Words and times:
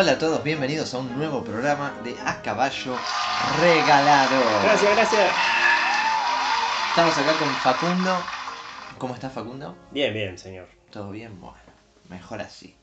Hola 0.00 0.12
a 0.12 0.18
todos, 0.18 0.42
bienvenidos 0.42 0.94
a 0.94 0.98
un 0.98 1.14
nuevo 1.18 1.44
programa 1.44 1.92
de 2.02 2.16
A 2.24 2.40
Caballo 2.40 2.96
Regalado. 3.60 4.40
Gracias, 4.62 4.96
gracias. 4.96 5.30
Estamos 6.88 7.18
acá 7.18 7.38
con 7.38 7.48
Facundo. 7.56 8.16
¿Cómo 8.96 9.12
estás 9.12 9.30
Facundo? 9.30 9.76
Bien, 9.90 10.14
bien, 10.14 10.38
señor. 10.38 10.68
¿Todo 10.90 11.10
bien? 11.10 11.38
Bueno, 11.38 11.58
mejor 12.08 12.40
así. 12.40 12.74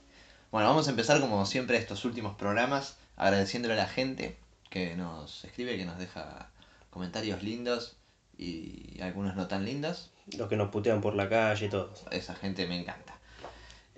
Bueno, 0.52 0.70
vamos 0.70 0.86
a 0.86 0.92
empezar 0.92 1.20
como 1.20 1.44
siempre 1.48 1.78
estos 1.78 2.06
últimos 2.06 2.36
programas 2.36 3.00
agradeciéndole 3.16 3.74
a 3.74 3.78
la 3.78 3.88
gente 3.88 4.38
que 4.70 4.96
nos 4.96 5.44
escribe, 5.44 5.76
que 5.76 5.86
nos 5.86 5.98
deja 5.98 6.52
comentarios 6.92 7.42
lindos 7.42 7.98
y 8.38 9.02
algunos 9.02 9.36
no 9.36 9.48
tan 9.48 9.66
lindos. 9.66 10.12
Los 10.38 10.50
que 10.50 10.56
nos 10.56 10.70
putean 10.70 11.02
por 11.02 11.16
la 11.16 11.28
calle 11.28 11.66
y 11.66 11.70
todo. 11.70 11.92
Esa 12.12 12.36
gente 12.36 12.68
me 12.68 12.80
encanta. 12.80 13.17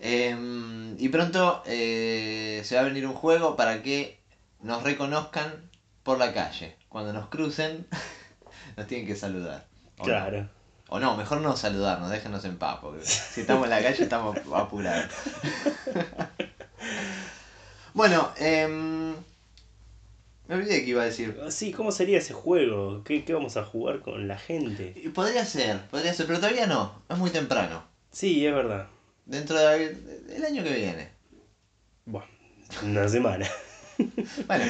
Em, 0.01 0.95
y 0.97 1.09
pronto 1.09 1.61
eh, 1.65 2.61
se 2.63 2.75
va 2.75 2.81
a 2.81 2.85
venir 2.85 3.05
un 3.05 3.13
juego 3.13 3.55
para 3.55 3.83
que 3.83 4.19
nos 4.61 4.83
reconozcan 4.83 5.69
por 6.03 6.17
la 6.17 6.33
calle. 6.33 6.75
Cuando 6.87 7.13
nos 7.13 7.27
crucen, 7.27 7.85
nos 8.77 8.87
tienen 8.87 9.05
que 9.05 9.15
saludar. 9.15 9.65
¿O 9.97 10.03
no? 10.03 10.05
Claro. 10.05 10.49
O 10.87 10.99
no, 10.99 11.15
mejor 11.15 11.41
no 11.41 11.55
saludarnos, 11.55 12.09
déjenos 12.09 12.43
en 12.45 12.57
paz, 12.57 12.79
porque 12.81 13.05
si 13.05 13.41
estamos 13.41 13.65
en 13.65 13.69
la 13.69 13.83
calle 13.83 14.03
estamos 14.03 14.35
apurados. 14.55 15.13
bueno, 17.93 18.31
em, 18.37 19.13
me 20.47 20.55
olvidé 20.55 20.83
que 20.83 20.89
iba 20.89 21.03
a 21.03 21.05
decir. 21.05 21.39
Sí, 21.49 21.71
¿cómo 21.73 21.91
sería 21.91 22.17
ese 22.17 22.33
juego? 22.33 23.03
¿Qué, 23.03 23.23
qué 23.23 23.33
vamos 23.33 23.55
a 23.55 23.65
jugar 23.65 23.99
con 23.99 24.27
la 24.27 24.39
gente? 24.39 24.95
Podría 25.13 25.45
ser, 25.45 25.79
podría 25.89 26.11
ser, 26.13 26.25
pero 26.25 26.39
todavía 26.39 26.65
no, 26.65 27.03
es 27.07 27.17
muy 27.19 27.29
temprano. 27.29 27.83
Sí, 28.11 28.47
es 28.47 28.53
verdad. 28.55 28.87
Dentro 29.29 29.57
del 29.59 30.27
del 30.27 30.43
año 30.45 30.63
que 30.63 30.73
viene. 30.73 31.09
Bueno, 32.05 32.27
una 32.83 33.07
semana. 33.07 33.45
Bueno, 34.47 34.63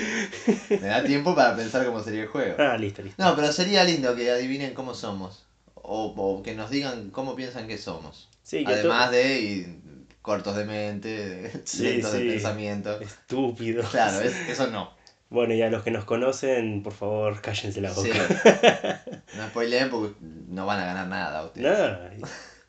me 0.72 0.88
da 0.88 1.04
tiempo 1.04 1.36
para 1.36 1.56
pensar 1.56 1.86
cómo 1.86 2.02
sería 2.02 2.24
el 2.24 2.28
juego. 2.30 2.56
Ah, 2.58 2.76
listo, 2.78 3.04
listo. 3.04 3.24
No, 3.24 3.36
pero 3.36 3.52
sería 3.52 3.84
lindo 3.84 4.16
que 4.16 4.32
adivinen 4.32 4.74
cómo 4.74 4.96
somos. 4.96 5.46
O, 5.76 6.14
o 6.18 6.42
que 6.42 6.56
nos 6.56 6.72
digan 6.72 7.12
cómo 7.12 7.36
piensan 7.36 7.68
que 7.68 7.78
somos. 7.78 8.28
Sí, 8.42 8.66
que 8.66 8.74
Además 8.74 9.12
de 9.12 9.40
y, 9.40 9.80
cortos 10.24 10.56
de 10.56 10.66
mente, 10.66 11.10
de- 11.30 11.62
Sí, 11.64 11.84
lentos 11.84 12.14
de 12.14 12.20
pensamiento. 12.22 12.96
to- 12.98 13.04
Estúpido. 13.04 13.84
Claro, 13.84 14.20
es- 14.28 14.50
eso 14.50 14.66
no. 14.72 14.92
Bueno, 15.30 15.54
y 15.54 15.62
a 15.62 15.70
los 15.70 15.84
que 15.84 15.92
nos 15.92 16.06
conocen, 16.06 16.82
por 16.82 16.94
favor, 16.94 17.40
cállense 17.40 17.82
la 17.82 17.94
Sí. 17.94 18.10
boca. 18.10 19.04
No 19.38 19.48
spoileen 19.50 19.92
porque 19.92 20.16
no 20.48 20.66
van 20.66 20.80
a 20.80 20.86
ganar 20.88 21.06
nada 21.08 21.44
ustedes. 21.46 21.68
Nada, 21.72 22.10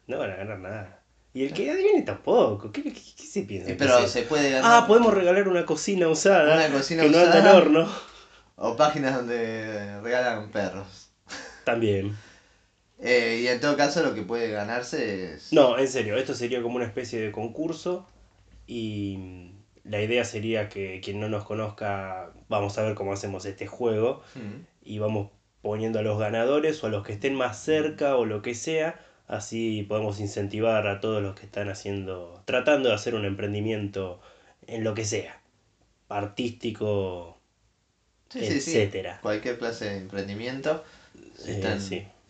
no 0.09 0.19
van 0.19 0.31
a 0.31 0.37
ganar 0.37 0.59
nada. 0.59 1.00
Y 1.33 1.45
el 1.45 1.53
que 1.53 1.71
adivine 1.71 2.03
tampoco. 2.03 2.73
¿Qué, 2.73 2.83
qué, 2.83 2.93
qué 2.93 3.23
se 3.27 3.43
piensa? 3.43 3.69
Sí, 3.69 3.77
pero 3.79 4.01
se- 4.03 4.09
se 4.09 4.23
puede 4.23 4.51
ganar. 4.51 4.83
Ah, 4.83 4.87
podemos 4.87 5.15
regalar 5.15 5.47
una 5.49 5.65
cocina 5.65 6.09
usada. 6.09 6.55
Una 6.55 6.77
cocina 6.77 7.03
que 7.05 7.11
no 7.11 7.19
anda 7.19 7.41
al 7.51 7.57
horno. 7.57 7.89
O 8.57 8.77
páginas 8.77 9.15
donde 9.15 10.01
regalan 10.03 10.51
perros. 10.51 11.11
También. 11.65 12.17
Eh, 12.99 13.41
y 13.43 13.47
en 13.49 13.61
todo 13.61 13.77
caso 13.77 14.03
lo 14.03 14.15
que 14.15 14.23
puede 14.23 14.51
ganarse 14.51 15.35
es... 15.35 15.53
No, 15.53 15.79
en 15.79 15.89
serio, 15.89 16.17
esto 16.19 16.35
sería 16.35 16.61
como 16.61 16.77
una 16.77 16.85
especie 16.85 17.21
de 17.21 17.33
concurso 17.33 18.07
y 18.67 19.53
la 19.85 20.03
idea 20.03 20.25
sería 20.25 20.69
que 20.69 21.01
quien 21.03 21.21
no 21.21 21.29
nos 21.29 21.45
conozca, 21.45 22.33
vamos 22.49 22.77
a 22.77 22.83
ver 22.83 22.95
cómo 22.95 23.13
hacemos 23.13 23.45
este 23.47 23.67
juego 23.67 24.23
Mm. 24.35 24.65
y 24.83 24.99
vamos 24.99 25.31
poniendo 25.63 25.99
a 25.99 26.03
los 26.03 26.19
ganadores 26.19 26.83
o 26.83 26.89
a 26.89 26.91
los 26.91 27.05
que 27.07 27.13
estén 27.15 27.35
más 27.35 27.59
cerca 27.63 28.17
o 28.17 28.27
lo 28.27 28.43
que 28.43 28.55
sea, 28.55 29.01
así 29.31 29.85
podemos 29.89 30.21
incentivar 30.21 30.87
a 30.87 31.01
todos 31.01 31.23
los 31.23 31.35
que 31.39 31.47
están 31.47 31.69
haciendo, 31.71 32.43
tratando 32.45 32.89
de 32.91 32.95
hacer 32.97 33.15
un 33.15 33.25
emprendimiento 33.25 34.21
en 34.67 34.85
lo 34.85 34.95
que 34.95 35.05
sea, 35.05 35.41
artístico, 36.09 37.39
Sí, 38.31 38.41
sí, 38.41 38.61
sí. 38.61 38.71
etcétera. 38.71 39.19
Cualquier 39.23 39.59
clase 39.59 39.87
de 39.87 39.97
emprendimiento. 39.99 40.85
Si 41.37 41.51
Eh, 41.53 41.55
están 41.55 41.81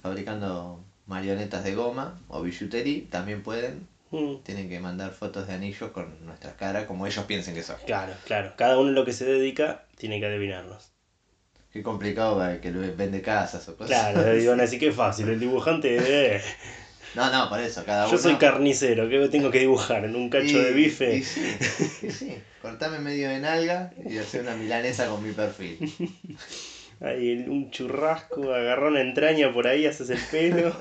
fabricando 0.02 0.80
marionetas 1.06 1.64
de 1.64 1.74
goma 1.74 2.18
o 2.28 2.42
billutería, 2.42 3.02
también 3.10 3.42
pueden. 3.42 3.86
Mm, 4.10 4.36
Tienen 4.42 4.68
que 4.68 4.80
mandar 4.80 5.12
fotos 5.12 5.46
de 5.46 5.54
anillos 5.54 5.90
con 5.92 6.24
nuestra 6.26 6.56
cara 6.56 6.86
como 6.86 7.06
ellos 7.06 7.24
piensen 7.26 7.54
que 7.54 7.62
son. 7.62 7.76
Claro, 7.86 8.12
claro, 8.26 8.52
cada 8.56 8.78
uno 8.78 8.88
en 8.88 8.94
lo 8.94 9.04
que 9.04 9.12
se 9.12 9.24
dedica 9.24 9.84
tiene 9.96 10.18
que 10.20 10.26
adivinarnos. 10.26 10.90
Qué 11.72 11.82
complicado 11.82 12.36
para 12.36 12.54
el 12.54 12.60
que 12.60 12.70
vende 12.70 13.22
casas 13.22 13.68
o 13.68 13.76
cosas. 13.76 14.12
Claro, 14.12 14.32
digo, 14.34 14.52
así 14.54 14.78
que 14.78 14.90
fácil, 14.90 15.28
el 15.28 15.38
dibujante... 15.38 16.36
eh. 16.36 16.42
No, 17.14 17.30
no, 17.30 17.48
por 17.48 17.60
eso, 17.60 17.84
cada 17.84 18.04
uno. 18.06 18.12
Yo 18.16 18.22
soy 18.22 18.36
carnicero, 18.36 19.08
¿qué 19.08 19.28
tengo 19.28 19.50
que 19.50 19.60
dibujar? 19.60 20.04
¿En 20.04 20.14
un 20.16 20.30
cacho 20.30 20.44
Y- 20.58 20.64
de 20.64 20.72
bife? 20.72 21.16
y 21.16 21.22
sí, 21.22 21.56
y 22.02 22.10
sí. 22.10 22.38
Cortame 22.62 22.98
medio 22.98 23.28
de 23.28 23.40
nalga 23.40 23.92
y 24.08 24.18
hacer 24.18 24.42
una 24.42 24.54
milanesa 24.54 25.08
con 25.08 25.22
mi 25.22 25.32
perfil. 25.32 25.78
Ahí 27.00 27.32
un 27.48 27.70
churrasco, 27.70 28.52
agarrar 28.52 28.90
una 28.90 29.00
entraña 29.00 29.52
por 29.54 29.66
ahí, 29.66 29.86
haces 29.86 30.10
el 30.10 30.20
pelo. 30.30 30.76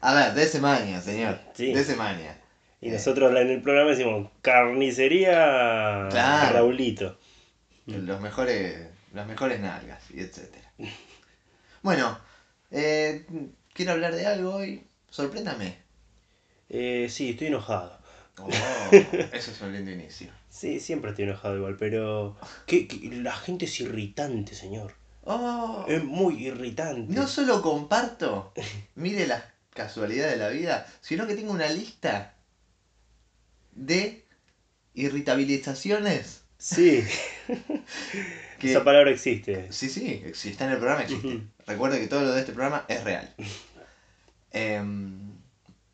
A 0.00 0.14
ver, 0.14 0.32
de 0.32 0.60
maña, 0.60 1.00
señor. 1.02 1.38
Sí. 1.54 1.74
De 1.74 1.96
maña. 1.96 2.38
Y 2.80 2.88
nosotros 2.90 3.30
en 3.36 3.50
el 3.50 3.60
programa 3.62 3.90
decimos 3.90 4.30
carnicería 4.40 6.08
Claro. 6.10 6.54
Raulito. 6.54 7.18
Los 7.86 8.20
mejores, 8.20 8.88
las 9.12 9.26
mejores 9.26 9.60
nalgas 9.60 10.02
y 10.10 10.20
etcétera. 10.20 10.72
Bueno, 11.82 12.18
eh, 12.70 13.26
quiero 13.74 13.92
hablar 13.92 14.14
de 14.14 14.26
algo 14.26 14.54
hoy. 14.54 14.82
Sorpréndame. 15.20 15.78
Eh, 16.68 17.06
sí, 17.08 17.30
estoy 17.30 17.46
enojado. 17.46 17.98
Oh, 18.38 18.48
eso 19.32 19.50
es 19.50 19.60
un 19.62 19.72
lindo 19.72 19.90
inicio. 19.90 20.28
Sí, 20.50 20.78
siempre 20.78 21.10
estoy 21.12 21.24
enojado 21.24 21.56
igual, 21.56 21.76
pero... 21.78 22.36
¿qué- 22.66 22.86
qué- 22.86 23.08
La 23.22 23.34
gente 23.34 23.64
es 23.64 23.80
irritante, 23.80 24.54
señor. 24.54 24.92
Oh, 25.24 25.86
Es 25.88 26.04
muy 26.04 26.46
irritante. 26.46 27.14
no 27.14 27.26
solo 27.26 27.62
comparto, 27.62 28.52
mire 28.94 29.26
la 29.26 29.42
casualidad 29.72 30.28
de 30.28 30.36
la 30.36 30.50
vida, 30.50 30.86
sino 31.00 31.26
que 31.26 31.34
tengo 31.34 31.52
una 31.52 31.68
lista 31.70 32.34
de 33.72 34.22
irritabilizaciones. 34.92 36.42
Sí, 36.58 37.02
Que, 38.58 38.70
esa 38.72 38.84
palabra 38.84 39.10
existe. 39.10 39.72
Sí, 39.72 39.88
sí, 39.88 40.22
si 40.34 40.50
está 40.50 40.66
en 40.66 40.72
el 40.72 40.76
programa 40.78 41.02
existe. 41.04 41.26
Ujú. 41.26 41.40
Recuerde 41.66 42.00
que 42.00 42.06
todo 42.06 42.20
lo 42.22 42.32
de 42.32 42.40
este 42.40 42.52
programa 42.52 42.84
es 42.88 43.02
real. 43.02 43.34
Em, 44.56 45.32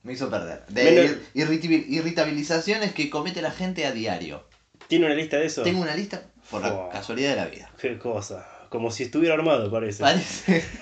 me 0.03 0.12
hizo 0.12 0.31
perder. 0.31 0.65
De 0.69 1.19
irritabil- 1.34 1.84
irritabilizaciones 1.89 2.93
que 2.93 3.11
comete 3.11 3.43
la 3.43 3.50
gente 3.50 3.87
a 3.87 3.93
diario. 3.93 4.45
¿Tiene 4.89 5.06
una 5.06 5.15
lista 5.15 5.39
de 5.39 5.47
eso? 5.47 5.62
Tengo 5.62 5.81
una 5.83 5.95
lista 5.97 6.23
por 6.50 6.62
la 6.62 6.89
casualidad 6.91 7.31
de 7.31 7.37
la 7.37 7.47
vida. 7.47 7.71
Qué 7.81 7.99
cosa. 7.99 8.47
Como 8.69 8.91
si 8.91 9.05
estuviera 9.05 9.34
armado, 9.34 9.71
parece. 9.71 10.01
Parece. 10.01 10.65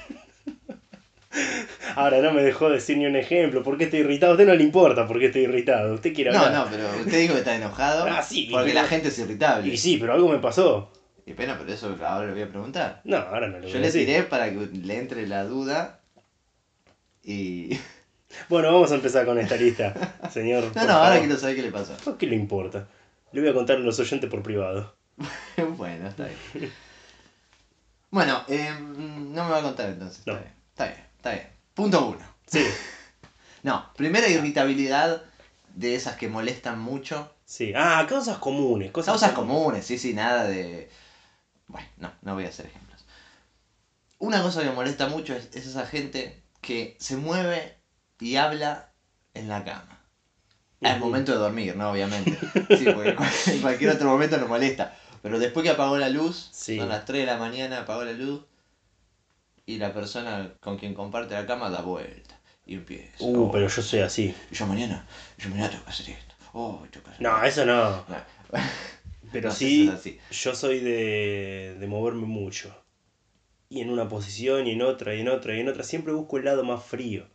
Ahora 1.97 2.21
no 2.21 2.33
me 2.33 2.43
dejó 2.43 2.71
decir 2.71 2.97
ni 2.99 3.07
un 3.07 3.17
ejemplo. 3.17 3.63
¿Por 3.63 3.77
qué 3.79 3.85
estoy 3.85 4.01
irritado? 4.01 4.33
A 4.33 4.35
usted 4.35 4.47
no 4.47 4.55
le 4.55 4.63
importa 4.65 5.07
por 5.07 5.19
qué 5.19 5.27
estoy 5.27 5.43
irritado. 5.43 5.95
Usted 5.95 6.13
quiere 6.15 6.33
No, 6.33 6.39
hablar. 6.41 6.65
no, 6.67 6.71
pero 6.71 6.89
usted 7.05 7.21
dijo 7.21 7.35
que 7.35 7.41
está 7.41 7.55
enojado. 7.57 8.07
Ah, 8.09 8.23
sí, 8.23 8.49
Porque 8.51 8.71
pero- 8.71 8.83
la 8.83 8.89
gente 8.89 9.09
es 9.09 9.19
irritable. 9.19 9.73
Y 9.73 9.77
sí, 9.77 9.97
pero 10.01 10.13
algo 10.15 10.29
me 10.29 10.39
pasó. 10.39 10.91
Y 11.27 11.33
pena, 11.35 11.57
pero 11.59 11.73
eso 11.73 11.97
ahora 12.05 12.27
le 12.27 12.33
voy 12.33 12.43
a 12.43 12.49
preguntar. 12.49 13.01
No, 13.05 13.17
ahora 13.19 13.47
no 13.49 13.59
le 13.59 13.63
voy 13.65 13.71
Yo 13.73 13.77
a 13.79 13.81
le 13.81 13.87
decir. 13.87 14.07
tiré 14.07 14.23
para 14.25 14.51
que 14.51 14.57
le 14.73 14.99
entre 14.99 15.27
la 15.27 15.45
duda. 15.45 16.00
Y. 17.25 17.79
Bueno, 18.49 18.73
vamos 18.73 18.93
a 18.93 18.95
empezar 18.95 19.27
con 19.27 19.39
esta 19.41 19.57
lista, 19.57 19.93
señor. 20.33 20.65
No, 20.77 20.85
no, 20.85 20.93
ahora 20.93 21.09
favor. 21.15 21.19
quiero 21.27 21.37
saber 21.39 21.57
qué 21.57 21.63
le. 21.63 21.71
¿Por 21.73 22.17
¿Qué 22.17 22.27
le 22.29 22.37
importa? 22.37 22.87
Le 23.33 23.41
voy 23.41 23.51
a 23.51 23.55
contar 23.55 23.77
a 23.77 23.81
los 23.81 23.99
oyentes 23.99 24.31
por 24.31 24.41
privado. 24.43 24.95
bueno, 25.77 26.09
está 26.09 26.27
bien. 26.27 26.73
Bueno, 28.11 28.45
eh, 28.49 28.71
no 28.81 29.45
me 29.45 29.51
va 29.51 29.59
a 29.59 29.63
contar 29.63 29.91
entonces. 29.91 30.21
Está 30.21 30.33
No. 30.33 30.39
bien, 30.39 30.53
está 30.71 30.85
bien, 30.87 31.05
está 31.17 31.31
bien. 31.33 31.47
Punto 31.75 32.07
uno. 32.07 32.25
Sí, 32.47 32.65
No, 33.65 33.93
primera 33.97 34.29
irritabilidad 34.29 35.23
de 35.75 35.95
esas 35.97 36.17
que 36.17 36.29
molestan 36.29 36.79
mucho. 36.81 37.35
sí. 37.45 37.73
Ah, 37.77 38.07
causas 38.09 38.39
comunes. 38.39 38.93
Cosas, 38.93 39.13
Causas 39.15 39.33
comunes, 39.33 39.85
sí, 39.85 39.99
sí, 39.99 40.15
nada 40.15 40.45
de... 40.45 40.89
Bueno, 41.67 41.89
no, 41.99 42.13
no 42.23 42.35
voy 42.35 42.45
a 42.45 42.49
hacer 42.49 42.67
ejemplos. 42.67 43.05
Una 44.19 44.41
cosa 44.43 44.63
que 44.63 44.71
molesta 44.71 45.09
mucho 45.09 45.35
es, 45.35 45.49
es 45.55 45.67
esa 45.67 45.85
gente 45.87 46.40
que 46.61 46.97
se 46.99 47.17
mueve 47.17 47.75
y 48.19 48.37
habla 48.37 48.91
en 49.35 49.49
la 49.49 49.65
cama. 49.65 49.99
Al 50.83 50.97
Ujú. 50.97 51.07
momento 51.07 51.33
de 51.33 51.39
dormir, 51.39 51.77
¿no? 51.77 51.91
Obviamente. 51.91 52.39
Sí, 52.77 52.87
porque 52.95 53.15
en 53.47 53.61
cualquier 53.61 53.91
otro 53.91 54.09
momento 54.09 54.39
nos 54.39 54.49
molesta. 54.49 54.97
Pero 55.23 55.39
después 55.39 55.65
que 55.65 55.71
apagó 55.71 55.99
la 55.99 56.09
luz, 56.09 56.49
Sí. 56.53 56.79
son 56.79 56.89
las 56.89 57.05
3 57.05 57.21
de 57.21 57.27
la 57.27 57.37
mañana, 57.37 57.81
apagó 57.81 58.05
la 58.05 58.13
luz, 58.13 58.43
y 59.67 59.77
la 59.79 59.93
persona 59.93 60.53
con 60.61 60.79
quien 60.79 60.95
comparte 60.95 61.35
la 61.35 61.47
cama 61.47 61.69
da 61.71 61.83
vuelta. 61.83 62.39
Y 62.67 62.75
empieza. 62.75 63.13
Uh, 63.21 63.45
"Oh, 63.47 63.51
pero 63.51 63.69
yo 63.69 63.83
soy 63.83 64.01
así. 64.01 64.35
y 64.51 64.55
yo 64.55 64.67
mañana, 64.67 65.05
yo 65.39 65.49
mañana 65.51 65.71
tengo 65.71 65.85
que 65.85 65.91
hacer 65.91 66.11
esto. 66.11 66.35
Oh, 66.53 66.83
tengo 66.91 67.05
que 67.05 67.11
hacer 67.13 67.23
No, 67.23 67.43
eso 67.45 67.65
no. 67.67 67.91
No. 67.91 68.17
Pero 69.33 69.49
No 69.51 69.55
sí, 69.55 69.93
es 70.31 70.43
yo 70.43 70.55
soy 70.55 70.81
de, 70.81 71.77
de 71.79 71.87
moverme 71.87 72.27
mucho. 72.27 72.75
Y 73.73 73.81
en 73.83 73.91
una 73.91 74.09
posición 74.09 74.67
y 74.67 74.73
en 74.73 74.83
otra 74.83 75.15
y 75.15 75.21
en 75.21 75.29
otra 75.29 75.55
y 75.57 75.61
en 75.61 75.69
otra. 75.69 75.85
Siempre 75.85 76.13
busco 76.13 76.37
el 76.39 76.45
lado 76.45 76.65
más 76.65 76.83
frío 76.85 77.27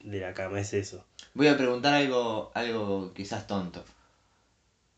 de 0.00 0.18
la 0.18 0.32
cama, 0.32 0.58
es 0.58 0.72
eso. 0.72 1.04
Voy 1.34 1.46
a 1.48 1.56
preguntar 1.58 1.92
algo, 1.94 2.50
algo 2.54 3.12
quizás 3.14 3.46
tonto. 3.46 3.84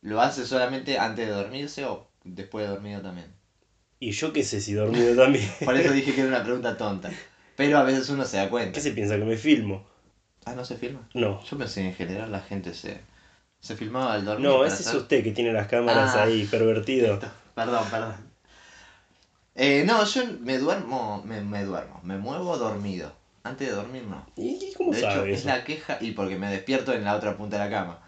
¿Lo 0.02 0.20
hace 0.20 0.46
solamente 0.46 0.96
antes 0.98 1.26
de 1.26 1.32
dormirse 1.32 1.84
o 1.84 2.06
después 2.22 2.64
de 2.66 2.70
dormido 2.72 3.02
también? 3.02 3.26
Y 3.98 4.12
yo 4.12 4.32
qué 4.32 4.44
sé 4.44 4.60
si 4.60 4.74
dormido 4.74 5.16
también. 5.16 5.50
Por 5.64 5.74
eso 5.76 5.92
dije 5.92 6.14
que 6.14 6.20
era 6.20 6.28
una 6.28 6.44
pregunta 6.44 6.76
tonta. 6.78 7.10
Pero 7.56 7.78
a 7.78 7.82
veces 7.82 8.08
uno 8.10 8.24
se 8.24 8.36
da 8.36 8.48
cuenta. 8.48 8.72
¿Qué 8.72 8.80
se 8.80 8.92
piensa? 8.92 9.16
¿Que 9.18 9.24
me 9.24 9.36
filmo? 9.36 9.84
Ah, 10.44 10.54
¿no 10.54 10.64
se 10.64 10.76
filma? 10.76 11.08
No. 11.14 11.42
Yo 11.44 11.58
pensé 11.58 11.80
que 11.80 11.88
en 11.88 11.94
general 11.94 12.30
la 12.30 12.40
gente 12.40 12.72
se, 12.74 13.00
se 13.58 13.74
filmaba 13.74 14.12
al 14.14 14.24
dormir. 14.24 14.46
No, 14.46 14.64
ese 14.64 14.82
es 14.82 14.94
usted 14.94 15.24
que 15.24 15.32
tiene 15.32 15.52
las 15.52 15.66
cámaras 15.66 16.14
Ah. 16.14 16.22
ahí, 16.22 16.44
pervertido. 16.44 17.18
Perdón, 17.56 17.84
perdón. 17.90 18.14
Eh, 19.56 19.84
no, 19.86 20.04
yo 20.04 20.22
me 20.40 20.58
duermo, 20.58 21.22
me, 21.24 21.40
me 21.40 21.64
duermo, 21.64 22.00
me 22.02 22.18
muevo 22.18 22.56
dormido. 22.58 23.12
Antes 23.42 23.68
de 23.68 23.74
dormir 23.74 24.02
no. 24.02 24.26
¿Y 24.36 24.72
cómo 24.76 24.92
de 24.92 24.98
hecho, 24.98 25.10
sabe 25.10 25.32
es 25.32 25.44
la 25.44 25.64
queja 25.64 25.98
y 26.00 26.10
porque 26.12 26.36
me 26.36 26.50
despierto 26.50 26.92
en 26.92 27.04
la 27.04 27.14
otra 27.16 27.36
punta 27.36 27.58
de 27.58 27.64
la 27.64 27.70
cama. 27.70 28.00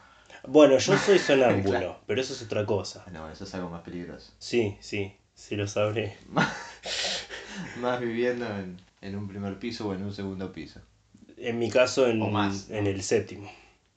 Bueno, 0.47 0.79
yo 0.79 0.97
soy 0.99 1.19
sonámbulo, 1.19 1.71
Claro. 1.79 2.01
pero 2.07 2.21
eso 2.21 2.33
es 2.35 2.43
otra 2.43 2.67
cosa. 2.67 3.05
No, 3.13 3.31
eso 3.31 3.45
es 3.45 3.55
algo 3.55 3.71
más 3.71 3.83
peligroso. 3.83 4.33
Sí, 4.39 4.77
sí, 4.81 5.17
sí 5.35 5.57
lo 5.57 5.67
sabré. 5.69 6.17
Más 7.81 8.01
viviendo 8.01 8.47
en, 8.47 8.77
en 9.01 9.17
un 9.17 9.29
primer 9.29 9.59
piso 9.59 9.89
o 9.89 9.95
en 9.95 10.03
un 10.03 10.13
segundo 10.15 10.53
piso. 10.53 10.81
En 11.37 11.59
mi 11.59 11.71
caso, 11.71 12.07
en, 12.09 12.21
O 12.23 12.29
más, 12.29 12.69
en 12.71 12.85
¿no? 12.85 12.91
el 12.91 13.03
séptimo. 13.03 13.51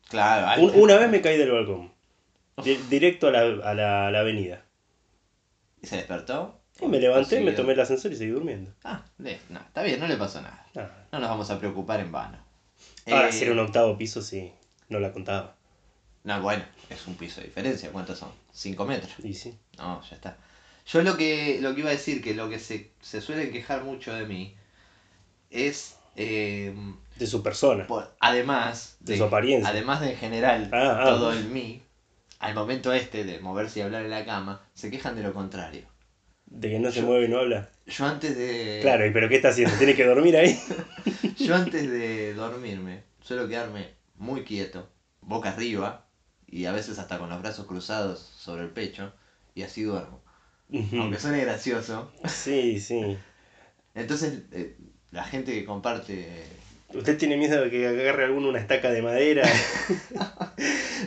Claro, 0.09 0.47
ay, 0.47 0.63
Un- 0.63 0.79
una 0.79 0.97
vez 0.97 1.09
me 1.09 1.21
caí 1.21 1.37
del 1.37 1.51
balcón. 1.51 1.91
Di- 2.63 2.79
directo 2.89 3.27
a 3.27 3.31
la, 3.31 3.41
a 3.41 3.73
la- 3.73 4.07
a 4.07 4.11
la 4.11 4.19
avenida. 4.19 4.63
¿Y 5.81 5.87
se 5.87 5.97
despertó? 5.97 6.60
Y 6.81 6.87
me 6.87 6.99
levanté, 6.99 7.39
¿O 7.39 7.43
me 7.43 7.51
tomé 7.51 7.73
el 7.73 7.79
ascensor 7.79 8.11
y 8.11 8.15
seguí 8.15 8.31
durmiendo. 8.31 8.71
Ah, 8.83 9.03
no, 9.19 9.29
está 9.29 9.83
bien, 9.83 9.99
no 9.99 10.07
le 10.07 10.17
pasó 10.17 10.41
nada. 10.41 10.65
Nada. 10.73 11.07
No 11.11 11.19
nos 11.19 11.29
vamos 11.29 11.49
a 11.51 11.59
preocupar 11.59 11.99
en 11.99 12.11
vano. 12.11 12.37
Ahora, 13.07 13.29
Eh, 13.29 13.31
si 13.31 13.43
era 13.43 13.51
un 13.53 13.59
octavo 13.59 13.97
piso, 13.97 14.21
sí. 14.21 14.51
No 14.89 14.99
la 14.99 15.11
contaba. 15.11 15.55
No, 16.23 16.41
bueno, 16.41 16.63
es 16.89 17.05
un 17.07 17.15
piso 17.15 17.39
de 17.41 17.47
diferencia. 17.47 17.91
¿Cuántos 17.91 18.19
son? 18.19 18.29
¿Cinco 18.51 18.85
metros? 18.85 19.13
Y 19.23 19.33
sí. 19.33 19.57
No, 19.77 20.01
ya 20.09 20.15
está. 20.15 20.37
Yo 20.87 21.01
lo 21.03 21.15
que, 21.17 21.59
lo 21.61 21.73
que 21.75 21.81
iba 21.81 21.89
a 21.89 21.93
decir, 21.93 22.21
que 22.23 22.33
lo 22.33 22.49
que 22.49 22.59
se, 22.59 22.91
se 23.01 23.21
suelen 23.21 23.51
quejar 23.51 23.83
mucho 23.83 24.13
de 24.13 24.25
mí, 24.25 24.55
es, 25.49 25.97
eh, 26.15 26.73
De 27.17 27.27
su 27.27 27.43
persona. 27.43 27.85
por- 27.87 28.11
además 28.19 28.97
De 28.99 29.17
su 29.17 29.23
apariencia. 29.23 29.69
además 29.69 30.01
de 30.01 30.11
en 30.11 30.17
general, 30.17 30.69
Ah, 30.73 30.99
ah. 31.01 31.05
todo 31.05 31.31
el 31.31 31.45
mí, 31.45 31.81
al 32.39 32.55
momento 32.55 32.91
este 32.93 33.23
de 33.23 33.39
moverse 33.39 33.79
y 33.79 33.81
hablar 33.83 34.03
en 34.03 34.09
la 34.11 34.25
cama, 34.25 34.61
se 34.73 34.89
quejan 34.89 35.15
de 35.15 35.23
lo 35.23 35.33
contrario. 35.33 35.85
De 36.51 36.69
que 36.69 36.79
no 36.79 36.91
se 36.91 37.01
mueve 37.01 37.25
y 37.25 37.29
no 37.29 37.39
habla. 37.39 37.69
Yo 37.87 38.05
antes 38.05 38.37
de... 38.37 38.79
Claro, 38.81 39.05
¿y 39.05 39.11
pero 39.11 39.29
qué 39.29 39.35
está 39.35 39.49
haciendo? 39.49 39.75
¿Tiene 39.77 39.95
que 39.95 40.05
dormir 40.05 40.35
ahí? 40.35 40.59
Yo 41.37 41.55
antes 41.55 41.89
de 41.89 42.33
dormirme, 42.33 43.03
suelo 43.21 43.47
quedarme 43.47 43.91
muy 44.17 44.43
quieto, 44.43 44.89
boca 45.21 45.49
arriba, 45.49 46.05
y 46.47 46.65
a 46.65 46.73
veces 46.73 46.99
hasta 46.99 47.17
con 47.17 47.29
los 47.29 47.41
brazos 47.41 47.65
cruzados 47.65 48.19
sobre 48.19 48.63
el 48.63 48.69
pecho, 48.69 49.13
y 49.55 49.63
así 49.63 49.83
duermo. 49.83 50.21
Aunque 50.99 51.19
suene 51.19 51.41
gracioso. 51.41 52.11
Sí, 52.25 52.79
sí. 52.79 53.17
Entonces, 53.95 54.43
eh, 54.51 54.77
la 55.11 55.23
gente 55.23 55.53
que 55.53 55.65
comparte... 55.65 56.43
¿Usted 56.93 57.17
tiene 57.17 57.37
miedo 57.37 57.61
de 57.61 57.69
que 57.69 57.87
agarre 57.87 58.25
alguno 58.25 58.49
una 58.49 58.59
estaca 58.59 58.91
de 58.91 59.01
madera? 59.01 59.47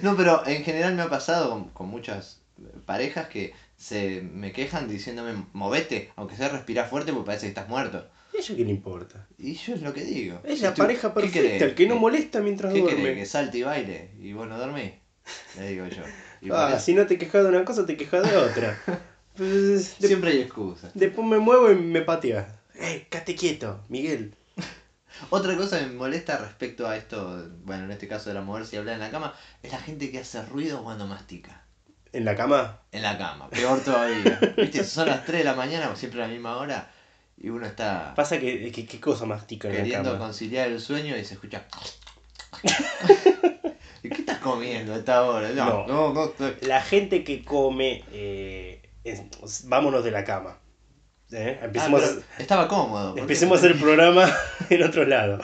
No, 0.03 0.17
pero 0.17 0.45
en 0.45 0.65
general 0.65 0.95
me 0.95 1.03
ha 1.03 1.09
pasado 1.09 1.51
con, 1.51 1.69
con 1.69 1.89
muchas 1.89 2.41
parejas 2.85 3.29
que 3.29 3.55
se 3.77 4.23
me 4.23 4.53
quejan 4.53 4.89
diciéndome, 4.89 5.45
movete, 5.53 6.13
aunque 6.17 6.37
sea 6.37 6.49
respirar 6.49 6.89
fuerte 6.89 7.13
porque 7.13 7.27
parece 7.27 7.47
que 7.47 7.49
estás 7.51 7.69
muerto. 7.69 8.07
¿Y 8.33 8.39
ella 8.39 8.57
qué 8.57 8.65
le 8.65 8.71
importa? 8.71 9.27
Y 9.39 9.55
yo 9.55 9.75
es 9.75 9.83
lo 9.83 9.93
que 9.95 10.03
digo. 10.05 10.41
Es 10.45 10.59
¿Y 10.59 10.63
la 10.63 10.75
pareja 10.75 11.15
perfecta, 11.15 11.65
el 11.65 11.75
que 11.75 11.87
no 11.87 11.95
¿Qué- 11.95 12.01
molesta 12.01 12.41
mientras 12.41 12.73
¿Qué 12.73 12.81
querés? 12.83 13.01
duerme. 13.01 13.15
¿Que 13.21 13.27
salte 13.27 13.59
y 13.59 13.63
baile? 13.63 14.11
¿Y 14.19 14.33
vos 14.33 14.49
no 14.49 14.59
dormís? 14.59 14.93
Le 15.59 15.69
digo 15.69 15.87
yo. 15.87 16.03
Y 16.41 16.51
Ah, 16.53 16.79
si 16.79 16.95
no 16.95 17.07
te 17.07 17.17
quejas 17.17 17.43
de 17.45 17.49
una 17.51 17.65
cosa, 17.65 17.87
te 17.87 17.97
quejas 17.97 18.29
de 18.31 18.37
otra. 18.37 18.79
Pues, 19.37 19.99
de- 19.99 20.07
Siempre 20.07 20.31
hay 20.31 20.41
excusas. 20.43 20.93
después 20.95 21.27
me 21.27 21.39
muevo 21.41 21.69
y 21.73 21.75
me 21.75 22.03
patea. 22.03 22.61
¡Eh, 22.77 23.09
quédate 23.11 23.35
quieto, 23.35 23.81
Miguel! 23.89 24.37
Otra 25.31 25.57
cosa 25.57 25.81
que 25.81 25.87
me 25.87 25.95
molesta 25.95 26.39
respecto 26.39 26.87
a 26.87 26.97
esto, 26.97 27.45
bueno, 27.65 27.83
en 27.85 27.91
este 27.91 28.07
caso 28.07 28.29
de 28.31 28.35
la 28.35 28.43
moverse 28.43 28.77
y 28.77 28.79
hablar 28.79 28.95
en 28.95 29.01
la 29.01 29.11
cama, 29.11 29.35
es 29.63 29.73
la 29.73 29.81
gente 29.81 30.13
que 30.13 30.21
hace 30.21 30.41
ruido 30.43 30.85
cuando 30.85 31.09
mastica. 31.09 31.64
¿En 32.15 32.25
la 32.25 32.37
cama? 32.37 32.81
En 32.93 33.03
la 33.03 33.19
cama, 33.19 33.49
peor 33.51 33.81
todavía. 33.81 34.39
¿Viste? 34.57 34.85
Son 34.85 35.07
las 35.09 35.25
3 35.25 35.39
de 35.39 35.45
la 35.45 35.55
mañana, 35.55 35.95
siempre 35.97 36.23
a 36.23 36.27
la 36.27 36.33
misma 36.33 36.57
hora, 36.57 36.89
y 37.37 37.49
uno 37.51 37.67
está 37.67 38.15
Pasa 38.15 38.39
que, 38.39 38.71
que- 38.71 38.87
¿qué 38.87 39.01
cosa 39.01 39.27
mastica 39.27 39.69
en 39.69 39.75
la 39.75 39.81
queriendo 39.83 40.13
cama? 40.13 40.25
conciliar 40.27 40.69
el 40.69 40.81
sueño 40.81 41.17
y 41.17 41.25
se 41.25 41.35
escucha. 41.35 41.65
¿Y 44.03 44.09
qué 44.11 44.17
estás 44.21 44.39
comiendo 44.39 44.93
a 44.95 44.99
esta 44.99 45.23
hora? 45.25 45.49
No, 45.51 45.87
no, 45.87 46.13
no. 46.13 46.25
estoy- 46.27 46.57
La 46.63 46.81
gente 46.83 47.25
que 47.25 47.45
come... 47.45 48.05
eh, 48.13 48.83
es- 49.03 49.67
vámonos 49.69 50.05
de 50.05 50.11
la 50.11 50.25
cama. 50.25 50.59
¿Eh? 51.33 51.59
Ah, 51.61 51.65
Empecemos, 51.65 52.03
estaba 52.39 52.69
cómodo. 52.69 53.07
¿por 53.09 53.15
qué? 53.17 53.21
empecemos 53.23 53.57
a 53.59 53.67
hacer 53.67 53.81
programa 53.81 54.31
en 54.71 54.83
otro 54.85 55.05
lado. 55.05 55.41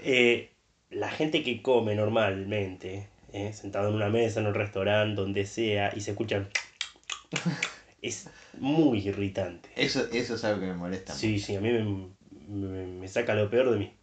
Eh, 0.00 0.50
la 0.90 1.08
gente 1.10 1.42
que 1.42 1.62
come 1.62 1.94
normalmente, 1.94 3.08
¿eh? 3.34 3.52
sentado 3.52 3.88
en 3.88 3.94
una 3.96 4.08
mesa, 4.08 4.40
en 4.40 4.46
un 4.46 4.54
restaurante, 4.54 5.20
donde 5.20 5.44
sea, 5.46 5.92
y 5.94 6.00
se 6.00 6.12
escuchan... 6.12 6.48
Es 8.02 8.28
muy 8.58 8.98
irritante. 9.08 9.70
Eso, 9.76 10.06
eso 10.12 10.34
es 10.34 10.44
algo 10.44 10.60
que 10.60 10.66
me 10.66 10.74
molesta. 10.74 11.14
Sí, 11.14 11.38
sí, 11.38 11.56
a 11.56 11.60
mí 11.62 11.70
me, 11.70 12.10
me- 12.48 12.86
me 12.86 13.08
saca 13.08 13.34
lo 13.34 13.48
peor 13.48 13.70
de 13.70 13.78
mí. 13.78 13.94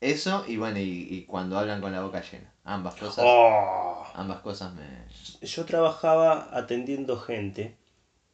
Eso 0.00 0.44
y 0.46 0.58
bueno, 0.58 0.78
y, 0.78 1.08
y 1.10 1.24
cuando 1.24 1.58
hablan 1.58 1.80
con 1.80 1.90
la 1.90 2.02
boca 2.02 2.22
llena. 2.22 2.54
Ambas 2.62 2.94
cosas, 2.94 3.24
Oh. 3.26 4.06
ambas 4.14 4.40
cosas 4.42 4.74
me... 4.74 4.84
Yo 5.44 5.64
trabajaba 5.64 6.56
atendiendo 6.56 7.18
gente 7.18 7.74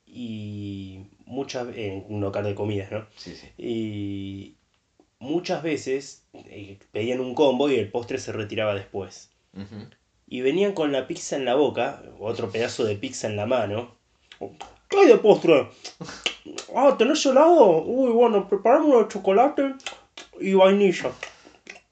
y 0.05 1.06
muchas 1.25 1.69
en 1.75 2.05
un 2.09 2.21
local 2.21 2.44
de 2.44 2.55
comidas, 2.55 2.93
¿no? 2.93 3.07
Sí, 3.16 3.35
sí. 3.35 3.49
Y 3.57 4.57
muchas 5.19 5.62
veces 5.62 6.26
eh, 6.35 6.78
pedían 6.93 7.21
un 7.21 7.35
combo 7.35 7.71
y 7.71 7.76
el 7.76 7.90
postre 7.90 8.19
se 8.19 8.33
retiraba 8.33 8.75
después. 8.75 9.31
Ujú. 9.54 9.88
Y 10.26 10.40
venían 10.40 10.73
con 10.73 10.92
la 10.92 11.06
pizza 11.06 11.37
en 11.37 11.44
la 11.44 11.54
boca, 11.54 12.02
otro 12.18 12.50
pedazo 12.50 12.84
de 12.84 12.96
pizza 12.96 13.26
en 13.28 13.37
la 13.37 13.46
mano. 13.46 13.94
¿Qué 14.88 14.99
hay 14.99 15.06
de 15.06 15.18
postre? 15.18 15.68
Ah, 16.75 16.94
¿tenés 16.99 17.25
helado? 17.26 17.82
Uy, 17.82 18.11
bueno, 18.12 18.49
preparame 18.49 18.87
uno 18.87 19.02
de 19.02 19.08
chocolate 19.08 19.75
y 20.40 20.54
vainilla. 20.54 21.11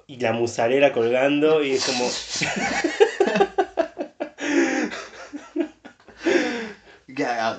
Y 0.06 0.18
la 0.18 0.32
musarela 0.32 0.92
colgando 0.92 1.62
y 1.62 1.72
es 1.72 1.84
como... 1.84 2.04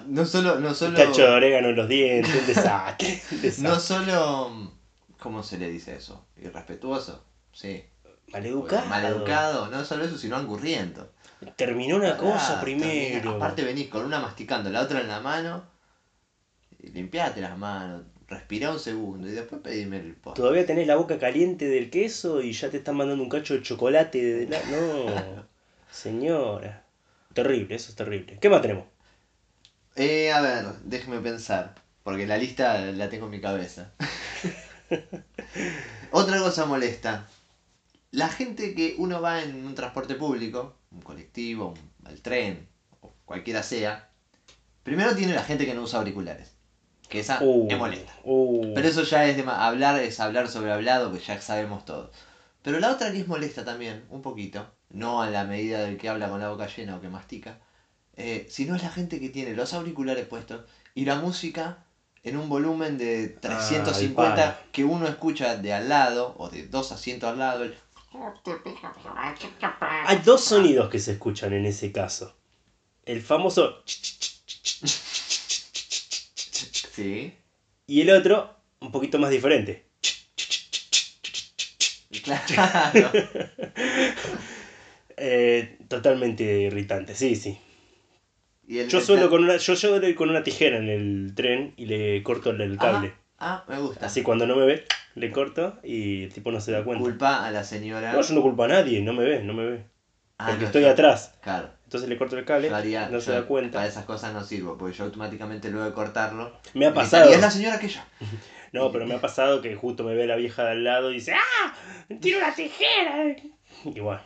No 0.07 0.25
solo, 0.25 0.59
no 0.59 0.73
solo, 0.73 0.97
Tacho 0.97 1.21
de 1.21 1.29
orégano 1.29 1.69
en 1.69 1.75
los 1.75 1.87
dientes, 1.87 2.33
un 2.35 2.47
desastre. 2.47 3.21
un 3.31 3.41
desastre. 3.41 3.69
no 3.69 3.79
solo, 3.79 4.71
¿cómo 5.19 5.43
se 5.43 5.57
le 5.57 5.69
dice 5.69 5.95
eso? 5.95 6.25
Irrespetuoso, 6.37 7.23
sí. 7.51 7.83
Maleducado. 8.33 8.85
Maleducado, 8.87 9.67
no 9.67 9.85
solo 9.85 10.05
eso, 10.05 10.17
sino 10.17 10.35
angurriento. 10.35 11.09
Terminó 11.55 11.97
una 11.97 12.17
cosa 12.17 12.59
primero. 12.61 13.31
Aparte 13.31 13.63
venís 13.63 13.89
con 13.89 14.05
una 14.05 14.19
masticando, 14.19 14.69
la 14.69 14.81
otra 14.81 15.01
en 15.01 15.07
la 15.07 15.19
mano, 15.19 15.63
limpiate 16.79 17.41
las 17.41 17.57
manos, 17.57 18.03
respirá 18.27 18.71
un 18.71 18.79
segundo 18.79 19.27
y 19.27 19.31
después 19.31 19.61
pedime 19.61 19.97
el 19.97 20.15
postre. 20.15 20.41
Todavía 20.41 20.65
tenés 20.65 20.87
la 20.87 20.95
boca 20.95 21.19
caliente 21.19 21.67
del 21.67 21.89
queso 21.89 22.41
y 22.41 22.53
ya 22.53 22.69
te 22.69 22.77
están 22.77 22.95
mandando 22.95 23.23
un 23.23 23.29
cacho 23.29 23.53
de 23.53 23.61
chocolate 23.61 24.23
de 24.23 24.47
la... 24.47 24.59
No, 24.63 25.45
señora. 25.91 26.83
Terrible, 27.33 27.75
eso 27.75 27.89
es 27.89 27.95
terrible. 27.95 28.37
¿Qué 28.39 28.49
más 28.49 28.61
tenemos? 28.61 28.85
Eh, 29.95 30.31
a 30.31 30.41
ver, 30.41 30.65
déjeme 30.83 31.19
pensar, 31.19 31.75
porque 32.03 32.25
la 32.25 32.37
lista 32.37 32.79
la 32.79 33.09
tengo 33.09 33.25
en 33.25 33.31
mi 33.31 33.41
cabeza. 33.41 33.91
Otra 36.11 36.39
cosa 36.39 36.65
molesta. 36.65 37.27
La 38.13 38.29
gente 38.29 38.75
que 38.75 38.93
uno 38.99 39.21
va 39.21 39.41
en 39.41 39.65
un 39.65 39.73
transporte 39.73 40.13
público, 40.13 40.75
un 40.91 41.01
colectivo, 41.01 41.73
un- 42.03 42.11
el 42.11 42.21
tren, 42.21 42.67
o 43.01 43.11
cualquiera 43.25 43.63
sea, 43.63 44.07
primero 44.83 45.15
tiene 45.15 45.33
la 45.33 45.43
gente 45.43 45.65
que 45.65 45.73
no 45.73 45.81
usa 45.81 45.97
auriculares. 45.97 46.51
Que 47.09 47.19
esa 47.21 47.39
Uh, 47.41 47.67
me 47.67 47.75
molesta. 47.75 48.13
uh. 48.23 48.73
Pero 48.75 48.87
eso 48.87 49.01
ya 49.01 49.25
es 49.25 49.35
de 49.35 49.43
hablar, 49.47 49.99
es 49.99 50.19
hablar 50.19 50.47
sobre 50.47 50.71
hablado, 50.71 51.11
que 51.11 51.19
ya 51.19 51.41
sabemos 51.41 51.85
todo. 51.85 52.11
Pero 52.61 52.79
la 52.79 52.91
otra 52.91 53.11
que 53.11 53.19
es 53.19 53.27
molesta 53.27 53.65
también, 53.65 54.03
un 54.11 54.21
poquito, 54.21 54.71
no 54.91 55.23
a 55.23 55.29
la 55.31 55.43
medida 55.43 55.79
del 55.83 55.97
que 55.97 56.07
habla 56.07 56.29
con 56.29 56.39
la 56.39 56.49
boca 56.49 56.67
llena 56.67 56.95
o 56.97 57.01
que 57.01 57.09
mastica, 57.09 57.57
eh, 58.15 58.45
sino 58.47 58.75
es 58.75 58.83
la 58.83 58.91
gente 58.91 59.19
que 59.19 59.29
tiene 59.29 59.55
los 59.55 59.73
auriculares 59.73 60.27
puestos 60.27 60.65
y 60.93 61.05
la 61.05 61.15
música 61.15 61.83
en 62.23 62.37
un 62.37 62.47
volumen 62.47 62.99
de 62.99 63.23
Ah, 63.25 63.33
al 63.33 63.39
350 63.41 64.35
palo. 64.35 64.57
que 64.71 64.83
uno 64.83 65.07
escucha 65.07 65.57
de 65.57 65.73
al 65.73 65.89
lado 65.89 66.35
o 66.37 66.47
de 66.49 66.67
dos 66.67 66.91
asientos 66.91 67.27
al 67.31 67.39
lado. 67.39 67.63
el- 67.63 67.75
Hay 70.05 70.17
dos 70.17 70.43
sonidos 70.43 70.89
que 70.89 70.99
se 70.99 71.13
escuchan 71.13 71.53
en 71.53 71.65
ese 71.65 71.91
caso. 71.91 72.35
El 73.05 73.21
famoso 73.21 73.81
Sí, 76.93 77.33
y 77.87 78.01
el 78.01 78.11
otro 78.11 78.55
un 78.79 78.91
poquito 78.91 79.17
más 79.19 79.29
diferente. 79.31 79.85
claro. 82.23 83.11
Eh, 85.17 85.77
totalmente 85.87 86.43
irritante, 86.43 87.15
sí, 87.15 87.35
sí. 87.35 87.57
Y 88.67 88.85
Yo 88.87 88.97
el- 88.99 89.03
suelo 89.03 89.29
con 89.29 89.43
una, 89.43 89.57
yo 89.57 89.75
suelo 89.75 90.07
ir 90.07 90.15
con 90.15 90.29
una 90.29 90.43
tijera 90.43 90.77
en 90.77 90.89
el 90.89 91.33
tren 91.35 91.73
y 91.77 91.85
le 91.85 92.21
corto 92.23 92.49
el, 92.51 92.61
el 92.61 92.77
cable. 92.77 93.13
Ah, 93.39 93.63
me 93.67 93.77
gusta. 93.79 94.05
Así 94.05 94.21
cuando 94.23 94.45
no 94.47 94.55
me 94.55 94.65
ve, 94.65 94.85
le 95.15 95.31
corto 95.31 95.77
y 95.83 96.23
el 96.23 96.33
tipo 96.33 96.51
no 96.51 96.59
se 96.59 96.71
da 96.71 96.83
cuenta. 96.83 97.03
Culpa 97.03 97.45
a 97.45 97.51
la 97.51 97.63
señora. 97.63 98.13
No, 98.13 98.21
yo 98.21 98.33
no 98.33 98.41
culpo 98.41 98.63
a 98.63 98.67
nadie, 98.67 99.01
no 99.01 99.13
me 99.13 99.23
ve, 99.23 99.43
no 99.43 99.53
me 99.53 99.65
ve. 99.65 99.85
Ah, 100.37 100.45
porque 100.47 100.61
no, 100.61 100.65
estoy 100.67 100.81
yo- 100.83 100.89
atrás. 100.91 101.33
Claro. 101.41 101.69
Entonces 101.85 102.09
le 102.09 102.17
corto 102.17 102.37
el 102.37 102.43
cable, 102.45 102.69
Yo 102.69 102.75
haría- 102.75 103.07
no 103.09 103.19
se 103.21 103.27
yo 103.27 103.33
da 103.33 103.45
cuenta. 103.45 103.77
Para 103.77 103.87
esas 103.87 104.05
cosas 104.05 104.33
no 104.33 104.43
sirvo, 104.43 104.77
porque 104.77 104.95
yo 104.97 105.03
automáticamente 105.05 105.69
luego 105.69 105.85
de 105.85 105.93
cortarlo. 105.93 106.51
Me 106.73 106.87
ha 106.87 106.93
pasado. 106.93 107.31
es 107.31 107.39
la 107.39 107.51
señora 107.51 107.75
aquella. 107.75 108.05
No, 108.73 108.91
pero 108.91 109.05
me 109.05 109.13
ha 109.13 109.21
pasado 109.21 109.61
que 109.61 109.75
justo 109.75 110.03
me 110.03 110.15
ve 110.15 110.25
la 110.25 110.35
vieja 110.35 110.63
de 110.63 110.71
al 110.71 110.83
lado 110.83 111.11
y 111.11 111.15
dice 111.15 111.33
¡Ah! 111.33 111.73
¡Tiro 112.19 112.39
la 112.39 112.55
tijera! 112.55 113.35
Y 113.85 113.99
bueno, 113.99 114.21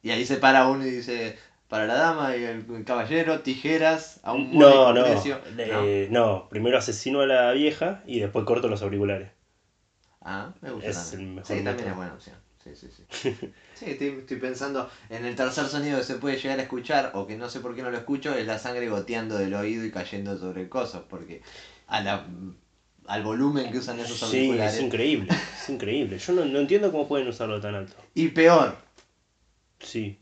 Y 0.00 0.10
ahí 0.12 0.24
se 0.24 0.36
para 0.36 0.68
uno 0.68 0.86
y 0.86 0.90
dice, 0.92 1.36
para 1.66 1.84
la 1.86 1.94
dama 1.94 2.36
y 2.36 2.44
el 2.44 2.84
caballero, 2.84 3.40
tijeras 3.40 4.20
a 4.22 4.32
un 4.32 4.56
no, 4.56 4.92
no, 4.92 5.02
precio. 5.02 5.40
eh, 5.58 6.06
no, 6.12 6.48
primero 6.50 6.78
asesino 6.78 7.22
a 7.22 7.26
la 7.26 7.50
vieja 7.50 8.04
y 8.06 8.20
después 8.20 8.44
corto 8.44 8.68
los 8.68 8.80
auriculares. 8.82 9.30
Ah, 10.24 10.48
me 10.60 10.70
gusta 10.70 10.88
Es 10.88 10.94
también. 10.96 11.20
el 11.20 11.34
mejor 11.34 11.58
sí, 11.58 11.64
también 11.64 11.88
es 11.88 11.96
buena 11.96 12.12
opción. 12.14 12.36
Sí, 12.62 12.70
sí, 12.74 12.88
sí. 12.96 13.04
sí, 13.74 13.84
estoy, 13.90 14.08
estoy 14.20 14.36
pensando 14.38 14.88
en 15.10 15.24
el 15.26 15.34
tercer 15.36 15.66
sonido 15.66 15.98
que 15.98 16.04
se 16.04 16.14
puede 16.16 16.38
llegar 16.38 16.58
a 16.58 16.62
escuchar, 16.62 17.10
o 17.14 17.26
que 17.26 17.36
no 17.36 17.48
sé 17.50 17.60
por 17.60 17.74
qué 17.74 17.82
no 17.82 17.90
lo 17.90 17.98
escucho, 17.98 18.34
es 18.34 18.46
la 18.46 18.58
sangre 18.58 18.88
goteando 18.88 19.36
del 19.36 19.54
oído 19.54 19.84
y 19.84 19.90
cayendo 19.90 20.38
sobre 20.38 20.62
el 20.62 20.68
coso, 20.68 21.04
porque 21.08 21.42
a 21.88 22.00
la, 22.00 22.24
al 23.06 23.22
volumen 23.22 23.70
que 23.70 23.78
usan 23.78 23.98
esos 24.00 24.18
Sí, 24.18 24.24
auriculares. 24.38 24.74
es 24.76 24.80
increíble, 24.80 25.28
es 25.30 25.68
increíble. 25.68 26.18
Yo 26.18 26.32
no, 26.32 26.44
no 26.46 26.58
entiendo 26.58 26.90
cómo 26.90 27.06
pueden 27.06 27.28
usarlo 27.28 27.60
tan 27.60 27.74
alto. 27.74 27.94
Y 28.14 28.28
peor, 28.28 28.76
Sí, 29.80 30.18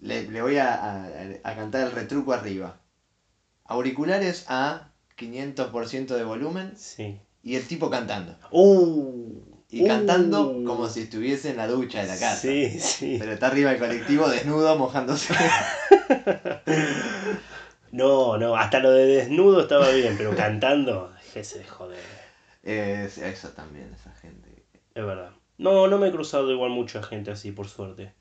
le, 0.00 0.30
le 0.30 0.42
voy 0.42 0.56
a, 0.58 0.74
a- 0.74 1.06
a 1.42 1.54
cantar 1.56 1.86
el 1.86 1.92
retruco 1.92 2.32
arriba. 2.32 2.76
Auriculares 3.66 4.44
a 4.48 4.90
500% 5.16 6.16
de 6.16 6.24
volumen 6.24 6.74
sí. 6.76 7.18
Y 7.44 7.56
el 7.56 7.66
tipo 7.66 7.90
cantando. 7.90 8.34
¡Uh! 8.50 9.42
Y 9.70 9.82
uh. 9.82 9.86
cantando 9.86 10.62
como 10.64 10.88
si 10.88 11.02
estuviese 11.02 11.50
en 11.50 11.58
la 11.58 11.66
ducha 11.66 12.00
de 12.00 12.08
la 12.08 12.18
casa. 12.18 12.36
Sí, 12.36 12.80
sí. 12.80 13.16
Pero 13.18 13.32
está 13.32 13.48
arriba 13.48 13.70
del 13.70 13.78
colectivo 13.78 14.28
desnudo 14.28 14.76
mojándose. 14.76 15.34
No, 17.92 18.38
no, 18.38 18.56
hasta 18.56 18.80
lo 18.80 18.90
de 18.90 19.06
desnudo 19.06 19.60
estaba 19.60 19.88
bien, 19.90 20.16
pero 20.18 20.34
cantando, 20.34 21.12
déjese 21.26 21.60
de 21.60 21.64
joder. 21.64 22.02
Es- 22.64 23.18
eso 23.18 23.50
también, 23.50 23.94
esa 23.94 24.10
gente. 24.16 24.64
Es 24.96 25.06
verdad. 25.06 25.30
No, 25.58 25.86
no 25.86 25.98
me 25.98 26.08
he 26.08 26.10
cruzado 26.10 26.50
igual 26.50 26.72
mucha 26.72 27.04
gente 27.04 27.30
así, 27.30 27.52
por 27.52 27.68
suerte. 27.68 28.12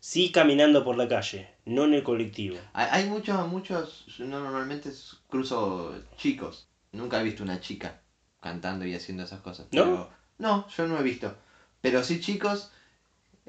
Sí 0.00 0.32
caminando 0.32 0.84
por 0.84 0.98
la 0.98 1.08
calle, 1.08 1.48
no 1.64 1.84
en 1.84 1.94
el 1.94 2.02
colectivo. 2.02 2.58
Hay, 2.74 3.08
muchos, 3.08 3.48
muchos, 3.48 4.04
normalmente 4.18 4.90
cruzo 5.30 5.94
chicos. 6.18 6.68
Nunca 6.92 7.18
he 7.18 7.24
visto 7.24 7.42
una 7.42 7.58
chica 7.58 8.01
cantando 8.42 8.84
y 8.84 8.94
haciendo 8.94 9.22
esas 9.22 9.40
cosas. 9.40 9.66
¿No? 9.72 9.82
pero- 9.84 10.10
no, 10.38 10.68
yo 10.68 10.86
no 10.88 10.98
he 10.98 11.02
visto. 11.02 11.34
Pero 11.80 12.02
sí 12.02 12.20
chicos 12.20 12.70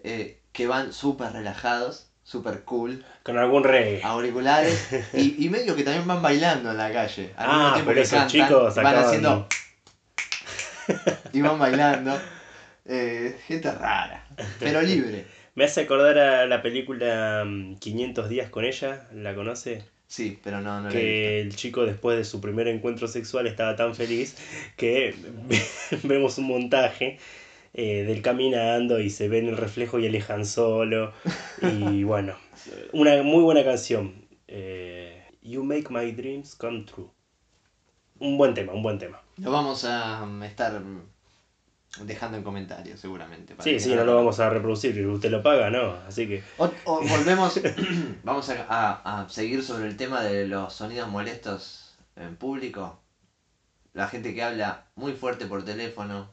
eh, 0.04 0.40
que 0.52 0.68
van 0.68 0.94
súper 0.94 1.32
relajados, 1.34 2.08
súper 2.24 2.64
cool, 2.64 3.04
Con 3.24 3.38
algún 3.38 3.64
reggae. 3.64 4.02
auriculares 4.04 4.88
y, 5.14 5.44
y 5.46 5.50
medio 5.50 5.76
que 5.76 5.84
también 5.84 6.08
van 6.08 6.22
bailando 6.22 6.72
en 6.72 6.78
la 6.78 6.92
calle. 6.92 7.34
Al 7.38 7.48
Ah, 7.50 7.72
mismo 7.76 7.88
pero 7.90 8.02
esos 8.02 8.20
cantan, 8.20 8.30
chicos 8.30 8.76
van 8.76 8.86
acaban- 8.88 9.06
haciendo 9.06 9.48
y 11.34 11.42
van 11.42 11.60
bailando. 11.60 12.20
Eh, 12.86 13.40
gente 13.48 13.72
rara, 13.72 14.28
pero 14.60 14.82
libre. 14.82 15.26
Me 15.56 15.64
hace 15.64 15.80
acordar 15.84 16.18
a 16.20 16.46
la 16.48 16.62
película 16.62 17.44
mm, 17.46 17.76
500 17.78 18.28
días 18.28 18.50
con 18.50 18.66
ella, 18.66 19.08
¿la 19.14 19.34
conoce? 19.34 19.86
Sí, 20.14 20.38
pero 20.44 20.62
no, 20.62 20.80
no 20.80 20.90
que 20.90 21.42
el 21.42 21.56
chico 21.56 21.88
después 21.88 22.16
de 22.16 22.24
su 22.24 22.40
primer 22.40 22.68
encuentro 22.68 23.08
sexual 23.08 23.48
estaba 23.48 23.76
tan 23.76 23.96
feliz 23.96 24.36
que 24.78 25.16
vemos 26.04 26.38
un 26.38 26.46
montaje 26.46 27.18
eh, 27.74 28.04
del 28.04 28.22
caminando 28.22 29.00
y 29.00 29.10
se 29.10 29.28
ve 29.28 29.40
en 29.40 29.48
el 29.48 29.58
reflejo 29.58 29.98
y 29.98 30.06
alejan 30.06 30.46
solo. 30.46 31.14
Y 31.64 32.04
bueno, 32.04 32.36
una 32.92 33.24
muy 33.24 33.42
buena 33.42 33.64
canción. 33.64 34.28
eh, 34.48 35.20
you 35.42 35.64
Make 35.64 35.90
My 35.90 36.12
Dreams 36.12 36.54
Come 36.58 36.84
True. 36.84 37.08
Un 38.20 38.38
buen 38.38 38.54
tema, 38.54 38.74
un 38.74 38.84
buen 38.84 39.00
tema. 39.00 39.20
Lo 39.38 39.50
vamos 39.50 39.84
a 39.84 40.28
estar 40.44 40.80
dejando 42.02 42.38
en 42.38 42.44
comentarios 42.44 43.00
seguramente. 43.00 43.56
para 43.56 43.64
Sí, 43.64 43.80
sí, 43.80 43.96
no 43.96 44.04
lo 44.04 44.16
vamos 44.16 44.40
a 44.40 44.50
reproducir, 44.50 45.06
usted 45.08 45.30
lo 45.30 45.44
paga, 45.44 45.70
¿no? 45.70 45.94
Así 46.08 46.28
que... 46.28 46.44
O, 46.58 46.70
o 46.86 47.02
volvemos, 47.08 47.60
vamos 48.24 48.50
a, 48.50 48.66
a- 48.68 49.22
a 49.22 49.30
seguir 49.30 49.64
sobre 49.64 49.88
el 49.88 49.96
tema 49.98 50.22
de 50.24 50.48
los 50.48 50.74
sonidos 50.74 51.10
molestos 51.10 51.96
en 52.16 52.36
público. 52.36 53.00
La 53.94 54.08
gente 54.08 54.34
que 54.34 54.44
habla 54.44 54.86
muy 54.96 55.14
fuerte 55.14 55.46
por 55.46 55.64
teléfono 55.64 56.32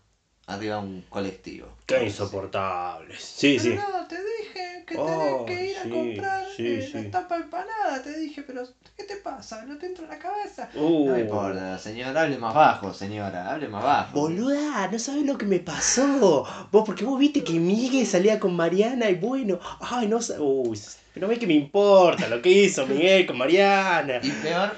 arriba 0.50 0.76
de 0.76 0.82
un 0.82 1.04
colectivo. 1.08 1.68
Qué 1.86 2.04
insoportables. 2.04 3.22
Sí, 3.22 3.58
sí. 3.58 3.70
Pero 3.70 3.88
no, 3.88 4.06
te 4.06 4.16
dije 4.16 4.84
que 4.86 4.96
Oh, 4.98 5.44
tenés 5.46 5.58
que 5.58 5.70
ir 5.70 5.76
a 5.78 5.82
sí, 5.82 5.90
comprar 5.90 6.46
sí, 6.56 6.66
eh, 6.66 6.88
sí. 6.92 7.02
la 7.04 7.10
tapa 7.10 7.36
empanada. 7.36 8.02
Te 8.02 8.18
dije, 8.18 8.42
pero 8.42 8.62
¿qué 8.96 9.04
te 9.04 9.16
pasa? 9.16 9.64
¿No 9.64 9.78
te 9.78 9.86
entra 9.86 10.04
en 10.04 10.10
la 10.10 10.18
cabeza? 10.18 10.68
Uh. 10.74 11.06
No 11.06 11.12
me 11.14 11.20
importa, 11.20 11.78
señora, 11.78 12.22
hable 12.22 12.38
más 12.38 12.54
bajo, 12.54 12.92
señora, 12.92 13.50
hable 13.50 13.68
más 13.68 13.82
bajo. 13.84 14.20
Boluda, 14.20 14.88
no 14.90 14.98
sabes 14.98 15.24
lo 15.24 15.38
que 15.38 15.46
me 15.46 15.60
pasó. 15.60 16.44
Vos, 16.72 16.84
porque 16.84 17.04
vos 17.04 17.18
viste 17.18 17.44
que 17.44 17.54
Miguel 17.54 18.06
salía 18.06 18.38
con 18.40 18.54
Mariana 18.56 19.08
y 19.10 19.14
bueno, 19.14 19.58
ay, 19.80 20.08
no 20.08 20.20
sé. 20.20 20.38
Uy, 20.38 20.78
pero 21.14 21.28
ve 21.28 21.38
que 21.38 21.46
me 21.46 21.54
importa 21.54 22.28
lo 22.28 22.42
que 22.42 22.50
hizo 22.50 22.86
Miguel 22.86 23.26
con 23.26 23.38
Mariana. 23.38 24.20
Y 24.22 24.30
peor, 24.30 24.74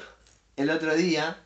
el 0.57 0.71
otro 0.71 0.95
día, 0.95 1.39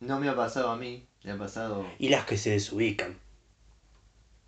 no 0.00 0.18
me 0.20 0.28
ha 0.28 0.36
pasado 0.36 0.70
a 0.70 0.76
mí, 0.76 1.05
le 1.26 1.32
ha 1.32 1.36
pasado... 1.38 1.84
Y 1.98 2.08
las 2.08 2.24
que 2.24 2.38
se 2.38 2.50
desubican. 2.50 3.18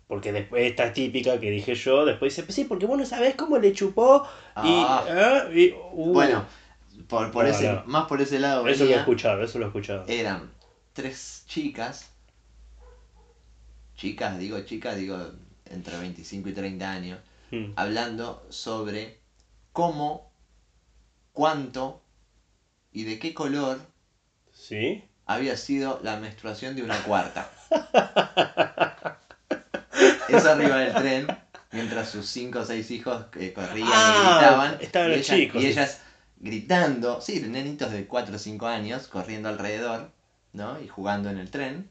Porque 0.07 0.31
después 0.31 0.65
esta 0.65 0.91
típica 0.93 1.39
que 1.39 1.51
dije 1.51 1.75
yo, 1.75 2.05
después 2.05 2.35
dice, 2.35 2.51
sí, 2.51 2.63
porque 2.63 2.87
vos 2.87 2.97
no 2.97 3.05
sabés 3.05 3.35
cómo 3.35 3.59
le 3.59 3.73
chupó. 3.73 4.23
Y, 4.23 4.25
Ah. 4.55 5.05
ah, 5.07 5.49
y, 5.53 5.71
uh. 5.71 6.13
Bueno, 6.13 6.45
por, 7.07 7.31
por 7.31 7.45
ese, 7.45 7.79
más 7.85 8.07
por 8.07 8.19
ese 8.21 8.39
lado 8.39 8.67
eso 8.67 8.85
lo 8.85 8.91
he 8.91 8.95
escuchado, 8.95 9.43
eso 9.43 9.59
lo 9.59 9.65
he 9.65 9.67
escuchado. 9.67 10.05
eran 10.07 10.51
tres 10.93 11.43
chicas, 11.47 12.11
chicas, 13.95 14.39
digo 14.39 14.59
chicas, 14.61 14.95
digo 14.97 15.17
entre 15.65 15.97
25 15.99 16.49
y 16.49 16.53
30 16.53 16.91
años, 16.91 17.19
Mm. 17.51 17.73
hablando 17.77 18.45
sobre 18.49 19.19
cómo, 19.73 20.31
cuánto 21.33 22.01
y 22.91 23.03
de 23.05 23.17
qué 23.19 23.33
color 23.33 23.79
¿Sí? 24.53 25.03
Había 25.29 25.55
sido 25.57 25.99
la 26.03 26.17
menstruación 26.17 26.75
de 26.75 26.81
una 26.83 26.97
cuarta. 27.03 27.49
Eso 30.27 30.51
arriba 30.51 30.77
del 30.77 30.93
tren, 30.93 31.27
mientras 31.71 32.09
sus 32.09 32.27
cinco 32.27 32.59
o 32.59 32.65
seis 32.65 32.89
hijos 32.91 33.25
eh, 33.39 33.53
corrían 33.53 33.87
Ah, 33.91 34.13
y 34.15 34.19
gritaban. 34.39 34.77
estaban 34.81 35.11
y 35.11 35.17
los 35.17 35.25
chicos. 35.25 35.61
Y 35.63 35.67
ellas 35.67 35.99
gritando, 36.39 37.21
sí, 37.21 37.39
nenitos 37.47 37.91
de 37.91 38.05
4 38.05 38.35
o 38.35 38.39
5 38.39 38.67
años, 38.67 39.07
corriendo 39.07 39.49
alrededor, 39.49 40.11
¿no? 40.53 40.79
Y 40.81 40.87
jugando 40.87 41.29
en 41.29 41.37
el 41.37 41.49
tren. 41.51 41.89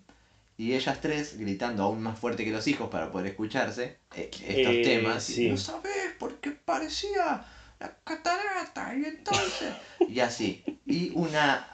Y 0.56 0.74
ellas 0.74 0.98
tres 1.00 1.38
gritando 1.38 1.84
aún 1.84 2.02
más 2.02 2.18
fuerte 2.18 2.44
que 2.44 2.50
los 2.50 2.66
hijos 2.66 2.88
para 2.90 3.12
poder 3.12 3.28
escucharse 3.28 3.98
eh, 4.16 4.30
estos 4.32 4.74
Eh, 4.74 4.82
temas. 4.84 5.30
Y, 5.30 5.34
sí. 5.34 5.48
no 5.50 5.56
sabés, 5.56 6.14
porque 6.18 6.50
parecía 6.50 7.44
la 7.78 7.94
catarata, 8.02 8.92
y 8.96 9.04
entonces. 9.04 9.72
y 10.08 10.18
así. 10.20 10.64
Y 10.86 11.12
una. 11.14 11.68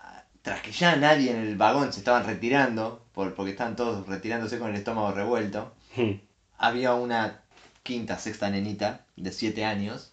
Tras 0.44 0.60
que 0.60 0.72
ya 0.72 0.94
nadie 0.96 1.30
en 1.30 1.38
el 1.38 1.56
vagón 1.56 1.90
se 1.90 2.00
estaban 2.00 2.26
retirando, 2.26 3.02
por, 3.14 3.34
porque 3.34 3.52
estaban 3.52 3.76
todos 3.76 4.06
retirándose 4.06 4.58
con 4.58 4.68
el 4.68 4.76
estómago 4.76 5.10
revuelto, 5.12 5.72
Mm. 5.96 6.10
había 6.58 6.92
una 6.92 7.40
quinta, 7.82 8.18
sexta 8.18 8.50
nenita 8.50 9.06
de 9.16 9.32
7 9.32 9.64
años, 9.64 10.12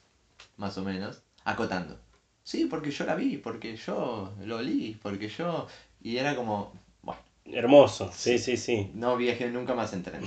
más 0.56 0.78
o 0.78 0.84
menos, 0.86 1.22
acotando. 1.44 2.00
Sí, 2.46 2.66
porque 2.66 2.92
yo 2.92 3.06
la 3.06 3.16
vi, 3.16 3.36
porque 3.36 3.76
yo 3.76 4.34
lo 4.46 4.58
olí, 4.58 4.98
porque 5.04 5.28
yo... 5.28 5.68
Y 6.02 6.16
era 6.16 6.34
como, 6.38 6.72
bueno, 7.02 7.20
Hermoso, 7.46 8.10
sí, 8.16 8.38
sí, 8.40 8.56
sí. 8.56 8.90
no 8.94 9.18
viajé 9.18 9.50
nunca 9.50 9.74
más 9.76 9.92
en 9.92 10.04
tren. 10.04 10.22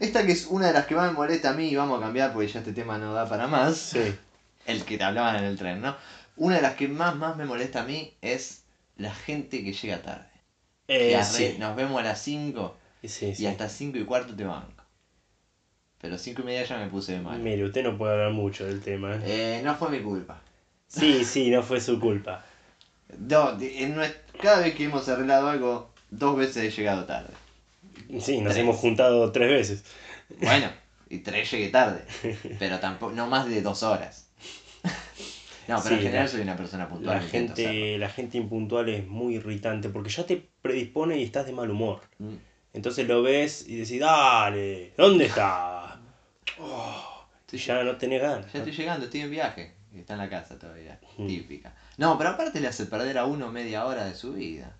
Esta 0.00 0.26
que 0.26 0.32
es 0.32 0.46
una 0.46 0.66
de 0.66 0.72
las 0.72 0.86
que 0.86 0.96
más 0.96 1.10
me 1.12 1.16
molesta 1.16 1.50
a 1.50 1.52
mí, 1.52 1.68
y 1.68 1.76
vamos 1.76 1.98
a 1.98 2.02
cambiar 2.04 2.32
porque 2.32 2.48
ya 2.48 2.58
este 2.58 2.72
tema 2.72 2.98
no 2.98 3.12
da 3.14 3.28
para 3.28 3.46
más, 3.46 3.76
Sí. 3.78 4.14
el 4.66 4.84
que 4.84 4.98
te 4.98 5.04
hablaban 5.04 5.36
en 5.36 5.44
el 5.44 5.56
tren, 5.56 5.80
¿no? 5.80 5.96
Una 6.38 6.56
de 6.56 6.62
las 6.62 6.74
que 6.76 6.88
más, 6.88 7.16
más 7.16 7.36
me 7.36 7.44
molesta 7.44 7.82
a 7.82 7.84
mí 7.84 8.14
es 8.22 8.64
la 8.96 9.12
gente 9.14 9.62
que 9.62 9.72
llega 9.72 10.02
tarde. 10.02 10.28
Eh, 10.88 11.20
sí. 11.24 11.56
Nos 11.58 11.76
vemos 11.76 12.00
a 12.00 12.04
las 12.04 12.22
5 12.22 12.76
Sí, 13.04 13.34
y 13.38 13.46
hasta 13.46 13.68
5 13.68 13.98
y 13.98 14.04
cuarto 14.04 14.34
te 14.34 14.44
banco. 14.44 14.82
Pero 16.00 16.16
5 16.16 16.42
y 16.42 16.44
media 16.44 16.64
ya 16.64 16.78
me 16.78 16.86
puse 16.86 17.12
de 17.12 17.20
mal. 17.20 17.38
Mire, 17.40 17.64
usted 17.64 17.82
no 17.82 17.98
puede 17.98 18.12
hablar 18.12 18.32
mucho 18.32 18.64
del 18.64 18.80
tema. 18.80 19.16
¿eh? 19.16 19.58
Eh, 19.58 19.62
no 19.64 19.74
fue 19.74 19.90
mi 19.90 20.00
culpa. 20.00 20.40
Sí, 20.86 21.24
sí, 21.24 21.50
no 21.50 21.62
fue 21.62 21.80
su 21.80 22.00
culpa. 22.00 22.44
No, 23.18 23.58
en 23.58 23.96
cada 24.42 24.60
vez 24.60 24.74
que 24.74 24.84
hemos 24.84 25.08
arreglado 25.08 25.48
algo, 25.48 25.90
dos 26.10 26.36
veces 26.36 26.58
he 26.58 26.70
llegado 26.70 27.06
tarde. 27.06 27.32
Sí, 28.20 28.42
nos 28.42 28.52
Tres. 28.52 28.56
hemos 28.58 28.76
juntado 28.76 29.32
tres 29.32 29.48
veces. 29.48 29.84
Bueno, 30.42 30.70
y 31.08 31.20
tres 31.20 31.50
llegué 31.50 31.70
tarde. 31.70 32.04
Pero 32.58 32.78
tampoco, 32.80 33.14
no 33.14 33.26
más 33.26 33.48
de 33.48 33.62
dos 33.62 33.82
horas. 33.82 34.27
No, 35.68 35.76
pero 35.82 35.88
Sí, 35.88 35.94
en 35.94 36.00
general 36.00 36.24
la- 36.24 36.30
soy 36.30 36.40
una 36.40 36.56
persona 36.56 36.88
puntual. 36.88 37.16
La 37.16 37.22
gente, 37.22 37.98
la 37.98 38.08
gente 38.08 38.38
impuntual 38.38 38.88
es 38.88 39.06
muy 39.06 39.36
irritante 39.36 39.88
porque 39.90 40.08
ya 40.10 40.24
te 40.26 40.48
predispone 40.62 41.18
y 41.18 41.22
estás 41.24 41.46
de 41.46 41.52
mal 41.52 41.70
humor. 41.70 42.00
Mm. 42.18 42.34
Entonces 42.72 43.06
lo 43.06 43.22
ves 43.22 43.68
y 43.68 43.76
decís, 43.76 44.00
dale, 44.00 44.92
¿dónde 44.96 45.26
está? 45.26 46.00
Oh, 46.60 47.24
ya 47.52 47.84
no 47.84 47.96
tenés 47.96 48.20
ganas. 48.20 48.46
Ya 48.52 48.58
¿no? 48.58 48.64
estoy 48.64 48.72
llegando, 48.72 49.04
estoy 49.04 49.20
en 49.20 49.30
viaje. 49.30 49.74
Y 49.94 50.00
está 50.00 50.14
en 50.14 50.18
la 50.18 50.28
casa 50.28 50.58
todavía. 50.58 50.98
Mm. 51.16 51.26
Típica. 51.28 51.72
No, 51.96 52.18
pero 52.18 52.30
aparte 52.30 52.58
le 52.60 52.66
hace 52.66 52.86
perder 52.86 53.16
a 53.18 53.26
uno 53.26 53.52
media 53.52 53.86
hora 53.86 54.04
de 54.04 54.14
su 54.14 54.32
vida. 54.32 54.76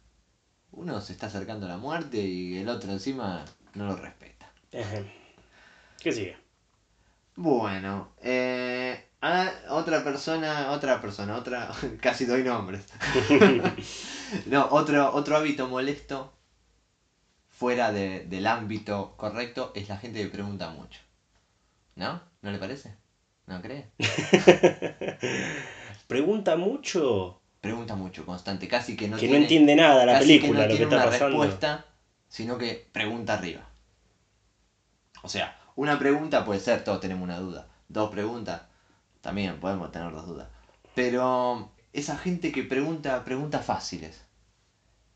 Uno 0.73 1.01
se 1.01 1.13
está 1.13 1.27
acercando 1.27 1.67
a 1.67 1.69
la 1.69 1.77
muerte 1.77 2.19
y 2.19 2.59
el 2.59 2.69
otro 2.69 2.91
encima 2.91 3.45
no 3.75 3.87
lo 3.87 3.97
respeta. 3.97 4.51
¿Qué 6.01 6.13
sigue? 6.13 6.37
Bueno, 7.37 8.13
eh, 8.23 9.08
a- 9.21 9.53
otra 9.71 10.01
persona, 10.01 10.71
otra 10.71 11.01
persona, 11.01 11.37
otra, 11.37 11.69
casi 12.01 12.25
doy 12.25 12.43
nombres. 12.43 12.87
no, 14.47 14.67
otro, 14.71 15.11
otro 15.13 15.37
hábito 15.37 15.67
molesto 15.67 16.29
fuera 17.49 17.91
de- 17.91 18.23
del 18.27 18.47
ámbito 18.47 19.13
correcto 19.17 19.71
es 19.75 19.89
la 19.89 19.97
gente 19.97 20.23
que 20.23 20.29
pregunta 20.29 20.69
mucho. 20.69 21.01
¿No? 21.97 22.21
¿No 22.43 22.53
le 22.53 22.59
parece? 22.59 22.95
¿No 23.47 23.63
cree? 23.63 23.87
Pregunta 26.07 26.57
mucho 26.57 27.35
Pregunta 27.61 27.95
mucho, 27.95 28.25
constante, 28.25 28.67
casi 28.67 28.97
que 28.97 29.07
no 29.09 29.17
que 29.17 29.21
tiene, 29.21 29.29
no 29.29 29.37
entiende 29.43 29.75
nada 29.77 30.05
la 30.05 30.13
casi 30.13 30.17
película, 30.17 30.67
que 30.67 30.67
no 30.67 30.69
lo 30.69 30.77
que 30.77 30.83
está 30.85 30.95
una 30.97 31.03
pasando. 31.03 31.37
respuesta, 31.37 31.85
sino 32.29 32.57
que 32.59 32.89
pregunta 32.93 33.35
arriba. 33.35 33.69
O 35.23 35.29
sea, 35.29 35.55
una 35.77 35.97
pregunta 35.97 36.45
puede 36.45 36.59
ser, 36.59 36.83
todos 36.83 36.99
tenemos 37.01 37.23
una 37.23 37.39
duda. 37.39 37.67
Dos 37.89 38.11
preguntas, 38.11 38.63
también 39.21 39.61
podemos 39.61 39.91
tener 39.93 40.13
dos 40.13 40.27
dudas. 40.27 40.49
Pero 40.95 41.71
esa 41.93 42.17
gente 42.17 42.53
que 42.53 42.63
pregunta 42.63 43.25
preguntas 43.25 43.65
fáciles. 43.65 44.25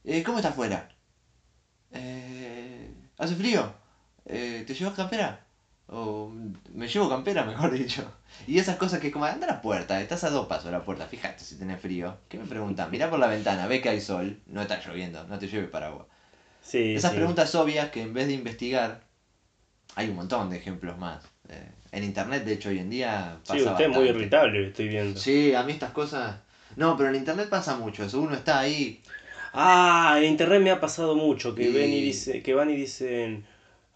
Eh, 0.05 0.23
¿Cómo 0.23 0.39
está 0.39 0.51
afuera? 0.51 0.89
Eh, 1.93 2.93
¿Hace 3.19 3.35
frío? 3.37 3.73
Eh, 4.25 4.65
¿Te 4.67 4.75
llevas 4.75 4.95
campera? 4.95 5.45
O 5.89 6.33
me 6.73 6.89
llevo 6.89 7.09
campera, 7.09 7.45
mejor 7.47 7.73
dicho. 7.73 8.11
Y 8.47 8.59
esas 8.59 8.77
cosas 8.77 9.01
que 9.01 9.11
como, 9.11 9.27
anda 9.27 9.47
a 9.47 9.55
la 9.55 9.63
puerta, 9.63 10.01
estás 10.01 10.25
a 10.25 10.31
dos 10.31 10.47
pasos 10.47 10.67
de 10.67 10.73
la 10.73 10.85
puerta, 10.85 11.07
fíjate 11.07 11.45
si 11.45 11.59
tenés 11.59 11.81
frío. 11.81 12.19
¿Qué 12.29 12.39
me 12.39 12.47
preguntan? 12.47 12.91
Mirá 12.91 13.11
por 13.11 13.19
la 13.19 13.27
ventana, 13.27 13.67
ve 13.67 13.81
que 13.81 13.91
hay 13.91 14.01
sol, 14.01 14.41
no 14.47 14.63
está 14.63 14.81
lloviendo, 14.81 15.25
no 15.25 15.39
te 15.39 15.49
lleve 15.49 15.69
paraguas. 15.69 16.07
Sí, 16.63 16.95
Esas 16.95 17.11
sí. 17.11 17.17
preguntas 17.19 17.55
obvias 17.55 17.91
que 17.91 18.03
en 18.03 18.15
vez 18.15 18.27
de 18.29 18.35
investigar, 18.35 19.05
hay 19.95 20.09
un 20.09 20.17
montón 20.17 20.49
de 20.49 20.57
ejemplos 20.57 20.97
más. 20.97 21.23
Eh, 21.49 21.71
en 21.93 22.05
internet, 22.05 22.45
de 22.45 22.55
hecho, 22.55 22.71
hoy 22.71 22.79
en 22.79 22.91
día 22.91 23.37
pasa 23.47 23.61
Sí, 23.61 23.65
usted 23.69 23.85
es 23.85 23.91
muy 23.97 24.09
irritable, 24.09 24.67
estoy 24.69 24.89
viendo. 24.89 25.21
Sí, 25.21 25.55
a 25.55 25.63
mí 25.63 25.73
estas 25.73 25.93
cosas... 25.93 26.37
No, 26.77 26.97
pero 26.97 27.11
en 27.11 27.17
internet 27.17 27.49
pasa 27.51 27.77
mucho 27.77 28.03
eso. 28.05 28.21
Uno 28.21 28.35
está 28.35 28.59
ahí... 28.61 29.03
Ah, 29.53 30.15
en 30.19 30.25
internet 30.25 30.63
me 30.63 30.71
ha 30.71 30.81
pasado 30.81 31.15
mucho 31.15 31.55
que 31.55 31.65
Y- 31.69 31.73
ven 31.73 31.93
y 31.93 32.01
dice, 32.01 32.43
que 32.43 32.55
van 32.55 32.71
y 32.71 32.77
dicen, 32.77 33.45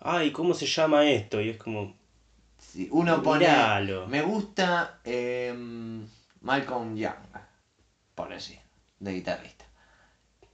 ay, 0.00 0.30
¿cómo 0.30 0.52
se 0.52 0.66
llama 0.66 1.08
esto? 1.08 1.40
Y 1.40 1.48
es 1.48 1.56
como, 1.56 1.94
sí, 2.58 2.86
uno 2.90 3.22
pone... 3.22 3.46
Miralo. 3.48 4.06
Me 4.08 4.20
gusta 4.20 4.98
em, 5.04 6.06
Malcolm 6.42 6.94
Young, 6.96 7.14
por 8.14 8.28
decir, 8.28 8.58
de 9.00 9.14
guitarrista. 9.14 9.64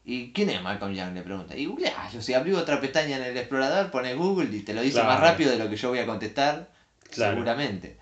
¿Y 0.04 0.32
quién 0.32 0.50
es 0.50 0.62
Malcolm 0.62 0.92
Young? 0.94 1.14
Le 1.14 1.22
pregunta. 1.22 1.56
Y 1.56 1.66
googlealo. 1.66 2.22
Si 2.22 2.34
abrí 2.34 2.52
otra 2.52 2.80
pestaña 2.80 3.16
en 3.16 3.22
el 3.24 3.36
explorador, 3.36 3.90
pone 3.90 4.14
Google 4.14 4.56
y 4.56 4.60
te 4.60 4.74
lo 4.74 4.82
dice 4.82 5.00
Claro. 5.00 5.08
más 5.08 5.20
rápido 5.20 5.50
de 5.50 5.58
lo 5.58 5.68
que 5.68 5.74
yo 5.76 5.88
voy 5.88 5.98
a 5.98 6.06
contestar. 6.06 6.68
Claro. 7.12 7.32
Seguramente. 7.34 7.98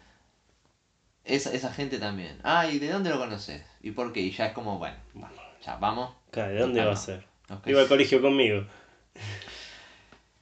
Esa, 1.25 1.53
esa 1.53 1.73
gente 1.73 1.99
también. 1.99 2.39
Ah, 2.43 2.67
¿y 2.67 2.79
de 2.79 2.91
dónde 2.91 3.11
lo 3.11 3.19
conoces? 3.19 3.63
¿Y 3.83 3.91
por 3.93 4.13
qué? 4.13 4.21
Y 4.21 4.31
ya 4.33 4.47
es 4.47 4.53
como, 4.53 4.79
bueno, 4.79 4.97
bueno, 5.15 5.35
ya 5.65 5.77
vamos. 5.77 6.15
"Claro, 6.31 6.53
¿de 6.53 6.61
dónde 6.61 6.85
va 6.85 6.93
a 6.93 6.97
ser? 6.97 7.27
Iba 7.67 7.83
al 7.83 7.89
colegio 7.89 8.21
conmigo. 8.23 8.65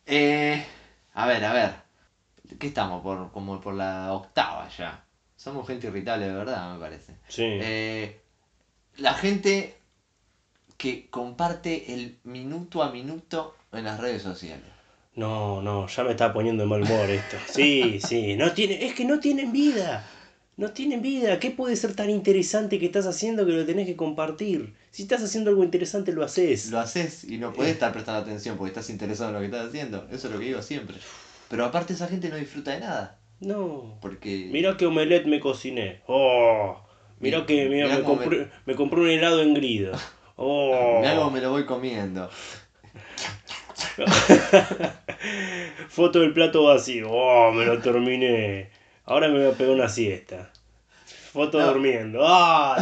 Eh, 0.06 0.64
a 1.14 1.26
ver, 1.26 1.44
a 1.44 1.52
ver. 1.52 1.74
¿Qué 2.58 2.66
estamos? 2.68 3.02
Por, 3.02 3.30
como 3.32 3.60
por 3.60 3.74
la 3.74 4.12
octava 4.12 4.68
ya. 4.68 5.04
Somos 5.36 5.66
gente 5.66 5.86
irritable 5.88 6.26
de 6.26 6.34
verdad, 6.34 6.72
me 6.72 6.80
parece. 6.80 7.14
Sí. 7.28 7.44
Eh, 7.44 8.20
la 8.96 9.14
gente 9.14 9.76
que 10.76 11.08
comparte 11.10 11.92
el 11.94 12.18
minuto 12.24 12.82
a 12.82 12.90
minuto 12.90 13.54
en 13.72 13.84
las 13.84 14.00
redes 14.00 14.22
sociales. 14.22 14.64
No, 15.18 15.60
no, 15.60 15.88
ya 15.88 16.04
me 16.04 16.12
está 16.12 16.32
poniendo 16.32 16.62
de 16.62 16.68
mal 16.68 16.82
humor 16.82 17.10
esto. 17.10 17.36
Sí, 17.52 17.98
sí, 18.00 18.36
no 18.36 18.52
tiene, 18.52 18.86
es 18.86 18.94
que 18.94 19.04
no 19.04 19.18
tienen 19.18 19.50
vida. 19.50 20.06
No 20.56 20.70
tienen 20.70 21.02
vida. 21.02 21.40
¿Qué 21.40 21.50
puede 21.50 21.74
ser 21.74 21.96
tan 21.96 22.08
interesante 22.08 22.78
que 22.78 22.86
estás 22.86 23.04
haciendo 23.04 23.44
que 23.44 23.50
lo 23.50 23.66
tenés 23.66 23.88
que 23.88 23.96
compartir? 23.96 24.74
Si 24.92 25.02
estás 25.02 25.20
haciendo 25.24 25.50
algo 25.50 25.64
interesante, 25.64 26.12
lo 26.12 26.22
haces. 26.22 26.70
Lo 26.70 26.78
haces 26.78 27.24
y 27.24 27.38
no 27.38 27.52
podés 27.52 27.72
estar 27.72 27.92
prestando 27.92 28.20
atención 28.20 28.56
porque 28.56 28.68
estás 28.68 28.90
interesado 28.90 29.30
en 29.30 29.34
lo 29.34 29.40
que 29.40 29.46
estás 29.46 29.66
haciendo. 29.66 30.06
Eso 30.12 30.28
es 30.28 30.32
lo 30.32 30.38
que 30.38 30.46
digo 30.46 30.62
siempre. 30.62 30.96
Pero 31.48 31.64
aparte 31.64 31.94
esa 31.94 32.06
gente 32.06 32.28
no 32.28 32.36
disfruta 32.36 32.70
de 32.70 32.80
nada. 32.80 33.18
No. 33.40 33.98
Porque... 34.00 34.48
Mira 34.52 34.76
qué 34.76 34.86
omelette 34.86 35.26
me 35.26 35.40
cociné. 35.40 36.00
Oh. 36.06 36.76
Mira 37.18 37.44
que 37.44 37.68
Mirá 37.68 37.96
me, 37.96 38.04
compré, 38.04 38.48
me 38.66 38.76
compré 38.76 39.00
un 39.00 39.08
helado 39.08 39.42
en 39.42 39.54
grido. 39.54 39.92
Oh. 40.40 41.00
Mirá 41.00 41.16
cómo 41.16 41.32
me 41.32 41.40
lo 41.40 41.50
voy 41.50 41.66
comiendo. 41.66 42.30
Foto 45.88 46.20
del 46.20 46.32
plato 46.32 46.64
vacío. 46.64 47.08
Oh, 47.10 47.52
me 47.52 47.64
lo 47.64 47.78
terminé. 47.78 48.70
Ahora 49.04 49.28
me 49.28 49.38
voy 49.38 49.52
a 49.52 49.56
pegar 49.56 49.74
una 49.74 49.88
siesta. 49.88 50.50
Foto 51.32 51.58
No. 51.58 51.66
durmiendo. 51.72 52.20
¡Ah! 52.24 52.76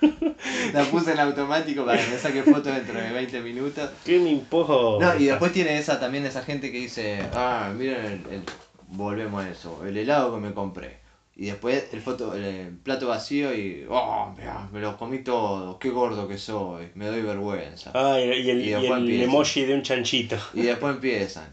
La 0.72 0.84
puse 0.84 1.12
en 1.12 1.18
automático 1.20 1.84
para 1.84 2.00
que 2.00 2.08
me 2.10 2.18
saque 2.18 2.42
foto 2.44 2.70
dentro 2.70 3.00
de 3.00 3.10
20 3.10 3.40
minutos. 3.40 3.90
¿Qué 4.04 4.18
me 4.20 4.30
importa? 4.30 5.14
No, 5.14 5.20
y 5.20 5.24
después 5.26 5.52
tiene 5.52 5.76
esa 5.78 5.98
también 5.98 6.24
esa 6.24 6.42
gente 6.42 6.70
que 6.70 6.78
dice, 6.78 7.18
ah, 7.34 7.72
miren, 7.74 8.04
el, 8.04 8.12
el- 8.34 8.42
volvemos 8.90 9.44
a 9.44 9.50
eso, 9.50 9.84
el 9.84 9.96
helado 9.96 10.32
que 10.34 10.40
me 10.40 10.54
compré. 10.54 10.98
Y 11.40 11.46
después 11.46 11.84
el, 11.92 12.00
foto, 12.00 12.34
el, 12.34 12.76
plato 12.82 13.06
vacío 13.06 13.54
y, 13.54 13.86
oh, 13.88 14.34
mirá, 14.36 14.68
me 14.72 14.80
lo 14.80 14.96
comí 14.96 15.20
todo, 15.20 15.78
qué 15.78 15.88
gordo 15.88 16.26
que 16.26 16.36
soy, 16.36 16.90
me 16.96 17.06
doy 17.06 17.22
vergüenza. 17.22 17.92
Ah, 17.94 18.18
y 18.18 18.24
y 18.24 18.50
el, 18.50 18.60
Y 18.60 18.70
y 18.70 18.74
el 18.74 19.22
emoji 19.22 19.64
de 19.64 19.74
un 19.74 19.82
chanchito. 19.82 20.36
Y 20.52 20.62
después 20.62 20.96
empiezan, 20.96 21.48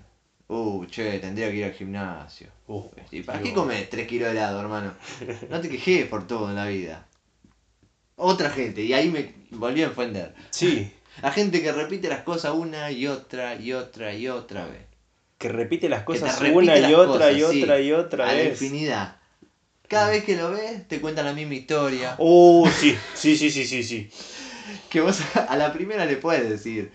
uh, 0.47 0.85
che, 0.87 1.19
tendría 1.19 1.51
que 1.51 1.57
ir 1.57 1.65
al 1.65 1.73
gimnasio. 1.73 2.47
Uh, 2.67 2.89
¿Y 3.11 3.21
para 3.21 3.39
qué 3.39 3.53
comes 3.53 3.87
3 3.87 4.07
kilos 4.07 4.29
de 4.29 4.39
helado, 4.39 4.59
hermano? 4.59 4.91
No 5.51 5.61
te 5.61 5.69
quejes 5.69 6.07
por 6.07 6.25
todo 6.25 6.49
en 6.49 6.55
la 6.55 6.65
vida. 6.65 7.05
Otra 8.15 8.49
gente, 8.49 8.81
y 8.81 8.91
ahí 8.93 9.09
me 9.09 9.35
volví 9.51 9.83
a 9.83 9.89
ofender. 9.89 10.33
Sí, 10.49 10.91
La 11.21 11.31
gente 11.31 11.61
que 11.61 11.71
repite 11.71 12.09
las 12.09 12.23
cosas 12.23 12.53
una 12.53 12.91
y 12.91 13.07
otra 13.07 13.55
y 13.55 13.73
otra 13.73 14.13
y 14.13 14.27
otra 14.27 14.65
vez. 14.65 14.85
que 15.37 15.49
repite 15.49 15.89
las 15.89 16.03
cosas 16.03 16.39
una 16.41 16.77
y 16.77 16.81
las 16.81 16.93
otra 16.93 17.31
y 17.31 17.43
otra 17.43 17.77
sí, 17.77 17.83
y 17.83 17.91
otra 17.91 18.25
a 18.25 18.27
la 18.27 18.33
vez. 18.33 18.61
infinidad. 18.61 19.14
Cada 19.87 20.09
vez 20.09 20.23
que 20.23 20.35
lo 20.35 20.51
ves, 20.51 20.87
te 20.87 20.99
cuenta 20.99 21.23
la 21.23 21.33
misma 21.33 21.53
historia. 21.55 22.15
Oh, 22.17 22.67
sí, 22.79 22.95
sí, 23.13 23.35
sí, 23.37 23.49
sí, 23.49 23.65
sí, 23.65 23.83
sí. 23.83 24.09
Que 24.89 25.01
vos 25.01 25.19
a 25.35 25.55
la 25.57 25.71
primera 25.73 26.05
le 26.05 26.17
puedes 26.17 26.49
decir. 26.49 26.91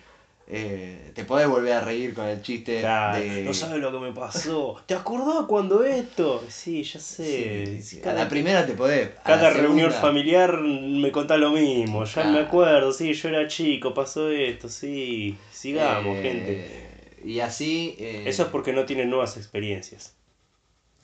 eh, 0.53 1.12
te 1.14 1.24
podés 1.24 1.46
volver 1.46 1.74
a 1.74 1.81
reír 1.81 2.12
con 2.14 2.26
el 2.26 2.42
chiste 2.42 2.81
Claro, 2.81 3.22
de. 3.22 3.42
no 3.44 3.55
sabes 3.55 3.81
lo 3.81 3.92
que 3.92 3.98
me 4.00 4.12
pasó. 4.12 4.83
¿Te 4.87 4.94
acordás 4.94 5.46
cuando 5.46 5.85
esto? 5.85 6.44
Sí, 6.48 6.83
ya 6.83 6.98
sé. 6.98 7.66
Sí, 7.66 7.83
sí, 7.83 7.98
A 8.00 8.03
Cada, 8.03 8.24
la 8.24 8.29
primera 8.29 8.66
te 8.66 8.72
podés. 8.72 9.11
a 9.18 9.22
cada 9.22 9.50
reunión 9.50 9.90
segunda- 9.92 10.00
familiar 10.00 10.59
me 10.61 11.12
contás 11.12 11.38
lo 11.38 11.50
mismo. 11.53 12.05
Ya 12.05 12.12
Claro. 12.14 12.31
me 12.31 12.38
acuerdo, 12.40 12.92
sí, 12.92 13.12
yo 13.12 13.29
era 13.29 13.46
chico, 13.46 13.94
pasó 13.94 14.29
esto, 14.31 14.68
sí. 14.68 15.38
Sigamos, 15.53 16.18
eh, 16.18 16.22
gente. 16.22 17.20
Y 17.24 17.38
así. 17.40 17.94
eh, 18.00 18.24
Eso 18.26 18.42
es 18.44 18.48
porque 18.48 18.72
no 18.72 18.85
tienen 18.87 19.09
nuevas 19.11 19.37
experiencias. 19.37 20.16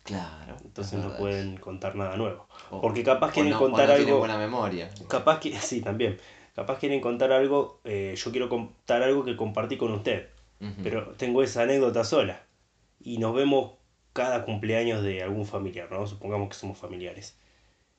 Claro. 0.07 0.57
Entonces 0.65 0.99
es 0.99 1.05
no 1.05 1.17
pueden 1.17 1.57
contar 1.59 1.95
nada 1.97 2.17
nuevo. 2.17 2.47
O- 2.71 2.81
Porque 2.81 3.03
capaz 3.03 3.33
quieren 3.33 3.51
no- 3.53 3.59
o 3.59 3.61
contar 3.61 3.89
no 3.89 3.95
tienen 3.95 4.07
algo. 4.09 4.19
buena 4.21 4.39
memoria. 4.39 4.91
Capaz 5.09 5.41
que, 5.41 5.53
sí, 5.59 5.81
también. 5.83 6.19
Capaz 6.55 6.79
quieren 6.79 7.01
contar 7.01 7.33
algo, 7.33 7.81
eh, 7.85 8.15
yo 8.17 8.31
quiero 8.31 8.49
contar 8.49 9.03
algo 9.03 9.25
que 9.25 9.37
compartí 9.37 9.77
con 9.77 9.93
usted, 9.93 10.29
pero 10.83 11.09
tengo 11.19 11.43
esa 11.43 11.63
anécdota 11.63 12.03
sola. 12.05 12.43
Y 12.99 13.19
nos 13.19 13.35
vemos 13.35 13.73
cada 14.15 14.45
cumpleaños 14.47 15.03
de 15.03 15.23
algún 15.23 15.45
familiar, 15.47 15.91
¿no? 15.93 16.07
Supongamos 16.07 16.49
que 16.49 16.55
somos 16.55 16.79
familiares. 16.79 17.37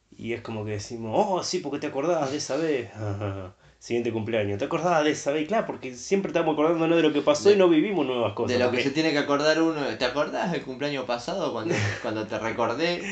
Y 0.10 0.34
es 0.34 0.42
como 0.42 0.66
que 0.66 0.72
decimos, 0.72 1.12
oh, 1.16 1.44
sí, 1.44 1.60
porque 1.60 1.78
te 1.80 1.88
acordabas 1.88 2.32
de 2.32 2.38
esa 2.38 2.58
vez. 2.58 2.90
Siguiente 3.80 4.12
cumpleaños, 4.12 4.58
¿te 4.58 4.66
acordabas 4.66 5.04
de 5.04 5.12
esa 5.12 5.32
vez? 5.32 5.48
Claro, 5.48 5.66
porque 5.68 5.94
siempre 5.94 6.30
estamos 6.32 6.54
acordándonos 6.54 6.98
de 6.98 7.04
lo 7.04 7.14
que 7.14 7.22
pasó 7.22 7.50
De- 7.50 7.56
y 7.56 7.58
no 7.58 7.70
vivimos 7.70 8.06
nuevas 8.06 8.34
cosas. 8.34 8.58
de 8.58 8.64
lo 8.64 8.72
que 8.72 8.82
se 8.82 8.90
tiene 8.90 9.12
que 9.12 9.20
acordar 9.20 9.62
uno. 9.62 9.86
¿Te 9.98 10.06
acordás 10.06 10.52
del 10.52 10.64
cumpleaños 10.64 11.06
pasado 11.06 11.54
cuando, 11.54 11.76
cuando 12.02 12.26
te 12.26 12.40
recordé 12.40 13.04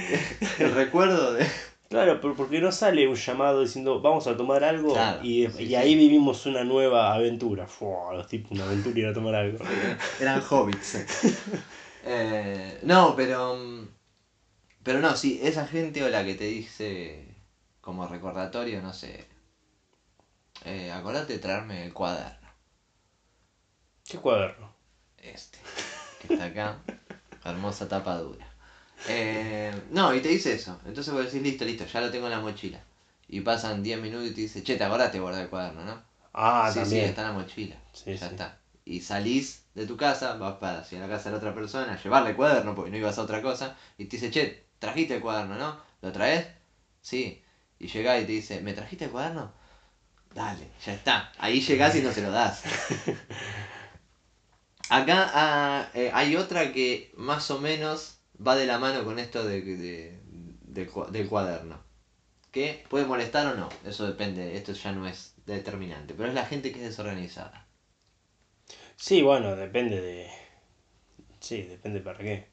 el 0.59 0.71
recuerdo 0.73 1.33
de. 1.33 1.45
Claro, 1.87 2.19
pero 2.19 2.35
porque 2.35 2.59
no 2.59 2.71
sale 2.71 3.07
un 3.07 3.15
llamado 3.15 3.61
diciendo 3.61 4.01
vamos 4.01 4.25
a 4.25 4.35
tomar 4.35 4.63
algo 4.63 4.93
Claro, 4.93 5.19
y, 5.23 5.47
sí, 5.49 5.63
y 5.63 5.67
sí. 5.67 5.75
ahí 5.75 5.95
vivimos 5.95 6.45
una 6.47 6.63
nueva 6.63 7.13
aventura. 7.13 7.67
Fua, 7.67 8.11
los 8.15 8.27
tipos, 8.27 8.51
una 8.51 8.65
aventura 8.65 8.99
ir 8.99 9.05
a 9.05 9.13
tomar 9.13 9.35
algo. 9.35 9.59
Eran 10.19 10.41
hobbits. 10.49 10.97
Eh, 12.07 12.79
no, 12.83 13.15
pero. 13.15 13.55
mm, 13.55 13.87
Pero 14.83 14.99
no, 14.99 15.15
sí, 15.15 15.39
esa 15.41 15.65
gente 15.65 16.03
o 16.03 16.09
la 16.09 16.23
que 16.23 16.35
te 16.35 16.43
dice 16.45 17.25
como 17.81 18.07
recordatorio, 18.07 18.81
no 18.81 18.93
sé. 18.93 19.25
Eh, 20.65 20.91
acordate 20.91 21.33
de 21.33 21.39
traerme 21.39 21.85
el 21.85 21.93
cuaderno. 21.93 22.49
¿Qué 24.03 24.17
cuaderno? 24.17 24.71
Este, 25.17 25.59
que 26.19 26.33
está 26.33 26.45
acá. 26.45 26.79
Hermosa 27.45 27.87
tapa 27.87 28.17
dura. 28.17 28.45
Eh, 29.07 29.71
no, 29.91 30.13
y 30.15 30.21
te 30.21 30.29
dice 30.29 30.53
eso. 30.53 30.79
Entonces 30.85 31.13
vos 31.13 31.25
decís, 31.25 31.41
listo, 31.41 31.65
listo, 31.65 31.85
ya 31.85 32.01
lo 32.01 32.09
tengo 32.09 32.25
en 32.25 32.31
la 32.31 32.39
mochila. 32.39 32.83
Y 33.27 33.41
pasan 33.41 33.83
10 33.83 33.99
minutos 33.99 34.27
y 34.27 34.33
te 34.33 34.41
dice, 34.41 34.63
che, 34.63 34.75
te 34.75 34.83
acordaste 34.83 35.17
de 35.17 35.21
guardar 35.21 35.43
el 35.43 35.49
cuaderno, 35.49 35.85
¿no? 35.85 36.01
Ah, 36.33 36.69
sí, 36.71 36.79
también. 36.79 37.03
sí, 37.03 37.09
está 37.09 37.21
en 37.21 37.27
la 37.27 37.33
mochila. 37.33 37.75
Sí, 37.93 38.17
ya 38.17 38.29
sí. 38.29 38.33
está. 38.33 38.57
Y 38.85 39.01
salís 39.01 39.63
de 39.75 39.85
tu 39.85 39.97
casa, 39.97 40.35
vas 40.37 40.55
para 40.57 40.79
hacia 40.79 40.99
la 40.99 41.07
casa 41.07 41.25
de 41.25 41.31
la 41.31 41.37
otra 41.37 41.53
persona, 41.53 41.93
a 41.93 42.01
llevarle 42.01 42.31
el 42.31 42.35
cuaderno, 42.35 42.75
porque 42.75 42.91
no 42.91 42.97
ibas 42.97 43.17
a 43.17 43.23
otra 43.23 43.41
cosa, 43.41 43.77
y 43.97 44.05
te 44.05 44.17
dice, 44.17 44.31
che, 44.31 44.65
trajiste 44.79 45.15
el 45.15 45.21
cuaderno, 45.21 45.55
¿no? 45.57 45.79
¿Lo 46.01 46.11
traes? 46.11 46.47
Sí. 47.01 47.43
Y 47.79 47.87
llegás 47.87 48.21
y 48.21 48.25
te 48.25 48.31
dice, 48.31 48.61
¿me 48.61 48.73
trajiste 48.73 49.05
el 49.05 49.11
cuaderno? 49.11 49.51
Dale, 50.35 50.67
ya 50.85 50.93
está. 50.93 51.31
Ahí 51.39 51.61
llegás 51.61 51.95
y 51.95 52.01
no 52.03 52.11
se 52.11 52.21
lo 52.21 52.29
das. 52.31 52.61
Acá 54.89 55.29
ah, 55.33 55.89
eh, 55.93 56.09
hay 56.13 56.35
otra 56.35 56.71
que 56.71 57.11
más 57.17 57.49
o 57.51 57.59
menos 57.59 58.17
va 58.45 58.55
de 58.55 58.65
la 58.65 58.79
mano 58.79 59.03
con 59.03 59.19
esto 59.19 59.43
de, 59.45 59.61
de- 59.61 60.19
del 60.75 60.91
cua- 60.91 61.09
del 61.09 61.27
cuaderno. 61.29 61.77
Que 62.51 62.83
puede 62.89 63.05
molestar 63.05 63.45
o 63.47 63.55
no, 63.55 63.69
eso 63.85 64.07
depende, 64.07 64.57
esto 64.57 64.71
ya 64.73 64.91
no 64.93 65.07
es 65.07 65.33
determinante, 65.45 66.13
pero 66.15 66.29
es 66.29 66.35
la 66.35 66.45
gente 66.47 66.71
que 66.71 66.79
es 66.79 66.85
desorganizada. 66.89 67.67
Sí, 68.97 69.21
bueno, 69.21 69.55
depende 69.55 70.01
de. 70.01 70.29
Sí, 71.39 71.61
depende 71.63 71.99
para 72.01 72.17
qué. 72.19 72.47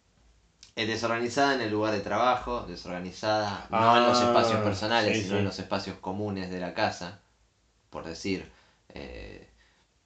Es 0.77 0.87
desorganizada 0.87 1.55
en 1.55 1.63
el 1.63 1.71
lugar 1.71 1.95
de 1.95 2.01
trabajo, 2.01 2.67
desorganizada 2.67 3.67
no 3.71 3.97
en 3.97 4.05
los 4.07 4.19
Ah, 4.19 4.23
espacios 4.23 4.61
personales, 4.61 5.17
sí, 5.17 5.23
sino 5.23 5.35
sí. 5.35 5.39
en 5.39 5.45
los 5.47 5.59
espacios 5.59 5.97
comunes 5.99 6.51
de 6.51 6.61
la 6.61 6.75
casa. 6.75 7.21
Por 7.93 8.05
decir, 8.05 8.49
eh, 8.95 9.47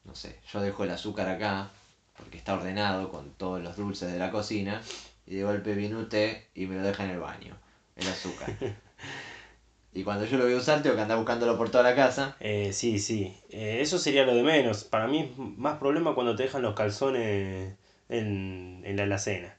no 0.04 0.14
sé, 0.14 0.36
yo 0.52 0.60
dejo 0.60 0.84
el 0.84 0.90
azúcar 0.90 1.28
acá 1.28 1.70
porque 2.18 2.38
está 2.38 2.54
ordenado 2.54 3.10
con 3.10 3.32
todos 3.32 3.62
los 3.62 3.76
dulces 3.76 4.12
de 4.12 4.18
la 4.18 4.30
cocina 4.30 4.82
y 5.26 5.36
de 5.36 5.44
golpe 5.44 5.74
viene 5.74 5.96
usted 5.96 6.42
y 6.54 6.66
me 6.66 6.76
lo 6.76 6.82
deja 6.82 7.04
en 7.04 7.10
el 7.10 7.20
baño, 7.20 7.58
el 7.96 8.08
azúcar. 8.08 8.54
y 9.92 10.04
cuando 10.04 10.26
yo 10.26 10.36
lo 10.38 10.44
voy 10.44 10.54
a 10.54 10.58
usar 10.58 10.82
tengo 10.82 10.96
que 10.96 11.02
andar 11.02 11.16
buscándolo 11.18 11.56
por 11.56 11.70
toda 11.70 11.84
la 11.84 11.94
casa. 11.94 12.36
Eh, 12.40 12.72
sí, 12.72 12.98
sí. 12.98 13.34
Eh, 13.50 13.78
eso 13.80 13.98
sería 13.98 14.24
lo 14.24 14.34
de 14.34 14.42
menos. 14.42 14.84
Para 14.84 15.06
mí 15.08 15.20
es 15.20 15.38
más 15.38 15.78
problema 15.78 16.14
cuando 16.14 16.36
te 16.36 16.44
dejan 16.44 16.62
los 16.62 16.74
calzones 16.74 17.74
en, 18.08 18.82
en 18.84 18.96
la 18.96 19.04
alacena. 19.04 19.55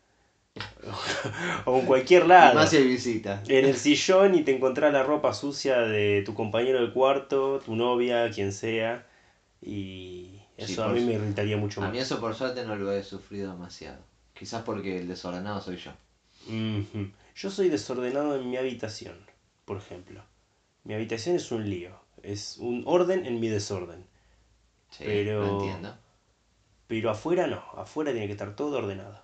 o 1.65 1.80
en 1.80 1.86
cualquier 1.86 2.26
Y 2.26 2.28
lado. 2.28 2.56
más 2.56 2.70
si 2.70 2.78
hay 2.78 2.88
visita. 2.88 3.43
En 3.48 3.65
el 3.65 3.76
sillón 3.76 4.36
y 4.36 4.43
te 4.43 4.56
encontrás 4.56 4.91
la 4.93 5.04
ropa 5.04 5.34
sucia 5.34 5.80
de 5.80 6.22
tu 6.26 6.34
compañero 6.34 6.82
de 6.86 6.91
cuarto, 6.93 7.60
tu 7.65 7.76
novia, 7.76 8.30
quien 8.32 8.52
sea. 8.52 9.06
Y 9.62 10.39
eso 10.58 10.74
Sí, 10.76 10.82
a 10.82 10.88
mí 10.93 11.00
su- 11.02 11.06
me 11.08 11.13
irritaría 11.13 11.58
mucho 11.58 11.82
A 11.82 11.86
más. 11.86 11.93
mí 11.93 12.00
eso 12.00 12.20
por 12.20 12.36
suerte 12.36 12.65
no 12.65 12.76
lo 12.76 12.91
he 12.91 13.04
sufrido 13.04 13.52
demasiado. 13.52 14.00
Quizás 14.34 14.62
porque 14.63 14.98
el 15.00 15.08
desordenado 15.08 15.62
soy 15.62 15.78
yo. 15.78 15.91
Yo 17.36 17.52
soy 17.52 17.70
desordenado 17.70 18.36
en 18.36 18.50
mi 18.50 18.58
habitación, 18.58 19.15
por 19.65 19.78
ejemplo. 19.78 20.22
Mi 20.84 20.93
habitación 20.93 21.36
es 21.36 21.52
un 21.52 21.70
lío. 21.70 21.91
Es 22.24 22.58
un 22.60 22.84
orden 22.86 23.26
en 23.26 23.39
mi 23.39 23.48
desorden. 23.50 24.06
Sí, 24.89 25.04
Pero- 25.06 25.60
entiendo. 25.60 25.96
Pero 26.88 27.10
afuera 27.12 27.48
no. 27.48 27.62
Afuera 27.76 28.12
tiene 28.12 28.28
que 28.28 28.32
estar 28.34 28.56
todo 28.56 28.78
ordenado. 28.78 29.22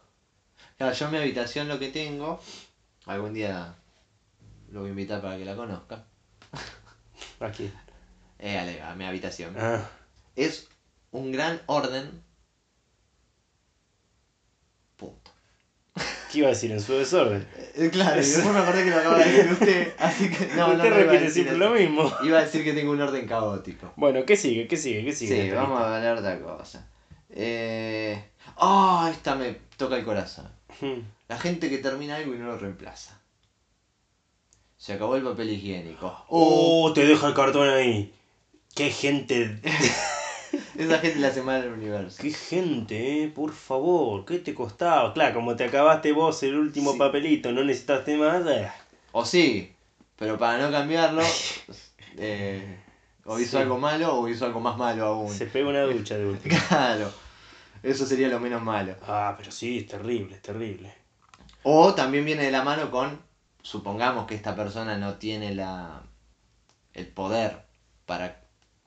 Claro, 0.83 0.97
yo 0.97 1.05
en 1.05 1.11
mi 1.13 1.17
habitación 1.19 1.67
lo 1.69 1.79
que 1.79 1.87
tengo, 1.87 2.41
algún 3.05 3.33
día 3.33 3.73
lo 4.69 4.81
voy 4.81 4.89
a 4.89 4.91
invitar 4.91 5.21
para 5.21 5.37
que 5.37 5.45
la 5.45 5.55
conozca, 5.55 6.03
Aquí. 7.39 7.71
eh, 8.37 8.57
Ale, 8.57 8.81
a 8.81 8.93
mi 8.93 9.05
habitación, 9.05 9.55
Ah, 9.57 9.87
es 10.35 10.67
un 11.11 11.31
gran 11.31 11.61
orden. 11.67 12.21
Punto. 14.97 15.31
¿Qué 16.29 16.39
iba 16.39 16.47
a 16.47 16.51
decir 16.51 16.73
en 16.73 16.81
su 16.81 16.91
desorden? 16.95 17.47
Eh, 17.75 17.89
claro, 17.89 18.17
y 18.19 18.25
después 18.25 18.53
me 18.53 18.59
acordé 18.59 18.83
que 18.83 18.89
lo 18.89 18.97
acaba 18.97 19.19
de 19.19 19.31
decir 19.31 19.51
usted, 19.53 19.93
así 19.99 20.29
que 20.31 20.47
no, 20.47 20.67
Usted 20.73 20.89
no 20.89 20.95
a 20.95 20.97
repite 20.97 21.29
siempre 21.29 21.57
lo 21.57 21.69
mismo. 21.69 22.11
Iba 22.25 22.39
a 22.39 22.43
decir 22.43 22.61
que 22.65 22.73
tengo 22.73 22.91
un 22.91 22.99
orden 22.99 23.25
caótico. 23.25 23.93
Bueno, 23.95 24.25
¿qué 24.25 24.35
sigue? 24.35 24.67
¿Qué 24.67 24.75
sigue? 24.75 25.05
¿Qué 25.05 25.13
sigue? 25.13 25.43
Sí, 25.45 25.51
vamos 25.51 25.79
a 25.79 25.95
hablar 25.95 26.21
de 26.21 26.27
otra 26.33 26.41
cosa. 26.41 26.89
Eh... 27.29 28.31
Oh, 28.57 29.07
esta 29.09 29.35
me 29.35 29.53
toca 29.77 29.95
el 29.95 30.03
corazón. 30.05 30.47
Hmm. 30.81 31.01
La 31.27 31.37
gente 31.39 31.69
que 31.69 31.77
termina 31.79 32.15
algo 32.17 32.33
y 32.33 32.37
no 32.37 32.45
lo 32.47 32.57
reemplaza. 32.57 33.19
Se 34.77 34.93
acabó 34.93 35.15
el 35.15 35.23
papel 35.23 35.49
higiénico. 35.51 36.25
Oh, 36.27 36.91
te 36.93 37.05
deja 37.05 37.27
el 37.27 37.33
cartón 37.33 37.69
ahí. 37.69 38.13
Qué 38.75 38.91
gente. 38.91 39.59
Esa 40.77 40.99
gente 40.99 41.19
la 41.19 41.31
semana 41.31 41.61
del 41.61 41.73
universo. 41.73 42.17
Qué 42.21 42.31
gente, 42.31 43.23
eh. 43.23 43.27
Por 43.29 43.53
favor. 43.53 44.25
¿Qué 44.25 44.39
te 44.39 44.53
costaba? 44.53 45.13
Claro, 45.13 45.35
como 45.35 45.55
te 45.55 45.63
acabaste 45.63 46.11
vos 46.11 46.43
el 46.43 46.55
último 46.57 46.91
Sí. 46.93 46.97
papelito, 46.99 47.51
no 47.51 47.63
necesitaste 47.63 48.17
más. 48.17 48.45
eh. 48.47 48.69
O 49.13 49.25
sí, 49.25 49.71
pero 50.17 50.37
para 50.37 50.57
no 50.57 50.71
cambiarlo, 50.71 51.21
eh, 52.17 52.79
o 53.25 53.39
hizo 53.39 53.51
Sí. 53.57 53.63
algo 53.63 53.77
malo 53.77 54.15
o 54.19 54.27
hizo 54.27 54.45
algo 54.45 54.59
más 54.59 54.77
malo 54.77 55.05
aún. 55.05 55.33
Se 55.33 55.45
pega 55.45 55.69
una 55.69 55.83
ducha 55.83 56.17
de 56.17 56.25
último. 56.25 56.55
Claro, 56.67 57.11
eso 57.83 58.05
sería 58.05 58.29
lo 58.29 58.39
menos 58.39 58.61
malo. 58.61 58.95
Ah, 59.03 59.35
pero 59.37 59.51
sí, 59.51 59.79
es 59.79 59.87
terrible, 59.87 60.35
es 60.35 60.41
terrible. 60.41 60.93
O 61.63 61.93
también 61.93 62.25
viene 62.25 62.43
de 62.43 62.51
la 62.51 62.63
mano 62.63 62.89
con, 62.89 63.21
supongamos 63.61 64.25
que 64.25 64.35
esta 64.35 64.55
persona 64.55 64.97
no 64.97 65.15
tiene 65.15 65.53
la 65.53 66.03
el 66.93 67.07
poder 67.07 67.63
para 68.05 68.41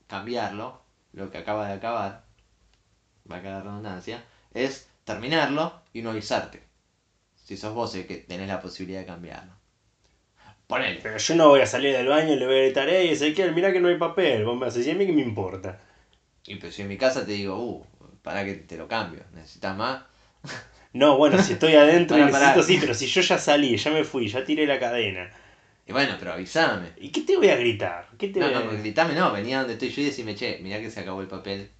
cambiarlo, 0.06 0.80
lo 1.12 1.30
que 1.30 1.38
acaba 1.38 1.66
de 1.66 1.74
acabar, 1.74 2.24
va 3.30 3.36
a 3.36 3.42
quedar 3.42 3.64
redundancia, 3.64 4.24
es 4.54 4.88
terminarlo 5.04 5.82
y 5.92 6.02
no 6.02 6.10
avisarte. 6.10 6.62
Si 7.34 7.56
sos 7.56 7.74
vos 7.74 7.94
el 7.94 8.06
que 8.06 8.16
tenés 8.16 8.48
la 8.48 8.60
posibilidad 8.60 9.00
de 9.00 9.06
cambiarlo. 9.06 9.52
Ponele. 10.66 11.00
Pero 11.00 11.16
yo 11.16 11.36
no 11.36 11.48
voy 11.48 11.60
a 11.60 11.66
salir 11.66 11.92
del 11.92 12.08
baño 12.08 12.32
y 12.32 12.36
le 12.36 12.46
voy 12.46 12.56
a 12.56 12.62
gritar, 12.62 12.88
ey 12.88 13.10
Ezequiel, 13.10 13.54
mirá 13.54 13.72
que 13.72 13.80
no 13.80 13.88
hay 13.88 13.98
papel. 13.98 14.44
Vos 14.44 14.58
me 14.58 14.66
haces, 14.66 14.86
¿y 14.86 14.90
a 14.90 14.94
mí 14.94 15.06
qué 15.06 15.12
me 15.12 15.22
importa? 15.22 15.80
Y 16.46 16.56
pues 16.56 16.74
si 16.74 16.82
en 16.82 16.88
mi 16.88 16.98
casa 16.98 17.24
te 17.24 17.32
digo, 17.32 17.56
uh, 17.56 17.86
para 18.26 18.44
que 18.44 18.54
te 18.54 18.76
lo 18.76 18.88
cambio, 18.88 19.22
necesitas 19.32 19.76
más. 19.76 20.02
No, 20.92 21.16
bueno, 21.16 21.38
si 21.38 21.52
estoy 21.52 21.74
adentro 21.74 22.16
pará. 22.30 22.54
necesito, 22.54 22.62
sí, 22.62 22.78
pero 22.80 22.94
si 22.94 23.06
yo 23.06 23.20
ya 23.20 23.38
salí, 23.38 23.76
ya 23.76 23.90
me 23.92 24.04
fui, 24.04 24.28
ya 24.28 24.44
tiré 24.44 24.66
la 24.66 24.78
cadena. 24.80 25.30
Y 25.86 25.92
bueno, 25.92 26.16
pero 26.18 26.32
avísame. 26.32 26.92
¿Y 26.96 27.10
qué 27.10 27.22
te 27.22 27.36
voy 27.36 27.48
a 27.48 27.56
gritar? 27.56 28.08
¿Qué 28.18 28.28
te 28.28 28.40
No, 28.40 28.46
voy 28.46 28.54
a 28.54 28.60
no, 28.60 28.70
gritame, 28.70 29.14
no, 29.14 29.32
venía 29.32 29.58
donde 29.58 29.74
estoy 29.74 29.90
yo 29.90 30.02
y 30.02 30.04
decime, 30.06 30.34
che, 30.34 30.58
mirá 30.62 30.80
que 30.80 30.90
se 30.90 31.00
acabó 31.00 31.20
el 31.20 31.28
papel. 31.28 31.70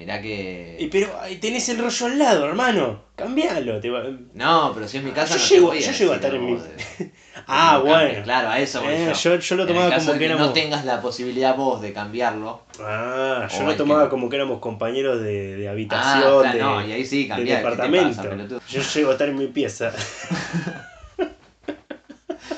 Mirá 0.00 0.22
que. 0.22 0.76
Y 0.78 0.86
pero 0.86 1.10
tenés 1.42 1.68
el 1.68 1.76
rollo 1.78 2.06
al 2.06 2.18
lado, 2.18 2.46
hermano. 2.46 3.02
Cambialo. 3.16 3.80
Te 3.80 3.90
va- 3.90 4.02
No, 4.32 4.72
pero 4.74 4.88
si 4.88 4.96
es 4.96 5.04
mi 5.04 5.10
casa. 5.10 5.36
Yo 5.36 5.42
no 5.42 5.46
te 5.48 5.54
llego- 5.54 5.66
voy 5.66 5.76
a 5.76 5.80
yo 5.82 5.86
decir 5.88 6.00
llego 6.00 6.12
a 6.12 6.16
estar 6.16 6.34
en 6.34 6.46
mi- 6.46 6.56
Ah, 7.46 7.72
cambies. 7.74 7.94
bueno. 7.98 8.24
Claro, 8.24 8.48
a 8.48 8.58
eso 8.60 8.80
voy 8.82 8.94
Eh, 8.94 9.06
yo. 9.08 9.34
yo, 9.34 9.36
yo 9.38 9.56
lo 9.56 9.62
En 9.64 9.68
el 9.68 9.74
tomaba 9.74 9.90
caso 9.90 10.00
como 10.06 10.12
de 10.14 10.18
que 10.18 10.24
que 10.24 10.26
éramos. 10.32 10.46
no 10.46 10.52
tengas 10.54 10.84
la 10.86 11.02
posibilidad 11.02 11.54
vos 11.54 11.82
de 11.82 11.92
cambiarlo. 11.92 12.62
Ah, 12.80 13.46
yo 13.54 13.62
lo 13.66 13.76
tomaba 13.76 14.04
que- 14.04 14.08
como 14.08 14.30
que 14.30 14.36
éramos 14.36 14.58
compañeros 14.60 15.20
de, 15.20 15.56
de 15.56 15.68
Ah, 15.68 15.72
habitación, 15.72 16.40
claro, 16.40 16.56
de, 16.56 16.58
no, 16.62 16.86
y 16.86 16.92
ahí 16.92 17.04
sí 17.04 17.24
de 17.24 17.28
cambiar. 17.28 17.46
¿Qué 17.46 17.52
te 17.52 17.70
departamento. 17.70 18.56
pasa, 18.56 18.66
yo 18.70 18.82
llego 18.82 19.10
a 19.10 19.12
estar 19.12 19.28
en 19.28 19.36
mi 19.36 19.48
pieza. 19.48 19.92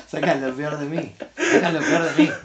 Saca 0.07 0.35
lo 0.35 0.55
peor 0.55 0.77
de 0.77 0.85
mí. 0.85 1.11
Saca 1.35 1.71
lo 1.71 1.79
peor 1.81 2.03
de 2.15 2.23
mí. 2.23 2.29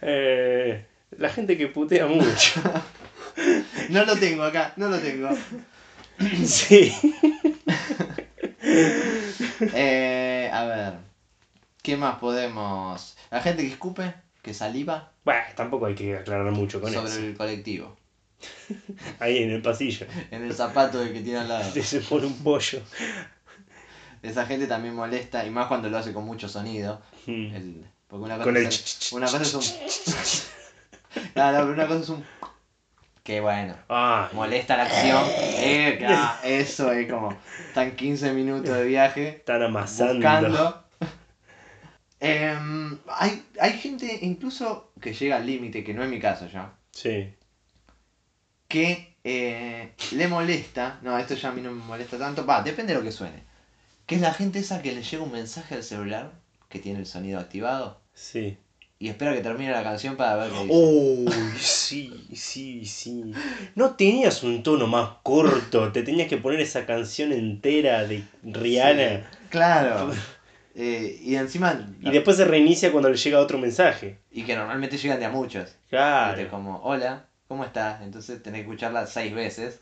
Eh, 0.00 0.84
la 1.18 1.28
gente 1.28 1.58
que 1.58 1.66
putea 1.66 2.06
mucho. 2.06 2.60
No 3.88 4.04
lo 4.04 4.16
tengo 4.16 4.42
acá, 4.42 4.72
no 4.76 4.88
lo 4.88 4.98
tengo. 4.98 5.28
sí. 6.46 6.92
Eh, 9.74 10.50
a 10.52 10.64
ver. 10.64 10.94
¿Qué 11.82 11.96
más 11.96 12.18
podemos.? 12.18 13.16
La 13.30 13.40
gente 13.40 13.62
que 13.62 13.68
escupe, 13.72 14.14
que 14.42 14.52
saliva 14.54 15.12
Bueno, 15.24 15.40
tampoco 15.54 15.86
hay 15.86 15.94
que 15.94 16.16
aclarar 16.16 16.50
mucho 16.52 16.80
con 16.80 16.92
sobre 16.92 17.10
eso. 17.10 17.18
el 17.20 17.36
colectivo. 17.36 17.96
Ahí 19.20 19.38
en 19.38 19.50
el 19.50 19.62
pasillo. 19.62 20.06
En 20.30 20.44
el 20.44 20.54
zapato 20.54 20.98
del 20.98 21.12
que 21.12 21.20
tiene 21.20 21.38
al 21.40 21.48
lado. 21.48 21.72
Se 21.82 22.00
pone 22.00 22.26
un 22.26 22.38
pollo. 22.38 22.80
Esa 24.22 24.46
gente 24.46 24.66
también 24.66 24.94
molesta, 24.94 25.46
y 25.46 25.50
más 25.50 25.66
cuando 25.68 25.88
lo 25.88 25.98
hace 25.98 26.12
con 26.12 26.24
mucho 26.24 26.48
sonido. 26.48 27.00
Mm. 27.26 27.54
El- 27.54 27.86
porque 28.08 28.24
una 28.24 28.34
cosa, 28.36 28.44
Con 28.44 28.56
es, 28.56 29.12
una 29.12 29.26
cosa 29.26 29.42
es 29.42 29.54
un. 29.54 31.22
Claro, 31.34 31.58
pero 31.58 31.72
una 31.72 31.86
cosa 31.86 32.00
es 32.00 32.08
un. 32.08 32.24
Que 33.28 33.42
bueno, 33.42 33.74
molesta 34.32 34.74
la 34.78 34.84
acción. 34.84 35.22
Eh, 35.36 36.02
ah, 36.08 36.40
eso 36.44 36.90
es 36.92 37.10
como. 37.12 37.36
Están 37.68 37.94
15 37.94 38.32
minutos 38.32 38.74
de 38.74 38.84
viaje 38.86 39.28
están 39.28 39.62
amasando. 39.64 40.14
buscando. 40.14 40.84
Em, 42.20 42.98
hay, 43.06 43.44
hay 43.60 43.72
gente 43.74 44.20
incluso 44.22 44.92
que 44.98 45.12
llega 45.12 45.36
al 45.36 45.44
límite, 45.46 45.84
que 45.84 45.92
no 45.92 46.02
es 46.02 46.08
mi 46.08 46.18
caso 46.18 46.48
ya, 46.48 46.72
Sí. 46.90 47.34
que 48.66 49.14
eh, 49.24 49.92
le 50.12 50.26
molesta, 50.26 50.98
no, 51.02 51.18
esto 51.18 51.34
ya 51.34 51.50
a 51.50 51.52
mí 51.52 51.60
no 51.60 51.70
me 51.70 51.84
molesta 51.84 52.18
tanto, 52.18 52.46
va, 52.46 52.62
depende 52.62 52.94
de 52.94 52.98
lo 52.98 53.04
que 53.04 53.12
suene, 53.12 53.44
Que 54.06 54.14
es 54.14 54.20
la 54.22 54.32
gente 54.32 54.58
esa 54.58 54.80
que 54.80 54.92
le 54.94 55.02
llega 55.02 55.22
un 55.22 55.30
mensaje 55.32 55.74
al 55.74 55.84
celular 55.84 56.32
que 56.70 56.78
tiene 56.78 56.98
el 56.98 57.06
sonido 57.06 57.38
activado 57.38 58.00
Sí. 58.14 58.56
Y 59.00 59.08
espera 59.08 59.32
que 59.32 59.40
termine 59.40 59.70
la 59.70 59.82
canción 59.84 60.16
para 60.16 60.36
ver 60.36 60.50
qué 60.50 60.62
dice. 60.64 60.74
Uy, 60.74 61.32
sí, 61.58 62.26
sí, 62.34 62.84
sí. 62.84 63.32
No 63.76 63.94
tenías 63.94 64.42
un 64.42 64.62
tono 64.62 64.86
más 64.88 65.10
corto, 65.22 65.92
te 65.92 66.02
tenías 66.02 66.28
que 66.28 66.36
poner 66.36 66.60
esa 66.60 66.84
canción 66.84 67.32
entera 67.32 68.04
de 68.04 68.24
Rihanna. 68.42 69.18
Sí, 69.30 69.36
claro. 69.50 70.10
Eh, 70.74 71.18
y 71.22 71.36
encima. 71.36 71.88
Y 72.00 72.10
después 72.10 72.36
se 72.36 72.44
reinicia 72.44 72.90
cuando 72.92 73.08
le 73.08 73.16
llega 73.16 73.38
otro 73.40 73.58
mensaje. 73.58 74.18
Y 74.30 74.42
que 74.42 74.56
normalmente 74.56 74.96
llegan 74.96 75.18
de 75.18 75.26
a 75.26 75.30
muchos. 75.30 75.76
Claro. 75.90 76.48
como, 76.50 76.80
hola, 76.82 77.26
¿cómo 77.46 77.64
estás? 77.64 78.02
Entonces 78.02 78.42
tenés 78.42 78.60
que 78.60 78.66
escucharla 78.68 79.06
seis 79.06 79.34
veces. 79.34 79.80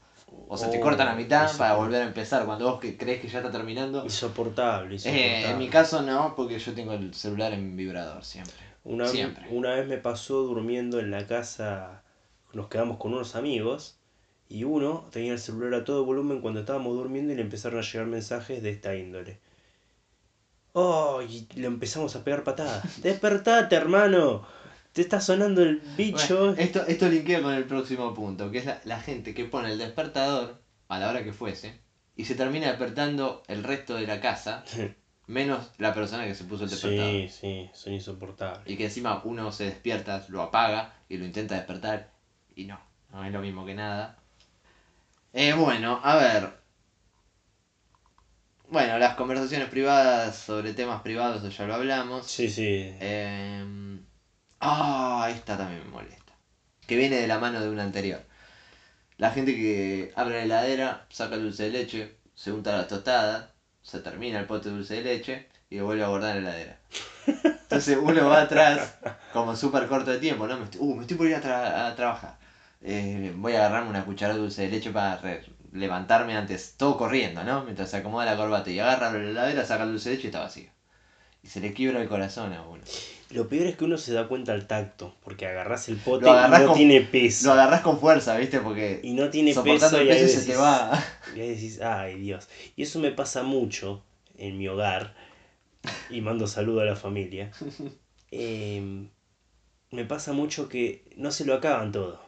O 0.48 0.56
se 0.56 0.66
te 0.68 0.78
Oh, 0.78 0.80
cortan 0.80 1.08
a 1.08 1.14
mitad 1.14 1.54
para 1.56 1.74
volver 1.74 2.02
a 2.02 2.06
empezar. 2.06 2.44
Cuando 2.44 2.70
vos 2.70 2.80
que 2.80 2.96
crees 2.96 3.20
que 3.20 3.28
ya 3.28 3.38
está 3.38 3.50
terminando. 3.50 4.04
Insoportable, 4.04 4.94
insoportable. 4.94 5.46
Eh, 5.46 5.50
en 5.50 5.58
mi 5.58 5.68
caso 5.68 6.02
no, 6.02 6.34
porque 6.36 6.58
yo 6.58 6.72
tengo 6.74 6.92
el 6.92 7.14
celular 7.14 7.52
en 7.52 7.76
vibrador 7.76 8.24
siempre. 8.24 8.65
Una, 8.86 9.08
Siempre. 9.08 9.44
una 9.50 9.74
vez 9.74 9.88
me 9.88 9.98
pasó 9.98 10.42
durmiendo 10.42 11.00
en 11.00 11.10
la 11.10 11.26
casa, 11.26 12.04
nos 12.52 12.68
quedamos 12.68 12.98
con 12.98 13.12
unos 13.12 13.34
amigos 13.34 13.98
y 14.48 14.62
uno 14.62 15.08
tenía 15.10 15.32
el 15.32 15.40
celular 15.40 15.80
a 15.80 15.84
todo 15.84 16.04
volumen 16.04 16.40
cuando 16.40 16.60
estábamos 16.60 16.94
durmiendo 16.96 17.32
y 17.32 17.36
le 17.36 17.42
empezaron 17.42 17.80
a 17.80 17.82
llegar 17.82 18.06
mensajes 18.06 18.62
de 18.62 18.70
esta 18.70 18.94
índole. 18.94 19.40
Oh, 20.72 21.20
y 21.20 21.48
le 21.56 21.66
empezamos 21.66 22.14
a 22.14 22.22
pegar 22.22 22.44
patadas. 22.44 23.00
Despertate, 23.02 23.74
hermano. 23.74 24.46
Te 24.92 25.00
está 25.00 25.20
sonando 25.20 25.62
el 25.62 25.82
bicho. 25.96 26.38
Bueno, 26.38 26.54
esto, 26.56 26.86
esto 26.86 27.08
linkea 27.08 27.42
con 27.42 27.54
el 27.54 27.64
próximo 27.64 28.14
punto, 28.14 28.52
que 28.52 28.58
es 28.58 28.66
la, 28.66 28.80
la 28.84 29.00
gente 29.00 29.34
que 29.34 29.46
pone 29.46 29.72
el 29.72 29.78
despertador 29.78 30.60
a 30.86 30.98
la 31.00 31.10
hora 31.10 31.24
que 31.24 31.32
fuese 31.32 31.80
y 32.14 32.24
se 32.24 32.34
termina 32.34 32.68
despertando 32.68 33.42
el 33.48 33.62
resto 33.62 33.94
de 33.94 34.06
la 34.06 34.20
casa, 34.20 34.64
menos 35.26 35.70
la 35.78 35.94
persona 35.94 36.24
que 36.26 36.34
se 36.34 36.44
puso 36.44 36.64
el 36.64 36.70
despertador. 36.70 37.10
sí, 37.10 37.28
sí, 37.28 37.70
son 37.72 37.92
insoportables. 37.92 38.68
Y 38.68 38.76
que 38.76 38.84
encima 38.84 39.20
uno 39.24 39.52
se 39.52 39.64
despierta, 39.64 40.24
lo 40.28 40.42
apaga 40.42 40.94
y 41.08 41.18
lo 41.18 41.24
intenta 41.24 41.54
despertar 41.54 42.10
y 42.54 42.64
no, 42.64 42.80
no 43.10 43.24
es 43.24 43.32
lo 43.32 43.40
mismo 43.40 43.64
que 43.64 43.74
nada. 43.74 44.16
Eh, 45.32 45.52
bueno, 45.52 46.00
a 46.02 46.16
ver. 46.16 46.50
Bueno, 48.68 48.98
las 48.98 49.14
conversaciones 49.14 49.68
privadas 49.68 50.36
sobre 50.36 50.72
temas 50.72 51.02
privados, 51.02 51.44
eso 51.44 51.56
ya 51.56 51.66
lo 51.66 51.74
hablamos. 51.74 52.26
Sí, 52.26 52.48
sí. 52.48 52.64
Eh, 52.64 54.00
Ah, 54.60 55.28
esta 55.30 55.56
también 55.56 55.84
me 55.84 55.90
molesta. 55.90 56.32
Que 56.86 56.96
viene 56.96 57.16
de 57.16 57.26
la 57.26 57.38
mano 57.38 57.60
de 57.60 57.68
una 57.68 57.82
anterior. 57.82 58.24
La 59.18 59.30
gente 59.30 59.54
que 59.54 60.12
abre 60.16 60.36
la 60.38 60.42
heladera, 60.44 61.06
saca 61.10 61.36
el 61.36 61.42
dulce 61.42 61.64
de 61.64 61.70
leche, 61.70 62.16
se 62.34 62.52
unta 62.52 62.76
la 62.76 62.86
tostada, 62.86 63.54
se 63.86 64.00
termina 64.00 64.40
el 64.40 64.46
pote 64.46 64.68
de 64.68 64.74
dulce 64.74 64.94
de 64.94 65.02
leche 65.02 65.46
y 65.70 65.78
lo 65.78 65.84
vuelve 65.84 66.02
a 66.02 66.08
guardar 66.08 66.36
en 66.36 66.44
la 66.44 66.50
heladera. 66.50 66.78
Entonces 67.44 67.96
uno 68.00 68.26
va 68.26 68.42
atrás, 68.42 68.94
como 69.32 69.54
súper 69.54 69.86
corto 69.86 70.10
de 70.10 70.18
tiempo, 70.18 70.46
¿no? 70.48 70.56
Me 70.58 70.64
estoy, 70.64 70.80
uh, 70.82 70.94
me 70.94 71.02
estoy 71.02 71.16
por 71.16 71.26
ir 71.28 71.36
a, 71.36 71.86
a 71.86 71.94
trabajar. 71.94 72.36
Eh, 72.82 73.32
voy 73.36 73.54
a 73.54 73.60
agarrarme 73.60 73.90
una 73.90 74.04
cucharada 74.04 74.34
de 74.34 74.42
dulce 74.42 74.62
de 74.62 74.68
leche 74.70 74.90
para 74.90 75.20
levantarme 75.72 76.36
antes, 76.36 76.74
todo 76.76 76.96
corriendo, 76.96 77.44
¿no? 77.44 77.62
Mientras 77.62 77.90
se 77.90 77.98
acomoda 77.98 78.24
la 78.24 78.36
corbata 78.36 78.70
y 78.70 78.80
agarra 78.80 79.10
la 79.12 79.18
heladera, 79.18 79.64
saca 79.64 79.84
el 79.84 79.90
dulce 79.90 80.10
de 80.10 80.16
leche 80.16 80.26
y 80.26 80.30
está 80.30 80.40
vacío. 80.40 80.70
Y 81.44 81.48
se 81.48 81.60
le 81.60 81.72
quiebra 81.72 82.00
el 82.02 82.08
corazón 82.08 82.52
a 82.54 82.62
uno. 82.62 82.82
Lo 83.30 83.48
peor 83.48 83.66
es 83.66 83.76
que 83.76 83.84
uno 83.84 83.98
se 83.98 84.12
da 84.12 84.28
cuenta 84.28 84.52
al 84.52 84.66
tacto, 84.66 85.14
porque 85.24 85.46
agarrás 85.46 85.88
el 85.88 85.96
pote 85.96 86.28
agarrás 86.30 86.60
y 86.60 86.62
no 86.62 86.68
con- 86.68 86.76
tiene 86.76 87.00
peso. 87.00 87.46
Lo 87.46 87.52
agarrás 87.52 87.80
con 87.80 87.98
fuerza, 87.98 88.36
¿viste? 88.36 88.60
Porque 88.60 89.00
y 89.02 89.12
no 89.14 89.30
tiene 89.30 89.52
peso 89.54 89.98
el 89.98 90.06
y 90.06 90.08
peso 90.08 90.40
se 90.40 90.46
te 90.52 90.56
va. 90.56 91.04
Y 91.36 91.40
ahí 91.40 91.48
decís, 91.50 91.80
ay 91.80 92.18
Dios. 92.20 92.48
Y 92.76 92.82
eso 92.82 92.98
me 93.00 93.10
pasa 93.10 93.42
mucho 93.42 94.04
en 94.38 94.58
mi 94.58 94.68
hogar. 94.68 95.14
Y 96.10 96.20
mando 96.20 96.46
saludo 96.46 96.80
a 96.80 96.84
la 96.84 96.96
familia. 96.96 97.50
Em, 98.32 99.08
me 99.92 100.04
pasa 100.04 100.32
mucho 100.32 100.68
que 100.68 101.04
no 101.16 101.30
se 101.30 101.44
lo 101.44 101.54
acaban 101.54 101.92
todo. 101.92 102.20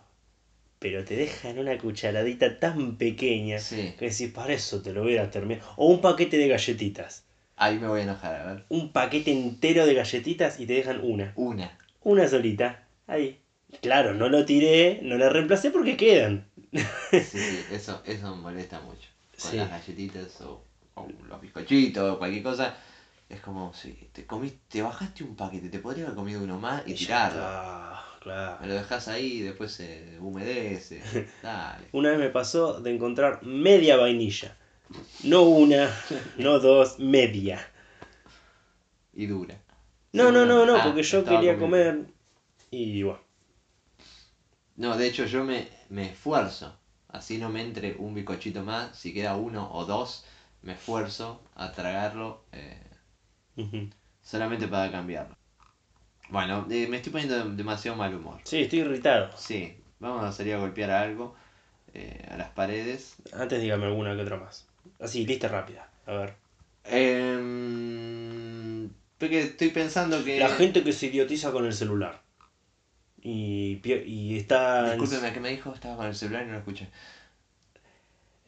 Pero 0.81 1.05
te 1.05 1.17
dejan 1.17 1.59
una 1.59 1.79
cucharadita 1.79 2.59
tan 2.61 2.97
pequeña 2.99 3.59
Sí, 3.61 3.95
que 3.99 4.11
decís, 4.11 4.33
para 4.33 4.55
eso 4.55 4.83
te 4.83 4.93
lo 4.93 5.03
hubiera 5.05 5.31
terminado. 5.31 5.69
O 5.77 5.89
un 5.89 6.01
paquete 6.01 6.39
de 6.39 6.49
galletitas. 6.49 7.25
Ahí 7.59 7.79
me 7.79 7.87
voy 7.89 8.01
a 8.01 8.05
enojar, 8.05 8.35
a 8.37 8.53
ver. 8.53 8.65
Un 8.69 8.93
paquete 8.93 9.31
entero 9.33 9.87
de 9.87 9.95
galletitas 9.95 10.59
y 10.61 10.67
te 10.67 10.75
dejan 10.75 11.01
una. 11.03 11.33
Una. 11.37 11.77
Una 12.03 12.27
solita. 12.29 12.85
Ahí. 13.07 13.41
Claro, 13.83 14.15
no 14.15 14.29
lo 14.29 14.45
tiré, 14.45 15.01
no 15.03 15.17
la 15.19 15.29
reemplacé 15.29 15.71
porque 15.71 15.97
quedan. 15.97 16.47
Sí, 16.73 17.21
sí, 17.21 17.65
eso, 17.71 18.03
eso 18.07 18.35
me 18.35 18.43
molesta 18.43 18.81
mucho. 18.81 19.09
Con 19.41 19.51
Sí. 19.51 19.57
las 19.59 19.71
galletitas 19.71 20.41
o, 20.41 20.65
o 20.95 21.07
los 21.29 21.41
bizcochitos 21.41 22.15
o 22.15 22.19
cualquier 22.19 22.43
cosa. 22.43 22.75
Es 23.29 23.41
como, 23.41 23.75
sí, 23.75 24.09
te 24.13 24.25
comiste, 24.25 24.59
te 24.69 24.81
bajaste 24.83 25.23
un 25.23 25.37
paquete, 25.37 25.69
te 25.69 25.81
podría 25.81 26.05
haber 26.05 26.17
comido 26.17 26.43
uno 26.43 26.59
más 26.59 26.83
y 26.87 26.95
tirarlo. 26.95 27.41
está, 27.41 28.05
claro. 28.21 28.57
Me 28.63 28.67
lo 28.69 28.75
dejas 28.75 29.07
ahí 29.09 29.39
y 29.39 29.41
después 29.43 29.71
se 29.73 30.17
humedece. 30.19 31.03
Dale. 31.43 31.89
Una 31.93 32.11
vez 32.11 32.19
me 32.19 32.31
pasó 32.31 32.81
de 32.81 32.95
encontrar 32.95 33.43
media 33.43 33.97
vainilla. 33.97 34.57
No 35.25 35.43
una, 35.43 35.91
no 36.39 36.59
dos, 36.59 36.99
media. 36.99 37.61
Y 39.13 39.27
dura. 39.27 39.61
No, 40.13 40.33
no, 40.33 40.47
no, 40.47 40.65
no, 40.65 40.79
Ah, 40.79 40.85
porque 40.85 41.03
yo 41.03 41.23
quería 41.25 41.59
comiendo. 41.59 41.67
comer 41.67 42.07
y 42.71 43.03
bueno. 43.03 43.21
No, 44.77 44.97
de 44.97 45.07
hecho 45.07 45.27
yo 45.27 45.45
me, 45.45 45.69
me 45.91 46.07
esfuerzo. 46.07 46.75
Así 47.09 47.37
no 47.37 47.51
me 47.51 47.61
entre 47.61 47.97
un 47.99 48.15
bizcochito 48.15 48.65
más. 48.65 48.97
Si 48.99 49.13
queda 49.13 49.37
uno 49.37 49.71
o 49.73 49.85
dos, 49.85 50.25
me 50.63 50.73
esfuerzo 50.73 51.43
a 51.55 51.71
tragarlo 51.73 52.45
eh, 52.53 52.81
solamente 54.23 54.69
para 54.69 54.91
cambiarlo. 54.93 55.35
Bueno, 56.31 56.67
eh, 56.71 56.87
me 56.89 56.99
estoy 56.99 57.13
poniendo 57.13 57.37
de- 57.51 57.57
demasiado 57.57 57.97
mal 57.99 58.15
humor. 58.15 58.41
Sí, 58.45 58.63
estoy 58.63 58.81
irritado. 58.81 59.31
Sí, 59.37 59.83
vamos 60.01 60.25
a 60.25 60.33
salir 60.33 60.55
a 60.55 60.59
golpear 60.59 60.91
a 60.91 61.03
algo, 61.03 61.35
eh, 61.95 62.27
a 62.31 62.39
las 62.39 62.51
paredes. 62.51 63.17
Antes 63.35 63.63
dígame 63.63 63.87
alguna 63.87 64.17
que 64.17 64.23
otra 64.23 64.39
más. 64.39 64.68
Así, 65.01 65.27
lista 65.27 65.49
rápida. 65.49 65.89
A 66.07 66.13
ver. 66.13 66.35
Em, 66.85 68.39
porque 69.19 69.41
estoy 69.41 69.69
pensando 69.71 70.25
que... 70.25 70.39
La 70.39 70.49
gente 70.49 70.83
que 70.83 70.93
se 70.93 71.07
idiotiza 71.07 71.53
con 71.53 71.67
el 71.67 71.73
celular. 71.73 72.23
Y, 73.21 73.81
y 73.85 74.37
está... 74.37 74.95
Discúlpeme, 74.95 75.33
¿qué 75.33 75.41
me 75.41 75.51
dijo? 75.51 75.73
Estaba 75.73 75.97
con 75.97 76.07
el 76.07 76.15
celular 76.15 76.45
y 76.45 76.47
no 76.47 76.53
lo 76.53 76.59
escuché. 76.59 76.89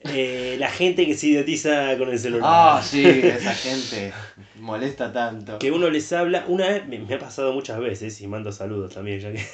Eh, 0.03 0.57
la 0.59 0.71
gente 0.71 1.05
que 1.05 1.15
se 1.15 1.27
idiotiza 1.29 1.99
con 1.99 2.09
el 2.09 2.19
celular. 2.19 2.49
Ah, 2.51 2.83
sí, 2.83 3.05
esa 3.05 3.53
gente 3.53 4.13
molesta 4.57 5.13
tanto. 5.13 5.59
que 5.59 5.71
uno 5.71 5.91
les 5.91 6.11
habla, 6.13 6.45
una 6.49 6.69
vez, 6.69 6.87
me, 6.87 6.99
me 7.01 7.15
ha 7.15 7.19
pasado 7.19 7.53
muchas 7.53 7.79
veces, 7.81 8.19
y 8.21 8.27
mando 8.27 8.51
saludos 8.51 8.95
también, 8.95 9.21
ya 9.21 9.31
que, 9.31 9.45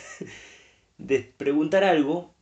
de 0.98 1.34
preguntar 1.36 1.82
algo, 1.82 2.32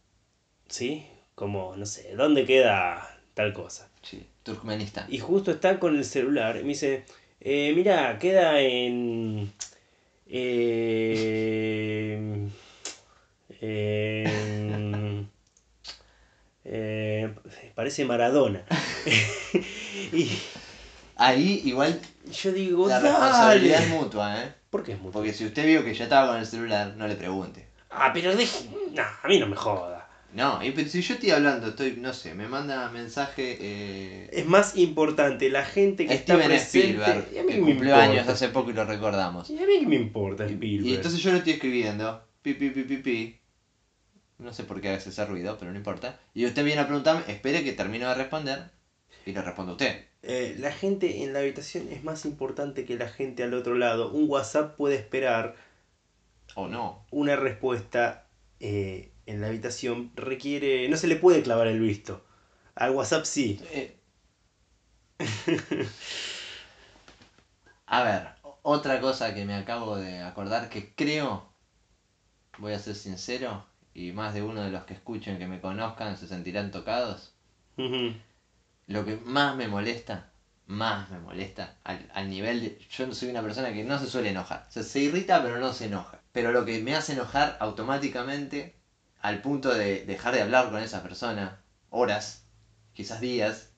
¿sí? 0.68 1.07
Como, 1.35 1.77
no 1.77 1.87
sé, 1.87 2.14
¿dónde 2.14 2.44
queda 2.44 3.18
tal 3.33 3.55
cosa? 3.55 3.88
Sí, 4.05 4.25
Turkmenistán. 4.45 5.07
Y 5.09 5.19
justo 5.19 5.51
está 5.51 5.81
con 5.81 5.97
el 5.97 6.05
celular, 6.05 6.57
y 6.59 6.62
me 6.62 6.69
dice, 6.69 7.05
eh, 7.40 7.73
mira, 7.75 8.19
queda 8.19 8.61
en... 8.61 9.51
eh, 10.27 12.49
en- 13.61 15.29
eh, 16.67 17.35
parece 17.75 18.05
Maradona. 18.05 18.64
y 20.12 20.31
Ahí 21.17 21.61
igual 21.64 22.01
yo 22.43 22.53
digo, 22.53 22.88
la 22.88 22.99
responsabilidad 22.99 23.83
es 23.83 23.88
mutua, 23.88 24.43
¿eh? 24.43 24.53
¿Por 24.71 24.83
qué 24.83 24.93
es 24.93 24.99
mucho? 24.99 25.12
Porque 25.12 25.33
si 25.33 25.45
usted 25.45 25.67
vio 25.67 25.85
que 25.85 25.95
ya 25.95 26.05
estaba 26.05 26.29
con 26.29 26.38
el 26.38 26.47
celular, 26.47 26.95
no 26.97 27.07
le 27.07 27.14
pregunte. 27.14 27.67
Ah, 27.90 28.11
pero 28.12 28.35
deje... 28.35 28.69
Nah, 28.93 29.07
a 29.23 29.29
mí 29.29 29.38
no 29.38 29.47
me 29.47 29.55
joda. 29.55 29.93
No, 30.35 30.64
y 30.64 30.73
pero 30.73 30.88
si 30.88 31.01
yo 31.01 31.14
estoy 31.14 31.31
hablando, 31.31 31.68
estoy, 31.68 31.97
no 31.97 32.12
sé, 32.12 32.35
me 32.35 32.49
manda 32.49 32.90
mensaje 32.90 33.57
eh, 33.61 34.31
Es 34.33 34.47
más 34.47 34.77
importante 34.77 35.49
la 35.49 35.64
gente 35.64 36.07
que 36.07 36.14
está 36.14 36.35
Steven 36.35 36.49
presente. 36.49 36.88
Spielberg, 36.88 37.29
y 37.33 37.38
a 37.38 37.42
mí 37.44 37.53
que 37.53 37.61
me 37.61 37.66
cumplió 37.68 37.94
años 37.94 38.27
hace 38.27 38.49
poco 38.49 38.70
y 38.70 38.73
lo 38.73 38.85
recordamos. 38.85 39.49
Y 39.49 39.59
a 39.59 39.66
mí 39.66 39.79
qué 39.79 39.87
me 39.87 39.94
importa 39.94 40.44
Y, 40.44 40.55
Spielberg. 40.55 40.87
y 40.87 40.94
entonces 40.97 41.23
yo 41.23 41.31
lo 41.31 41.38
estoy 41.38 41.53
escribiendo, 41.53 42.25
pi, 42.42 42.55
pi, 42.55 42.70
pi, 42.70 42.83
pi, 42.83 42.97
pi. 42.97 43.40
No 44.38 44.53
sé 44.53 44.64
por 44.64 44.81
qué 44.81 44.88
hace 44.88 45.11
ese 45.11 45.25
ruido, 45.25 45.57
pero 45.57 45.70
no 45.70 45.79
importa. 45.79 46.18
Y 46.35 46.44
usted 46.47 46.64
viene 46.64 46.81
a 46.81 46.87
preguntarme, 46.87 47.23
espere 47.29 47.62
que 47.62 47.73
termino 47.73 48.09
de 48.09 48.14
responder 48.16 48.70
y 49.25 49.33
le 49.33 49.40
responde 49.40 49.73
usted. 49.73 50.05
Eh, 50.23 50.57
la 50.59 50.73
gente 50.73 51.23
en 51.23 51.33
la 51.33 51.38
habitación 51.38 51.88
es 51.92 52.03
más 52.03 52.25
importante 52.25 52.85
que 52.85 52.97
la 52.97 53.09
gente 53.09 53.44
al 53.44 53.55
otro 53.55 53.77
lado. 53.77 54.11
Un 54.11 54.29
WhatsApp 54.29 54.77
puede 54.77 54.97
esperar. 54.97 55.55
O 56.57 56.66
no. 56.66 57.07
Una 57.12 57.37
respuesta 57.37 58.27
eh, 58.59 59.12
en 59.27 59.41
la 59.41 59.49
habitación 59.49 60.13
requiere... 60.15 60.89
No 60.89 60.97
se 60.97 61.07
le 61.07 61.17
puede 61.17 61.43
clavar 61.43 61.67
el 61.67 61.81
visto. 61.81 62.25
Al 62.75 62.93
WhatsApp 62.93 63.25
sí. 63.25 63.61
Eh. 63.71 63.97
A 67.87 68.03
ver, 68.03 68.29
otra 68.63 69.01
cosa 69.01 69.35
que 69.35 69.45
me 69.45 69.55
acabo 69.55 69.97
de 69.97 70.21
acordar 70.23 70.69
que 70.69 70.95
creo, 70.95 71.53
voy 72.59 72.73
a 72.73 72.79
ser 72.79 72.95
sincero, 72.95 73.67
y 73.93 74.13
más 74.13 74.35
de 74.35 74.43
uno 74.43 74.63
de 74.63 74.71
los 74.71 74.85
que 74.85 74.95
escuchen 74.95 75.39
que 75.39 75.47
me 75.47 75.61
conozcan 75.61 76.17
se 76.17 76.27
sentirán 76.27 76.71
tocados. 76.71 77.35
Lo 78.87 79.05
que 79.05 79.17
más 79.17 79.57
me 79.57 79.69
molesta 79.69 80.35
más 80.67 81.11
me 81.11 81.19
molesta, 81.19 81.77
al, 81.85 82.11
al 82.15 82.31
nivel 82.31 82.61
de... 82.61 82.79
Yo 82.91 83.13
soy 83.13 83.29
una 83.31 83.43
persona 83.43 83.73
que 83.73 83.85
no 83.85 83.99
se 83.99 84.07
suele 84.07 84.31
enojar. 84.31 84.67
O 84.69 84.73
sea, 84.73 84.83
se 84.83 85.01
irrita 85.01 85.43
pero 85.43 85.59
no 85.59 85.73
se 85.73 85.87
enoja. 85.87 86.21
Pero 86.33 86.53
lo 86.53 86.65
que 86.65 86.83
me 86.83 86.95
hace 86.95 87.13
enojar 87.13 87.57
automáticamente, 87.61 88.77
al 89.25 89.41
punto 89.41 89.73
de 89.73 90.05
dejar 90.05 90.35
de 90.35 90.43
hablar 90.43 90.69
con 90.71 90.81
esa 90.83 91.03
persona, 91.03 91.59
horas, 91.89 92.45
quizás 92.93 93.23
días, 93.23 93.71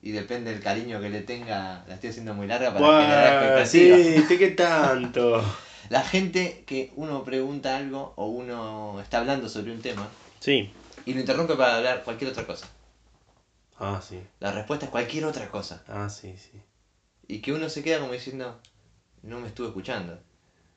y 0.00 0.12
depende 0.12 0.52
del 0.52 0.62
cariño 0.62 1.00
que 1.00 1.10
le 1.10 1.22
tenga, 1.22 1.84
la 1.88 1.94
estoy 1.94 2.10
haciendo 2.10 2.34
muy 2.34 2.46
larga 2.46 2.72
para 2.72 3.02
generar 3.02 3.32
Buah, 3.32 3.62
expectativas. 3.62 4.28
sí, 4.28 4.38
¿qué 4.38 4.48
tanto? 4.52 5.44
La 5.90 6.02
gente 6.02 6.62
que 6.68 6.92
uno 6.94 7.24
pregunta 7.24 7.76
algo 7.76 8.12
o 8.16 8.26
uno 8.26 9.00
está 9.02 9.18
hablando 9.18 9.48
sobre 9.48 9.72
un 9.72 9.82
tema 9.82 10.08
Sí. 10.38 10.72
y 11.04 11.14
lo 11.14 11.20
interrumpe 11.20 11.56
para 11.56 11.76
hablar 11.78 12.04
cualquier 12.04 12.30
otra 12.30 12.46
cosa. 12.46 12.68
Ah, 13.80 14.00
sí. 14.06 14.20
La 14.38 14.52
respuesta 14.52 14.84
es 14.86 14.90
cualquier 14.92 15.24
otra 15.24 15.48
cosa. 15.50 15.82
Ah, 15.88 16.08
sí, 16.08 16.36
sí. 16.38 16.60
Y 17.26 17.40
que 17.40 17.52
uno 17.52 17.68
se 17.68 17.82
queda 17.82 17.98
como 17.98 18.12
diciendo, 18.12 18.56
no 19.22 19.40
me 19.40 19.48
estuvo 19.48 19.66
escuchando. 19.66 20.16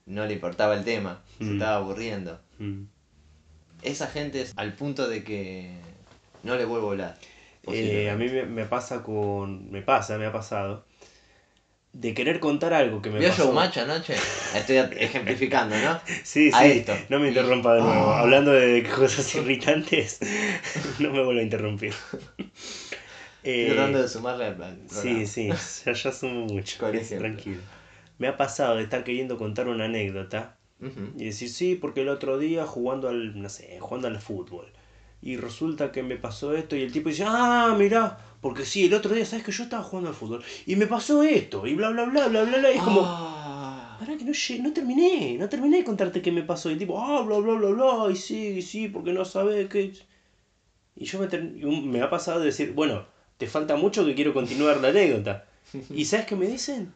No 0.08 0.26
le 0.26 0.34
importaba 0.34 0.74
el 0.74 0.84
tema, 0.84 1.22
se 1.38 1.44
Mm. 1.46 1.54
estaba 1.54 1.76
aburriendo. 1.76 2.40
Mm. 2.58 2.84
Esa 3.82 4.08
gente 4.08 4.42
es 4.42 4.54
al 4.58 4.74
punto 4.74 5.08
de 5.08 5.24
que 5.24 5.70
no 6.44 6.56
le 6.56 6.66
vuelvo 6.66 6.88
a 6.90 6.92
hablar. 6.92 7.16
Eh, 7.70 8.10
a 8.10 8.16
mí 8.16 8.28
me, 8.30 8.46
me 8.46 8.66
pasa 8.66 9.04
con. 9.04 9.70
Me 9.72 9.82
pasa, 9.82 10.18
me 10.18 10.26
ha 10.26 10.32
pasado. 10.32 10.84
De 11.94 12.14
querer 12.14 12.40
contar 12.40 12.74
algo 12.74 13.02
que 13.02 13.10
me 13.10 13.20
¿Vio 13.20 13.30
pasó. 13.30 13.44
Showmatch 13.46 13.78
anoche? 13.78 14.16
Estoy 14.56 14.78
ejemplificando, 15.00 15.76
¿no? 15.78 16.00
Sí, 16.24 16.52
a 16.52 16.64
sí. 16.64 16.72
esto. 16.80 16.94
No 17.10 17.20
me 17.20 17.30
interrumpa 17.30 17.74
de 17.74 17.82
nuevo. 17.82 18.12
Ah. 18.12 18.20
Hablando 18.22 18.52
de 18.52 18.84
cosas 18.84 19.34
irritantes, 19.36 20.20
no 21.00 21.12
me 21.12 21.24
vuelvo 21.24 21.40
a 21.40 21.44
interrumpir. 21.44 21.94
Estoy 23.44 23.54
Eh, 23.54 23.68
tratando 23.74 24.02
de 24.02 24.08
sumarle 24.08 24.46
al 24.46 24.62
al 24.62 24.78
Sí, 24.90 25.26
sí, 25.26 25.48
ya, 25.86 25.94
ya 25.94 26.12
sumo 26.12 26.46
mucho. 26.46 26.78
Es- 26.94 27.10
tranquilo. 27.18 27.62
Me 28.20 28.28
ha 28.28 28.36
pasado 28.38 28.76
de 28.76 28.84
estar 28.84 29.04
queriendo 29.04 29.38
contar 29.38 29.68
una 29.68 29.86
anécdota 29.86 30.57
Ujú. 30.80 31.12
y 31.18 31.26
decir, 31.26 31.50
sí, 31.50 31.76
porque 31.76 32.02
el 32.02 32.10
otro 32.10 32.38
día 32.38 32.66
jugando 32.68 33.10
al, 33.10 33.42
no 33.42 33.50
sé, 33.50 33.80
jugando 33.80 34.08
al 34.08 34.20
fútbol. 34.22 34.68
Y 35.22 35.38
resulta 35.38 35.92
que 35.92 36.04
me 36.04 36.18
pasó 36.18 36.54
esto 36.56 36.76
y 36.76 36.84
el 36.84 36.92
tipo 36.92 37.10
dice, 37.10 37.24
ah, 37.26 37.76
mirá, 37.78 38.20
porque 38.42 38.64
sí, 38.66 38.86
el 38.86 38.94
otro 38.94 39.16
día, 39.16 39.26
¿sabes 39.26 39.44
que 39.44 39.52
yo 39.52 39.64
estaba 39.64 39.82
jugando 39.84 40.10
al 40.10 40.16
fútbol? 40.16 40.44
Y 40.68 40.76
me 40.76 40.86
pasó 40.86 41.24
esto, 41.24 41.66
y 41.66 41.74
bla, 41.74 41.90
bla, 41.90 42.06
bla, 42.06 42.28
bla, 42.28 42.44
bla, 42.44 42.58
bla. 42.60 42.72
Y 42.72 42.78
es 42.78 42.84
como, 42.84 43.02
Ah. 43.04 43.98
pará 44.00 44.16
que 44.16 44.24
no, 44.24 44.32
no 44.62 44.74
terminé, 44.74 45.36
no 45.40 45.50
terminé 45.50 45.78
de 45.78 45.84
contarte 45.84 46.22
qué 46.22 46.32
me 46.32 46.44
pasó. 46.44 46.70
Y 46.70 46.74
el 46.74 46.80
tipo, 46.80 47.00
ah, 47.00 47.22
bla, 47.24 47.40
bla, 47.40 47.54
bla, 47.56 47.70
bla, 47.70 48.12
y 48.12 48.16
sí, 48.16 48.50
y 48.58 48.62
sí, 48.62 48.88
porque 48.88 49.12
no 49.14 49.26
sabes 49.26 49.68
qué... 49.70 49.92
Y 50.96 51.06
yo 51.06 51.20
me, 51.20 51.28
me 51.82 52.02
ha 52.02 52.10
pasado 52.10 52.40
de 52.40 52.48
decir, 52.48 52.74
bueno, 52.74 53.06
te 53.38 53.48
falta 53.48 53.76
mucho 53.76 54.06
que 54.06 54.14
quiero 54.16 54.34
continuar 54.34 54.78
la 54.78 54.90
anécdota. 54.90 55.46
¿Y 55.90 56.06
sabes 56.06 56.28
qué 56.28 56.36
me 56.36 56.48
dicen? 56.48 56.94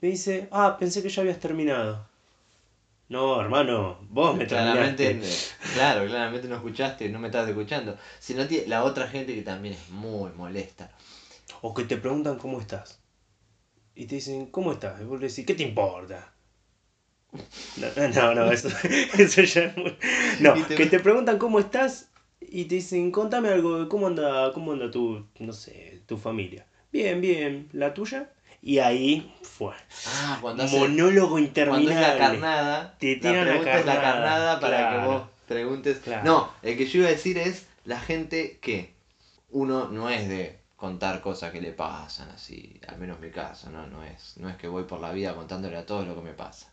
Me 0.00 0.08
dice, 0.08 0.48
ah, 0.50 0.76
pensé 0.78 1.02
que 1.02 1.08
ya 1.08 1.22
habías 1.22 1.38
terminado. 1.38 2.04
No, 3.12 3.40
hermano, 3.40 3.98
vos 4.08 4.36
me 4.36 4.46
Claramente, 4.46 5.06
claro, 5.74 6.06
claramente 6.06 6.48
no 6.48 6.56
escuchaste, 6.56 7.08
no 7.10 7.18
me 7.18 7.28
estás 7.28 7.48
escuchando. 7.48 7.96
Sino 8.18 8.42
la 8.66 8.82
otra 8.84 9.06
gente 9.08 9.34
que 9.34 9.42
también 9.42 9.74
es 9.74 9.90
muy 9.90 10.30
molesta. 10.32 10.90
O 11.62 11.74
que 11.74 11.84
te 11.84 11.96
preguntan 11.98 12.38
cómo 12.38 12.60
estás. 12.60 13.00
Y 13.94 14.06
te 14.06 14.16
dicen, 14.16 14.46
¿cómo 14.46 14.72
estás? 14.72 15.00
Y 15.00 15.04
vos 15.04 15.20
le 15.20 15.28
decís, 15.28 15.46
¿qué 15.46 15.54
te 15.54 15.64
importa? 15.64 16.32
No, 17.76 17.88
no, 18.08 18.34
no, 18.34 18.50
eso, 18.52 18.68
eso 19.18 19.42
ya 19.42 19.62
es 19.64 19.76
muy... 19.76 19.96
No, 20.40 20.54
te- 20.54 20.74
que 20.74 20.86
te 20.86 21.00
preguntan 21.00 21.38
cómo 21.38 21.58
estás 21.58 22.10
y 22.40 22.66
te 22.66 22.76
dicen, 22.76 23.10
contame 23.10 23.48
algo, 23.48 23.78
de 23.80 23.88
cómo 23.88 24.06
anda, 24.06 24.52
cómo 24.52 24.72
anda 24.72 24.90
tu, 24.90 25.26
no 25.38 25.52
sé, 25.52 26.02
tu 26.06 26.18
familia. 26.18 26.66
Bien, 26.92 27.20
bien, 27.20 27.68
¿la 27.72 27.94
tuya? 27.94 28.30
Y 28.62 28.78
ahí 28.78 29.34
fue. 29.42 29.74
Ah, 30.06 30.38
cuando 30.40 30.62
hace, 30.62 30.78
Monólogo 30.78 31.30
cuando 31.30 31.38
es 31.44 31.48
interminable. 31.48 32.00
la 32.00 32.16
carnada, 32.18 32.96
Te 32.98 33.16
la 33.16 33.20
tiran 33.20 33.36
la 33.36 33.42
pregunta 33.50 33.78
es 33.78 33.86
la 33.86 33.94
carnada, 33.94 34.20
carnada 34.20 34.60
para 34.60 34.90
que 34.92 35.06
vos 35.06 35.22
preguntes. 35.48 35.98
Claro. 35.98 36.22
No, 36.24 36.52
el 36.62 36.76
que 36.78 36.86
yo 36.86 37.00
iba 37.00 37.08
a 37.08 37.10
decir 37.12 37.38
es 37.38 37.66
la 37.84 37.98
gente 37.98 38.58
que 38.62 38.94
uno 39.50 39.88
no 39.88 40.08
es 40.10 40.28
de 40.28 40.60
contar 40.76 41.20
cosas 41.20 41.52
que 41.52 41.60
le 41.60 41.72
pasan 41.72 42.28
así, 42.30 42.80
al 42.88 42.98
menos 42.98 43.18
mi 43.20 43.30
caso, 43.30 43.70
no, 43.70 43.86
no 43.88 44.02
es, 44.04 44.36
no 44.36 44.48
es 44.48 44.56
que 44.56 44.68
voy 44.68 44.84
por 44.84 45.00
la 45.00 45.12
vida 45.12 45.34
contándole 45.34 45.76
a 45.76 45.84
todos 45.86 46.06
lo 46.06 46.14
que 46.14 46.22
me 46.22 46.32
pasa. 46.32 46.72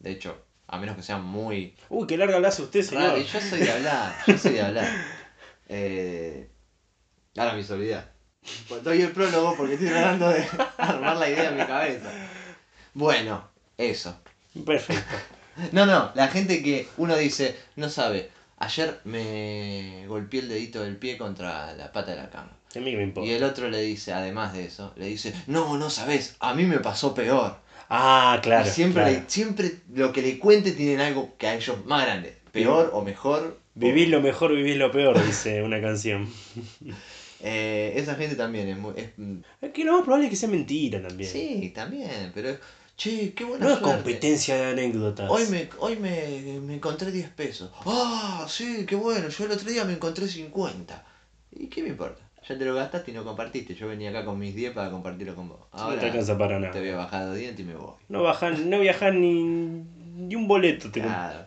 De 0.00 0.10
hecho, 0.10 0.36
a 0.66 0.78
menos 0.78 0.96
que 0.96 1.02
sea 1.02 1.18
muy 1.18 1.74
Uy, 1.88 2.06
qué 2.06 2.16
larga 2.16 2.40
la 2.40 2.48
hace 2.48 2.62
usted, 2.62 2.82
señor. 2.82 3.04
raro, 3.04 3.18
yo 3.18 3.40
soy 3.40 3.60
de 3.60 3.70
hablar, 3.72 4.14
yo 4.26 4.38
soy 4.38 4.52
de 4.54 4.62
hablar. 4.62 4.88
Eh, 5.74 6.50
ahora 7.38 7.54
me 7.54 7.60
hice 7.60 7.72
olvidar. 7.72 8.11
Pues 8.68 8.82
doy 8.82 9.02
el 9.02 9.10
prólogo 9.12 9.54
porque 9.56 9.74
estoy 9.74 9.88
tratando 9.88 10.28
de 10.28 10.44
armar 10.78 11.16
la 11.16 11.28
idea 11.28 11.48
en 11.50 11.56
mi 11.58 11.64
cabeza. 11.64 12.10
Bueno, 12.94 13.44
eso. 13.78 14.16
Perfecto. 14.64 15.14
No, 15.72 15.84
no, 15.84 16.10
la 16.14 16.28
gente 16.28 16.62
que 16.62 16.88
uno 16.96 17.14
dice, 17.14 17.54
no 17.76 17.90
sabe, 17.90 18.30
ayer 18.58 19.00
me 19.04 20.06
golpeé 20.08 20.40
el 20.40 20.48
dedito 20.48 20.82
del 20.82 20.96
pie 20.96 21.18
contra 21.18 21.74
la 21.74 21.92
pata 21.92 22.12
de 22.12 22.16
la 22.16 22.30
cama. 22.30 22.48
A 22.74 22.78
mí 22.78 22.96
me 22.96 23.02
importa. 23.02 23.28
Y 23.28 23.34
el 23.34 23.44
otro 23.44 23.68
le 23.68 23.82
dice, 23.82 24.14
además 24.14 24.54
de 24.54 24.64
eso, 24.64 24.94
le 24.96 25.04
dice, 25.08 25.34
no, 25.48 25.76
no 25.76 25.90
sabes, 25.90 26.36
a 26.40 26.54
mí 26.54 26.64
me 26.64 26.78
pasó 26.78 27.12
peor. 27.14 27.58
Ah, 27.90 28.40
claro. 28.42 28.66
y 28.66 28.70
siempre, 28.70 29.02
claro. 29.02 29.18
le- 29.18 29.24
siempre 29.30 29.72
lo 29.92 30.10
que 30.10 30.22
le 30.22 30.38
cuente 30.38 30.72
tienen 30.72 31.00
algo 31.00 31.34
que 31.36 31.48
a 31.48 31.54
ellos 31.54 31.84
más 31.84 32.06
grande, 32.06 32.34
peor 32.50 32.88
o 32.94 33.02
mejor. 33.02 33.58
Vivís 33.74 34.08
lo 34.08 34.22
mejor, 34.22 34.54
vivís 34.54 34.78
lo 34.78 34.90
peor, 34.90 35.22
dice 35.22 35.62
una 35.62 35.82
canción. 35.82 36.32
Eh, 37.42 37.92
esa 37.96 38.14
gente 38.14 38.36
también 38.36 38.68
es 38.68 38.78
muy... 38.78 38.94
es- 38.96 39.10
Es 39.60 39.70
que 39.72 39.84
lo 39.84 39.92
más 39.92 40.02
probable 40.02 40.26
es 40.26 40.30
que 40.30 40.36
sea 40.36 40.48
mentira 40.48 41.02
también. 41.02 41.28
sí, 41.30 41.72
también, 41.74 42.30
pero 42.34 42.50
es... 42.50 42.58
Che, 42.96 43.32
qué 43.34 43.44
buena 43.44 43.64
No 43.66 43.72
es 43.72 43.78
suerte. 43.78 43.96
competencia 43.96 44.54
de 44.54 44.70
anécdotas. 44.72 45.28
Hoy 45.30 45.46
me, 45.50 45.68
hoy 45.78 45.96
me, 45.96 46.60
me 46.60 46.74
encontré 46.74 47.10
10 47.10 47.30
pesos. 47.30 47.70
¡Ah! 47.86 48.46
sí, 48.48 48.84
qué 48.86 48.94
bueno. 48.94 49.28
Yo 49.28 49.44
el 49.46 49.50
otro 49.52 49.68
día 49.70 49.84
me 49.84 49.94
encontré 49.94 50.28
50. 50.28 51.04
¿Y 51.50 51.66
qué 51.68 51.82
me 51.82 51.88
importa? 51.88 52.22
Ya 52.48 52.58
te 52.58 52.64
lo 52.64 52.74
gastaste 52.74 53.10
y 53.10 53.14
no 53.14 53.24
compartiste. 53.24 53.74
Yo 53.74 53.88
venía 53.88 54.10
acá 54.10 54.24
con 54.24 54.38
mis 54.38 54.54
10 54.54 54.72
para 54.72 54.90
compartirlo 54.90 55.34
con 55.34 55.48
vos. 55.48 55.58
no 55.72 55.78
te 55.78 55.82
Ahora 55.82 56.02
alcanza 56.02 56.36
para 56.36 56.58
nada. 56.60 56.72
te 56.72 56.80
voy 56.80 56.90
a 56.90 56.96
bajar 56.96 57.32
dientes 57.34 57.60
y 57.60 57.68
me 57.68 57.74
voy. 57.74 57.94
No 58.08 58.22
bajar, 58.22 58.58
no 58.58 58.78
viajar 58.78 59.14
ni, 59.14 59.42
ni 59.42 60.34
un 60.36 60.46
boleto. 60.46 60.90
Te 60.90 61.00
Claro. 61.00 61.46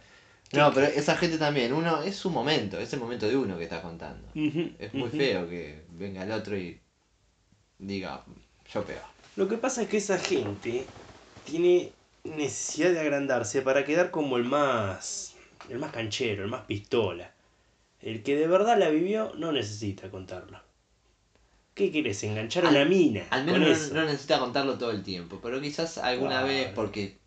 No, 0.54 0.72
pero 0.74 0.88
esa 0.88 1.18
gente 1.18 1.38
también, 1.38 1.74
uno, 1.74 2.02
es 2.04 2.16
su 2.16 2.30
momento, 2.30 2.80
es 2.80 2.94
el 2.94 3.00
momento 3.00 3.28
de 3.28 3.36
uno 3.36 3.58
que 3.58 3.64
está 3.64 3.82
contando. 3.82 4.28
Es 4.80 4.94
muy 4.94 5.10
feo 5.10 5.50
que 5.50 5.84
venga 5.98 6.24
el 6.24 6.32
otro 6.32 6.58
y 6.58 6.80
diga, 7.80 8.24
yo 8.72 8.84
peor. 8.84 9.02
Lo 9.36 9.48
que 9.48 9.58
pasa 9.58 9.82
es 9.82 9.90
que 9.90 9.98
esa 9.98 10.18
gente 10.18 10.86
tiene 11.44 11.92
necesidad 12.24 12.92
de 12.92 13.00
agrandarse 13.00 13.62
para 13.62 13.84
quedar 13.86 14.12
como 14.12 14.38
el 14.38 14.44
más, 14.46 15.36
el 15.70 15.80
más 15.80 15.92
canchero, 15.92 16.44
el 16.44 16.50
más 16.50 16.66
pistola. 16.66 17.32
El 18.02 18.24
que 18.24 18.36
de 18.36 18.48
verdad 18.48 18.78
la 18.78 18.90
vivió 18.90 19.34
no 19.38 19.52
necesita 19.52 20.10
contarlo. 20.10 20.60
¿Qué 21.74 21.92
querés? 21.92 22.24
¿Enganchar 22.24 22.66
a 22.66 22.70
una 22.70 22.86
mina? 22.86 23.24
Al 23.32 23.44
menos 23.46 23.90
no, 23.92 23.96
no 24.00 24.06
necesita 24.06 24.40
contarlo 24.40 24.78
todo 24.78 24.92
el 24.92 25.04
tiempo, 25.04 25.40
pero 25.44 25.60
quizás 25.60 25.98
alguna 25.98 26.41
Claro. 26.41 26.48
vez 26.48 26.70
porque 26.74 27.18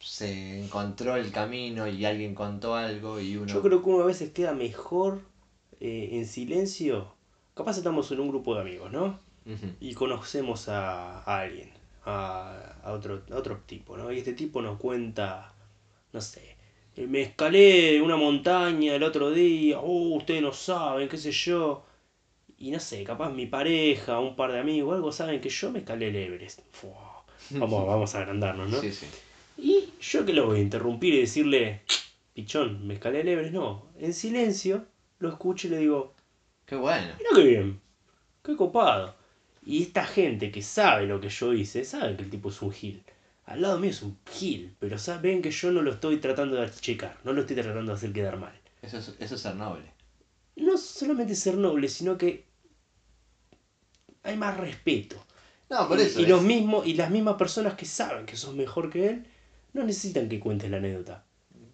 se 0.00 0.58
encontró 0.64 1.16
el 1.16 1.30
camino 1.30 1.86
y 1.86 2.04
alguien 2.04 2.34
contó 2.34 2.74
algo 2.74 3.20
y 3.20 3.36
uno... 3.36 3.46
Yo 3.46 3.62
creo 3.62 3.82
que 3.82 3.90
uno 3.90 4.02
a 4.02 4.06
veces 4.06 4.32
queda 4.32 4.52
mejor 4.54 5.22
eh, 5.80 6.10
en 6.12 6.26
silencio. 6.26 7.14
Capaz 7.54 7.76
estamos 7.78 8.10
en 8.10 8.20
un 8.20 8.28
grupo 8.28 8.54
de 8.54 8.62
amigos, 8.62 8.90
¿no? 8.90 9.18
Y 9.80 9.94
conocemos 9.94 10.68
a, 10.68 11.22
a 11.22 11.40
alguien, 11.40 11.70
a, 12.04 12.76
a 12.84 12.92
otro, 12.92 13.22
a 13.32 13.36
otro 13.36 13.58
tipo, 13.66 13.96
¿no? 13.96 14.12
Y 14.12 14.18
este 14.18 14.32
tipo 14.32 14.62
nos 14.62 14.78
cuenta, 14.78 15.52
no 16.12 16.20
sé, 16.20 16.56
eh, 16.96 17.06
me 17.08 17.22
escalé 17.22 18.00
una 18.00 18.16
montaña 18.16 18.94
el 18.94 19.02
otro 19.02 19.30
día, 19.32 19.80
oh, 19.80 20.16
ustedes 20.16 20.42
no 20.42 20.52
saben, 20.52 21.08
qué 21.08 21.16
sé 21.16 21.32
yo. 21.32 21.84
Y 22.58 22.70
no 22.70 22.80
sé, 22.80 23.04
capaz 23.04 23.30
mi 23.30 23.46
pareja, 23.46 24.20
un 24.20 24.36
par 24.36 24.52
de 24.52 24.60
amigos, 24.60 24.94
algo 24.94 25.12
saben 25.12 25.40
que 25.40 25.48
yo 25.48 25.70
me 25.72 25.80
escalé 25.80 26.08
el 26.08 26.16
Everest. 26.16 26.60
Fua. 26.72 27.24
Vamos, 27.50 27.86
vamos 27.86 28.14
a 28.14 28.18
agrandarnos, 28.18 28.70
¿no? 28.70 28.80
Sí, 28.80 28.92
sí. 28.92 29.06
Y 29.62 29.92
yo 30.00 30.24
que 30.24 30.32
lo 30.32 30.46
voy 30.46 30.58
a 30.58 30.62
interrumpir 30.62 31.12
y 31.14 31.20
decirle, 31.20 31.82
pichón, 32.32 32.86
me 32.86 32.94
escalé 32.94 33.20
el 33.20 33.28
Everest. 33.28 33.52
No, 33.52 33.86
en 33.98 34.14
silencio 34.14 34.86
lo 35.18 35.28
escucho 35.28 35.66
y 35.66 35.70
le 35.70 35.78
digo, 35.78 36.14
Qué 36.64 36.76
bueno. 36.76 37.08
mira 37.18 37.30
qué 37.34 37.42
bien, 37.42 37.80
qué 38.42 38.56
copado. 38.56 39.14
Y 39.62 39.82
esta 39.82 40.06
gente 40.06 40.50
que 40.50 40.62
sabe 40.62 41.06
lo 41.06 41.20
que 41.20 41.28
yo 41.28 41.52
hice, 41.52 41.84
sabe 41.84 42.16
que 42.16 42.22
el 42.22 42.30
tipo 42.30 42.48
es 42.48 42.62
un 42.62 42.72
gil. 42.72 43.02
Al 43.44 43.60
lado 43.60 43.78
mío 43.78 43.90
es 43.90 44.00
un 44.02 44.16
gil, 44.30 44.74
pero 44.78 44.96
saben 44.96 45.42
que 45.42 45.50
yo 45.50 45.70
no 45.72 45.82
lo 45.82 45.90
estoy 45.90 46.16
tratando 46.18 46.56
de 46.56 46.70
checar, 46.70 47.18
no 47.24 47.32
lo 47.32 47.42
estoy 47.42 47.56
tratando 47.56 47.92
de 47.92 47.96
hacer 47.98 48.12
quedar 48.12 48.38
mal. 48.38 48.58
Eso 48.80 48.96
es, 48.98 49.14
eso 49.18 49.34
es 49.34 49.40
ser 49.40 49.56
noble. 49.56 49.92
No 50.56 50.78
solamente 50.78 51.34
ser 51.34 51.56
noble, 51.56 51.88
sino 51.88 52.16
que 52.16 52.46
hay 54.22 54.36
más 54.36 54.56
respeto. 54.56 55.16
No, 55.68 55.86
por 55.86 55.98
y, 55.98 56.02
eso. 56.02 56.20
y 56.20 56.26
los 56.26 56.42
mismos, 56.42 56.86
y 56.86 56.94
las 56.94 57.10
mismas 57.10 57.34
personas 57.36 57.74
que 57.74 57.84
saben 57.84 58.24
que 58.24 58.36
sos 58.36 58.54
mejor 58.54 58.88
que 58.90 59.08
él, 59.08 59.26
no 59.72 59.84
necesitan 59.84 60.28
que 60.28 60.40
cuentes 60.40 60.70
la 60.70 60.78
anécdota, 60.78 61.22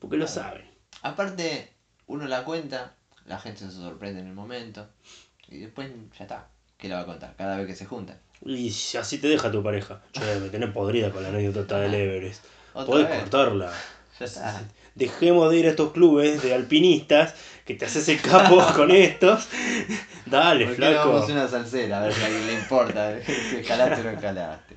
porque 0.01 0.16
lo 0.16 0.26
saben. 0.26 0.64
Aparte, 1.03 1.70
uno 2.07 2.26
la 2.26 2.44
cuenta, 2.44 2.94
la 3.26 3.38
gente 3.38 3.61
se 3.61 3.72
sorprende 3.72 4.20
en 4.20 4.26
el 4.28 4.34
momento 4.34 4.88
y 5.49 5.59
después 5.59 5.90
ya 6.18 6.24
está. 6.24 6.49
¿Qué 6.78 6.88
la 6.88 6.97
va 6.97 7.03
a 7.03 7.07
contar? 7.07 7.34
Cada 7.36 7.57
vez 7.57 7.66
que 7.66 7.74
se 7.74 7.86
juntan. 7.86 8.18
Y 8.44 8.68
así 8.99 9.18
te 9.18 9.28
deja 9.28 9.51
tu 9.51 9.62
pareja. 9.62 10.03
Che, 10.12 10.38
me 10.40 10.51
tenés 10.51 10.70
podrida 10.70 11.11
con 11.11 11.22
la 11.22 11.30
anécdota 11.30 11.80
del 11.80 11.94
Everest. 11.94 12.44
Otra 12.74 12.86
Podés 12.86 13.09
vez. 13.09 13.20
cortarla. 13.20 13.72
Ya 14.20 14.24
está. 14.26 14.62
Dejemos 14.94 15.51
de 15.51 15.59
ir 15.59 15.66
a 15.66 15.70
estos 15.70 15.92
clubes 15.92 16.42
de 16.42 16.55
alpinistas 16.55 17.34
que 17.64 17.74
te 17.74 17.86
haces 17.86 18.09
el 18.11 18.20
capo 18.20 18.62
con 18.76 18.90
estos. 18.90 19.49
Dale, 20.26 20.66
¿Por 20.66 20.74
qué 20.76 20.80
no 20.82 20.86
flaco. 20.90 21.12
vamos 21.12 21.30
a 21.30 21.32
una 21.32 21.49
salsera? 21.49 21.99
A 22.01 22.05
ver 22.05 22.12
si 22.14 22.22
a 22.22 22.26
alguien 22.26 22.47
le 22.47 22.53
importa 22.55 23.22
si 23.26 23.57
escalaste 23.57 24.01
o 24.01 24.05
no 24.05 24.11
escalaste. 24.11 24.76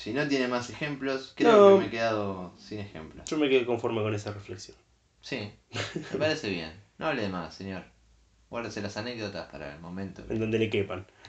Si 0.00 0.12
no 0.14 0.26
tiene 0.26 0.48
más 0.48 0.70
ejemplos, 0.70 1.34
creo 1.36 1.52
No. 1.70 1.74
que 1.74 1.80
me 1.82 1.86
he 1.86 1.90
quedado 1.90 2.54
sin 2.58 2.80
ejemplos. 2.80 3.24
Yo 3.28 3.36
me 3.36 3.48
quedé 3.50 3.66
conforme 3.66 4.00
con 4.02 4.14
esa 4.14 4.32
reflexión. 4.32 4.76
Sí, 5.20 5.52
me 6.12 6.18
parece 6.18 6.48
bien. 6.48 6.72
No 6.98 7.06
hable 7.06 7.22
de 7.22 7.28
más, 7.28 7.54
señor. 7.54 7.84
Guárdese 8.48 8.80
las 8.80 8.96
anécdotas 8.96 9.50
para 9.50 9.74
el 9.74 9.80
momento. 9.80 10.24
En 10.30 10.40
donde 10.40 10.58
le 10.58 10.70
quepan. 10.70 11.06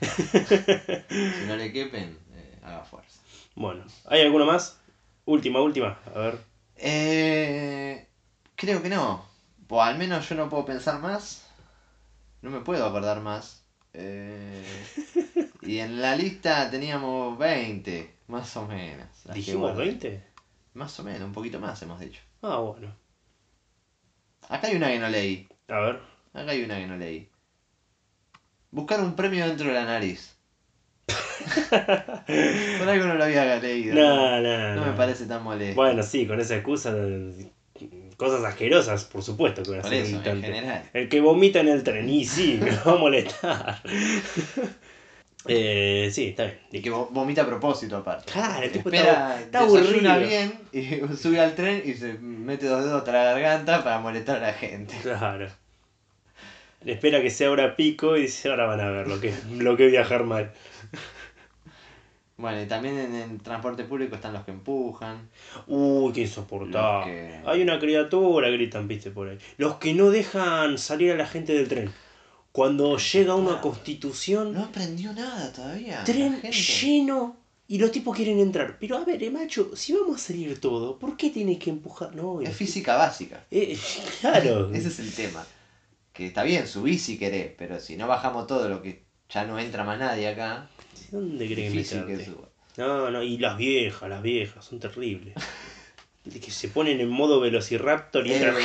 Si 1.08 1.46
no 1.46 1.56
le 1.56 1.72
quepen, 1.72 2.18
eh, 2.34 2.58
haga 2.62 2.84
fuerza. 2.84 3.20
Bueno, 3.54 3.84
¿hay 4.06 4.22
alguno 4.22 4.46
más? 4.46 4.78
Última, 5.26 5.60
última. 5.60 5.98
A 6.14 6.18
ver. 6.18 6.38
Eh, 6.76 8.08
creo 8.56 8.82
que 8.82 8.88
no. 8.88 9.24
O 9.68 9.82
al 9.82 9.96
menos 9.98 10.28
yo 10.28 10.34
no 10.34 10.48
puedo 10.48 10.64
pensar 10.64 11.00
más. 11.00 11.46
No 12.40 12.50
me 12.50 12.60
puedo 12.60 12.84
acordar 12.86 13.20
más. 13.20 13.62
Eh, 13.94 14.64
y 15.62 15.78
en 15.78 16.00
la 16.00 16.16
lista 16.16 16.70
teníamos 16.70 17.38
20, 17.38 18.14
más 18.32 18.56
o 18.56 18.66
menos. 18.66 19.06
¿Dijimos 19.32 19.72
guardé. 19.72 19.84
20? 19.84 20.24
Más 20.74 20.98
o 20.98 21.04
menos, 21.04 21.22
un 21.22 21.32
poquito 21.32 21.60
más 21.60 21.80
hemos 21.82 22.00
dicho. 22.00 22.20
Ah, 22.42 22.56
bueno. 22.56 22.94
Acá 24.48 24.66
hay 24.68 24.76
una 24.76 24.88
que 24.88 24.98
no 24.98 25.08
leí. 25.08 25.46
A 25.68 25.78
ver. 25.78 26.00
Acá 26.32 26.50
hay 26.50 26.64
una 26.64 26.78
que 26.78 26.86
no 26.86 26.96
leí. 26.96 27.28
Buscar 28.70 29.00
un 29.00 29.14
premio 29.14 29.46
dentro 29.46 29.68
de 29.68 29.74
la 29.74 29.84
nariz. 29.84 30.34
Por 31.68 32.88
algo 32.88 33.06
no 33.06 33.14
lo 33.14 33.24
había 33.24 33.56
leído. 33.58 33.94
No, 33.94 34.40
no, 34.40 34.74
No 34.74 34.80
me 34.80 34.86
no. 34.92 34.96
parece 34.96 35.26
tan 35.26 35.42
molesto. 35.42 35.74
Bueno, 35.76 36.02
sí, 36.02 36.26
con 36.26 36.40
esa 36.40 36.56
excusa. 36.56 36.94
Cosas 38.16 38.44
asquerosas, 38.44 39.04
por 39.06 39.22
supuesto 39.22 39.62
que 39.62 39.70
van 39.70 39.80
a 39.80 39.82
Por 39.82 39.90
ser 39.90 40.04
eso, 40.04 40.22
en 40.24 40.40
general. 40.42 40.88
El 40.92 41.08
que 41.08 41.20
vomita 41.20 41.60
en 41.60 41.68
el 41.68 41.82
tren, 41.82 42.08
y 42.08 42.24
sí, 42.24 42.58
me 42.62 42.70
va 42.70 42.92
a 42.92 42.96
molestar. 42.96 43.82
eh, 45.46 46.10
sí, 46.12 46.28
está 46.28 46.44
bien. 46.44 46.58
Y 46.70 46.80
que 46.82 46.90
vo- 46.92 47.08
vomita 47.10 47.42
a 47.42 47.46
propósito 47.46 47.96
aparte. 47.96 48.30
Claro, 48.32 48.62
el 48.62 48.70
tipo 48.72 48.88
Espera, 48.88 49.12
está- 49.12 49.40
está 49.40 49.58
aburrido. 49.60 50.18
bien 50.20 50.52
y 50.72 50.84
sube 51.16 51.40
al 51.40 51.54
tren 51.54 51.82
y 51.84 51.94
se 51.94 52.14
mete 52.14 52.66
dos 52.66 52.84
dedos 52.84 52.98
hasta 53.00 53.12
la 53.12 53.24
garganta 53.24 53.82
para 53.82 53.98
molestar 53.98 54.36
a 54.38 54.48
la 54.48 54.52
gente. 54.54 54.94
Claro. 55.02 55.48
Espera 56.84 57.22
que 57.22 57.30
sea 57.30 57.50
hora 57.50 57.76
pico 57.76 58.16
y 58.16 58.22
dice, 58.22 58.48
ahora 58.50 58.66
van 58.66 58.80
a 58.80 58.90
ver 58.90 59.06
lo 59.08 59.20
que, 59.20 59.32
lo 59.58 59.76
que 59.76 59.86
viajar 59.86 60.24
mal. 60.24 60.50
Bueno, 62.36 62.60
y 62.62 62.66
también 62.66 62.98
en 62.98 63.14
el 63.14 63.40
transporte 63.40 63.84
público 63.84 64.16
están 64.16 64.32
los 64.32 64.42
que 64.44 64.50
empujan. 64.50 65.28
Uy, 65.68 66.12
qué 66.12 66.22
insoportable. 66.22 67.12
Que- 67.12 67.40
Hay 67.46 67.62
una 67.62 67.78
criatura, 67.78 68.48
gritan, 68.48 68.88
viste, 68.88 69.10
por 69.12 69.28
ahí. 69.28 69.38
Los 69.58 69.76
que 69.76 69.94
no 69.94 70.10
dejan 70.10 70.76
salir 70.78 71.12
a 71.12 71.16
la 71.16 71.26
gente 71.26 71.52
del 71.52 71.68
tren. 71.68 71.92
Cuando 72.52 72.98
llega 72.98 73.34
una 73.34 73.60
constitución, 73.60 74.52
No 74.52 74.64
aprendió 74.64 75.12
nada 75.14 75.50
todavía. 75.52 76.04
tren 76.04 76.40
lleno 76.42 77.36
y 77.66 77.78
los 77.78 77.90
tipos 77.90 78.14
quieren 78.14 78.38
entrar. 78.40 78.76
Pero 78.78 78.98
a 78.98 79.04
ver, 79.04 79.22
eh, 79.22 79.30
macho, 79.30 79.74
si 79.74 79.94
vamos 79.94 80.16
a 80.16 80.26
salir 80.26 80.60
todo, 80.60 80.98
¿por 80.98 81.16
qué 81.16 81.30
tienes 81.30 81.58
que 81.58 81.70
empujar? 81.70 82.14
No, 82.14 82.42
Es 82.42 82.54
física 82.54 82.96
básica. 82.96 83.44
Eh, 83.50 83.78
claro. 84.20 84.70
Ese 84.74 84.88
es 84.88 84.98
el 84.98 85.12
tema. 85.14 85.46
Que 86.12 86.26
está 86.26 86.42
bien, 86.42 86.66
subí 86.66 86.98
si 86.98 87.18
querés, 87.18 87.52
pero 87.56 87.80
si 87.80 87.96
no 87.96 88.06
bajamos 88.06 88.46
todo 88.46 88.68
lo 88.68 88.82
que 88.82 89.02
ya 89.30 89.46
no 89.46 89.58
entra 89.58 89.82
más 89.82 89.98
nadie 89.98 90.28
acá, 90.28 90.68
¿Dónde 91.10 91.46
difícil 91.46 92.04
que 92.04 92.22
suba. 92.22 92.48
No, 92.76 93.10
no, 93.10 93.22
y 93.22 93.38
las 93.38 93.56
viejas, 93.56 94.08
las 94.10 94.22
viejas, 94.22 94.64
son 94.64 94.78
terribles. 94.78 95.34
De 96.24 96.38
que 96.38 96.50
se 96.52 96.68
ponen 96.68 97.00
en 97.00 97.08
modo 97.08 97.40
velociraptor 97.40 98.24
y 98.26 98.34
entran 98.34 98.56
Eh. 98.56 98.62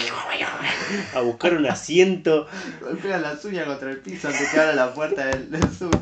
a 1.16 1.22
buscar 1.22 1.56
un 1.56 1.66
asiento. 1.66 2.48
Golpean 2.82 3.22
las 3.24 3.44
uñas 3.46 3.66
contra 3.66 3.90
el 3.90 4.00
piso 4.00 4.28
antes 4.28 4.50
que 4.50 4.60
abra 4.60 4.74
la 4.76 4.94
puerta 4.94 5.26
del, 5.26 5.50
del 5.50 5.64
sub. 5.76 6.00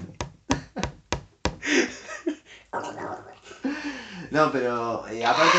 No, 4.32 4.52
pero 4.52 5.08
eh, 5.08 5.24
aparte, 5.26 5.58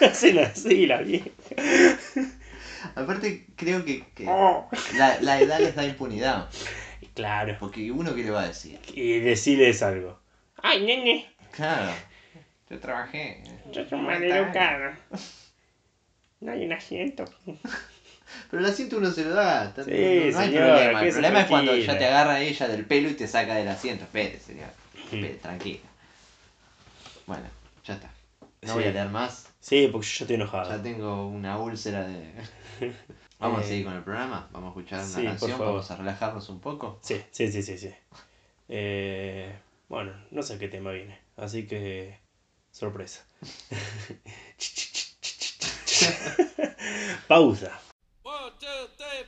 Hacen 0.06 0.38
así 0.40 0.86
las 0.86 1.06
viejas. 1.06 1.30
aparte 2.94 3.46
creo 3.56 3.84
que, 3.84 4.04
que 4.14 4.24
la, 4.24 5.18
la 5.20 5.40
edad 5.40 5.60
les 5.60 5.74
da 5.74 5.84
impunidad. 5.86 6.48
Claro. 7.14 7.56
Porque 7.58 7.90
uno 7.90 8.14
que 8.14 8.24
le 8.24 8.30
va 8.30 8.42
a 8.42 8.48
decir. 8.48 8.78
Y 8.92 9.20
decirles 9.20 9.82
algo. 9.82 10.20
Ay, 10.62 10.84
nene, 10.84 11.34
Claro. 11.52 11.92
Yo 12.70 12.78
trabajé. 12.78 13.42
yo 13.72 13.88
soy 13.88 14.00
mal 14.00 14.22
educado. 14.22 14.92
No 16.40 16.52
hay 16.52 16.64
un 16.66 16.72
asiento. 16.72 17.24
Pero 18.50 18.62
el 18.62 18.66
asiento 18.70 18.98
uno 18.98 19.10
se 19.10 19.24
lo 19.24 19.34
da. 19.34 19.72
Sí, 19.74 19.90
no, 19.90 20.32
no 20.32 20.38
hay 20.38 20.50
problema. 20.50 21.02
El 21.04 21.12
problema 21.12 21.40
es 21.40 21.46
cuando 21.46 21.76
ya 21.76 21.98
te 21.98 22.06
agarra 22.06 22.40
ella 22.40 22.68
del 22.68 22.84
pelo 22.84 23.08
y 23.08 23.14
te 23.14 23.26
saca 23.26 23.54
del 23.54 23.68
asiento. 23.68 24.04
Espere, 24.04 24.38
señor. 24.38 24.68
Espere, 24.94 25.34
tranquila. 25.36 25.80
Bueno, 27.26 27.44
ya 27.84 27.94
está. 27.94 28.10
No 28.62 28.68
Sí. 28.68 28.74
voy 28.74 28.84
a 28.84 28.90
leer 28.90 29.08
más. 29.08 29.48
Sí, 29.60 29.88
porque 29.90 30.06
yo 30.06 30.10
ya 30.12 30.24
estoy 30.24 30.36
Ya 30.36 30.42
enojado. 30.42 30.82
tengo 30.82 31.26
una 31.28 31.58
úlcera 31.58 32.06
de. 32.06 32.32
Vamos 33.38 33.60
a 33.60 33.64
Eh, 33.64 33.68
seguir 33.68 33.84
con 33.86 33.94
el 33.94 34.02
programa. 34.02 34.48
Vamos 34.52 34.68
a 34.68 34.70
escuchar 34.80 34.98
una 35.00 35.08
sí, 35.08 35.24
canción. 35.24 35.58
Vamos 35.58 35.90
a 35.90 35.96
relajarnos 35.96 36.48
un 36.48 36.60
poco. 36.60 36.98
Sí, 37.02 37.22
sí, 37.30 37.50
sí, 37.50 37.62
sí, 37.62 37.78
sí. 37.78 37.90
Eh, 38.68 39.54
bueno, 39.88 40.12
no 40.30 40.42
sé 40.42 40.58
qué 40.58 40.68
tema 40.68 40.90
viene. 40.92 41.18
Así 41.36 41.66
que. 41.66 42.18
Sorpresa. 42.78 43.18
Pausa. 47.28 47.72
One, 48.22 48.52
two, 48.60 48.86
three, 48.96 49.24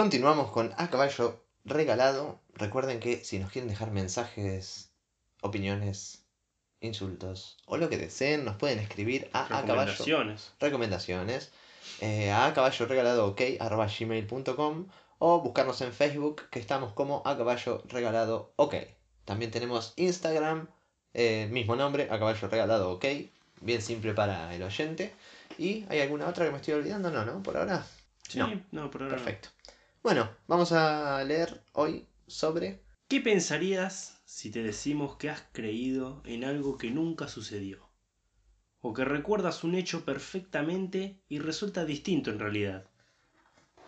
Continuamos 0.00 0.50
con 0.50 0.72
A 0.78 0.88
Caballo 0.88 1.44
Regalado. 1.66 2.40
Recuerden 2.54 3.00
que 3.00 3.22
si 3.22 3.38
nos 3.38 3.52
quieren 3.52 3.68
dejar 3.68 3.90
mensajes, 3.90 4.90
opiniones, 5.42 6.24
insultos 6.80 7.58
o 7.66 7.76
lo 7.76 7.90
que 7.90 7.98
deseen, 7.98 8.46
nos 8.46 8.56
pueden 8.56 8.78
escribir 8.78 9.28
a 9.34 9.44
A 9.44 9.66
Caballo 9.66 9.92
Recomendaciones. 9.92 10.52
recomendaciones 10.58 11.52
eh, 12.00 12.32
a 12.32 12.50
caballo 12.54 12.86
regalado 12.86 13.26
ok 13.26 13.42
arroba 13.60 13.88
gmail.com 13.88 14.86
o 15.18 15.40
buscarnos 15.42 15.78
en 15.82 15.92
Facebook 15.92 16.48
que 16.48 16.60
estamos 16.60 16.94
como 16.94 17.20
a 17.26 17.36
caballo 17.36 17.82
regalado 17.88 18.54
ok. 18.56 18.76
También 19.26 19.50
tenemos 19.50 19.92
Instagram, 19.96 20.68
eh, 21.12 21.46
mismo 21.50 21.76
nombre, 21.76 22.04
a 22.04 22.18
caballo 22.18 22.48
regalado 22.48 22.90
ok, 22.92 23.04
bien 23.60 23.82
simple 23.82 24.14
para 24.14 24.54
el 24.54 24.62
oyente. 24.62 25.12
¿Y 25.58 25.84
hay 25.90 26.00
alguna 26.00 26.26
otra 26.26 26.46
que 26.46 26.52
me 26.52 26.56
estoy 26.56 26.72
olvidando? 26.72 27.10
No, 27.10 27.26
¿no? 27.26 27.42
Por 27.42 27.58
ahora. 27.58 27.84
Sí, 28.26 28.38
No. 28.38 28.48
no, 28.70 28.90
por 28.90 29.02
ahora. 29.02 29.16
Perfecto. 29.16 29.48
Bueno, 30.02 30.30
vamos 30.46 30.72
a 30.72 31.22
leer 31.24 31.62
hoy 31.72 32.06
sobre... 32.26 32.82
¿Qué 33.06 33.20
pensarías 33.20 34.22
si 34.24 34.50
te 34.50 34.62
decimos 34.62 35.16
que 35.16 35.28
has 35.28 35.42
creído 35.52 36.22
en 36.24 36.44
algo 36.44 36.78
que 36.78 36.90
nunca 36.90 37.28
sucedió? 37.28 37.90
O 38.80 38.94
que 38.94 39.04
recuerdas 39.04 39.62
un 39.62 39.74
hecho 39.74 40.04
perfectamente 40.06 41.20
y 41.28 41.38
resulta 41.38 41.84
distinto 41.84 42.30
en 42.30 42.38
realidad. 42.38 42.86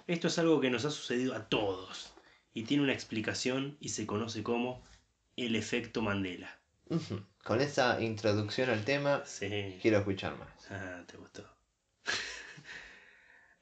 Esto 0.06 0.26
es 0.28 0.38
algo 0.38 0.60
que 0.60 0.70
nos 0.70 0.84
ha 0.84 0.90
sucedido 0.90 1.34
a 1.34 1.48
todos 1.48 2.12
y 2.52 2.64
tiene 2.64 2.82
una 2.82 2.92
explicación 2.92 3.78
y 3.80 3.90
se 3.90 4.06
conoce 4.06 4.42
como 4.42 4.82
el 5.36 5.56
efecto 5.56 6.02
Mandela. 6.02 6.60
Con 7.42 7.60
esa 7.62 8.02
introducción 8.02 8.68
al 8.68 8.84
tema, 8.84 9.22
Sí. 9.24 9.78
quiero 9.80 9.98
escuchar 9.98 10.36
más. 10.36 10.70
Ah, 10.70 11.04
te 11.06 11.16
gustó. 11.16 11.51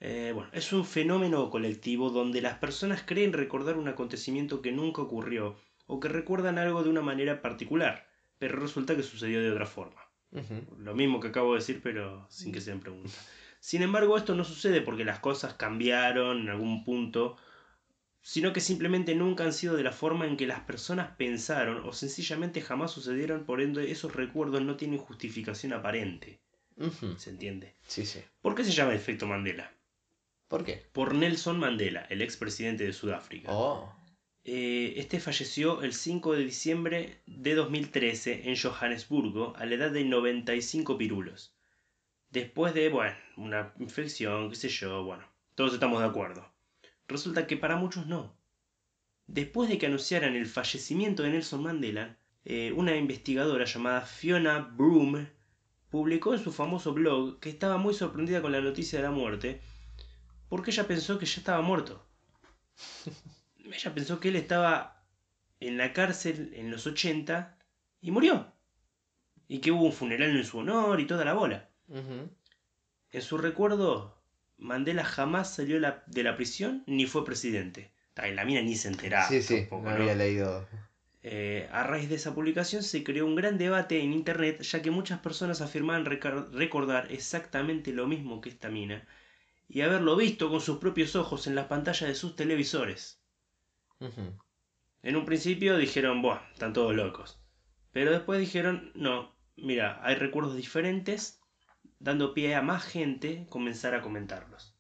Eh, 0.01 0.33
bueno, 0.35 0.49
es 0.53 0.73
un 0.73 0.87
fenómeno 0.87 1.51
colectivo 1.51 2.09
donde 2.09 2.41
las 2.41 2.59
personas 2.59 3.03
creen 3.05 3.35
recordar 3.35 3.77
un 3.77 3.89
acontecimiento 3.89 4.63
que 4.63 4.73
nunca 4.73 5.03
ocurrió 5.03 5.57
o 5.87 6.01
que 6.01 6.09
recuerdan 6.09 6.59
algo 6.59 6.83
de 6.83 6.89
una 6.89 7.03
manera 7.03 7.43
particular, 7.43 8.09
pero 8.39 8.59
resulta 8.59 8.97
que 8.97 9.03
sucedió 9.03 9.43
de 9.43 9.51
otra 9.51 9.67
forma. 9.67 10.01
Lo 10.79 10.95
mismo 10.95 11.21
que 11.21 11.29
acabo 11.29 11.53
de 11.53 11.59
decir, 11.59 11.81
pero 11.83 12.27
sin 12.31 12.53
que 12.53 12.61
sean 12.61 12.81
preguntas. 12.81 13.29
Sin 13.59 13.83
embargo, 13.83 14.17
esto 14.17 14.35
no 14.35 14.45
sucede 14.45 14.81
porque 14.81 15.05
las 15.05 15.19
cosas 15.19 15.55
cambiaron 15.55 16.41
en 16.41 16.49
algún 16.49 16.85
punto, 16.85 17.37
sino 18.23 18.53
que 18.53 18.61
simplemente 18.61 19.15
nunca 19.15 19.45
han 19.45 19.53
sido 19.53 19.77
de 19.77 19.83
la 19.83 19.93
forma 19.93 20.27
en 20.27 20.37
que 20.37 20.47
las 20.47 20.61
personas 20.61 21.15
pensaron 21.17 21.87
o 21.87 21.93
sencillamente 21.93 22.63
jamás 22.63 22.93
sucedieron, 22.93 23.45
por 23.45 23.61
ende 23.61 23.91
esos 23.91 24.15
recuerdos 24.15 24.63
no 24.63 24.77
tienen 24.77 24.99
justificación 24.99 25.75
aparente. 25.75 26.41
¿Se 27.19 27.29
entiende? 27.29 27.75
Sí, 27.87 28.07
sí. 28.07 28.21
¿Por 28.41 28.55
qué 28.55 28.65
se 28.65 28.71
llama 28.71 28.95
efecto 28.95 29.27
Mandela? 29.27 29.71
¿Por 30.51 30.65
qué? 30.65 30.83
Por 30.93 31.15
Nelson 31.15 31.61
Mandela, 31.61 32.01
el 32.11 32.23
expresidente 32.23 32.83
de 32.83 32.93
Sudáfrica. 32.93 33.53
Oh. 33.53 33.95
Eh, 34.43 34.95
este 34.97 35.21
falleció 35.21 35.81
el 35.83 35.93
5 35.93 36.33
de 36.33 36.45
diciembre 36.45 37.23
de 37.25 37.55
2013 37.55 38.51
en 38.51 38.57
Johannesburgo 38.57 39.55
a 39.57 39.65
la 39.65 39.77
edad 39.77 39.93
de 39.93 40.03
95 40.03 40.99
pirulos. 40.99 41.55
Después 42.31 42.75
de, 42.75 42.89
bueno, 42.89 43.15
una 43.37 43.73
infección, 43.79 44.51
qué 44.51 44.57
sé 44.57 44.69
yo, 44.71 45.05
bueno, 45.05 45.23
todos 45.55 45.73
estamos 45.73 46.01
de 46.01 46.09
acuerdo. 46.09 46.45
Resulta 47.07 47.47
que 47.47 47.57
para 47.57 47.77
muchos 47.77 48.09
no. 48.09 48.37
Después 49.29 49.71
de 49.71 49.79
que 49.79 49.87
anunciaran 49.87 50.35
el 50.35 50.47
fallecimiento 50.47 51.23
de 51.23 51.31
Nelson 51.31 51.63
Mandela, 51.63 52.19
eh, 52.45 52.73
una 52.75 52.97
investigadora 52.97 53.67
llamada 53.67 54.01
Fiona 54.01 54.59
Broom 54.59 55.29
publicó 55.91 56.35
en 56.35 56.41
su 56.41 56.51
famoso 56.51 56.93
blog 56.93 57.39
que 57.39 57.51
estaba 57.51 57.77
muy 57.77 57.95
sorprendida 57.95 58.43
con 58.43 58.51
la 58.51 58.61
noticia 58.61 58.99
de 58.99 59.05
la 59.05 59.13
muerte 59.13 59.61
porque 60.51 60.71
ella 60.73 60.87
pensó 60.87 61.19
que 61.19 61.25
ya 61.25 61.39
estaba 61.41 61.63
muerto. 61.63 62.05
Ella 63.73 63.95
pensó 63.95 64.19
que 64.21 64.29
él 64.31 64.37
estaba 64.37 65.05
en 65.61 65.79
la 65.79 65.93
cárcel 65.93 66.53
en 66.57 66.71
los 66.73 66.87
80 66.87 67.57
y 68.01 68.11
murió. 68.11 68.53
Y 69.49 69.61
que 69.61 69.71
hubo 69.71 69.85
un 69.85 69.93
funeral 69.93 70.37
en 70.37 70.45
su 70.45 70.59
honor 70.59 70.99
y 71.01 71.07
toda 71.07 71.25
la 71.25 71.35
bola. 71.35 71.69
En 73.13 73.23
su 73.23 73.39
recuerdo, 73.39 74.21
Mandela 74.59 75.05
jamás 75.05 75.55
salió 75.55 75.79
la- 75.79 76.03
de 76.07 76.23
la 76.25 76.37
prisión 76.37 76.83
ni 76.87 77.07
fue 77.07 77.25
presidente. 77.25 77.93
Y 78.29 78.33
la 78.35 78.45
mina 78.45 78.61
ni 78.61 78.75
se 78.77 78.89
enteraba. 78.89 79.29
sí, 79.29 79.41
sí, 79.41 79.61
tampoco, 79.61 79.85
no 79.85 79.91
¿no? 79.91 80.03
había 80.03 80.15
leído. 80.17 80.67
Eh, 81.23 81.69
a 81.71 81.85
raíz 81.85 82.09
de 82.09 82.17
esa 82.17 82.35
publicación 82.35 82.83
se 82.83 83.05
creó 83.05 83.25
un 83.27 83.37
gran 83.37 83.57
debate 83.57 84.01
en 84.01 84.13
internet 84.13 84.63
ya 84.63 84.83
que 84.83 84.91
muchas 84.91 85.21
personas 85.21 85.61
afirmaban 85.61 86.05
recordar 86.07 87.13
exactamente 87.13 87.93
lo 87.93 88.07
mismo 88.09 88.41
que 88.41 88.49
esta 88.49 88.69
mina 88.69 89.07
y 89.71 89.83
haberlo 89.83 90.17
visto 90.17 90.51
con 90.51 90.61
sus 90.61 90.79
propios 90.79 91.15
ojos 91.15 91.47
en 91.47 91.55
las 91.55 91.69
pantallas 91.69 92.09
de 92.09 92.15
sus 92.17 92.35
televisores. 92.35 93.23
En 95.03 95.17
un 95.17 95.25
principio 95.25 95.77
dijeron, 95.77 96.23
buah, 96.23 96.41
están 96.53 96.73
todos 96.73 96.95
locos. 96.95 97.41
Pero 97.93 98.11
después 98.11 98.41
dijeron, 98.41 98.91
no, 98.95 99.35
mira, 99.57 100.01
hay 100.03 100.17
recuerdos 100.17 100.57
diferentes, 100.57 101.41
dando 102.01 102.35
pie 102.35 102.55
a 102.57 102.63
más 102.63 102.85
gente 102.85 103.47
comenzar 103.49 103.95
a 103.95 104.03
comentarlos. 104.03 104.75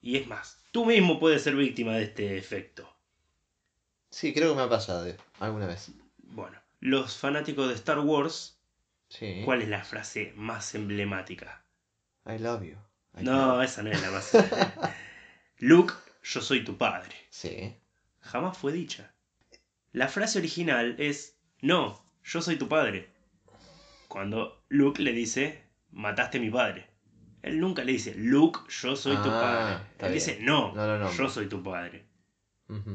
Y 0.00 0.16
es 0.16 0.26
más, 0.26 0.64
tú 0.72 0.86
mismo 0.86 1.20
puedes 1.20 1.42
ser 1.42 1.54
víctima 1.54 1.92
de 1.92 2.04
este 2.04 2.38
efecto. 2.38 2.88
Sí, 4.10 4.32
creo 4.32 4.50
que 4.50 4.56
me 4.56 4.62
ha 4.62 4.68
pasado 4.68 5.14
alguna 5.38 5.66
vez. 5.66 5.92
Bueno, 6.16 6.58
los 6.80 7.16
fanáticos 7.18 7.68
de 7.68 7.74
Star 7.74 7.98
Wars, 8.00 8.58
Sí. 9.08 9.42
¿cuál 9.44 9.60
es 9.60 9.68
la 9.68 9.84
frase 9.84 10.32
más 10.36 10.74
emblemática? 10.74 11.62
I 12.26 12.38
love 12.38 12.62
you. 12.62 12.76
No, 13.20 13.62
esa 13.62 13.82
no 13.82 13.90
es 13.90 14.00
la 14.02 14.10
más. 14.10 14.32
Luke, 15.58 15.94
yo 16.22 16.40
soy 16.40 16.64
tu 16.64 16.76
padre. 16.78 17.14
Sí. 17.30 17.74
jamás 18.20 18.56
fue 18.56 18.72
dicha. 18.72 19.12
La 19.92 20.08
frase 20.08 20.38
original 20.38 20.96
es, 20.98 21.36
no, 21.60 22.02
yo 22.24 22.40
soy 22.40 22.56
tu 22.56 22.68
padre. 22.68 23.10
Cuando 24.08 24.64
Luke 24.68 25.02
le 25.02 25.12
dice, 25.12 25.62
mataste 25.90 26.38
a 26.38 26.40
mi 26.40 26.50
padre. 26.50 26.86
Él 27.42 27.58
nunca 27.60 27.82
le 27.84 27.92
dice, 27.92 28.14
Luke, 28.16 28.60
yo 28.70 28.96
soy 28.96 29.16
tu 29.16 29.28
Ah, 29.30 29.40
padre. 29.40 29.74
Él 29.74 29.84
bien. 29.98 30.12
dice, 30.14 30.38
no, 30.40 31.10
yo 31.12 31.28
soy 31.28 31.48
tu 31.48 31.62
padre. 31.62 32.06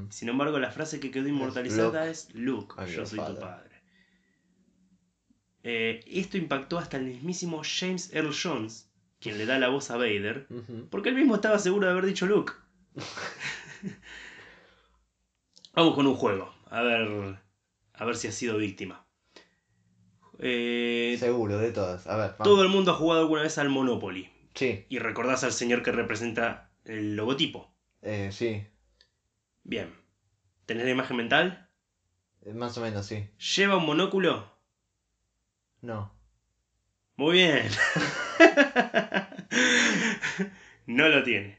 Sin 0.10 0.28
embargo, 0.30 0.58
la 0.58 0.72
frase 0.72 1.00
que 1.00 1.12
quedó 1.12 1.28
inmortalizada 1.28 2.06
Luke, 2.06 2.10
es, 2.12 2.34
Luke, 2.34 2.76
yo 2.92 3.06
soy 3.06 3.20
tu 3.20 3.40
padre. 3.40 3.76
Eh, 5.64 6.00
esto 6.08 6.38
impactó 6.38 6.80
hasta 6.80 6.98
el 6.98 7.06
mismísimo 7.06 7.62
James 7.64 8.12
Earl 8.14 8.34
Jones, 8.34 8.87
quien 9.20 9.38
le 9.38 9.46
da 9.46 9.58
la 9.60 9.70
voz 9.70 9.90
a 9.92 9.98
Vader, 9.98 10.48
porque 10.90 11.10
él 11.10 11.16
mismo 11.16 11.36
estaba 11.36 11.60
seguro 11.60 11.86
de 11.88 11.92
haber 11.94 12.06
dicho 12.06 12.26
Luke. 12.26 12.54
Vamos 15.74 15.94
con 15.96 16.08
un 16.08 16.16
juego. 16.16 16.54
A 16.70 16.82
ver. 16.82 17.40
A 17.94 18.06
ver 18.06 18.16
si 18.18 18.28
ha 18.28 18.32
sido 18.32 18.58
víctima. 18.58 19.06
Eh, 20.40 21.16
Seguro, 21.20 21.58
de 21.58 21.72
todas. 21.72 22.06
A 22.08 22.16
ver, 22.16 22.32
vamos. 22.38 22.44
todo 22.44 22.62
el 22.64 22.70
mundo 22.70 22.92
ha 22.92 22.96
jugado 22.96 23.22
alguna 23.22 23.42
vez 23.44 23.58
al 23.58 23.70
Monopoly. 23.70 24.30
Sí, 24.54 24.86
Y 24.90 25.00
recordás 25.00 25.44
al 25.44 25.52
señor 25.52 25.84
que 25.84 25.92
representa 25.92 26.72
el 26.86 27.16
logotipo. 27.16 27.72
eh, 28.02 28.30
sí. 28.32 28.66
Bien. 29.64 29.94
¿Tenés 30.66 30.86
la 30.86 30.92
imagen 30.92 31.18
mental? 31.18 31.70
Eh, 32.44 32.54
Más 32.54 32.78
o 32.78 32.82
menos, 32.82 33.06
sí. 33.06 33.28
¿Lleva 33.56 33.78
un 33.78 33.86
monóculo? 33.86 34.52
No. 35.82 36.12
Muy 37.18 37.34
bien. 37.38 37.68
no 40.86 41.08
lo 41.10 41.24
tiene. 41.24 41.58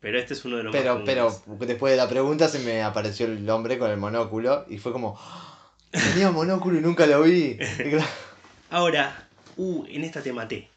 Pero 0.00 0.18
este 0.18 0.34
es 0.34 0.44
uno 0.44 0.58
de 0.58 0.62
los 0.64 0.72
Pero, 0.72 0.96
más 0.96 1.02
pero 1.04 1.42
después 1.66 1.92
de 1.92 1.96
la 1.96 2.08
pregunta 2.08 2.48
se 2.48 2.58
me 2.60 2.82
apareció 2.82 3.26
el 3.26 3.48
hombre 3.50 3.78
con 3.78 3.90
el 3.90 3.96
monóculo 3.96 4.64
y 4.68 4.78
fue 4.78 4.92
como. 4.92 5.16
"Ah, 5.18 5.72
Tenía 5.90 6.30
monóculo 6.30 6.78
y 6.78 6.82
nunca 6.82 7.06
lo 7.06 7.22
vi. 7.22 7.58
Ahora, 8.70 9.28
uh, 9.56 9.84
en 9.88 10.04
esta 10.04 10.22
te 10.22 10.32
maté. 10.32 10.68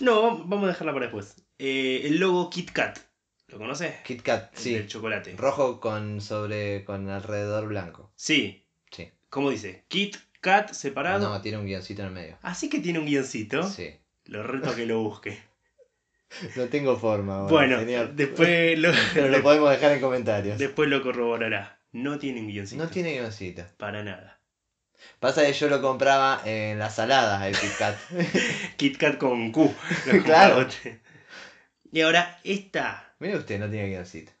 No, 0.00 0.38
vamos 0.44 0.64
a 0.64 0.68
dejarla 0.68 0.92
para 0.92 1.06
después. 1.06 1.36
Eh, 1.58 2.02
el 2.04 2.18
logo 2.18 2.50
Kit 2.50 2.70
Kat. 2.72 2.98
¿Lo 3.48 3.58
conoces? 3.58 3.94
Kit 4.04 4.22
Kat, 4.22 4.52
El 4.54 4.58
sí. 4.58 4.74
del 4.74 4.88
chocolate. 4.88 5.34
Rojo 5.36 5.80
con 5.80 6.20
sobre. 6.20 6.84
con 6.84 7.08
alrededor 7.10 7.68
blanco. 7.68 8.10
Sí. 8.16 8.66
Sí. 8.90 9.10
¿Cómo 9.28 9.50
dice? 9.50 9.84
Kit 9.88 10.16
Kat 10.40 10.72
separado. 10.72 11.28
No, 11.28 11.40
tiene 11.40 11.58
un 11.58 11.66
guioncito 11.66 12.02
en 12.02 12.08
el 12.08 12.14
medio. 12.14 12.38
Así 12.42 12.68
que 12.68 12.80
tiene 12.80 12.98
un 12.98 13.06
guioncito. 13.06 13.62
Sí. 13.68 13.96
Lo 14.24 14.42
reto 14.42 14.70
a 14.70 14.76
que 14.76 14.86
lo 14.86 15.00
busque. 15.00 15.38
No 16.56 16.64
tengo 16.66 16.96
forma 16.96 17.44
bueno, 17.44 17.78
señor. 17.78 18.12
después 18.14 18.76
lo, 18.80 18.90
Pero 19.14 19.28
lo 19.28 19.42
podemos 19.44 19.70
dejar 19.70 19.92
en 19.92 20.00
comentarios. 20.00 20.58
después 20.58 20.88
lo 20.90 21.00
corroborará. 21.00 21.80
No 21.92 22.18
tiene 22.18 22.40
un 22.40 22.48
guioncito. 22.48 22.82
No 22.82 22.90
tiene 22.90 23.12
guioncito. 23.12 23.64
Para 23.76 24.02
nada. 24.02 24.40
Pasa 25.20 25.46
que 25.46 25.52
yo 25.52 25.68
lo 25.68 25.80
compraba 25.80 26.42
en 26.44 26.80
las 26.80 26.96
saladas, 26.96 27.44
el 27.46 27.56
Kit 27.56 27.76
Kat. 27.78 27.96
Kit 28.76 28.96
Kat 28.98 29.18
con 29.18 29.52
Q. 29.52 29.72
Claro. 30.24 30.66
Y 31.92 32.00
ahora, 32.00 32.40
esta. 32.42 33.14
Mire 33.20 33.36
usted, 33.36 33.60
no 33.60 33.70
tiene 33.70 33.88
guioncito. 33.88 34.32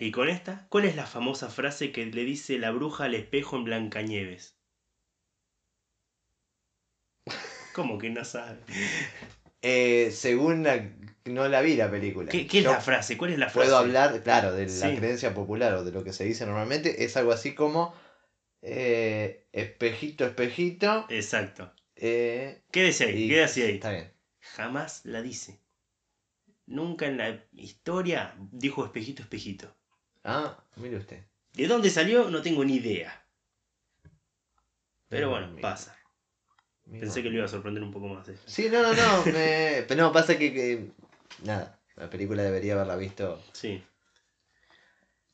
Y 0.00 0.10
con 0.12 0.28
esta, 0.28 0.66
¿cuál 0.70 0.86
es 0.86 0.96
la 0.96 1.06
famosa 1.06 1.48
frase 1.50 1.92
que 1.92 2.06
le 2.06 2.24
dice 2.24 2.58
la 2.58 2.70
bruja 2.70 3.04
al 3.04 3.14
espejo 3.14 3.56
en 3.56 3.64
Blancanieves? 3.64 4.55
¿Cómo 7.76 7.98
que 7.98 8.08
no 8.08 8.24
sabe? 8.24 8.58
Eh, 9.60 10.10
según 10.10 10.62
la 10.64 10.90
no 11.26 11.46
la 11.46 11.60
vi 11.60 11.76
la 11.76 11.90
película. 11.90 12.30
¿Qué, 12.30 12.46
qué 12.46 12.58
es 12.60 12.64
Yo 12.64 12.72
la 12.72 12.80
frase? 12.80 13.18
¿Cuál 13.18 13.32
es 13.32 13.38
la 13.38 13.50
frase? 13.50 13.66
Puedo 13.68 13.76
hablar, 13.76 14.22
claro, 14.22 14.52
de 14.54 14.64
la 14.64 14.70
Sí. 14.90 14.96
creencia 14.96 15.34
popular 15.34 15.74
o 15.74 15.84
de 15.84 15.92
lo 15.92 16.02
que 16.02 16.14
se 16.14 16.24
dice 16.24 16.46
normalmente. 16.46 17.04
Es 17.04 17.18
algo 17.18 17.32
así 17.32 17.54
como 17.54 17.94
eh, 18.62 19.46
espejito, 19.52 20.24
espejito. 20.24 21.04
Exacto. 21.10 21.70
eh, 21.96 22.62
Quédese 22.70 23.04
ahí, 23.04 23.28
quédese 23.28 23.64
ahí. 23.64 23.74
Está 23.74 23.90
bien. 23.92 24.10
Jamás 24.40 25.02
la 25.04 25.20
dice. 25.20 25.60
Nunca 26.64 27.04
en 27.06 27.18
la 27.18 27.44
historia 27.52 28.34
dijo 28.52 28.86
espejito, 28.86 29.20
espejito. 29.20 29.76
Ah, 30.24 30.64
mire 30.76 30.96
usted. 30.96 31.22
¿De 31.52 31.66
dónde 31.66 31.90
salió? 31.90 32.30
No 32.30 32.40
tengo 32.40 32.64
ni 32.64 32.76
idea. 32.76 33.22
Pero 35.08 35.28
bueno, 35.28 35.48
Mira, 35.48 35.60
pasa. 35.60 35.94
Pensé 36.90 37.22
que 37.22 37.30
lo 37.30 37.36
iba 37.36 37.44
a 37.44 37.48
sorprender 37.48 37.82
un 37.82 37.90
poco 37.92 38.08
más. 38.08 38.28
eh. 38.28 38.36
Sí, 38.46 38.68
no, 38.70 38.80
no, 38.82 38.92
no. 38.94 39.24
me- 39.26 39.84
Pero 39.88 40.02
no, 40.02 40.12
pasa 40.12 40.38
que, 40.38 40.52
que- 40.52 40.90
Nada, 41.44 41.78
la 41.96 42.08
película 42.08 42.42
debería 42.42 42.74
haberla 42.74 42.96
visto. 42.96 43.42
Sí. 43.52 43.82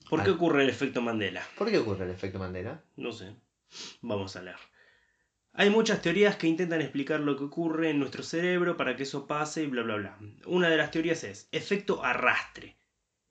¿Por 0.08 0.22
qué 0.24 0.30
ocurre 0.30 0.62
el 0.62 0.68
efecto 0.70 1.00
Mandela? 1.00 1.42
¿Por 1.56 1.70
qué 1.70 1.78
ocurre 1.78 2.04
el 2.04 2.10
efecto 2.10 2.38
Mandela? 2.38 2.82
No 2.96 3.12
sé. 3.12 3.34
Vamos 4.02 4.36
a 4.36 4.42
leer. 4.42 4.56
Hay 5.54 5.70
muchas 5.70 6.00
teorías 6.02 6.36
que 6.36 6.46
intentan 6.46 6.80
explicar 6.80 7.20
lo 7.20 7.36
que 7.36 7.44
ocurre 7.44 7.90
en 7.90 7.98
nuestro 7.98 8.22
cerebro 8.22 8.76
para 8.76 8.96
que 8.96 9.02
eso 9.04 9.26
pase 9.26 9.62
y 9.62 9.66
bla 9.66 9.82
bla 9.82 9.96
bla. 9.96 10.18
Una 10.46 10.68
de 10.70 10.76
las 10.76 10.90
teorías 10.90 11.24
es 11.24 11.48
efecto 11.52 12.04
arrastre. 12.04 12.76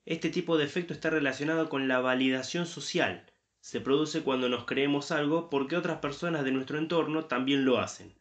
Este 0.04 0.30
tipo 0.30 0.56
de 0.58 0.64
efecto 0.64 0.92
está 0.94 1.10
relacionado 1.10 1.68
con 1.68 1.88
la 1.88 2.00
validación 2.00 2.66
social. 2.66 3.31
Se 3.62 3.80
produce 3.80 4.22
cuando 4.22 4.48
nos 4.50 4.64
creemos 4.66 5.10
algo 5.12 5.48
porque 5.48 5.76
otras 5.76 6.00
personas 6.00 6.44
de 6.44 6.50
nuestro 6.50 6.78
entorno 6.78 7.26
también 7.26 7.64
lo 7.64 7.78
hacen. 7.78 8.14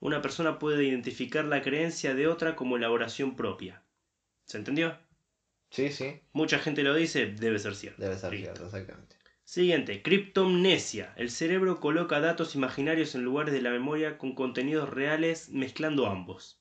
Una 0.00 0.20
persona 0.20 0.58
puede 0.58 0.84
identificar 0.84 1.44
la 1.46 1.62
creencia 1.62 2.14
de 2.14 2.26
otra 2.26 2.54
como 2.56 2.76
elaboración 2.76 3.36
propia. 3.36 3.84
¿Se 4.44 4.58
entendió? 4.58 4.98
Sí, 5.70 5.90
sí, 5.92 6.20
Mucha 6.32 6.58
gente 6.58 6.82
lo 6.82 6.94
dice, 6.94 7.26
debe 7.26 7.58
ser 7.58 7.76
cierto. 7.76 8.02
debe 8.02 8.18
ser 8.18 8.32
Listo. 8.32 8.46
cierto, 8.46 8.66
exactamente. 8.66 9.16
Siguiente, 9.44 10.02
criptomnesia. 10.02 11.14
El 11.16 11.30
cerebro 11.30 11.80
coloca 11.80 12.20
datos 12.20 12.54
imaginarios 12.54 13.14
en 13.14 13.22
lugares 13.22 13.54
de 13.54 13.62
la 13.62 13.70
memoria 13.70 14.18
con 14.18 14.34
contenidos 14.34 14.88
reales 14.90 15.48
mezclando 15.50 16.06
ambos. 16.06 16.60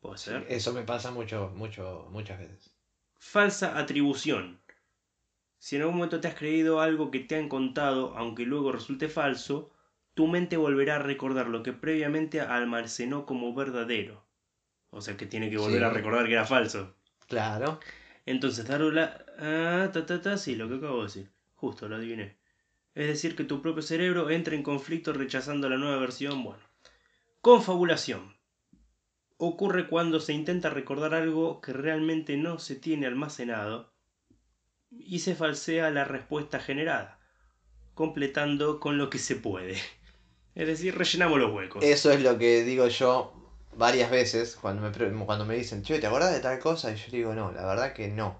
¿Puede 0.00 0.18
ser? 0.18 0.46
Eso 0.48 0.72
me 0.72 0.82
pasa 0.84 1.10
mucho, 1.10 1.50
mucho, 1.56 2.06
muchas 2.10 2.38
veces. 2.38 2.76
Falsa 3.18 3.78
atribución. 3.78 4.60
Si 5.64 5.76
en 5.76 5.80
algún 5.80 5.96
momento 5.96 6.20
te 6.20 6.28
has 6.28 6.34
creído 6.34 6.82
algo 6.82 7.10
que 7.10 7.20
te 7.20 7.36
han 7.36 7.48
contado, 7.48 8.14
aunque 8.18 8.44
luego 8.44 8.70
resulte 8.70 9.08
falso, 9.08 9.72
tu 10.12 10.26
mente 10.26 10.58
volverá 10.58 10.96
a 10.96 10.98
recordar 10.98 11.46
lo 11.48 11.62
que 11.62 11.72
previamente 11.72 12.42
almacenó 12.42 13.24
como 13.24 13.54
verdadero. 13.54 14.26
O 14.90 15.00
sea 15.00 15.16
que 15.16 15.24
tiene 15.24 15.48
que 15.48 15.56
volver 15.56 15.78
Sí. 15.78 15.84
a 15.84 15.88
recordar 15.88 16.26
que 16.26 16.34
era 16.34 16.44
falso. 16.44 16.94
Claro. 17.28 17.80
Entonces, 18.26 18.68
Darula. 18.68 19.24
Ah, 19.38 19.88
ta, 19.90 20.04
ta, 20.04 20.20
ta, 20.20 20.36
sí, 20.36 20.54
lo 20.54 20.68
que 20.68 20.74
acabo 20.74 20.98
de 20.98 21.04
decir. 21.04 21.30
Justo, 21.54 21.88
lo 21.88 21.96
adiviné. 21.96 22.36
Es 22.94 23.06
decir, 23.06 23.34
que 23.34 23.44
tu 23.44 23.62
propio 23.62 23.80
cerebro 23.80 24.28
entra 24.28 24.54
en 24.54 24.62
conflicto 24.62 25.14
rechazando 25.14 25.70
la 25.70 25.78
nueva 25.78 25.96
versión. 25.96 26.44
Bueno. 26.44 26.62
Confabulación. 27.40 28.36
Ocurre 29.38 29.88
cuando 29.88 30.20
se 30.20 30.34
intenta 30.34 30.68
recordar 30.68 31.14
algo 31.14 31.62
que 31.62 31.72
realmente 31.72 32.36
no 32.36 32.58
se 32.58 32.76
tiene 32.76 33.06
almacenado 33.06 33.93
y 34.98 35.20
se 35.20 35.34
falsea 35.34 35.90
la 35.90 36.04
respuesta 36.04 36.60
generada, 36.60 37.18
completando 37.94 38.80
con 38.80 38.98
lo 38.98 39.10
que 39.10 39.18
se 39.18 39.36
puede. 39.36 39.76
Es 40.54 40.66
decir, 40.66 40.96
rellenamos 40.96 41.38
los 41.38 41.52
huecos. 41.52 41.82
Eso 41.82 42.12
es 42.12 42.22
lo 42.22 42.38
que 42.38 42.62
digo 42.62 42.86
yo 42.88 43.32
varias 43.76 44.10
veces 44.10 44.56
cuando 44.60 44.82
me, 44.82 45.24
cuando 45.24 45.44
me 45.44 45.56
dicen, 45.56 45.82
che, 45.82 45.98
¿te 45.98 46.06
acordás 46.06 46.32
de 46.32 46.40
tal 46.40 46.58
cosa? 46.58 46.92
Y 46.92 46.96
yo 46.96 47.06
digo, 47.10 47.34
no, 47.34 47.52
la 47.52 47.66
verdad 47.66 47.92
que 47.92 48.08
no. 48.08 48.38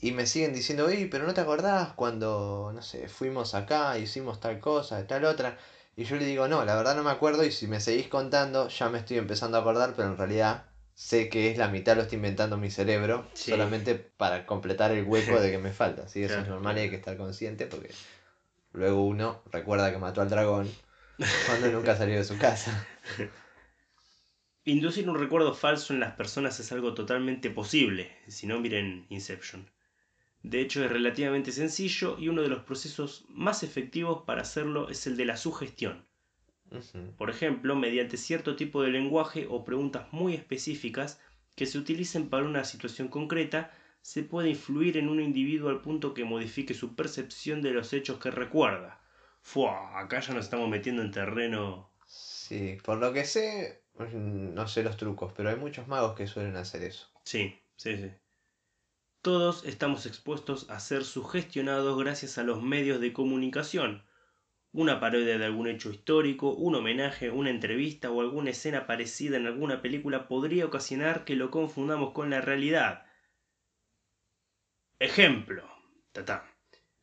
Y 0.00 0.12
me 0.12 0.26
siguen 0.26 0.52
diciendo, 0.52 0.88
ey, 0.88 1.06
pero 1.06 1.26
no 1.26 1.34
te 1.34 1.42
acordás 1.42 1.92
cuando, 1.92 2.72
no 2.74 2.82
sé, 2.82 3.08
fuimos 3.08 3.54
acá, 3.54 3.98
hicimos 3.98 4.40
tal 4.40 4.58
cosa, 4.60 5.06
tal 5.06 5.24
otra. 5.24 5.58
Y 5.94 6.04
yo 6.04 6.16
le 6.16 6.24
digo, 6.24 6.48
no, 6.48 6.64
la 6.64 6.74
verdad 6.74 6.96
no 6.96 7.02
me 7.02 7.10
acuerdo 7.10 7.44
y 7.44 7.52
si 7.52 7.66
me 7.66 7.80
seguís 7.80 8.08
contando 8.08 8.68
ya 8.68 8.88
me 8.88 8.98
estoy 8.98 9.18
empezando 9.18 9.58
a 9.58 9.60
acordar, 9.60 9.92
pero 9.94 10.08
en 10.08 10.16
realidad 10.16 10.64
sé 10.94 11.28
que 11.28 11.50
es 11.50 11.58
la 11.58 11.68
mitad 11.68 11.96
lo 11.96 12.02
está 12.02 12.14
inventando 12.14 12.56
mi 12.56 12.70
cerebro, 12.70 13.26
Sí. 13.34 13.50
solamente 13.50 13.94
para 13.94 14.46
completar 14.46 14.92
el 14.92 15.04
hueco 15.04 15.40
de 15.40 15.50
que 15.50 15.58
me 15.58 15.72
falta. 15.72 16.08
¿sí? 16.08 16.22
Eso 16.22 16.38
es 16.40 16.48
normal 16.48 16.76
y 16.78 16.82
hay 16.82 16.90
que 16.90 16.96
estar 16.96 17.16
consciente 17.16 17.66
porque 17.66 17.90
luego 18.72 19.04
uno 19.04 19.42
recuerda 19.50 19.90
que 19.90 19.98
mató 19.98 20.20
al 20.22 20.30
dragón 20.30 20.70
cuando 21.46 21.68
nunca 21.72 21.96
salió 21.96 22.16
de 22.16 22.24
su 22.24 22.38
casa. 22.38 22.86
Inducir 24.64 25.08
un 25.08 25.18
recuerdo 25.18 25.54
falso 25.54 25.92
en 25.92 26.00
las 26.00 26.14
personas 26.14 26.60
es 26.60 26.70
algo 26.70 26.94
totalmente 26.94 27.50
posible, 27.50 28.12
si 28.28 28.46
no 28.46 28.60
miren 28.60 29.06
Inception. 29.08 29.68
De 30.42 30.60
hecho 30.60 30.84
es 30.84 30.90
relativamente 30.90 31.52
sencillo 31.52 32.16
y 32.18 32.28
uno 32.28 32.42
de 32.42 32.48
los 32.48 32.62
procesos 32.64 33.24
más 33.28 33.62
efectivos 33.62 34.22
para 34.24 34.42
hacerlo 34.42 34.88
es 34.88 35.06
el 35.06 35.16
de 35.16 35.24
la 35.24 35.36
sugestión. 35.36 36.06
Por 37.16 37.30
ejemplo, 37.30 37.76
mediante 37.76 38.16
cierto 38.16 38.56
tipo 38.56 38.82
de 38.82 38.90
lenguaje 38.90 39.46
o 39.48 39.64
preguntas 39.64 40.12
muy 40.12 40.34
específicas 40.34 41.20
que 41.56 41.66
se 41.66 41.78
utilicen 41.78 42.28
para 42.28 42.44
una 42.44 42.64
situación 42.64 43.08
concreta, 43.08 43.70
se 44.00 44.22
puede 44.22 44.50
influir 44.50 44.96
en 44.96 45.08
un 45.08 45.20
individuo 45.20 45.70
al 45.70 45.82
punto 45.82 46.14
que 46.14 46.24
modifique 46.24 46.74
su 46.74 46.96
percepción 46.96 47.62
de 47.62 47.72
los 47.72 47.92
hechos 47.92 48.18
que 48.18 48.30
recuerda. 48.30 49.00
Fua, 49.40 49.98
acá 49.98 50.20
ya 50.20 50.34
nos 50.34 50.44
estamos 50.44 50.68
metiendo 50.68 51.02
en 51.02 51.10
terreno 51.10 51.92
Sí, 52.06 52.78
por 52.84 52.98
lo 52.98 53.12
que 53.12 53.24
sé, 53.24 53.82
no 53.98 54.68
sé 54.68 54.82
los 54.82 54.96
trucos, 54.96 55.32
pero 55.34 55.48
hay 55.48 55.56
muchos 55.56 55.88
magos 55.88 56.14
que 56.14 56.26
suelen 56.26 56.56
hacer 56.56 56.82
eso. 56.82 57.08
Sí, 57.24 57.58
sí, 57.76 57.96
sí. 57.96 58.10
Todos 59.22 59.64
estamos 59.64 60.04
expuestos 60.04 60.68
a 60.68 60.78
ser 60.78 61.04
sugestionados 61.04 61.98
gracias 61.98 62.38
a 62.38 62.42
los 62.42 62.62
medios 62.62 63.00
de 63.00 63.12
comunicación. 63.12 64.02
Una 64.72 65.00
parodia 65.00 65.36
de 65.38 65.44
algún 65.44 65.66
hecho 65.68 65.90
histórico, 65.90 66.54
un 66.54 66.74
homenaje, 66.74 67.30
una 67.30 67.50
entrevista 67.50 68.10
o 68.10 68.20
alguna 68.22 68.50
escena 68.50 68.86
parecida 68.86 69.36
en 69.36 69.46
alguna 69.46 69.82
película 69.82 70.28
podría 70.28 70.64
ocasionar 70.66 71.24
que 71.24 71.36
lo 71.36 71.50
confundamos 71.50 72.12
con 72.12 72.30
la 72.30 72.40
realidad. 72.40 73.04
Ejemplo. 74.98 75.68
Tatá. 76.12 76.44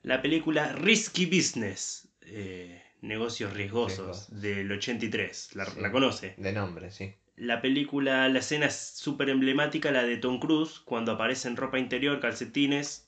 La 0.02 0.22
película 0.22 0.74
Risky 0.74 1.26
Business. 1.26 2.06
eh, 2.32 2.84
negocios 3.02 3.54
riesgosos. 3.54 4.28
Del 4.42 4.72
83. 4.72 5.56
¿La, 5.56 5.66
Sí. 5.66 5.80
la 5.80 5.92
conoce? 5.92 6.36
De 6.38 6.52
nombre, 6.52 6.92
sí. 6.92 7.14
La 7.38 7.62
película, 7.62 8.28
la 8.30 8.40
escena 8.40 8.66
es 8.68 8.76
súper 8.98 9.30
emblemática, 9.30 9.92
la 9.92 10.04
de 10.04 10.18
Tom 10.18 10.40
Cruise, 10.40 10.80
cuando 10.82 11.14
aparece 11.14 11.48
en 11.48 11.56
ropa 11.56 11.80
interior, 11.80 12.20
calcetines 12.20 13.08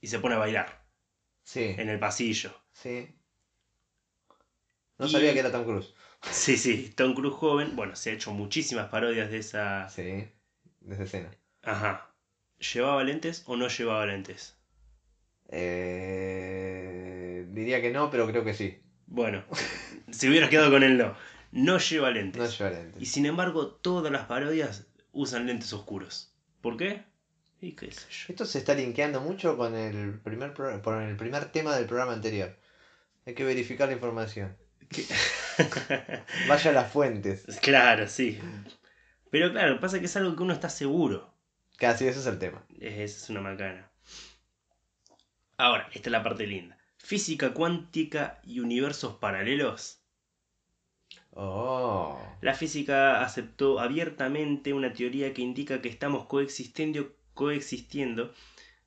y 0.00 0.06
se 0.06 0.18
pone 0.20 0.36
a 0.36 0.38
bailar 0.38 0.82
Sí, 1.42 1.74
en 1.76 1.88
el 1.90 1.98
pasillo. 1.98 2.52
sí. 2.72 3.08
No 4.98 5.06
Y- 5.06 5.10
sabía 5.10 5.32
que 5.32 5.40
era 5.40 5.52
Tom 5.52 5.64
Cruise. 5.64 5.94
Sí, 6.30 6.56
sí, 6.56 6.92
Tom 6.96 7.14
Cruise 7.14 7.34
joven, 7.34 7.76
bueno, 7.76 7.94
se 7.96 8.10
ha 8.10 8.14
hecho 8.14 8.32
muchísimas 8.32 8.88
parodias 8.88 9.30
de 9.30 9.38
esa... 9.38 9.88
Sí, 9.88 10.02
de 10.02 10.94
esa 10.94 11.04
escena. 11.04 11.30
Ajá. 11.62 12.10
¿Llevaba 12.72 13.04
lentes 13.04 13.44
o 13.46 13.56
no 13.56 13.68
llevaba 13.68 14.04
lentes? 14.06 14.56
Eh, 15.50 17.46
diría 17.50 17.80
que 17.80 17.90
no, 17.90 18.10
pero 18.10 18.26
creo 18.26 18.44
que 18.44 18.54
sí. 18.54 18.78
Bueno, 19.06 19.44
si 20.10 20.28
hubieras 20.28 20.50
quedado 20.50 20.70
con 20.70 20.82
él 20.82 20.98
no. 20.98 21.14
No 21.52 21.78
lleva 21.78 22.10
lentes. 22.10 22.40
No 22.42 22.48
lleva 22.48 22.70
lentes. 22.70 23.00
Y 23.02 23.06
sin 23.06 23.26
embargo, 23.26 23.68
todas 23.68 24.12
las 24.12 24.26
parodias 24.26 24.86
usan 25.12 25.46
lentes 25.46 25.72
oscuros. 25.72 26.34
¿Por 26.60 26.76
qué? 26.76 27.04
Y 27.60 27.72
qué 27.72 27.90
sé 27.92 28.06
yo. 28.10 28.26
Esto 28.28 28.44
se 28.44 28.58
está 28.58 28.74
linkeando 28.74 29.20
mucho 29.20 29.56
con 29.56 29.74
el 29.74 30.18
primer, 30.20 30.52
pro- 30.54 30.82
con 30.82 31.00
el 31.02 31.16
primer 31.16 31.46
tema 31.52 31.74
del 31.76 31.86
programa 31.86 32.12
anterior. 32.12 32.56
Hay 33.26 33.34
que 33.34 33.44
verificar 33.44 33.88
la 33.88 33.94
información. 33.94 34.56
Vaya 36.48 36.70
a 36.70 36.74
las 36.74 36.92
fuentes. 36.92 37.44
claro, 37.62 38.08
sí. 38.08 38.38
Pero 39.30 39.52
claro, 39.52 39.80
pasa 39.80 39.98
que 39.98 40.06
es 40.06 40.16
algo 40.16 40.34
que 40.36 40.42
uno 40.42 40.52
está 40.52 40.68
seguro. 40.68 41.32
Casi, 41.76 42.06
ese 42.06 42.20
es 42.20 42.26
el 42.26 42.38
tema. 42.38 42.64
Es, 42.80 43.22
es 43.22 43.30
una 43.30 43.40
macana. 43.40 43.90
Ahora, 45.56 45.88
esta 45.92 46.08
es 46.08 46.12
la 46.12 46.22
parte 46.22 46.46
linda. 46.46 46.78
Física 46.96 47.52
cuántica 47.52 48.40
y 48.44 48.60
universos 48.60 49.14
paralelos. 49.14 50.00
Oh. 51.32 52.18
La 52.40 52.54
física 52.54 53.22
aceptó 53.22 53.78
abiertamente 53.78 54.72
una 54.72 54.92
teoría 54.92 55.32
que 55.34 55.42
indica 55.42 55.80
que 55.80 55.88
estamos 55.88 56.26
coexistiendo, 56.26 57.14
coexistiendo 57.34 58.34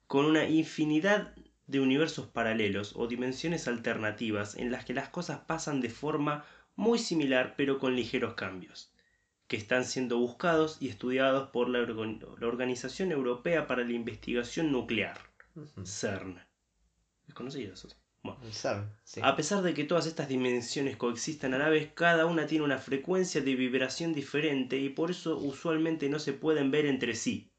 con 0.07 0.25
una 0.25 0.45
infinidad 0.45 1.33
de 1.71 1.79
universos 1.79 2.27
paralelos 2.27 2.93
o 2.95 3.07
dimensiones 3.07 3.67
alternativas 3.67 4.55
en 4.55 4.71
las 4.71 4.85
que 4.85 4.93
las 4.93 5.09
cosas 5.09 5.39
pasan 5.47 5.81
de 5.81 5.89
forma 5.89 6.45
muy 6.75 6.99
similar 6.99 7.55
pero 7.57 7.79
con 7.79 7.95
ligeros 7.95 8.33
cambios, 8.35 8.91
que 9.47 9.57
están 9.57 9.85
siendo 9.85 10.17
buscados 10.17 10.77
y 10.81 10.89
estudiados 10.89 11.49
por 11.49 11.69
la, 11.69 11.79
organ- 11.79 12.19
la 12.39 12.47
Organización 12.47 13.11
Europea 13.11 13.67
para 13.67 13.83
la 13.83 13.93
Investigación 13.93 14.71
Nuclear. 14.71 15.19
CERN. 15.83 16.39
¿Es 17.27 17.33
conocido 17.33 17.73
eso? 17.73 17.87
Bueno. 18.23 18.39
Sabe, 18.51 18.85
sí. 19.03 19.19
A 19.23 19.35
pesar 19.35 19.61
de 19.63 19.73
que 19.73 19.83
todas 19.83 20.05
estas 20.05 20.27
dimensiones 20.27 20.95
coexistan 20.97 21.53
a 21.53 21.57
la 21.57 21.69
vez, 21.69 21.91
cada 21.93 22.25
una 22.25 22.45
tiene 22.45 22.63
una 22.65 22.77
frecuencia 22.77 23.41
de 23.41 23.55
vibración 23.55 24.13
diferente 24.13 24.77
y 24.77 24.89
por 24.89 25.09
eso 25.11 25.37
usualmente 25.37 26.07
no 26.09 26.19
se 26.19 26.33
pueden 26.33 26.69
ver 26.69 26.85
entre 26.85 27.15
sí. 27.15 27.51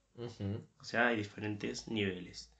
O 0.80 0.84
sea, 0.84 1.08
hay 1.08 1.16
diferentes 1.16 1.88
niveles. 1.88 2.51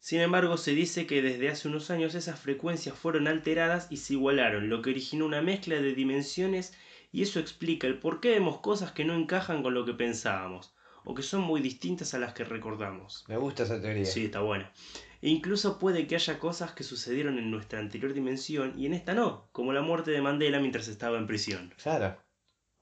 Sin 0.00 0.20
embargo, 0.20 0.56
se 0.56 0.72
dice 0.72 1.06
que 1.06 1.22
desde 1.22 1.48
hace 1.48 1.68
unos 1.68 1.90
años 1.90 2.14
esas 2.14 2.38
frecuencias 2.38 2.96
fueron 2.96 3.26
alteradas 3.26 3.88
y 3.90 3.96
se 3.98 4.14
igualaron, 4.14 4.68
lo 4.68 4.80
que 4.80 4.90
originó 4.90 5.26
una 5.26 5.42
mezcla 5.42 5.76
de 5.76 5.94
dimensiones 5.94 6.72
y 7.10 7.22
eso 7.22 7.40
explica 7.40 7.86
el 7.86 7.98
por 7.98 8.20
qué 8.20 8.30
vemos 8.30 8.60
cosas 8.60 8.92
que 8.92 9.04
no 9.04 9.14
encajan 9.14 9.62
con 9.62 9.74
lo 9.74 9.84
que 9.84 9.94
pensábamos, 9.94 10.74
o 11.04 11.14
que 11.14 11.22
son 11.22 11.40
muy 11.40 11.60
distintas 11.60 12.14
a 12.14 12.18
las 12.18 12.32
que 12.32 12.44
recordamos. 12.44 13.24
Me 13.28 13.36
gusta 13.36 13.64
esa 13.64 13.80
teoría. 13.80 14.04
Sí, 14.04 14.26
está 14.26 14.40
buena. 14.40 14.72
E 15.20 15.30
incluso 15.30 15.78
puede 15.78 16.06
que 16.06 16.14
haya 16.14 16.38
cosas 16.38 16.72
que 16.72 16.84
sucedieron 16.84 17.38
en 17.38 17.50
nuestra 17.50 17.80
anterior 17.80 18.12
dimensión 18.12 18.74
y 18.76 18.86
en 18.86 18.94
esta 18.94 19.14
no, 19.14 19.48
como 19.52 19.72
la 19.72 19.82
muerte 19.82 20.12
de 20.12 20.22
Mandela 20.22 20.60
mientras 20.60 20.86
estaba 20.86 21.18
en 21.18 21.26
prisión. 21.26 21.74
Claro. 21.82 22.16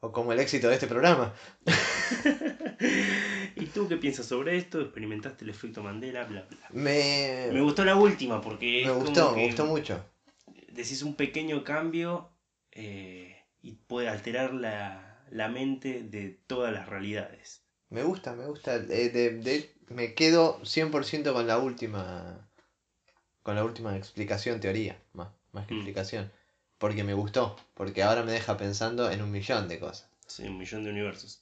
O 0.01 0.13
como 0.13 0.33
el 0.33 0.41
éxito 0.41 0.69
de 0.69 0.75
este 0.75 0.87
programa. 0.87 1.35
¿Y 3.57 3.67
tú 3.67 3.89
qué 3.89 3.97
piensas 3.97 4.27
sobre 4.27 4.57
esto? 4.57 4.81
¿Experimentaste 4.81 5.45
el 5.45 5.51
efecto 5.51 5.83
Mandela? 5.83 6.25
Bla, 6.25 6.43
bla. 6.49 6.59
Me, 6.71 7.49
Me 7.53 7.61
gustó 7.61 7.85
la 7.85 7.97
última 7.97 8.41
porque 8.41 8.83
me 8.83 8.91
es 8.91 8.95
gustó, 8.97 9.25
como 9.27 9.37
me 9.37 9.43
que 9.43 9.47
gustó 9.47 9.67
mucho. 9.67 10.05
decís 10.69 11.03
un 11.03 11.15
pequeño 11.15 11.65
cambio 11.65 12.29
eh, 12.73 13.37
y 13.63 13.73
puede 13.73 14.09
alterar 14.09 14.53
la, 14.53 15.25
la 15.31 15.49
mente 15.49 16.03
de 16.03 16.39
todas 16.47 16.73
las 16.73 16.89
realidades. 16.89 17.63
Me 17.89 18.03
gusta, 18.03 18.35
me 18.35 18.47
gusta. 18.47 18.77
Eh, 18.77 19.09
de- 19.09 19.31
de- 19.31 19.71
me 19.89 20.15
quedo 20.15 20.59
100% 20.65 21.33
con 21.33 21.47
la 21.47 21.59
última. 21.59 22.49
Con 23.43 23.55
la 23.55 23.65
última 23.65 23.97
explicación, 23.97 24.59
teoría. 24.61 25.01
Más, 25.13 25.29
más 25.53 25.67
que 25.67 25.75
Mm. 25.75 25.79
explicación. 25.79 26.31
Porque 26.79 27.05
me 27.05 27.15
gustó. 27.15 27.57
Porque 27.75 28.03
ahora 28.03 28.23
me 28.25 28.33
deja 28.33 28.57
pensando 28.57 29.09
en 29.11 29.23
un 29.23 29.31
millón 29.31 29.69
de 29.69 29.79
cosas. 29.79 30.11
Sí, 30.27 30.43
un 30.43 30.59
millón 30.59 30.83
de 30.83 30.91
universos. 30.91 31.41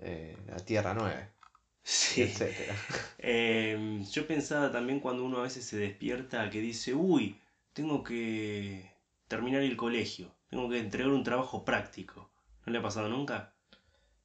Eh, 0.00 0.36
la 0.46 0.56
Tierra 0.58 0.94
9, 0.94 1.28
Sí. 1.82 2.22
etcétera. 2.22 2.74
Eh, 3.18 4.00
yo 4.12 4.26
pensaba 4.26 4.70
también 4.70 5.00
cuando 5.00 5.24
uno 5.24 5.38
a 5.38 5.42
veces 5.42 5.64
se 5.64 5.76
despierta 5.76 6.48
que 6.50 6.60
dice, 6.60 6.94
uy, 6.94 7.36
tengo 7.72 8.02
que 8.04 8.92
terminar 9.28 9.62
el 9.62 9.76
colegio, 9.76 10.34
tengo 10.48 10.68
que 10.68 10.78
entregar 10.78 11.12
un 11.12 11.24
trabajo 11.24 11.64
práctico. 11.64 12.30
¿No 12.64 12.72
le 12.72 12.78
ha 12.78 12.82
pasado 12.82 13.08
nunca? 13.08 13.52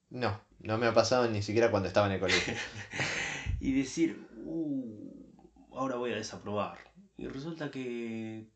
No, 0.10 0.40
no 0.60 0.78
me 0.78 0.88
ha 0.88 0.94
pasado 0.94 1.28
ni 1.30 1.42
siquiera 1.42 1.70
cuando 1.70 1.88
estaba 1.88 2.08
en 2.08 2.14
el 2.14 2.20
colegio. 2.20 2.54
Y 3.60 3.72
decir, 3.74 4.28
uh, 4.46 5.34
ahora 5.72 5.96
voy 5.96 6.12
a 6.12 6.16
desaprobar. 6.18 6.78
Y 7.18 7.28
resulta 7.28 7.72
que 7.72 8.48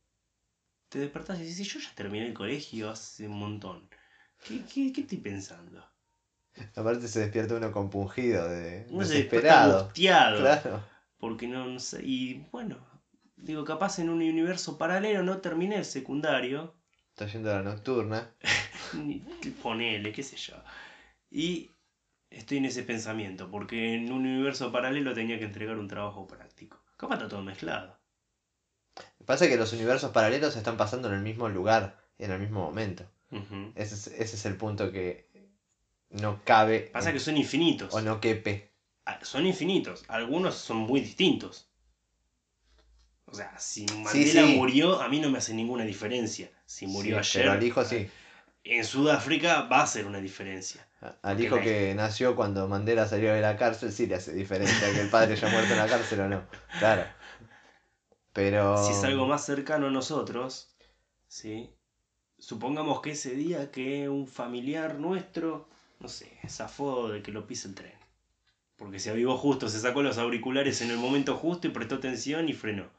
te 0.90 1.00
despertás 1.00 1.40
y 1.40 1.44
dices, 1.44 1.68
yo 1.68 1.80
ya 1.80 1.94
terminé 1.96 2.26
el 2.28 2.34
colegio 2.34 2.90
hace 2.90 3.28
un 3.28 3.40
montón. 3.40 3.90
¿Qué, 4.44 4.66
qué, 4.66 4.92
qué 4.94 5.02
estoy 5.02 5.20
pensando? 5.20 5.86
Aparte 6.76 7.08
se 7.08 7.20
despierta 7.20 7.56
uno 7.56 7.72
compungido, 7.72 8.48
de, 8.50 8.86
Uno 8.90 9.00
desesperado. 9.00 9.92
Claro. 9.94 10.84
Porque 11.18 11.48
no, 11.48 11.66
no 11.66 11.80
sé. 11.80 12.02
Y 12.04 12.46
bueno, 12.52 12.78
digo, 13.36 13.64
capaz 13.64 14.00
en 14.00 14.10
un 14.10 14.22
universo 14.22 14.78
paralelo 14.78 15.24
no 15.24 15.40
terminé 15.40 15.78
el 15.78 15.86
secundario. 15.86 16.76
Está 17.10 17.26
yendo 17.28 17.52
a 17.52 17.56
la 17.56 17.64
nocturna. 17.64 18.32
Ponele, 19.64 20.12
qué 20.12 20.24
sé 20.24 20.38
yo. 20.38 20.56
Y 21.30 21.72
estoy 22.30 22.58
en 22.58 22.66
ese 22.66 22.84
pensamiento, 22.84 23.50
porque 23.50 23.96
en 23.96 24.12
un 24.12 24.26
universo 24.26 24.72
paralelo 24.72 25.14
tenía 25.14 25.40
que 25.40 25.46
entregar 25.46 25.78
un 25.78 25.88
trabajo 25.88 26.28
práctico. 26.28 26.80
Capaz 26.98 27.16
está 27.16 27.30
todo 27.30 27.44
mezclado. 27.44 27.98
Pasa 29.26 29.48
que 29.48 29.58
los 29.58 29.74
universos 29.74 30.12
paralelos 30.12 30.56
están 30.56 30.78
pasando 30.78 31.10
en 31.10 31.16
el 31.16 31.22
mismo 31.22 31.50
lugar, 31.50 32.00
en 32.18 32.32
el 32.32 32.40
mismo 32.40 32.62
momento. 32.62 33.06
Ese 33.76 33.96
es, 33.96 34.08
ese 34.08 34.36
es 34.38 34.46
el 34.46 34.56
punto 34.56 34.92
que 34.92 35.27
no 36.10 36.42
cabe 36.44 36.90
Pasa 36.94 37.10
en- 37.10 37.16
que 37.16 37.20
son 37.20 37.38
infinitos. 37.38 37.94
o 37.94 38.02
no 38.02 38.20
quepe. 38.22 38.72
Ah, 39.06 39.20
Son 39.24 39.46
infinitos. 39.46 40.04
Algunos 40.10 40.56
son 40.56 40.78
muy 40.78 41.00
distintos. 41.00 41.70
O 43.26 43.34
sea, 43.34 43.58
si 43.60 43.86
Mandela 43.86 44.46
sí. 44.48 44.56
murió, 44.56 45.02
a 45.02 45.08
mí 45.10 45.20
no 45.20 45.30
me 45.30 45.38
hace 45.38 45.54
ninguna 45.54 45.84
diferencia. 45.86 46.50
Si 46.66 46.88
murió 46.88 47.22
Sí, 47.24 47.38
ayer, 47.40 47.44
Pero 47.44 47.52
al 47.58 47.64
hijo 47.64 47.84
sí. 47.86 48.10
en 48.64 48.84
Sudáfrica 48.86 49.62
va 49.64 49.80
a 49.80 49.84
hacer 49.84 50.06
una 50.06 50.20
diferencia. 50.20 50.88
Al 51.22 51.40
hijo 51.42 51.58
la- 51.58 51.62
que 51.62 51.94
nació 51.96 52.36
cuando 52.36 52.68
Mandela 52.68 53.08
salió 53.08 53.34
de 53.34 53.40
la 53.42 53.56
cárcel 53.58 53.92
sí 53.92 54.08
le 54.08 54.16
hace 54.16 54.34
diferencia 54.34 54.92
que 54.94 55.02
el 55.02 55.10
padre 55.10 55.34
haya 55.34 55.48
muerto 55.50 55.72
en 55.74 55.78
la 55.80 55.88
cárcel 55.88 56.22
o 56.22 56.28
no. 56.28 56.44
Claro. 56.80 57.06
Pero. 58.34 58.84
Si 58.86 58.92
es 58.92 59.04
algo 59.04 59.26
más 59.26 59.46
cercano 59.46 59.88
a 59.88 59.92
nosotros, 59.92 60.76
¿sí? 61.28 61.74
Supongamos 62.40 63.02
que 63.02 63.12
ese 63.12 63.32
día 63.36 63.72
que 63.72 64.10
un 64.10 64.28
familiar 64.28 64.96
nuestro, 64.96 65.70
no 66.00 66.08
sé, 66.10 66.40
zafó 66.48 67.10
de 67.10 67.22
que 67.22 67.32
lo 67.32 67.48
pise 67.48 67.68
el 67.68 67.76
tren. 67.76 67.94
Porque 68.78 69.00
se 69.00 69.10
avivó 69.12 69.38
justo, 69.38 69.70
se 69.70 69.80
sacó 69.80 70.02
los 70.04 70.18
auriculares 70.18 70.82
en 70.82 70.92
el 70.92 70.98
momento 70.98 71.36
justo 71.36 71.68
y 71.68 71.72
prestó 71.72 71.96
atención 71.96 72.50
y 72.50 72.54
frenó. 72.54 72.92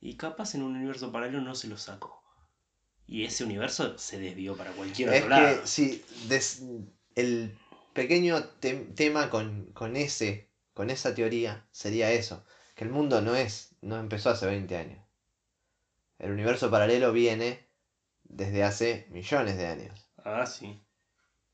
Y 0.00 0.16
capaz 0.16 0.54
en 0.54 0.62
un 0.62 0.76
universo 0.76 1.12
paralelo 1.12 1.40
no 1.40 1.54
se 1.54 1.68
lo 1.68 1.76
sacó. 1.78 2.22
Y 3.06 3.24
ese 3.24 3.44
universo 3.44 3.98
se 3.98 4.18
desvió 4.18 4.56
para 4.56 4.72
cualquier 4.72 5.10
Es 5.10 5.16
otro 5.22 5.28
lado. 5.30 5.60
que 5.62 5.66
si 5.66 6.02
des- 6.28 6.62
el 7.16 7.56
pequeño 7.92 8.36
tem- 8.60 8.94
tema 8.94 9.30
con, 9.30 9.72
con 9.72 9.96
ese, 9.96 10.50
con 10.74 10.90
esa 10.90 11.14
teoría 11.14 11.66
sería 11.72 12.12
eso, 12.12 12.44
que 12.74 12.84
el 12.84 12.90
mundo 12.90 13.20
no 13.20 13.34
es, 13.36 13.74
no 13.82 13.98
empezó 13.98 14.30
hace 14.30 14.46
20 14.46 14.76
años. 14.76 15.04
El 16.18 16.30
universo 16.30 16.70
paralelo 16.70 17.12
viene 17.12 17.66
desde 18.24 18.62
hace 18.62 19.08
millones 19.10 19.56
de 19.56 19.66
años. 19.66 20.08
Ah, 20.24 20.46
sí. 20.46 20.80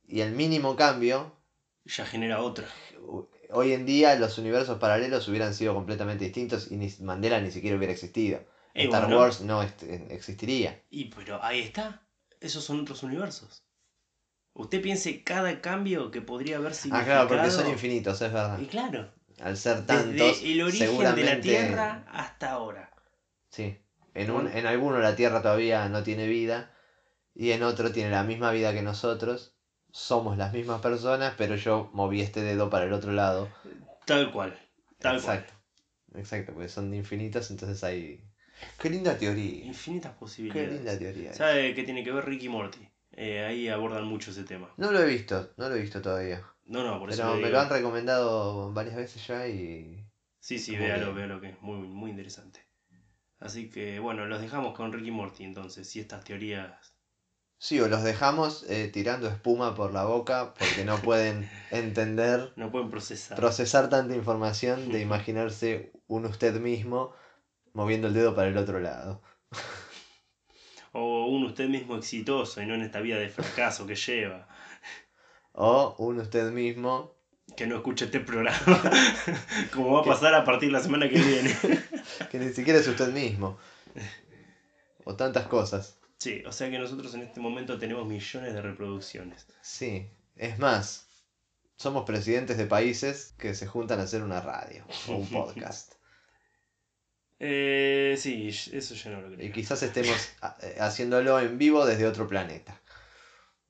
Y 0.09 0.21
el 0.21 0.33
mínimo 0.33 0.77
cambio, 0.77 1.37
Ya 1.85 2.05
genera 2.07 2.41
otra. 2.43 2.67
hoy 3.51 3.73
en 3.73 3.87
día 3.87 4.15
los 4.17 4.39
universos 4.39 4.79
paralelos 4.79 5.27
hubieran 5.29 5.55
sido 5.55 5.75
completamente 5.75 6.25
distintos 6.25 6.71
y 6.71 6.77
ni 6.77 6.93
Mandela 7.01 7.41
ni 7.41 7.51
siquiera 7.51 7.77
hubiera 7.77 7.93
existido. 7.93 8.41
Star 8.75 9.03
bueno. 9.05 9.19
Wars 9.21 9.41
no 9.41 9.63
existiría. 9.63 10.83
Y 10.91 11.07
pero 11.07 11.43
ahí 11.43 11.61
está. 11.61 12.03
Esos 12.41 12.63
son 12.65 12.81
otros 12.81 13.03
universos. 13.03 13.63
Usted 14.53 14.83
piense 14.83 15.23
cada 15.23 15.61
cambio 15.61 16.11
que 16.11 16.21
podría 16.23 16.57
haber 16.57 16.73
Ah, 16.73 16.75
significado. 16.75 17.27
claro, 17.27 17.29
porque 17.29 17.51
son 17.51 17.69
infinitos, 17.71 18.21
es 18.21 18.33
verdad. 18.33 18.59
Y 18.59 18.67
claro, 18.67 19.13
Al 19.41 19.57
ser 19.57 19.83
desde 19.85 19.87
tantos, 19.87 20.43
el 20.43 20.63
origen 20.63 21.15
de 21.15 21.25
la 21.25 21.41
Tierra 21.41 22.07
hasta 22.11 22.53
ahora. 22.53 22.91
Sí. 23.51 23.79
En, 24.15 24.31
un, 24.31 24.49
en 24.49 24.67
alguno 24.67 24.99
la 24.99 25.15
Tierra 25.17 25.43
todavía 25.43 25.89
no 25.91 26.03
tiene 26.03 26.27
vida 26.27 26.75
y 27.35 27.51
en 27.53 27.63
otro 27.63 27.93
tiene 27.93 28.11
la 28.11 28.25
misma 28.25 28.51
vida 28.51 28.73
que 28.73 28.81
nosotros. 28.83 29.56
Somos 29.91 30.37
las 30.37 30.53
mismas 30.53 30.81
personas, 30.81 31.35
pero 31.37 31.55
yo 31.57 31.89
moví 31.93 32.21
este 32.21 32.43
dedo 32.43 32.69
para 32.69 32.85
el 32.85 32.93
otro 32.93 33.13
lado. 33.13 33.49
Tal 34.05 34.31
cual. 34.31 34.59
Tal 34.99 35.17
Exacto. 35.17 35.55
Exacto, 36.15 36.53
porque 36.53 36.69
son 36.69 36.93
infinitos, 36.95 37.51
entonces 37.51 37.83
hay... 37.85 38.21
Qué 38.79 38.89
linda 38.89 39.11
cual. 39.13 39.19
teoría. 39.21 39.65
Infinitas 39.65 40.13
Qué 40.13 40.19
posibilidades. 40.19 40.71
linda 40.71 40.99
teoría. 40.99 41.33
¿Sabe 41.33 41.75
qué 41.75 41.83
tiene 41.85 42.03
que 42.03 42.13
ver 42.13 42.25
Ricky 42.25 42.47
y 42.47 42.49
Morty? 42.49 42.89
Eh, 43.13 43.45
ahí 43.45 43.69
abordan 43.69 44.05
mucho 44.05 44.31
ese 44.31 44.45
tema. 44.45 44.73
No 44.77 44.93
lo 44.93 45.01
he 45.01 45.07
visto, 45.07 45.53
no 45.57 45.69
lo 45.69 45.77
he 45.77 45.81
visto 45.81 46.01
todavía. 46.03 46.43
No, 46.65 46.83
no, 46.85 46.99
por 46.99 47.11
eso. 47.11 47.23
Pero 47.23 47.33
me 47.33 47.39
digo. 47.39 47.51
lo 47.51 47.61
han 47.61 47.71
recomendado 47.71 48.73
varias 48.73 48.97
veces 48.97 49.27
ya 49.27 49.47
y... 49.47 50.07
Sí, 50.41 50.59
sí, 50.59 50.77
véalo, 50.77 51.07
que- 51.07 51.13
véalo 51.13 51.41
que 51.41 51.49
es 51.51 51.61
muy, 51.63 51.79
muy 51.79 52.11
interesante. 52.11 52.67
Así 53.39 53.69
que 53.71 53.99
bueno, 53.99 54.27
los 54.27 54.41
dejamos 54.41 54.75
con 54.75 54.93
Ricky 54.93 55.09
y 55.09 55.13
Morty 55.13 55.45
entonces, 55.45 55.89
si 55.89 56.01
estas 56.01 56.25
teorías. 56.25 56.96
Sí, 57.59 57.81
o 57.81 57.89
los 57.89 58.03
dejamos 58.03 58.65
eh, 58.69 58.89
tirando 58.93 59.29
espuma 59.29 59.75
por 59.75 59.93
la 59.93 60.05
boca 60.05 60.53
porque 60.59 60.85
no 60.85 60.99
pueden 60.99 61.49
entender 61.71 62.53
No 62.57 62.71
pueden 62.71 62.91
procesar. 62.91 63.37
procesar 63.37 63.89
tanta 63.89 64.15
información 64.15 64.93
de 64.93 65.01
imaginarse 65.09 65.93
un 66.07 66.27
usted 66.27 66.61
mismo 66.61 67.13
moviendo 67.73 68.09
el 68.09 68.15
dedo 68.15 68.35
para 68.35 68.49
el 68.49 68.59
otro 68.59 68.79
lado. 68.81 69.23
O 70.93 71.27
un 71.27 71.45
usted 71.45 71.69
mismo 71.69 71.97
exitoso 71.97 72.63
y 72.63 72.67
no 72.67 72.75
en 72.75 72.83
esta 72.83 73.01
vida 73.01 73.17
de 73.19 73.29
fracaso 73.29 73.87
que 73.87 73.95
lleva. 73.95 74.49
O 75.53 75.95
un 75.99 76.19
usted 76.21 76.51
mismo 76.53 77.15
Que 77.55 77.67
no 77.67 77.77
escuche 77.77 78.07
este 78.07 78.21
programa. 78.21 78.59
Como 79.75 79.93
va 79.93 80.01
a 80.01 80.05
pasar 80.05 80.35
a 80.35 80.45
partir 80.45 80.69
de 80.71 80.73
la 80.75 80.81
semana 80.81 81.09
que 81.09 81.19
viene. 81.19 81.55
que 82.31 82.39
ni 82.39 82.51
siquiera 82.53 82.79
es 82.79 82.89
usted 82.89 83.13
mismo. 83.13 83.59
O 85.05 85.15
tantas 85.17 85.47
cosas. 85.47 85.96
Sí, 86.19 86.43
o 86.47 86.53
sea 86.53 86.71
que 86.71 86.79
nosotros 86.79 87.15
en 87.15 87.23
este 87.23 87.41
momento 87.41 87.79
tenemos 87.79 88.07
millones 88.07 88.55
de 88.55 88.63
reproducciones. 88.63 89.47
Sí, 89.61 90.09
es 90.37 90.59
más, 90.59 91.09
somos 91.77 92.05
presidentes 92.05 92.57
de 92.57 92.67
países 92.67 93.35
que 93.39 93.55
se 93.55 93.67
juntan 93.67 94.01
a 94.01 94.05
hacer 94.05 94.23
una 94.23 94.41
radio 94.41 94.85
o 95.09 95.13
un 95.17 95.29
podcast. 95.31 95.93
Eh, 97.39 98.17
sí, 98.19 98.49
eso 98.49 98.95
yo 98.95 99.11
no 99.11 99.21
lo 99.21 99.35
Y 99.35 99.37
creo. 99.37 99.53
quizás 99.53 99.83
estemos 99.83 100.17
ha- 100.41 100.57
eh, 100.63 100.77
haciéndolo 100.81 101.39
en 101.39 101.59
vivo 101.59 101.85
desde 101.85 102.07
otro 102.07 102.27
planeta. 102.27 102.81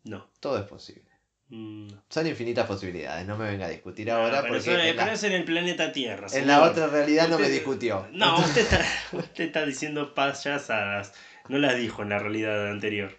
No. 0.05 0.30
Todo 0.38 0.59
es 0.61 0.66
posible. 0.66 1.11
Mm, 1.49 1.88
no. 1.88 2.05
Son 2.09 2.26
infinitas 2.28 2.66
posibilidades, 2.66 3.26
no 3.26 3.36
me 3.36 3.51
venga 3.51 3.66
a 3.66 3.70
discutir 3.70 4.07
No, 4.07 4.14
ahora 4.14 4.42
pero, 4.42 4.55
porque 4.55 4.70
eso- 4.70 4.80
en, 4.80 4.94
pero 4.97 5.07
la, 5.07 5.12
es 5.12 5.22
en 5.24 5.32
el 5.32 5.44
planeta 5.44 5.92
Tierra. 5.92 6.28
en 6.32 6.47
la 6.47 6.62
otra 6.62 6.86
realidad 6.86 7.28
no 7.28 7.38
me 7.40 7.49
discutió. 7.49 8.07
No, 8.12 8.38
usted 8.38 8.61
está, 8.70 8.84
usted 9.12 9.44
está 9.47 9.66
diciendo 9.66 10.14
payasadas. 10.14 11.12
No 11.49 11.59
las 11.59 11.76
dijo 11.76 12.03
en 12.03 12.11
la 12.11 12.18
realidad 12.18 12.70
anterior. 12.70 13.12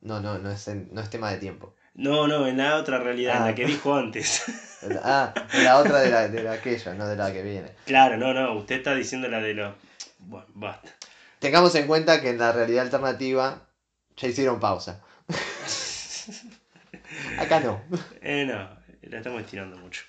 No, 0.00 0.20
no, 0.20 0.38
no 0.38 0.50
es, 0.50 0.66
en- 0.68 0.88
no 0.92 1.00
es 1.00 1.10
tema 1.10 1.30
de 1.30 1.38
tiempo. 1.38 1.74
No, 1.94 2.26
no, 2.26 2.46
en 2.46 2.56
la 2.56 2.76
otra 2.76 2.98
realidad, 2.98 3.36
en 3.36 3.42
Ah. 3.42 3.46
la 3.48 3.54
que 3.54 3.66
dijo 3.66 3.94
antes. 3.94 4.42
Ah, 5.04 5.32
la 5.62 5.78
otra 5.78 6.00
de 6.00 6.10
la, 6.10 6.26
de 6.28 6.42
la 6.42 6.52
aquella, 6.54 6.92
no 6.94 7.06
de 7.06 7.14
la 7.14 7.32
que 7.32 7.40
viene. 7.44 7.70
claro, 7.86 8.16
no, 8.16 8.34
no, 8.34 8.52
usted 8.54 8.78
está 8.78 8.96
diciendo 8.96 9.28
la 9.28 9.40
de 9.40 9.54
los... 9.54 9.72
Bueno, 10.18 10.46
basta. 10.54 10.90
Tengamos 11.38 11.72
en 11.76 11.86
cuenta 11.86 12.20
que 12.20 12.30
en 12.30 12.38
la 12.38 12.50
realidad 12.50 12.82
alternativa 12.86 13.68
ya 14.16 14.26
hicieron 14.28 14.58
pausa. 14.58 15.00
Acá 17.38 17.60
no. 17.60 17.80
Eh, 18.22 18.44
no, 18.44 18.68
la 19.08 19.18
estamos 19.18 19.40
estirando 19.42 19.76
mucho. 19.76 20.02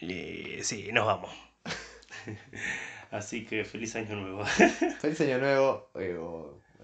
Eh, 0.00 0.62
sí, 0.64 0.90
nos 0.92 1.06
vamos. 1.06 1.30
Así 3.10 3.44
que 3.46 3.64
feliz 3.64 3.94
año 3.96 4.16
nuevo. 4.16 4.44
Feliz 5.00 5.20
año 5.22 5.38
nuevo. 5.38 5.90
eh, 5.94 6.14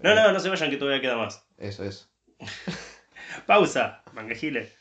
No, 0.01 0.15
no, 0.15 0.31
no 0.31 0.39
se 0.39 0.49
vayan 0.49 0.69
que 0.69 0.77
todavía 0.77 1.01
queda 1.01 1.17
más. 1.17 1.45
Eso, 1.57 1.83
eso. 1.83 2.09
Pausa, 3.45 4.03
mangajiles. 4.13 4.75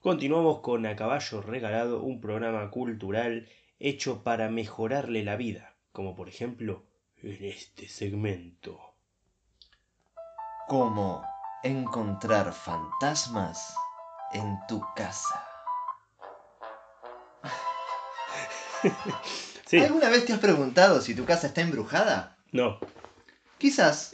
Continuamos 0.00 0.60
con 0.60 0.86
A 0.86 0.94
Caballo 0.94 1.42
Regalado, 1.42 2.02
un 2.02 2.20
programa 2.20 2.70
cultural 2.70 3.48
hecho 3.78 4.22
para 4.22 4.48
mejorarle 4.48 5.22
la 5.24 5.36
vida, 5.36 5.74
como 5.92 6.14
por 6.14 6.28
ejemplo 6.28 6.84
en 7.22 7.44
este 7.44 7.88
segmento. 7.88 8.94
¿Cómo 10.68 11.24
encontrar 11.62 12.52
fantasmas 12.52 13.74
en 14.32 14.58
tu 14.68 14.82
casa? 14.94 15.42
Sí, 19.66 19.78
¿Alguna 19.78 20.10
vez 20.10 20.24
te 20.24 20.32
has 20.32 20.38
preguntado 20.38 21.00
si 21.00 21.16
tu 21.16 21.24
casa 21.24 21.48
está 21.48 21.60
embrujada? 21.60 22.38
no, 22.52 22.78
Quizás. 23.58 24.12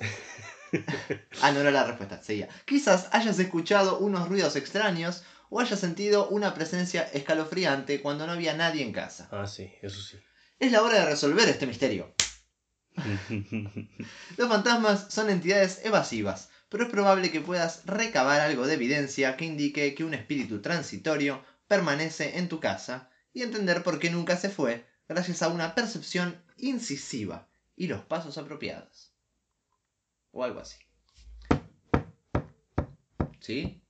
ah, 1.42 1.50
no 1.52 1.60
era 1.60 1.70
la 1.70 1.84
respuesta, 1.84 2.22
seguía. 2.22 2.48
Quizás 2.64 3.08
hayas 3.12 3.38
escuchado 3.38 3.98
unos 3.98 4.30
ruidos 4.30 4.56
extraños 4.56 5.24
o 5.52 5.60
hayas 5.60 5.80
sentido 5.80 6.28
una 6.30 6.54
presencia 6.54 7.02
escalofriante 7.12 8.00
cuando 8.00 8.26
no 8.26 8.32
había 8.32 8.54
nadie 8.54 8.82
en 8.82 8.92
casa. 8.92 9.28
ah, 9.30 9.46
sí, 9.46 9.70
eso 9.82 10.00
sí. 10.00 10.18
Es 10.58 10.72
la 10.72 10.82
hora 10.82 11.00
de 11.00 11.04
resolver 11.04 11.46
este 11.46 11.66
misterio. 11.66 12.14
Los 14.38 14.48
fantasmas 14.48 15.08
son 15.10 15.28
entidades 15.28 15.84
evasivas, 15.84 16.48
pero 16.70 16.84
es 16.84 16.90
probable 16.90 17.30
que 17.30 17.42
puedas 17.42 17.84
recabar 17.84 18.40
algo 18.40 18.66
de 18.66 18.74
evidencia 18.74 19.36
que 19.36 19.44
indique 19.44 19.94
que 19.94 20.04
un 20.04 20.14
espíritu 20.14 20.62
transitorio 20.62 21.44
permanece 21.68 22.38
en 22.38 22.48
tu 22.48 22.58
casa 22.58 23.10
y 23.34 23.42
entender 23.42 23.82
por 23.82 23.98
qué 23.98 24.08
nunca 24.08 24.38
se 24.38 24.48
fue 24.48 24.86
gracias 25.06 25.42
a 25.42 25.48
una 25.48 25.74
percepción 25.74 26.42
incisiva 26.56 27.46
y 27.76 27.88
los 27.88 28.00
pasos 28.00 28.38
apropiados. 28.38 29.12
O 30.30 30.44
algo 30.44 30.60
así. 30.60 30.78
¿Sí? 33.40 33.81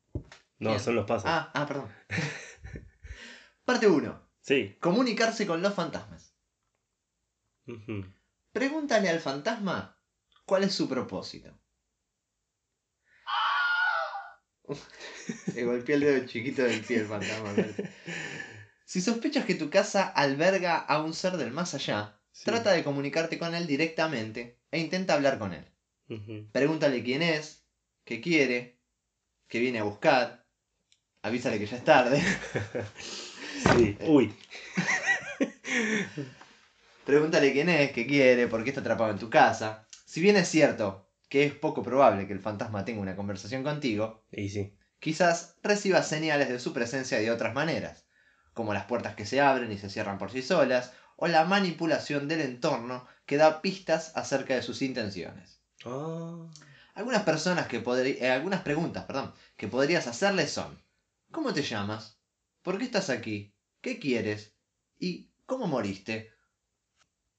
No, 0.62 0.70
Bien. 0.70 0.80
son 0.80 0.94
los 0.94 1.06
pasos. 1.06 1.24
Ah, 1.28 1.50
ah, 1.54 1.66
perdón. 1.66 1.88
Parte 3.64 3.88
1. 3.88 4.28
Sí. 4.40 4.76
Comunicarse 4.80 5.44
con 5.44 5.60
los 5.60 5.74
fantasmas. 5.74 6.36
Pregúntale 8.52 9.08
al 9.08 9.18
fantasma 9.18 10.00
cuál 10.46 10.62
es 10.62 10.72
su 10.72 10.88
propósito. 10.88 11.58
Le 15.54 15.64
golpeé 15.64 15.96
el 15.96 16.00
dedo 16.02 16.26
chiquito 16.26 16.62
del 16.62 16.80
pie 16.80 16.98
el 16.98 17.06
fantasma. 17.06 17.52
Si 18.84 19.00
sospechas 19.00 19.44
que 19.44 19.56
tu 19.56 19.68
casa 19.68 20.06
alberga 20.06 20.76
a 20.78 21.02
un 21.02 21.12
ser 21.14 21.36
del 21.38 21.50
más 21.50 21.74
allá, 21.74 22.18
Sí. 22.30 22.44
trata 22.46 22.70
de 22.72 22.82
comunicarte 22.84 23.38
con 23.38 23.54
él 23.54 23.66
directamente 23.66 24.62
e 24.70 24.78
intenta 24.78 25.14
hablar 25.14 25.38
con 25.38 25.52
él. 25.52 25.68
Pregúntale 26.52 27.02
quién 27.02 27.20
es, 27.22 27.66
qué 28.04 28.20
quiere, 28.20 28.80
qué 29.48 29.58
viene 29.58 29.80
a 29.80 29.84
buscar. 29.84 30.41
Avísale 31.22 31.58
que 31.58 31.66
ya 31.66 31.76
es 31.76 31.84
tarde. 31.84 32.22
Sí. 33.76 33.96
Uy. 34.08 34.34
Pregúntale 37.06 37.52
quién 37.52 37.68
es, 37.68 37.92
qué 37.92 38.06
quiere, 38.06 38.48
por 38.48 38.64
qué 38.64 38.70
está 38.70 38.80
atrapado 38.80 39.12
en 39.12 39.18
tu 39.18 39.30
casa. 39.30 39.86
Si 40.04 40.20
bien 40.20 40.36
es 40.36 40.48
cierto 40.48 41.06
que 41.28 41.44
es 41.44 41.54
poco 41.54 41.82
probable 41.82 42.26
que 42.26 42.32
el 42.32 42.40
fantasma 42.40 42.84
tenga 42.84 43.00
una 43.00 43.14
conversación 43.14 43.62
contigo, 43.62 44.24
Y 44.32 44.48
sí. 44.48 44.72
quizás 44.98 45.54
recibas 45.62 46.08
señales 46.08 46.48
de 46.48 46.58
su 46.58 46.72
presencia 46.72 47.18
de 47.18 47.30
otras 47.30 47.54
maneras, 47.54 48.04
como 48.52 48.74
las 48.74 48.86
puertas 48.86 49.14
que 49.14 49.26
se 49.26 49.40
abren 49.40 49.70
y 49.70 49.78
se 49.78 49.90
cierran 49.90 50.18
por 50.18 50.32
sí 50.32 50.42
solas, 50.42 50.92
o 51.16 51.28
la 51.28 51.44
manipulación 51.44 52.26
del 52.26 52.40
entorno 52.40 53.06
que 53.26 53.36
da 53.36 53.62
pistas 53.62 54.12
acerca 54.16 54.54
de 54.54 54.62
sus 54.62 54.82
intenciones. 54.82 55.60
Ah. 55.84 56.48
Algunas 56.94 57.22
personas 57.22 57.68
que 57.68 57.76
eh, 57.76 58.30
algunas 58.30 58.62
preguntas, 58.62 59.04
perdón, 59.04 59.32
que 59.56 59.68
podrías 59.68 60.06
hacerle 60.06 60.46
son: 60.46 60.81
¿Cómo 61.32 61.54
te 61.54 61.62
llamas? 61.62 62.20
¿Por 62.60 62.76
qué 62.76 62.84
estás 62.84 63.08
aquí? 63.08 63.54
¿Qué 63.80 63.98
quieres? 63.98 64.54
¿Y 64.98 65.30
cómo 65.46 65.66
moriste? 65.66 66.30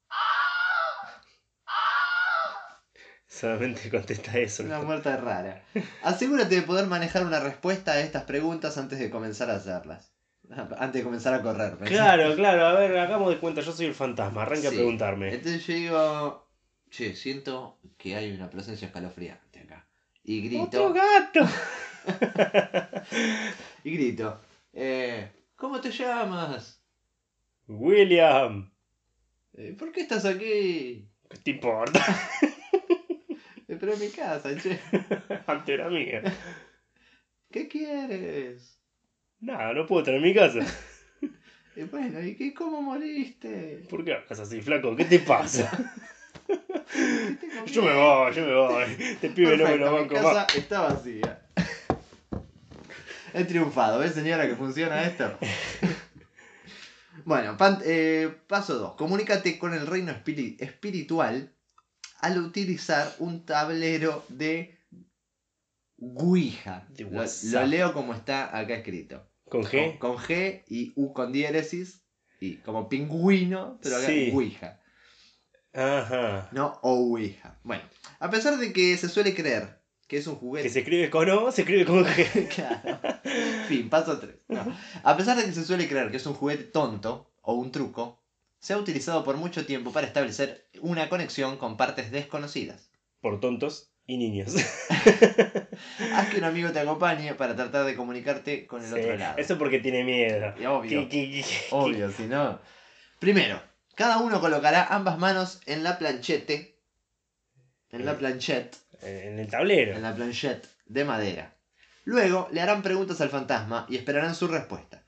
Solamente 3.27 3.91
contesta 3.91 4.35
eso. 4.39 4.63
Una 4.63 4.81
muerte 4.81 5.15
rara. 5.15 5.63
Asegúrate 6.01 6.55
de 6.55 6.61
poder 6.63 6.87
manejar 6.87 7.23
una 7.23 7.39
respuesta 7.39 7.91
a 7.91 7.99
estas 7.99 8.23
preguntas 8.23 8.79
antes 8.79 8.97
de 8.97 9.11
comenzar 9.11 9.51
a 9.51 9.57
hacerlas. 9.57 10.11
Antes 10.49 11.01
de 11.01 11.03
comenzar 11.03 11.35
a 11.35 11.43
correr. 11.43 11.77
pensé. 11.77 11.93
Claro, 11.93 12.35
claro. 12.35 12.65
A 12.65 12.73
ver, 12.73 12.97
hagamos 12.97 13.29
de 13.29 13.39
cuenta. 13.39 13.61
Yo 13.61 13.71
soy 13.71 13.85
el 13.85 13.93
fantasma. 13.93 14.41
Arranca 14.41 14.69
a 14.69 14.71
preguntarme. 14.71 15.35
Entonces 15.35 15.67
yo 15.67 15.73
digo, 15.75 16.49
che, 16.89 17.15
siento 17.15 17.79
que 17.97 18.15
hay 18.15 18.31
una 18.31 18.49
presencia 18.49 18.87
escalofriante 18.87 19.59
acá. 19.59 19.87
Y 20.23 20.41
grito, 20.41 20.63
¡Otro 20.63 20.93
gato! 20.93 21.41
y 23.83 23.91
grito, 23.91 24.39
eh, 24.73 25.31
¿cómo 25.55 25.79
te 25.81 25.91
llamas? 25.91 26.81
William. 27.67 28.71
Eh, 29.53 29.75
¿Por 29.77 29.91
qué 29.91 30.01
estás 30.01 30.25
aquí? 30.25 31.07
¿Qué 31.29 31.37
te 31.43 31.51
importa? 31.51 31.99
Eh, 33.65 33.77
Pero 33.79 33.93
en 33.93 33.99
mi 34.01 34.09
casa, 34.09 34.53
che. 34.61 34.77
Antes 35.47 35.69
era 35.69 35.89
mía. 35.89 36.21
¿Qué 37.49 37.69
quieres? 37.69 38.77
Nada, 39.39 39.73
no 39.73 39.85
puedo 39.85 40.01
estar 40.01 40.15
en 40.15 40.21
mi 40.21 40.33
casa. 40.33 40.59
Y 41.75 41.83
bueno, 41.83 42.21
¿y 42.21 42.35
qué, 42.35 42.53
cómo 42.53 42.81
moriste? 42.81 43.87
¿Por 43.89 44.03
qué 44.03 44.15
hablas 44.15 44.39
así, 44.39 44.61
flaco? 44.61 44.95
¿Qué 44.95 45.05
te 45.05 45.19
pasa? 45.19 45.71
¿Qué 46.45 47.35
te 47.39 47.47
comiste? 47.47 47.71
Yo 47.71 47.83
me 47.83 47.95
voy, 47.95 48.33
yo 48.33 48.45
me 48.45 48.53
voy. 48.53 48.83
Este 48.99 49.29
pibe 49.29 49.57
no 49.57 49.63
me 49.63 49.77
lo 49.77 49.91
mi 49.91 49.97
banco 49.99 50.15
más. 50.15 50.23
casa 50.23 50.47
está 50.57 50.81
vacía. 50.81 51.42
He 53.39 53.45
triunfado, 53.45 53.99
¿ves 53.99 54.13
señora 54.13 54.47
que 54.47 54.55
funciona 54.55 55.03
esto? 55.03 55.37
bueno, 57.25 57.57
pan- 57.57 57.81
eh, 57.85 58.35
paso 58.47 58.75
2. 58.77 58.95
Comunícate 58.95 59.57
con 59.59 59.73
el 59.73 59.87
reino 59.87 60.11
espiri- 60.11 60.55
espiritual 60.59 61.53
al 62.19 62.37
utilizar 62.39 63.13
un 63.19 63.45
tablero 63.45 64.23
de 64.29 64.79
Ouija. 65.97 66.85
De 66.89 67.03
Lo, 67.05 67.65
leo 67.67 67.93
como 67.93 68.13
está 68.13 68.57
acá 68.57 68.75
escrito. 68.75 69.27
¿Con 69.49 69.63
G? 69.63 69.97
Con, 69.97 70.15
con 70.15 70.23
G 70.23 70.63
y 70.67 70.93
U 70.95 71.13
con 71.13 71.31
diéresis. 71.31 72.01
Y 72.39 72.57
como 72.57 72.89
pingüino, 72.89 73.79
pero 73.81 73.97
acá 73.97 74.05
Sí. 74.07 74.31
Ouija. 74.33 74.79
Ajá. 75.73 76.49
No 76.51 76.79
Ouija. 76.83 77.59
Bueno, 77.63 77.83
a 78.19 78.29
pesar 78.29 78.57
de 78.57 78.73
que 78.73 78.97
se 78.97 79.07
suele 79.09 79.33
creer 79.33 79.81
que 80.07 80.17
es 80.17 80.27
un 80.27 80.35
juguete. 80.35 80.67
Que 80.67 80.73
se 80.73 80.79
escribe 80.79 81.09
con 81.09 81.29
O, 81.29 81.51
se 81.51 81.61
escribe 81.61 81.85
con 81.85 82.05
G. 82.05 82.47
Claro. 82.55 82.99
Fin, 83.67 83.89
paso 83.89 84.19
3. 84.19 84.35
A 85.03 85.17
pesar 85.17 85.37
de 85.37 85.45
que 85.45 85.53
se 85.53 85.63
suele 85.65 85.87
creer 85.87 86.11
que 86.11 86.17
es 86.17 86.25
un 86.25 86.33
juguete 86.33 86.63
tonto 86.65 87.31
o 87.41 87.53
un 87.53 87.71
truco, 87.71 88.21
se 88.59 88.73
ha 88.73 88.77
utilizado 88.77 89.23
por 89.23 89.37
mucho 89.37 89.65
tiempo 89.65 89.91
para 89.91 90.07
establecer 90.07 90.67
una 90.81 91.09
conexión 91.09 91.57
con 91.57 91.77
partes 91.77 92.11
desconocidas. 92.11 92.89
Por 93.21 93.39
tontos 93.39 93.91
y 94.05 94.17
niños. 94.17 94.53
Haz 96.13 96.29
que 96.29 96.37
un 96.37 96.43
amigo 96.43 96.71
te 96.71 96.79
acompañe 96.79 97.33
para 97.35 97.55
tratar 97.55 97.85
de 97.85 97.95
comunicarte 97.95 98.67
con 98.67 98.83
el 98.83 98.89
Sí, 98.93 98.99
otro 98.99 99.15
lado. 99.17 99.37
Eso 99.37 99.57
porque 99.57 99.79
tiene 99.79 100.03
miedo. 100.03 100.53
Y 100.59 100.65
obvio, 100.65 101.07
¿Qué- 101.07 101.09
qué- 101.09 101.41
qué- 101.41 101.45
obvio, 101.71 102.11
si 102.11 102.23
no. 102.23 102.59
Primero, 103.19 103.61
cada 103.95 104.17
uno 104.19 104.41
colocará 104.41 104.85
ambas 104.87 105.17
manos 105.17 105.61
en 105.65 105.83
la 105.83 105.97
planchete. 105.97 106.77
En 107.91 108.05
la 108.05 108.13
Eh. 108.13 108.15
planchette. 108.15 108.75
Qué- 109.03 109.27
En 109.29 109.39
el 109.39 109.47
tablero. 109.47 109.95
en 109.95 110.01
la 110.01 110.15
planchette 110.15 110.67
de 110.85 111.05
madera. 111.05 111.53
Luego 112.05 112.49
le 112.51 112.61
harán 112.61 112.81
preguntas 112.83 113.21
al 113.21 113.29
fantasma 113.29 113.85
y 113.89 113.95
esperarán 113.95 114.35
su 114.35 114.47
respuesta. 114.47 115.03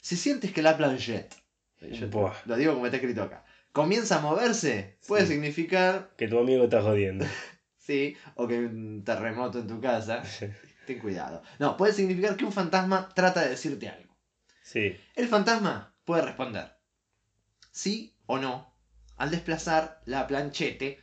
Si 0.00 0.16
sientes 0.16 0.52
que 0.52 0.62
la 0.62 0.76
planchette, 0.76 1.34
yo 1.80 2.08
Buah. 2.08 2.32
lo 2.44 2.56
digo 2.56 2.74
como 2.74 2.86
está 2.86 2.96
escrito 2.98 3.22
acá, 3.22 3.44
comienza 3.72 4.18
a 4.18 4.20
moverse, 4.20 4.98
puede 5.08 5.26
Sí. 5.26 5.32
significar 5.32 6.10
Que 6.16 6.28
tu 6.28 6.38
amigo 6.38 6.64
está 6.64 6.82
jodiendo. 6.82 7.24
sí, 7.78 8.16
o 8.36 8.46
que 8.46 8.54
hay 8.54 8.60
un 8.64 9.04
terremoto 9.04 9.58
en 9.58 9.66
tu 9.66 9.80
casa, 9.80 10.22
Ten 10.86 11.00
cuidado. 11.00 11.42
No, 11.58 11.76
puede 11.76 11.92
significar 11.92 12.36
que 12.36 12.44
un 12.44 12.52
fantasma 12.52 13.08
trata 13.12 13.40
de 13.42 13.48
decirte 13.50 13.88
algo. 13.88 14.14
Sí. 14.62 14.96
El 15.16 15.26
fantasma 15.26 15.92
puede 16.04 16.22
responder 16.22 16.72
sí 17.72 18.14
o 18.26 18.38
no 18.38 18.72
al 19.16 19.30
desplazar 19.30 20.00
la 20.04 20.26
planchete 20.28 20.98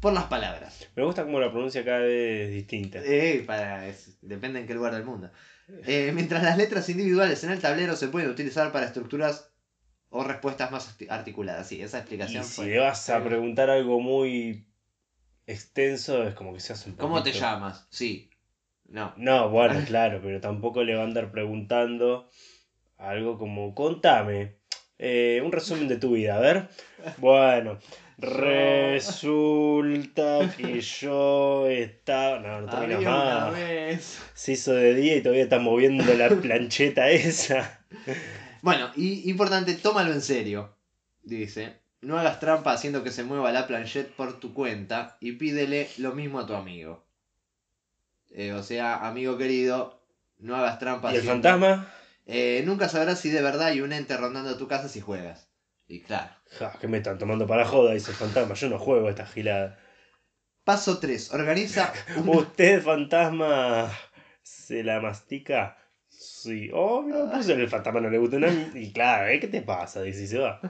por 0.00 0.12
las 0.12 0.24
palabras. 0.24 0.88
Me 0.94 1.02
gusta 1.04 1.24
cómo 1.24 1.40
la 1.40 1.50
pronuncia 1.50 1.84
cada 1.84 2.00
vez 2.00 2.48
es 2.48 2.54
distinta. 2.54 2.98
Eh, 3.04 3.42
para, 3.46 3.86
es- 3.88 4.18
depende 4.22 4.60
en 4.60 4.66
qué 4.66 4.74
lugar 4.74 4.94
del 4.94 5.04
mundo. 5.04 5.30
Eh, 5.86 6.12
mientras 6.14 6.42
las 6.42 6.56
letras 6.58 6.88
individuales 6.88 7.42
en 7.44 7.50
el 7.50 7.60
tablero 7.60 7.96
se 7.96 8.08
pueden 8.08 8.30
utilizar 8.30 8.70
para 8.72 8.86
estructuras 8.86 9.50
o 10.10 10.22
respuestas 10.22 10.70
más 10.70 10.96
arti- 10.96 11.10
articuladas. 11.10 11.66
Sí, 11.68 11.82
esa 11.82 11.98
Y 11.98 12.00
explicación 12.00 12.44
si 12.44 12.54
fue- 12.54 12.66
le 12.66 12.78
vas 12.78 13.08
a 13.10 13.24
preguntar 13.24 13.70
algo 13.70 14.00
muy 14.00 14.64
extenso, 15.46 16.24
es 16.26 16.34
como 16.34 16.52
que 16.54 16.60
se 16.60 16.72
hace 16.72 16.90
un 16.90 16.96
¿Cómo 16.96 17.22
te 17.22 17.30
poquito- 17.30 17.40
llamas? 17.44 17.86
Sí. 17.90 18.30
No. 18.88 19.12
No, 19.16 19.48
bueno, 19.50 19.74
claro, 19.88 20.20
pero 20.22 20.40
tampoco 20.40 20.84
le 20.84 20.94
va 20.94 21.02
a 21.02 21.06
andar 21.06 21.30
preguntando 21.30 22.28
algo 22.98 23.36
como, 23.38 23.74
contame, 23.74 24.55
eh, 24.98 25.42
un 25.44 25.52
resumen 25.52 25.88
de 25.88 25.96
tu 25.96 26.12
vida, 26.12 26.36
a 26.36 26.40
ver. 26.40 26.68
Bueno, 27.18 27.78
resulta 28.86 30.52
que 30.56 30.80
yo 30.80 31.66
estaba... 31.68 32.38
No, 32.40 32.60
no 32.62 32.70
terminas 32.70 33.02
más. 33.02 33.52
vez. 33.52 34.18
Se 34.34 34.52
hizo 34.52 34.72
de 34.74 34.94
día 34.94 35.16
y 35.16 35.20
todavía 35.22 35.44
está 35.44 35.58
moviendo 35.58 36.04
la 36.14 36.28
plancheta 36.28 37.10
esa. 37.12 37.80
Bueno, 38.62 38.90
y 38.96 39.28
importante, 39.30 39.74
tómalo 39.74 40.12
en 40.12 40.22
serio. 40.22 40.74
Dice, 41.22 41.74
no 42.00 42.18
hagas 42.18 42.40
trampa 42.40 42.72
haciendo 42.72 43.02
que 43.04 43.10
se 43.10 43.24
mueva 43.24 43.52
la 43.52 43.66
planchette 43.66 44.10
por 44.12 44.38
tu 44.40 44.54
cuenta 44.54 45.16
y 45.20 45.32
pídele 45.32 45.88
lo 45.98 46.12
mismo 46.14 46.40
a 46.40 46.46
tu 46.46 46.54
amigo. 46.54 47.04
Eh, 48.32 48.52
o 48.52 48.62
sea, 48.62 49.06
amigo 49.08 49.36
querido, 49.38 50.00
no 50.38 50.56
hagas 50.56 50.78
trampa. 50.78 51.10
¿Y 51.12 51.16
el 51.16 51.20
haciendo- 51.22 51.48
fantasma? 51.48 51.92
Eh, 52.26 52.62
nunca 52.66 52.88
sabrás 52.88 53.20
si 53.20 53.30
de 53.30 53.40
verdad 53.40 53.68
hay 53.68 53.80
un 53.80 53.92
ente 53.92 54.16
rondando 54.16 54.56
tu 54.58 54.66
casa 54.68 54.88
si 54.88 55.00
juegas. 55.00 55.48
Y 55.86 56.02
claro. 56.02 56.34
Ja, 56.58 56.72
que 56.80 56.88
me 56.88 56.98
están 56.98 57.18
tomando 57.18 57.46
para 57.46 57.64
joda, 57.64 57.92
dice 57.92 58.10
el 58.10 58.16
fantasma. 58.16 58.54
Yo 58.54 58.68
no 58.68 58.78
juego 58.78 59.06
a 59.06 59.10
esta 59.10 59.26
gilada. 59.26 59.78
Paso 60.64 60.98
3. 60.98 61.32
Organiza 61.32 61.92
un... 62.16 62.28
¿Usted, 62.28 62.82
fantasma, 62.82 63.90
se 64.42 64.82
la 64.82 65.00
mastica? 65.00 65.78
Sí. 66.08 66.70
Oh, 66.72 67.02
mira, 67.02 67.30
puse 67.30 67.52
el 67.52 67.68
fantasma 67.68 68.00
no 68.00 68.10
le 68.10 68.18
gusta 68.18 68.38
nada. 68.40 68.52
Y 68.74 68.92
claro, 68.92 69.28
¿eh? 69.28 69.38
¿qué 69.38 69.46
te 69.48 69.62
pasa? 69.62 70.02
Dice, 70.02 70.26
se 70.26 70.38
va. 70.38 70.60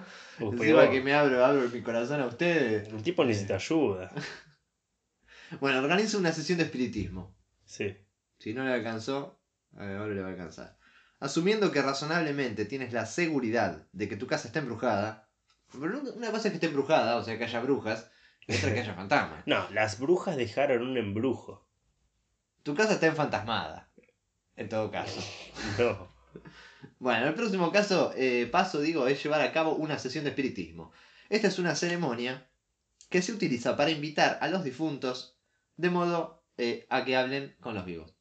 Uy, 0.41 0.57
Encima 0.57 0.81
peor. 0.81 0.91
que 0.91 1.01
me 1.01 1.15
abro, 1.15 1.43
abro 1.43 1.69
mi 1.71 1.81
corazón 1.83 2.21
a 2.21 2.27
ustedes. 2.27 2.89
El 2.89 3.03
tipo 3.03 3.25
necesita 3.25 3.55
ayuda. 3.57 4.11
Bueno, 5.61 5.79
organiza 5.79 6.19
una 6.19 6.33
sesión 6.33 6.59
de 6.59 6.65
espiritismo. 6.65 7.33
Sí. 7.65 7.97
Si 8.41 8.53
no 8.53 8.65
le 8.65 8.73
alcanzó, 8.73 9.41
ahora 9.77 10.09
le 10.09 10.21
va 10.21 10.27
a 10.27 10.31
alcanzar. 10.33 10.77
Asumiendo 11.19 11.73
que 11.73 11.83
razonablemente 11.83 12.67
tienes 12.67 12.93
la 12.93 13.07
seguridad 13.07 13.87
de 13.93 14.09
que 14.09 14.17
tu 14.17 14.27
casa 14.27 14.49
está 14.49 14.59
embrujada. 14.59 15.29
Pero 15.73 16.01
una 16.15 16.31
cosa 16.31 16.49
es 16.49 16.53
que 16.53 16.57
esté 16.57 16.67
embrujada, 16.67 17.17
o 17.17 17.25
sea 17.25 17.39
que 17.39 17.45
haya 17.45 17.61
brujas, 17.61 18.11
y 18.47 18.55
otra 18.55 18.73
que 18.75 18.81
haya 18.81 18.95
fantasmas. 18.97 19.47
No, 19.47 19.69
las 19.71 19.99
brujas 19.99 20.37
dejaron 20.37 20.83
un 20.83 20.97
embrujo. 20.97 21.67
Tu 22.63 22.75
casa 22.75 22.95
está 22.95 23.07
enfantasmada. 23.07 23.89
En 24.57 24.69
todo 24.69 24.91
caso. 24.91 25.21
No. 25.79 26.15
Bueno, 26.99 27.27
el 27.27 27.35
próximo 27.35 27.73
caso, 27.73 28.13
eh, 28.17 28.47
paso, 28.51 28.81
digo, 28.81 29.07
es 29.07 29.23
llevar 29.23 29.41
a 29.41 29.53
cabo 29.53 29.75
una 29.75 29.99
sesión 29.99 30.25
de 30.25 30.31
espiritismo. 30.31 30.93
Esta 31.29 31.49
es 31.49 31.59
una 31.59 31.75
ceremonia 31.75 32.47
que 33.09 33.23
se 33.23 33.33
utiliza 33.33 33.77
para 33.77 33.91
invitar 33.91 34.39
a 34.41 34.49
los 34.49 34.65
difuntos 34.65 35.37
de 35.77 35.91
modo 35.91 36.43
eh, 36.59 36.87
a 36.89 37.05
que 37.05 37.17
hablen 37.17 37.57
con 37.61 37.75
los 37.75 37.85
vivos. 37.85 38.15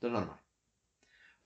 Lo 0.00 0.10
normal. 0.10 0.38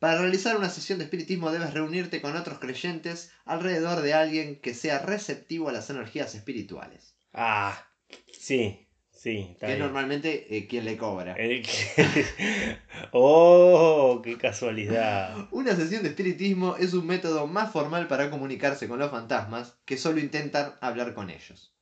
Para 0.03 0.21
realizar 0.21 0.57
una 0.57 0.69
sesión 0.69 0.99
de 0.99 1.05
espiritismo 1.05 1.53
debes 1.53 1.75
reunirte 1.75 2.21
con 2.21 2.35
otros 2.35 2.59
creyentes 2.59 3.31
alrededor 3.45 4.01
de 4.01 4.15
alguien 4.15 4.61
que 4.61 4.75
sea 4.75 4.99
receptivo 4.99 5.69
a 5.69 5.73
las 5.73 5.91
energías 5.91 6.35
espirituales. 6.35 7.15
Ah, 7.33 7.87
sí, 8.33 8.89
sí, 9.13 9.51
está 9.53 9.69
que 9.69 9.73
es 9.75 9.79
normalmente 9.79 10.57
eh, 10.57 10.67
quien 10.67 10.87
le 10.87 10.97
cobra. 10.97 11.35
El 11.35 11.63
que- 11.63 12.79
oh, 13.13 14.21
qué 14.25 14.37
casualidad. 14.37 15.47
Una 15.53 15.77
sesión 15.77 16.03
de 16.03 16.09
espiritismo 16.09 16.75
es 16.75 16.95
un 16.95 17.07
método 17.07 17.47
más 17.47 17.71
formal 17.71 18.09
para 18.09 18.29
comunicarse 18.29 18.89
con 18.89 18.99
los 18.99 19.13
fantasmas 19.13 19.79
que 19.85 19.97
solo 19.97 20.19
intentar 20.19 20.79
hablar 20.81 21.15
con 21.15 21.31
ellos. 21.31 21.77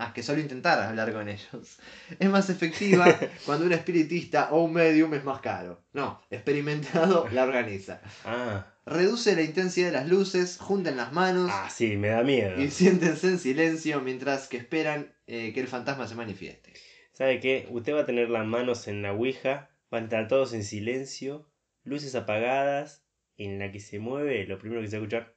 Ah, 0.00 0.12
que 0.14 0.22
solo 0.22 0.40
intentar 0.40 0.80
hablar 0.80 1.12
con 1.12 1.28
ellos. 1.28 1.78
Es 2.20 2.30
más 2.30 2.48
efectiva 2.50 3.04
cuando 3.44 3.66
un 3.66 3.72
espiritista 3.72 4.48
o 4.52 4.62
un 4.62 4.72
medium 4.72 5.12
es 5.14 5.24
más 5.24 5.40
caro. 5.40 5.82
No, 5.92 6.22
experimentado 6.30 7.26
la 7.32 7.42
organiza. 7.44 8.00
Ah, 8.24 8.66
Reduce 8.86 9.34
la 9.36 9.42
intensidad 9.42 9.88
de 9.88 9.92
las 9.92 10.08
luces, 10.08 10.56
junten 10.58 10.96
las 10.96 11.12
manos 11.12 11.50
ah, 11.52 11.68
sí, 11.68 11.96
me 11.96 12.08
da 12.08 12.22
miedo. 12.22 12.58
y 12.62 12.70
siéntense 12.70 13.26
en 13.28 13.38
silencio 13.38 14.00
mientras 14.00 14.46
que 14.48 14.56
esperan 14.56 15.12
eh, 15.26 15.52
que 15.52 15.60
el 15.60 15.68
fantasma 15.68 16.06
se 16.08 16.14
manifieste. 16.14 16.72
¿Sabe 17.12 17.40
qué? 17.40 17.66
Usted 17.70 17.94
va 17.94 18.00
a 18.02 18.06
tener 18.06 18.30
las 18.30 18.46
manos 18.46 18.88
en 18.88 19.02
la 19.02 19.12
ouija, 19.12 19.68
van 19.90 20.02
a 20.02 20.04
estar 20.06 20.28
todos 20.28 20.52
en 20.54 20.62
silencio, 20.64 21.50
luces 21.84 22.14
apagadas, 22.14 23.04
en 23.36 23.58
la 23.58 23.72
que 23.72 23.80
se 23.80 23.98
mueve, 23.98 24.46
lo 24.46 24.58
primero 24.58 24.80
que 24.80 24.88
se 24.88 24.96
va 24.98 25.02
a 25.02 25.06
escuchar 25.06 25.34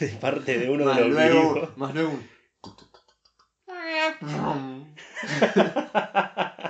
de 0.00 0.08
parte 0.20 0.58
de 0.58 0.70
uno 0.70 0.84
más, 0.86 0.96
de 0.96 1.02
los 1.04 1.10
luego, 1.12 1.54
vivos. 1.54 1.76
más 1.76 1.94
luego. 1.94 2.18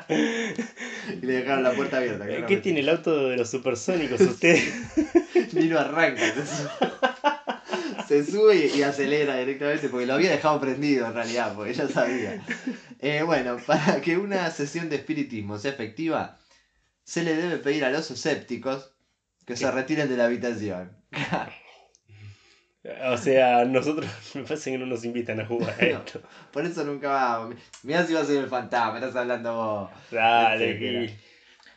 Y 0.09 1.27
le 1.27 1.33
dejaron 1.33 1.63
la 1.65 1.73
puerta 1.73 1.99
abierta. 1.99 2.25
¿Qué 2.25 2.31
claramente. 2.31 2.63
tiene 2.63 2.81
el 2.81 2.89
auto 2.89 3.29
de 3.29 3.37
los 3.37 3.51
supersónicos 3.51 4.21
usted? 4.21 4.59
Ni 5.53 5.69
lo 5.69 5.81
arranca. 5.81 6.23
Se 8.09 8.25
sube, 8.25 8.71
y 8.75 8.83
acelera 8.83 9.37
directamente 9.37 9.89
porque 9.89 10.07
lo 10.07 10.15
había 10.15 10.31
dejado 10.31 10.61
prendido 10.61 11.07
en 11.07 11.15
realidad, 11.15 11.55
porque 11.55 11.75
ya 11.75 11.89
sabía. 11.89 12.45
Eh, 13.01 13.23
bueno, 13.23 13.57
para 13.67 14.01
que 14.01 14.17
una 14.17 14.51
sesión 14.51 14.89
de 14.89 14.97
espiritismo 14.97 15.59
sea 15.59 15.73
efectiva, 15.73 16.39
se 17.05 17.23
le 17.23 17.35
debe 17.35 17.59
pedir 17.59 17.85
a 17.85 17.91
los 17.91 18.11
escépticos 18.11 18.93
que 19.47 19.57
se 19.57 19.71
retiren 19.71 20.09
de 20.09 20.17
la 20.17 20.27
habitación. 20.27 20.97
o 23.05 23.17
sea, 23.17 23.65
nosotros 23.65 24.11
me 24.35 24.43
parece 24.43 24.73
que 24.73 24.79
no 24.79 24.87
nos 24.87 25.05
invitan 25.05 25.41
a 25.41 25.47
jugar 25.47 25.75
a 25.79 25.85
No. 25.85 25.99
esto. 25.99 26.21
Por 26.53 26.65
eso 26.65 26.85
nunca 26.85 27.09
vamos. 27.11 27.57
Mirá 27.83 28.07
si 28.07 28.15
va 28.15 28.21
a 28.21 28.25
ser 28.25 28.39
el 28.43 28.49
fantasma, 28.49 28.99
estás 28.99 29.17
hablando 29.17 29.55
vos. 29.55 29.91
Dale, 30.11 30.71
y 30.73 31.19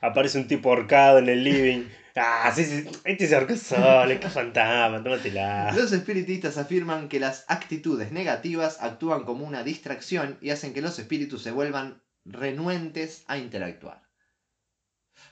aparece 0.02 0.38
un 0.38 0.48
tipo 0.48 0.70
ahorcado 0.70 1.20
en 1.20 1.30
el 1.30 1.44
living. 1.44 1.86
Ah, 2.16 2.52
sí, 2.56 2.64
sí, 2.64 2.88
este 3.06 3.26
se 3.26 3.34
ahorcó 3.34 3.56
solo, 3.58 4.20
qué 4.20 4.30
fantasma, 4.30 5.04
tómatela. 5.04 5.72
Los 5.76 5.92
espiritistas 5.94 6.60
afirman 6.60 7.10
que 7.10 7.20
las 7.20 7.44
actitudes 7.48 8.12
negativas 8.12 8.78
actúan 8.84 9.24
como 9.24 9.48
una 9.48 9.64
distracción 9.64 10.38
y 10.40 10.52
hacen 10.52 10.76
que 10.76 10.84
los 10.84 11.00
espíritus 11.00 11.42
se 11.42 11.50
vuelvan 11.50 12.04
renuentes 12.24 13.24
a 13.28 13.40
interactuar. 13.40 14.04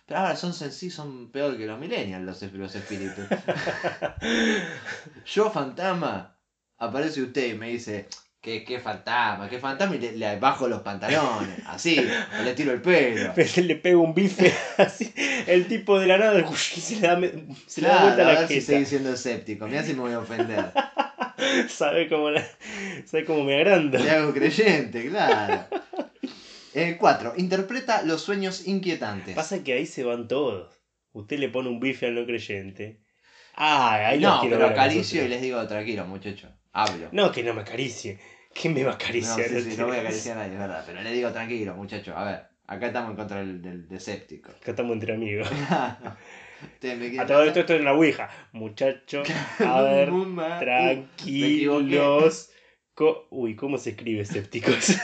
Pero 0.05 0.19
ahora 0.19 0.35
son 0.35 0.53
sencillos, 0.53 0.95
son 0.95 1.31
peor 1.31 1.57
que 1.57 1.65
los 1.65 1.79
millennials 1.79 2.23
los, 2.25 2.43
esp- 2.43 2.53
los 2.57 2.75
espíritus. 2.75 3.25
Yo, 5.25 5.49
fantasma, 5.51 6.35
aparece 6.77 7.21
usted 7.21 7.53
y 7.53 7.57
me 7.57 7.69
dice, 7.69 8.07
¿qué, 8.41 8.63
qué 8.65 8.79
fantasma? 8.79 9.47
¿Qué 9.49 9.59
fantasma? 9.59 9.95
Y 9.95 9.99
le, 9.99 10.11
le 10.13 10.39
bajo 10.39 10.67
los 10.67 10.81
pantalones, 10.81 11.59
así, 11.67 11.97
o 12.39 12.43
le 12.43 12.53
tiro 12.53 12.71
el 12.73 12.81
pelo. 12.81 13.31
Pero 13.35 13.49
le 13.63 13.75
pega 13.77 13.97
un 13.97 14.13
bife 14.13 14.53
así, 14.77 15.13
el 15.47 15.67
tipo 15.67 15.97
de 15.99 16.07
la 16.07 16.17
nada 16.17 16.39
y 16.39 16.55
se 16.55 16.95
le 16.97 17.07
da, 17.07 17.19
se 17.67 17.81
le 17.81 17.87
da 17.87 18.01
vuelta 18.03 18.21
a 18.23 18.25
la 18.25 18.39
ver 18.39 18.47
si 18.47 18.53
jeta. 18.55 18.65
seguís 18.67 18.89
siendo 18.89 19.13
escéptico, 19.13 19.67
mirá 19.67 19.83
si 19.83 19.93
me 19.93 20.01
voy 20.01 20.13
a 20.13 20.19
ofender. 20.19 20.71
¿Sabe 21.69 22.07
cómo, 22.09 22.29
la, 22.31 22.45
sabe 23.05 23.25
cómo 23.25 23.43
me 23.43 23.55
agranda? 23.55 23.97
Le 23.99 24.09
hago 24.11 24.33
creyente, 24.33 25.09
claro. 25.09 25.65
4. 26.99 27.33
interpreta 27.37 28.01
los 28.03 28.21
sueños 28.21 28.67
inquietantes. 28.67 29.35
Pasa 29.35 29.63
que 29.63 29.73
ahí 29.73 29.85
se 29.85 30.03
van 30.03 30.27
todos. 30.27 30.73
Usted 31.13 31.39
le 31.39 31.49
pone 31.49 31.69
un 31.69 31.79
bife 31.79 32.07
al 32.07 32.15
no 32.15 32.25
creyente. 32.25 33.01
Ah, 33.55 34.07
ahí 34.07 34.19
los 34.19 34.31
no, 34.31 34.39
quiero 34.41 34.55
pero 34.57 34.69
ver 34.69 34.79
a 34.79 34.81
acaricio 34.83 35.25
y 35.25 35.27
les 35.27 35.41
digo, 35.41 35.67
tranquilo, 35.67 36.05
muchacho, 36.05 36.49
hablo. 36.71 37.09
No, 37.11 37.31
que 37.31 37.43
no 37.43 37.53
me 37.53 37.61
acaricie. 37.61 38.17
¿Quién 38.53 38.73
me 38.73 38.83
va 38.83 38.91
a 38.91 38.93
No, 38.93 38.99
acariciar? 39.03 39.47
sí, 39.47 39.61
sí, 39.61 39.77
no 39.77 39.87
voy 39.87 39.97
a 39.97 39.99
acariciar 40.01 40.37
a 40.37 40.41
nadie, 40.41 40.53
es 40.53 40.59
verdad. 40.59 40.83
Pero 40.85 41.01
le 41.01 41.11
digo, 41.11 41.31
tranquilo, 41.31 41.75
muchacho, 41.75 42.15
a 42.15 42.23
ver, 42.23 42.41
acá 42.67 42.87
estamos 42.87 43.11
en 43.11 43.15
contra 43.17 43.37
del, 43.39 43.61
del 43.61 43.87
deséptico. 43.87 44.51
Acá 44.51 44.71
estamos 44.71 44.93
entre 44.93 45.13
amigos. 45.13 45.49
A 47.19 47.25
todo 47.25 47.43
esto 47.43 47.61
estoy 47.61 47.77
en 47.77 47.85
la 47.85 47.93
ouija. 47.93 48.29
Muchacho, 48.51 49.23
a 49.59 49.81
ver. 49.81 50.11
Uh, 50.11 50.35
tranquilos. 50.59 52.51
Uy, 53.31 53.55
¿cómo 53.55 53.79
se 53.79 53.89
escribe 53.91 54.21
escépticos? 54.21 54.95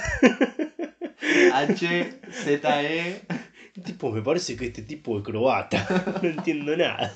H, 1.54 2.20
Z, 2.32 2.84
E. 2.84 3.22
tipo, 3.86 4.12
me 4.12 4.22
parece 4.22 4.56
que 4.56 4.66
este 4.68 4.82
tipo 4.84 5.18
es 5.18 5.24
croata. 5.24 5.86
No 6.22 6.30
entiendo 6.30 6.76
nada. 6.76 7.16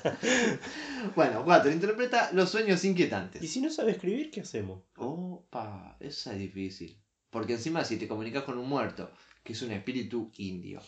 Bueno, 1.16 1.42
4. 1.44 1.70
Interpreta 1.72 2.30
los 2.32 2.50
sueños 2.50 2.84
¿Y 2.84 2.88
inquietantes. 2.88 3.50
si 3.50 3.60
no 3.60 3.70
sabe 3.70 3.92
escribir, 3.92 4.30
qué 4.30 4.40
hacemos? 4.42 4.82
Opa, 4.96 5.96
esa 6.00 6.32
es 6.32 6.38
difícil. 6.38 6.98
Porque 7.30 7.54
encima 7.54 7.84
si 7.84 7.96
te 7.96 8.06
comunicas 8.08 8.42
con 8.44 8.58
un 8.58 8.68
muerto, 8.68 9.10
que 9.42 9.54
es 9.54 9.62
un 9.62 9.72
espíritu 9.72 10.30
indio. 10.36 10.80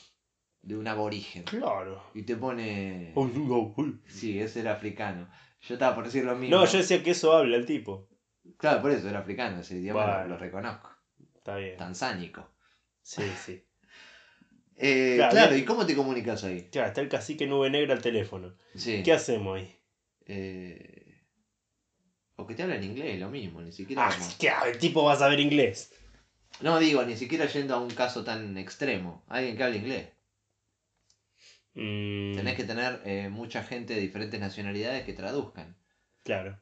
de 0.62 0.76
un 0.76 0.86
aborigen. 0.88 1.42
Claro. 1.44 2.02
Y 2.14 2.22
te 2.22 2.36
pone... 2.36 3.12
Uy. 3.16 4.00
Sí, 4.08 4.38
ese 4.38 4.60
era 4.60 4.72
africano. 4.72 5.28
Yo 5.60 5.74
estaba 5.74 5.94
por 5.94 6.04
decir 6.04 6.24
lo 6.24 6.36
mismo. 6.36 6.56
No, 6.56 6.64
yo 6.66 6.78
decía 6.78 7.02
que 7.02 7.10
eso 7.12 7.32
habla 7.34 7.56
el 7.56 7.66
tipo. 7.66 8.08
Claro, 8.58 8.80
por 8.82 8.90
eso 8.90 9.08
era 9.08 9.20
africano, 9.20 9.60
ese 9.60 9.78
idioma 9.78 10.00
lo- 10.06 10.12
Bueno. 10.12 10.28
lo, 10.28 10.36
reconozco. 10.38 10.90
Está 11.34 11.56
bien. 11.56 11.76
Tanzánico. 11.78 12.48
Sí, 13.04 13.22
sí. 13.44 13.62
Eh, 14.76 15.16
Claro. 15.30 15.54
¿y 15.56 15.64
cómo 15.64 15.86
te 15.86 15.94
comunicas 15.94 16.42
ahí? 16.42 16.68
Claro, 16.72 16.88
está 16.88 17.00
el 17.00 17.08
cacique 17.08 17.46
nube 17.46 17.70
negra 17.70 17.94
al 17.94 18.02
teléfono. 18.02 18.56
Sí. 18.74 19.02
¿Qué 19.04 19.12
hacemos 19.12 19.58
ahí? 19.58 19.78
Eh, 20.26 21.22
o 22.36 22.46
que 22.46 22.54
te 22.54 22.64
hablan 22.64 22.82
inglés, 22.82 23.20
lo 23.20 23.28
mismo, 23.30 23.60
ni 23.60 23.70
siquiera... 23.70 24.08
Ah, 24.08 24.16
como-. 24.16 24.64
El 24.66 24.78
tipo 24.78 25.04
va 25.04 25.12
a 25.12 25.16
saber 25.18 25.38
inglés. 25.38 25.92
No 26.60 26.78
digo, 26.78 27.04
ni 27.04 27.16
siquiera 27.16 27.46
yendo 27.46 27.74
a 27.74 27.80
un 27.80 27.90
caso 27.90 28.24
tan 28.24 28.56
extremo. 28.58 29.24
Alguien 29.28 29.56
que 29.56 29.62
hable 29.62 29.76
inglés. 29.76 30.08
Mm, 31.74 32.36
Tenés 32.36 32.56
que 32.56 32.64
tener 32.64 33.02
eh, 33.04 33.28
mucha 33.28 33.62
gente 33.62 33.94
de 33.94 34.00
diferentes 34.00 34.40
nacionalidades 34.40 35.04
que 35.04 35.12
traduzcan. 35.12 35.76
Claro. 36.22 36.60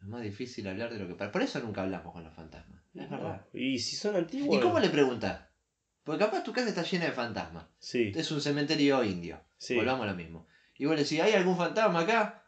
Es 0.00 0.04
más 0.08 0.22
difícil 0.22 0.66
hablar 0.68 0.92
de 0.92 0.98
lo 1.00 1.06
que... 1.08 1.14
Por 1.26 1.42
eso 1.42 1.60
nunca 1.60 1.82
hablamos 1.82 2.12
con 2.12 2.24
los 2.24 2.34
fantasmas. 2.34 2.73
Es 2.94 3.10
verdad. 3.10 3.46
Y 3.52 3.78
si 3.78 3.96
son 3.96 4.16
antiguos. 4.16 4.56
¿Y 4.56 4.60
cómo 4.60 4.78
le 4.78 4.88
preguntás? 4.88 5.48
Porque 6.04 6.24
capaz 6.24 6.42
tu 6.44 6.52
casa 6.52 6.68
está 6.68 6.82
llena 6.82 7.06
de 7.06 7.12
fantasmas. 7.12 7.66
Sí, 7.78 8.12
Es 8.14 8.30
un 8.30 8.40
cementerio 8.40 9.02
indio. 9.04 9.40
sí. 9.58 9.74
Volvamos 9.74 10.04
a 10.04 10.10
lo 10.10 10.14
mismo. 10.16 10.46
Y 10.76 10.84
vos 10.86 10.94
le 10.96 11.02
decís, 11.02 11.20
¿hay 11.20 11.32
algún 11.32 11.56
fantasma 11.56 12.00
acá? 12.00 12.44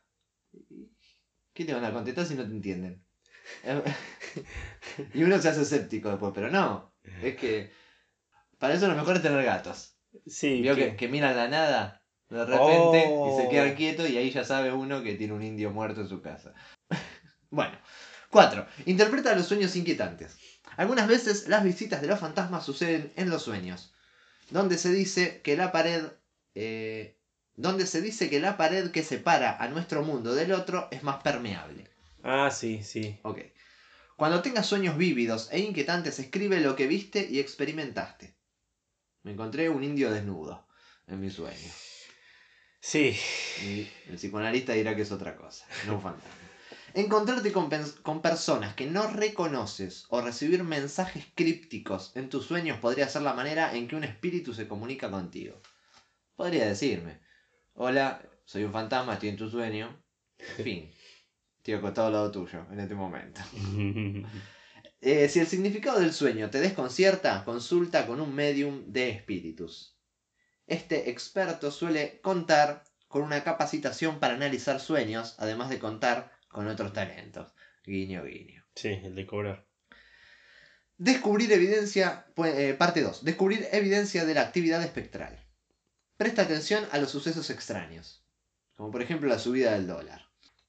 ¿Qué 1.52 1.64
te 1.64 1.72
van 1.74 1.84
a 1.84 1.92
contestar 1.92 2.26
si 2.26 2.34
no 2.34 2.42
te 2.44 2.50
entienden? 2.50 3.02
y 5.14 5.22
uno 5.22 5.38
se 5.38 5.48
hace 5.48 5.62
escéptico 5.62 6.10
después, 6.10 6.32
pero 6.34 6.50
no. 6.50 6.92
Es 7.22 7.36
que 7.36 7.70
para 8.58 8.74
eso 8.74 8.88
lo 8.88 8.94
mejor 8.96 9.16
es 9.16 9.22
tener 9.22 9.42
gatos. 9.44 9.96
Sí, 10.26 10.60
Vio 10.62 10.74
que- 10.74 11.08
miran 11.08 11.36
la 11.36 11.48
nada 11.48 12.02
de 12.28 12.44
repente 12.44 13.04
y 13.04 13.08
Oh. 13.08 13.38
se 13.40 13.48
quedan 13.48 13.74
quietos 13.76 14.08
y 14.10 14.16
ahí 14.18 14.30
ya 14.30 14.42
sabe 14.44 14.72
uno 14.72 15.02
que 15.02 15.14
tiene 15.14 15.32
un 15.32 15.42
indio 15.42 15.70
muerto 15.70 16.00
en 16.00 16.08
su 16.08 16.20
casa. 16.20 16.54
bueno. 17.50 17.78
4. 18.36 18.66
Interpreta 18.84 19.34
los 19.34 19.46
sueños 19.46 19.74
inquietantes. 19.76 20.36
Algunas 20.76 21.08
veces 21.08 21.48
las 21.48 21.64
visitas 21.64 22.02
de 22.02 22.08
los 22.08 22.20
fantasmas 22.20 22.66
suceden 22.66 23.10
en 23.16 23.30
los 23.30 23.42
sueños, 23.42 23.94
donde 24.50 24.76
se 24.76 24.92
dice 24.92 25.40
que 25.40 25.56
la 25.56 25.72
pared, 25.72 26.04
eh, 26.54 27.18
donde 27.54 27.86
se 27.86 28.02
dice 28.02 28.28
que 28.28 28.38
la 28.38 28.58
pared 28.58 28.90
que 28.90 29.02
separa 29.02 29.56
a 29.56 29.68
nuestro 29.68 30.02
mundo 30.02 30.34
del 30.34 30.52
otro 30.52 30.88
es 30.90 31.02
más 31.02 31.22
permeable. 31.22 31.88
Ah, 32.22 32.50
sí, 32.50 32.82
sí. 32.82 33.18
Ok. 33.22 33.38
Cuando 34.16 34.42
tengas 34.42 34.66
sueños 34.66 34.98
vívidos 34.98 35.48
e 35.50 35.60
inquietantes, 35.60 36.18
escribe 36.18 36.60
lo 36.60 36.76
que 36.76 36.86
viste 36.86 37.26
y 37.30 37.38
experimentaste. 37.38 38.36
Me 39.22 39.32
encontré 39.32 39.70
un 39.70 39.82
indio 39.82 40.10
desnudo 40.10 40.68
en 41.06 41.20
mi 41.20 41.30
sueño. 41.30 41.72
Sí. 42.80 43.18
Y 43.62 43.88
el 44.10 44.16
psicoanalista 44.16 44.74
dirá 44.74 44.94
que 44.94 45.02
es 45.02 45.10
otra 45.10 45.36
cosa, 45.36 45.64
no 45.86 45.94
un 45.94 46.02
fantasma. 46.02 46.45
Encontrarte 46.96 47.52
con, 47.52 48.22
personas 48.22 48.74
que 48.74 48.86
no 48.86 49.06
reconoces 49.06 50.06
o 50.08 50.22
recibir 50.22 50.64
mensajes 50.64 51.26
crípticos 51.34 52.10
en 52.14 52.30
tus 52.30 52.46
sueños 52.46 52.78
podría 52.78 53.06
ser 53.06 53.20
la 53.20 53.34
manera 53.34 53.76
en 53.76 53.86
que 53.86 53.96
un 53.96 54.04
espíritu 54.04 54.54
se 54.54 54.66
comunica 54.66 55.10
contigo. 55.10 55.60
Podría 56.36 56.66
decirme, 56.66 57.20
hola, 57.74 58.26
soy 58.46 58.64
un 58.64 58.72
fantasma, 58.72 59.12
estoy 59.12 59.28
en 59.28 59.36
tu 59.36 59.50
sueño. 59.50 60.02
Fin. 60.56 60.90
Estoy 61.58 61.74
acostado 61.74 62.06
al 62.06 62.14
lado 62.14 62.30
tuyo 62.30 62.64
en 62.72 62.80
este 62.80 62.94
momento. 62.94 63.42
Eh, 65.02 65.28
si 65.28 65.40
el 65.40 65.46
significado 65.46 66.00
del 66.00 66.12
sueño 66.12 66.48
te 66.48 66.58
desconcierta, 66.58 67.44
consulta 67.44 68.06
con 68.06 68.18
un 68.18 68.34
medium 68.34 68.90
de 68.90 69.10
espíritus. 69.10 70.00
Este 70.66 71.10
experto 71.10 71.70
suele 71.70 72.18
contar 72.22 72.82
con 73.06 73.22
una 73.22 73.44
capacitación 73.44 74.18
para 74.18 74.34
analizar 74.34 74.80
sueños, 74.80 75.34
además 75.38 75.68
de 75.68 75.78
contar 75.78 76.35
con 76.56 76.68
otros 76.68 76.90
talentos. 76.94 77.52
Guiño, 77.84 78.24
guiño. 78.24 78.64
sí, 78.74 78.88
el 79.04 79.14
de 79.14 79.26
cobrar. 79.26 79.62
Descubrir 80.96 81.52
evidencia, 81.52 82.24
pu- 82.34 82.46
eh, 82.46 82.72
parte 82.72 83.02
2. 83.02 83.22
Descubrir 83.22 83.68
evidencia 83.72 84.24
de 84.24 84.32
la 84.32 84.40
actividad 84.40 84.82
espectral. 84.82 85.38
Presta 86.16 86.42
atención 86.42 86.86
a 86.92 86.98
los 86.98 87.10
sucesos 87.10 87.50
extraños, 87.50 88.24
como 88.74 88.90
por 88.90 89.02
ejemplo 89.02 89.28
la 89.28 89.38
subida 89.38 89.72
del 89.72 89.86
dólar, 89.86 90.22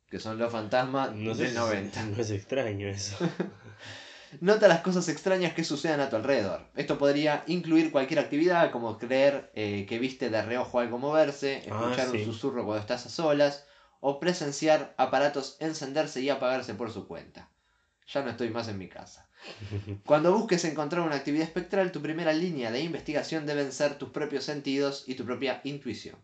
que 0.10 0.20
son 0.20 0.38
los 0.38 0.52
fantasmas 0.52 1.14
No 1.14 1.34
del 1.34 1.52
si 1.52 1.56
90. 1.56 2.04
no 2.04 2.22
es 2.22 2.32
extraño 2.32 2.90
eso. 2.90 3.16
Nota 4.42 4.68
las 4.68 4.82
cosas 4.82 5.08
extrañas 5.08 5.54
que 5.54 5.64
sucedan 5.64 6.02
a 6.02 6.10
tu 6.10 6.18
alrededor. 6.18 6.70
Esto 6.76 6.98
podría 6.98 7.46
incluir 7.48 7.92
cualquier 7.92 8.20
actividad, 8.20 8.72
como 8.72 8.98
creer 8.98 9.50
eh, 9.54 9.86
que 9.88 10.00
viste 10.00 10.30
de 10.30 10.42
reojo 10.42 10.82
algo 10.82 10.98
moverse, 10.98 11.62
Ah, 11.64 11.70
escuchar 11.70 12.10
sí. 12.10 12.18
un 12.18 12.26
susurro 12.26 12.66
cuando 12.66 12.82
estás 12.82 13.06
a 13.06 13.10
solas, 13.10 13.66
o 14.00 14.20
presenciar 14.20 14.94
aparatos 14.98 15.58
encenderse 15.60 16.22
y 16.22 16.30
apagarse 16.30 16.74
por 16.74 16.92
su 16.92 17.08
cuenta. 17.08 17.50
Ya 18.08 18.24
no 18.24 18.30
estoy 18.30 18.50
más 18.50 18.68
en 18.70 18.78
mi 18.78 18.88
casa. 18.88 19.30
Cuando 20.06 20.34
busques 20.34 20.64
encontrar 20.66 21.02
una 21.02 21.16
actividad 21.16 21.46
espectral, 21.46 21.92
tu 21.92 22.02
primera 22.02 22.34
línea 22.34 22.72
de 22.72 22.80
investigación 22.80 23.46
deben 23.46 23.72
ser 23.72 23.98
tus 23.98 24.10
propios 24.10 24.46
sentidos 24.46 25.04
y 25.08 25.16
tu 25.16 25.26
propia 25.26 25.62
intuición. 25.64 26.18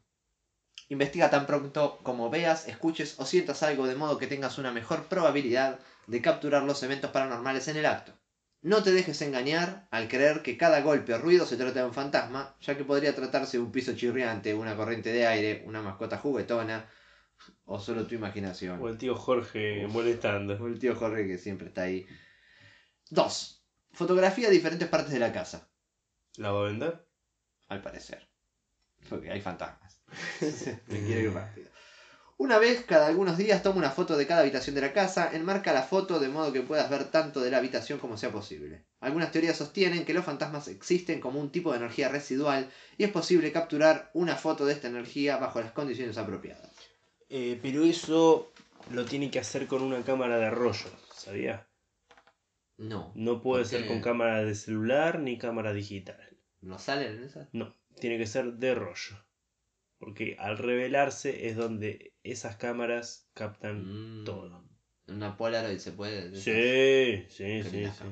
Investiga 0.89 1.29
tan 1.29 1.45
pronto 1.45 1.99
como 2.03 2.29
veas, 2.29 2.67
escuches 2.67 3.19
o 3.19 3.25
sientas 3.25 3.63
algo 3.63 3.87
de 3.87 3.95
modo 3.95 4.17
que 4.17 4.27
tengas 4.27 4.57
una 4.57 4.71
mejor 4.71 5.07
probabilidad 5.07 5.79
de 6.07 6.21
capturar 6.21 6.63
los 6.63 6.83
eventos 6.83 7.11
paranormales 7.11 7.67
en 7.67 7.77
el 7.77 7.85
acto. 7.85 8.13
No 8.61 8.81
te 8.81 8.91
dejes 8.91 9.21
engañar 9.21 9.87
al 9.91 10.07
creer 10.07 10.41
que 10.41 10.57
cada 10.57 10.81
golpe 10.81 11.13
o 11.13 11.17
ruido 11.17 11.45
se 11.45 11.57
trata 11.57 11.81
de 11.81 11.85
un 11.85 11.93
fantasma, 11.93 12.55
ya 12.61 12.77
que 12.77 12.85
podría 12.85 13.13
tratarse 13.13 13.57
de 13.57 13.63
un 13.63 13.71
piso 13.73 13.93
chirriante, 13.93 14.53
una 14.53 14.77
corriente 14.77 15.11
de 15.11 15.27
aire, 15.27 15.63
una 15.65 15.81
mascota 15.81 16.17
juguetona 16.17 16.87
o 17.65 17.79
solo 17.79 18.05
tu 18.05 18.15
imaginación. 18.15 18.81
O 18.81 18.87
el 18.87 18.97
tío 18.97 19.15
Jorge 19.15 19.85
Uf. 19.85 19.91
molestando. 19.91 20.53
O 20.59 20.67
el 20.67 20.79
tío 20.79 20.95
Jorge 20.95 21.25
que 21.25 21.37
siempre 21.37 21.67
está 21.67 21.83
ahí. 21.83 22.03
2. 23.09 23.59
Fotografía 23.91 24.47
de 24.47 24.53
diferentes 24.53 24.87
partes 24.87 25.11
de 25.11 25.19
la 25.19 25.31
casa, 25.31 25.63
¿La 26.37 26.51
va 26.51 26.61
a 26.61 26.63
vender? 26.63 26.95
al 27.67 27.79
parecer. 27.81 28.27
Porque 29.09 29.29
hay 29.29 29.39
fantasmas. 29.39 29.99
Me 30.87 31.01
quiero 31.01 31.21
ir 31.21 31.31
rápido. 31.33 31.69
Una 32.37 32.57
vez 32.57 32.81
cada 32.81 33.05
algunos 33.07 33.37
días 33.37 33.61
toma 33.61 33.77
una 33.77 33.91
foto 33.91 34.17
de 34.17 34.25
cada 34.25 34.41
habitación 34.41 34.73
de 34.73 34.81
la 34.81 34.89
casa, 34.89 35.29
enmarca 35.31 35.71
la 35.71 35.83
foto 35.83 36.19
de 36.19 36.29
modo 36.29 36.51
que 36.51 36.63
puedas 36.63 36.89
ver 36.89 37.05
tanto 37.05 37.41
de 37.41 37.51
la 37.51 37.57
habitación 37.57 37.99
como 37.99 38.17
sea 38.17 38.31
posible. 38.31 38.81
Algunas 38.99 39.29
teorías 39.29 39.55
sostienen 39.55 40.03
que 40.03 40.13
los 40.13 40.25
fantasmas 40.25 40.67
existen 40.67 41.19
como 41.19 41.39
un 41.39 41.49
tipo 41.51 41.71
de 41.71 41.77
energía 41.77 42.07
residual 42.09 42.67
y 42.97 43.03
es 43.03 43.09
posible 43.09 43.51
capturar 43.51 44.09
una 44.13 44.35
foto 44.35 44.65
de 44.65 44.73
esta 44.73 44.87
energía 44.87 45.37
bajo 45.37 45.61
las 45.61 45.71
condiciones 45.71 46.17
apropiadas. 46.17 46.72
Eh, 47.35 47.57
pero 47.63 47.83
eso 47.83 48.53
lo 48.91 49.05
tiene 49.05 49.31
que 49.31 49.39
hacer 49.39 49.65
con 49.65 49.81
una 49.81 50.03
cámara 50.03 50.37
de 50.37 50.51
rollo, 50.51 50.85
¿sabía? 51.11 51.67
No. 52.77 53.11
No 53.15 53.41
puede 53.41 53.63
¿Por 53.63 53.69
ser 53.71 53.87
con 53.87 54.01
cámara 54.01 54.43
de 54.43 54.53
celular 54.53 55.17
ni 55.17 55.39
cámara 55.39 55.73
digital. 55.73 56.37
¿No 56.61 56.77
salen 56.77 57.17
en 57.17 57.23
esas? 57.23 57.49
No, 57.51 57.75
tiene 57.99 58.19
que 58.19 58.27
ser 58.27 58.53
de 58.53 58.75
rollo. 58.75 59.17
Porque 59.97 60.35
al 60.37 60.59
revelarse 60.59 61.47
es 61.47 61.55
donde 61.55 62.13
esas 62.21 62.57
cámaras 62.57 63.27
captan 63.33 64.21
Mm. 64.21 64.25
todo. 64.25 64.69
Una 65.07 65.35
Polaroid 65.35 65.79
se 65.79 65.91
puede. 65.91 66.35
Sí, 66.35 67.25
sí, 67.29 67.63
sí, 67.63 67.85
sí. 67.87 68.05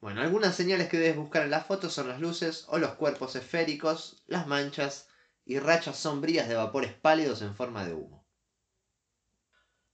Bueno, 0.00 0.20
algunas 0.20 0.54
señales 0.54 0.88
que 0.88 0.98
debes 0.98 1.16
buscar 1.16 1.44
en 1.44 1.50
las 1.52 1.64
fotos 1.66 1.94
son 1.94 2.08
las 2.08 2.20
luces 2.20 2.66
o 2.68 2.76
los 2.76 2.90
cuerpos 2.96 3.34
esféricos, 3.34 4.22
las 4.26 4.46
manchas 4.46 5.08
y 5.46 5.60
rachas 5.60 5.96
sombrías 5.96 6.48
de 6.48 6.56
vapores 6.56 6.92
pálidos 6.92 7.40
en 7.40 7.54
forma 7.54 7.86
de 7.86 7.94
humo. 7.94 8.26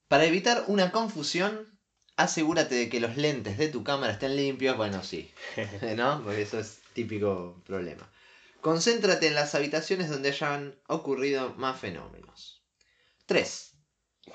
Para 0.09 0.25
evitar 0.25 0.65
una 0.67 0.91
confusión, 0.91 1.79
asegúrate 2.17 2.75
de 2.75 2.89
que 2.89 3.01
los 3.01 3.17
lentes 3.17 3.59
de 3.59 3.69
tu 3.69 3.85
cámara 3.85 4.15
estén 4.15 4.35
limpios. 4.35 4.77
Bueno, 4.77 5.03
sí, 5.05 5.33
¿no? 5.97 6.23
Porque 6.25 6.43
eso 6.43 6.59
es 6.59 6.81
típico 6.95 7.63
problema. 7.65 8.11
Concéntrate 8.61 9.27
en 9.27 9.35
las 9.35 9.55
habitaciones 9.55 10.09
donde 10.09 10.31
hayan 10.31 10.75
ocurrido 10.87 11.55
más 11.55 11.79
fenómenos. 11.79 12.63
3. 13.27 13.75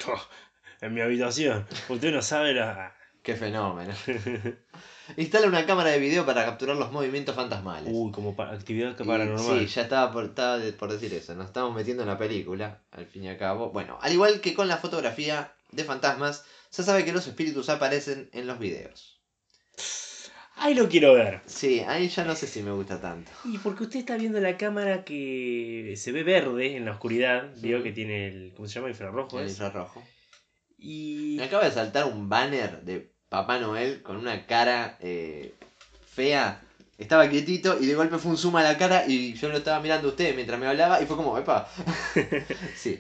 Oh, 0.08 0.22
en 0.82 0.94
mi 0.94 1.02
habitación. 1.02 1.68
Usted 1.90 2.12
no 2.12 2.22
sabe 2.22 2.54
la. 2.54 2.97
Qué 3.28 3.36
fenómeno. 3.36 3.94
Instala 5.18 5.48
una 5.48 5.66
cámara 5.66 5.90
de 5.90 6.00
video 6.00 6.26
para 6.26 6.46
capturar 6.46 6.78
los 6.78 6.94
movimientos 6.94 7.36
fantasmales. 7.36 7.92
Uy, 7.94 8.10
como 8.14 8.38
pa- 8.38 8.54
actividad 8.54 8.96
paranormal. 8.96 9.60
Sí, 9.60 9.66
ya 9.68 9.82
estaba 9.82 10.14
por, 10.14 10.24
estaba 10.24 10.62
por 10.80 10.90
decir 10.94 11.14
eso. 11.14 11.36
Nos 11.36 11.48
estamos 11.48 11.76
metiendo 11.76 12.04
en 12.04 12.08
la 12.08 12.18
película, 12.18 12.80
al 12.92 13.06
fin 13.06 13.26
y 13.26 13.28
al 13.28 13.36
cabo. 13.38 13.72
Bueno, 13.72 13.98
al 14.02 14.14
igual 14.14 14.40
que 14.40 14.54
con 14.54 14.70
la 14.70 14.78
fotografía 14.78 15.52
de 15.74 15.84
fantasmas, 15.84 16.46
se 16.70 16.84
sabe 16.84 17.04
que 17.04 17.12
los 17.12 17.28
espíritus 17.28 17.68
aparecen 17.68 18.30
en 18.32 18.48
los 18.48 18.60
videos. 18.60 19.20
Ay, 20.56 20.74
lo 20.74 20.88
quiero 20.88 21.14
ver. 21.14 21.42
Sí, 21.48 21.82
ahí 21.82 22.08
ya 22.08 22.24
no 22.24 22.34
sé 22.34 22.48
si 22.48 22.64
me 22.64 22.72
gusta 22.72 23.02
tanto. 23.02 23.30
Y 23.44 23.58
porque 23.58 23.84
usted 23.84 24.00
está 24.00 24.16
viendo 24.16 24.40
la 24.40 24.56
cámara 24.56 25.04
que 25.04 25.96
se 25.98 26.14
ve 26.14 26.24
verde 26.24 26.78
en 26.78 26.86
la 26.86 26.92
oscuridad. 26.92 27.52
Vio 27.58 27.76
Ujú. 27.76 27.84
que 27.84 27.92
tiene 27.92 28.28
el. 28.30 28.54
¿Cómo 28.56 28.70
se 28.70 28.76
llama? 28.76 28.88
Infrarrojo. 28.88 29.38
El 29.42 29.50
infrarrojo. 29.50 30.02
Y. 30.78 31.36
Me 31.40 31.44
acaba 31.44 31.66
de 31.66 31.72
saltar 31.72 32.06
un 32.06 32.30
banner 32.30 32.84
de 32.84 33.17
Papá 33.30 33.60
Noel 33.60 34.02
con 34.02 34.18
una 34.18 34.46
cara 34.46 34.98
eh, 35.02 35.54
fea 36.02 36.62
estaba 36.98 37.30
quietito 37.30 37.78
y 37.80 37.86
de 37.86 37.94
golpe 37.96 38.18
fue 38.18 38.32
un 38.32 38.38
zoom 38.38 38.56
a 38.56 38.64
la 38.64 38.78
cara 38.78 39.06
y 39.08 39.34
yo 39.34 39.50
lo 39.50 39.58
estaba 39.58 39.80
mirando 39.80 40.08
a 40.08 40.12
usted 40.12 40.34
mientras 40.36 40.60
me 40.60 40.66
hablaba 40.68 41.02
y 41.02 41.06
fue 41.06 41.16
como, 41.16 41.38
epa. 41.38 41.70
sí. 42.76 43.00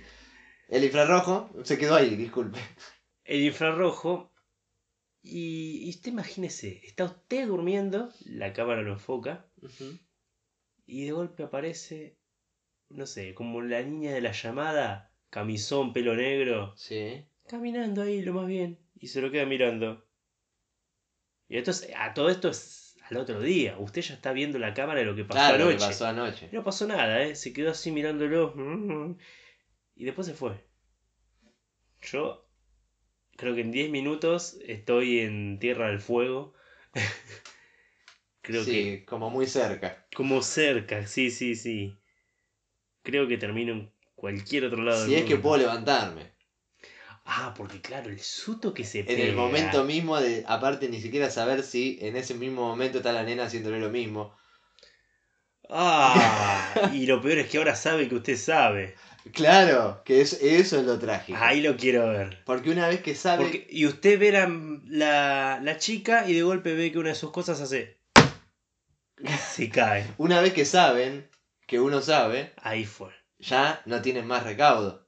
El 0.69 0.83
infrarrojo 0.83 1.49
se 1.63 1.77
quedó 1.77 1.95
ahí, 1.95 2.15
disculpe. 2.15 2.59
El 3.23 3.41
infrarrojo. 3.43 4.31
Y, 5.23 5.85
y 5.85 5.89
usted 5.89 6.11
imagínese, 6.11 6.79
está 6.85 7.05
usted 7.05 7.47
durmiendo, 7.47 8.09
la 8.25 8.53
cámara 8.53 8.81
lo 8.81 8.93
enfoca, 8.93 9.45
y 10.85 11.03
de 11.03 11.11
golpe 11.11 11.43
aparece, 11.43 12.17
no 12.89 13.05
sé, 13.05 13.33
como 13.33 13.61
la 13.61 13.81
niña 13.81 14.13
de 14.13 14.21
la 14.21 14.31
llamada, 14.31 15.11
camisón, 15.29 15.91
pelo 15.91 16.15
negro, 16.15 16.73
Sí. 16.77 17.25
caminando 17.45 18.03
ahí 18.03 18.21
lo 18.21 18.33
más 18.33 18.47
bien, 18.47 18.79
y 18.95 19.07
se 19.07 19.19
lo 19.19 19.29
queda 19.29 19.45
mirando. 19.45 20.06
Y 21.49 21.57
esto 21.57 21.71
es- 21.71 21.87
a 21.95 22.13
todo 22.13 22.29
esto 22.29 22.49
es 22.49 22.95
al 23.09 23.17
otro 23.17 23.39
día, 23.39 23.77
usted 23.79 24.01
ya 24.01 24.15
está 24.15 24.33
viendo 24.33 24.59
la 24.59 24.73
cámara 24.73 24.99
de 24.99 25.05
lo 25.05 25.15
que 25.15 25.23
pasó 25.23 25.39
Claro, 25.39 25.57
lo 25.59 25.69
que 25.69 25.75
anoche. 25.75 25.87
pasó 25.87 26.07
anoche. 26.07 26.49
No 26.51 26.63
pasó 26.63 26.87
nada, 26.87 27.23
¿eh? 27.23 27.35
Se 27.35 27.53
quedó 27.53 27.71
así 27.71 27.91
mirándolo. 27.91 28.53
Y 29.95 30.05
después 30.05 30.27
se 30.27 30.33
fue. 30.33 30.65
Yo 32.01 32.47
creo 33.37 33.55
que 33.55 33.61
en 33.61 33.71
10 33.71 33.89
minutos 33.91 34.57
estoy 34.65 35.19
en 35.19 35.59
Tierra 35.59 35.87
del 35.89 35.99
Fuego. 36.01 36.53
creo 38.41 38.63
sí, 38.63 38.71
que 38.73 39.05
como 39.05 39.29
muy 39.29 39.45
cerca. 39.47 40.05
como 40.15 40.41
cerca, 40.41 41.07
sí, 41.07 41.31
sí, 41.31 41.55
sí. 41.55 41.97
Creo 43.01 43.27
que 43.27 43.39
termino 43.39 43.73
en 43.73 43.91
cualquier 44.15 44.65
otro 44.65 44.83
lado 44.83 45.03
Si 45.05 45.11
del 45.11 45.21
es 45.21 45.25
que 45.25 45.33
mundo. 45.33 45.41
puedo 45.43 45.57
levantarme. 45.57 46.31
Ah, 47.29 47.53
porque 47.57 47.81
claro, 47.81 48.09
el 48.09 48.19
susto 48.21 48.73
que 48.73 48.85
se 48.85 48.99
En 48.99 49.05
pega. 49.05 49.23
el 49.25 49.35
momento 49.35 49.83
mismo 49.83 50.17
de, 50.19 50.45
aparte 50.47 50.87
ni 50.87 51.01
siquiera 51.01 51.29
saber 51.29 51.61
si 51.63 51.99
en 52.01 52.15
ese 52.15 52.33
mismo 52.35 52.65
momento 52.65 52.99
está 52.99 53.11
la 53.11 53.23
nena 53.23 53.43
haciéndole 53.45 53.79
lo 53.81 53.89
mismo. 53.89 54.33
Ah, 55.69 56.89
y 56.93 57.05
lo 57.05 57.21
peor 57.21 57.39
es 57.39 57.49
que 57.49 57.57
ahora 57.57 57.75
sabe 57.75 58.07
que 58.07 58.15
usted 58.15 58.37
sabe. 58.37 58.95
Claro, 59.33 60.01
que 60.05 60.21
es, 60.21 60.33
eso 60.41 60.79
es 60.79 60.85
lo 60.85 60.97
trágico. 60.99 61.37
Ahí 61.41 61.59
lo 61.61 61.75
quiero 61.75 62.07
ver. 62.09 62.41
Porque 62.45 62.69
una 62.69 62.87
vez 62.87 63.01
que 63.01 63.13
sabe... 63.13 63.43
Porque, 63.43 63.67
y 63.69 63.85
usted 63.85 64.17
ve 64.17 64.31
la, 64.31 64.47
la, 64.85 65.59
la 65.61 65.77
chica 65.77 66.29
y 66.29 66.33
de 66.33 66.43
golpe 66.43 66.75
ve 66.75 66.93
que 66.93 66.99
una 66.99 67.09
de 67.09 67.15
sus 67.15 67.31
cosas 67.31 67.59
hace. 67.59 67.99
Se 69.49 69.69
cae. 69.69 70.05
Una 70.17 70.39
vez 70.39 70.53
que 70.53 70.63
saben 70.63 71.29
que 71.65 71.81
uno 71.81 72.01
sabe, 72.01 72.53
Ahí 72.61 72.85
fue. 72.85 73.09
ya 73.37 73.81
no 73.85 74.01
tienen 74.01 74.25
más 74.25 74.43
recaudo. 74.43 75.06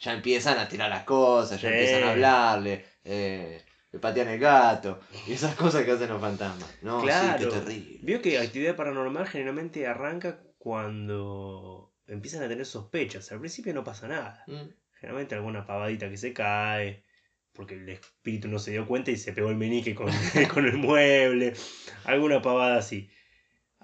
Ya 0.00 0.12
empiezan 0.12 0.58
a 0.58 0.68
tirar 0.68 0.90
las 0.90 1.04
cosas, 1.04 1.60
ya 1.60 1.68
Sí. 1.68 1.74
empiezan 1.74 2.02
a 2.04 2.10
hablarle, 2.12 2.84
eh, 3.04 3.62
le 3.92 3.98
patean 4.00 4.28
el 4.28 4.38
gato, 4.40 5.00
y 5.26 5.32
esas 5.32 5.54
cosas 5.54 5.84
que 5.84 5.92
hacen 5.92 6.08
los 6.08 6.20
fantasmas. 6.20 6.68
No, 6.82 7.00
Claro. 7.02 7.38
sí, 7.38 7.44
qué 7.44 7.50
terrible. 7.50 7.98
Vio 8.02 8.20
que 8.22 8.38
actividad 8.38 8.76
paranormal 8.76 9.26
generalmente 9.28 9.86
arranca 9.86 10.40
cuando 10.58 11.92
empiezan 12.06 12.42
a 12.42 12.48
tener 12.48 12.66
sospechas. 12.66 13.30
Al 13.32 13.38
principio 13.40 13.72
no 13.74 13.84
pasa 13.84 14.08
nada. 14.08 14.42
Mm. 14.46 14.68
Generalmente 15.00 15.34
alguna 15.34 15.66
pavadita 15.66 16.08
que 16.10 16.16
se 16.16 16.32
cae. 16.32 17.04
Porque 17.52 17.74
el 17.76 17.88
espíritu 17.88 18.48
no 18.48 18.58
se 18.58 18.72
dio 18.72 18.84
cuenta 18.86 19.12
y 19.12 19.16
se 19.16 19.32
pegó 19.32 19.48
el 19.50 19.56
menique 19.56 19.94
con, 19.94 20.08
con 20.52 20.66
el 20.66 20.76
mueble. 20.76 21.54
Alguna 22.04 22.42
pavada 22.42 22.78
así. 22.78 23.08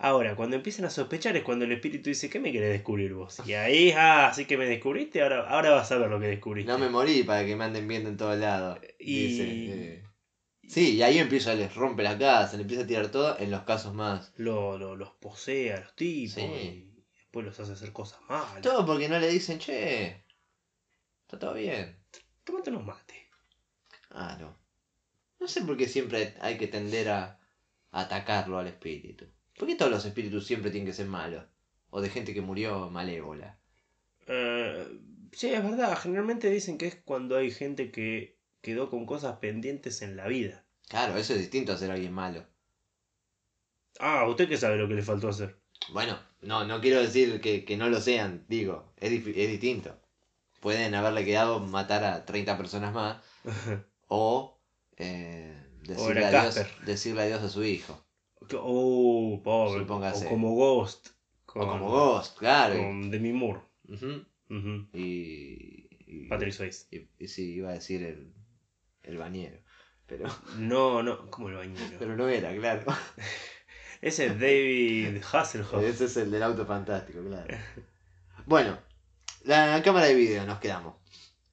Ahora, 0.02 0.34
cuando 0.34 0.56
empiezan 0.56 0.86
a 0.86 0.90
sospechar 0.90 1.36
es 1.36 1.42
cuando 1.42 1.66
el 1.66 1.72
espíritu 1.72 2.08
dice, 2.08 2.30
¿qué 2.30 2.40
me 2.40 2.50
querés 2.52 2.70
descubrir 2.72 3.12
vos? 3.12 3.42
Y 3.46 3.52
ahí, 3.52 3.92
ah, 3.92 4.28
así 4.28 4.46
que 4.46 4.56
me 4.56 4.66
descubriste, 4.66 5.20
ahora, 5.20 5.46
ahora 5.48 5.72
vas 5.72 5.92
a 5.92 5.98
ver 5.98 6.08
lo 6.08 6.18
que 6.18 6.26
descubriste. 6.28 6.72
No 6.72 6.78
me 6.78 6.88
morí 6.88 7.22
para 7.22 7.44
que 7.44 7.54
me 7.54 7.64
anden 7.64 7.86
viendo 7.86 8.08
en 8.08 8.16
todos 8.16 8.38
lados. 8.38 8.78
Y- 8.98 9.26
Dice, 9.26 9.44
eh. 9.94 10.04
Sí, 10.66 10.94
y 10.96 11.02
ahí 11.02 11.18
empieza, 11.18 11.54
les 11.54 11.74
rompe 11.74 12.02
la 12.02 12.16
casa, 12.16 12.56
le 12.56 12.62
empieza 12.62 12.84
a 12.84 12.86
tirar 12.86 13.08
todo 13.10 13.38
en 13.38 13.50
los 13.50 13.64
casos 13.64 13.92
más. 13.92 14.32
Lo, 14.36 14.78
lo- 14.78 14.96
los 14.96 15.10
posee 15.10 15.74
a 15.74 15.80
los 15.80 15.94
tipos 15.96 16.34
Sí. 16.34 16.40
y 16.40 17.02
después 17.18 17.44
los 17.44 17.60
hace 17.60 17.72
hacer 17.72 17.92
cosas 17.92 18.20
malas. 18.28 18.62
Todo 18.62 18.86
porque 18.86 19.08
no 19.08 19.18
le 19.18 19.28
dicen, 19.28 19.58
che, 19.58 20.24
está 21.22 21.38
todo 21.38 21.52
bien. 21.54 21.98
Tómate 22.44 22.70
unos 22.70 22.86
mates. 22.86 23.18
Ah, 24.12 24.38
no. 24.40 24.56
No 25.38 25.46
sé 25.46 25.60
por 25.62 25.76
qué 25.76 25.86
siempre 25.88 26.34
hay 26.40 26.56
que 26.56 26.68
tender 26.68 27.08
a, 27.10 27.38
a 27.90 28.00
atacarlo 28.00 28.58
al 28.58 28.68
espíritu. 28.68 29.26
¿Por 29.60 29.68
qué 29.68 29.76
todos 29.76 29.90
los 29.90 30.06
espíritus 30.06 30.46
siempre 30.46 30.70
tienen 30.70 30.86
que 30.86 30.94
ser 30.94 31.04
malos? 31.04 31.44
O 31.90 32.00
de 32.00 32.08
gente 32.08 32.32
que 32.32 32.40
murió 32.40 32.88
malévola. 32.88 33.58
Eh, 34.26 34.98
sí, 35.32 35.52
es 35.52 35.62
verdad. 35.62 35.98
Generalmente 35.98 36.48
dicen 36.48 36.78
que 36.78 36.86
es 36.86 36.94
cuando 36.94 37.36
hay 37.36 37.50
gente 37.50 37.90
que 37.90 38.38
quedó 38.62 38.88
con 38.88 39.04
cosas 39.04 39.36
pendientes 39.36 40.00
en 40.00 40.16
la 40.16 40.28
vida. 40.28 40.64
Claro, 40.88 41.18
eso 41.18 41.34
es 41.34 41.40
distinto 41.40 41.74
a 41.74 41.76
ser 41.76 41.90
alguien 41.90 42.14
malo. 42.14 42.46
Ah, 43.98 44.26
¿usted 44.26 44.48
qué 44.48 44.56
sabe 44.56 44.78
lo 44.78 44.88
que 44.88 44.94
le 44.94 45.02
faltó 45.02 45.28
hacer? 45.28 45.60
Bueno, 45.92 46.18
no, 46.40 46.64
no 46.64 46.80
quiero 46.80 47.02
decir 47.02 47.42
que, 47.42 47.66
que 47.66 47.76
no 47.76 47.90
lo 47.90 48.00
sean, 48.00 48.46
digo, 48.48 48.94
es, 48.96 49.12
es 49.12 49.50
distinto. 49.50 49.94
Pueden 50.60 50.94
haberle 50.94 51.22
quedado 51.26 51.60
matar 51.60 52.02
a 52.04 52.24
30 52.24 52.56
personas 52.56 52.94
más 52.94 53.18
o 54.08 54.58
eh, 54.96 55.54
decirle, 55.82 56.24
adiós, 56.24 56.58
decirle 56.86 57.24
adiós 57.24 57.42
a 57.42 57.50
su 57.50 57.62
hijo. 57.62 58.02
Oh, 58.60 59.40
pobre. 59.42 59.80
Supóngase. 59.80 60.26
O 60.26 60.28
como 60.30 60.54
Ghost. 60.54 61.08
Con, 61.46 61.62
O 61.62 61.68
como 61.68 61.90
Ghost, 61.90 62.38
claro. 62.38 62.76
Con 62.76 63.10
Demi 63.10 63.32
Moore. 63.32 63.60
Ujú. 63.88 64.24
Ujú. 64.50 64.86
Y, 64.92 65.88
y, 66.06 66.26
Patrick 66.28 66.52
Swayze. 66.52 66.86
y, 66.90 67.08
y 67.18 67.28
sí, 67.28 67.54
iba 67.54 67.70
a 67.70 67.74
decir 67.74 68.02
el, 68.02 68.32
el 69.02 69.18
bañero. 69.18 69.58
Pero, 70.06 70.26
No, 70.58 71.02
no, 71.02 71.30
como 71.30 71.48
el 71.48 71.56
bañero. 71.56 71.96
pero 71.98 72.16
no 72.16 72.28
era, 72.28 72.54
claro. 72.56 72.84
Ese 74.00 74.26
es 74.26 74.40
David 74.40 75.22
Hasselhoff. 75.30 75.82
Ese 75.82 76.06
es 76.06 76.16
el 76.16 76.30
del 76.30 76.42
auto 76.42 76.64
fantástico, 76.64 77.22
claro. 77.22 77.54
Bueno, 78.46 78.78
la 79.44 79.82
cámara 79.84 80.06
de 80.06 80.14
video 80.14 80.46
nos 80.46 80.58
quedamos. 80.58 80.94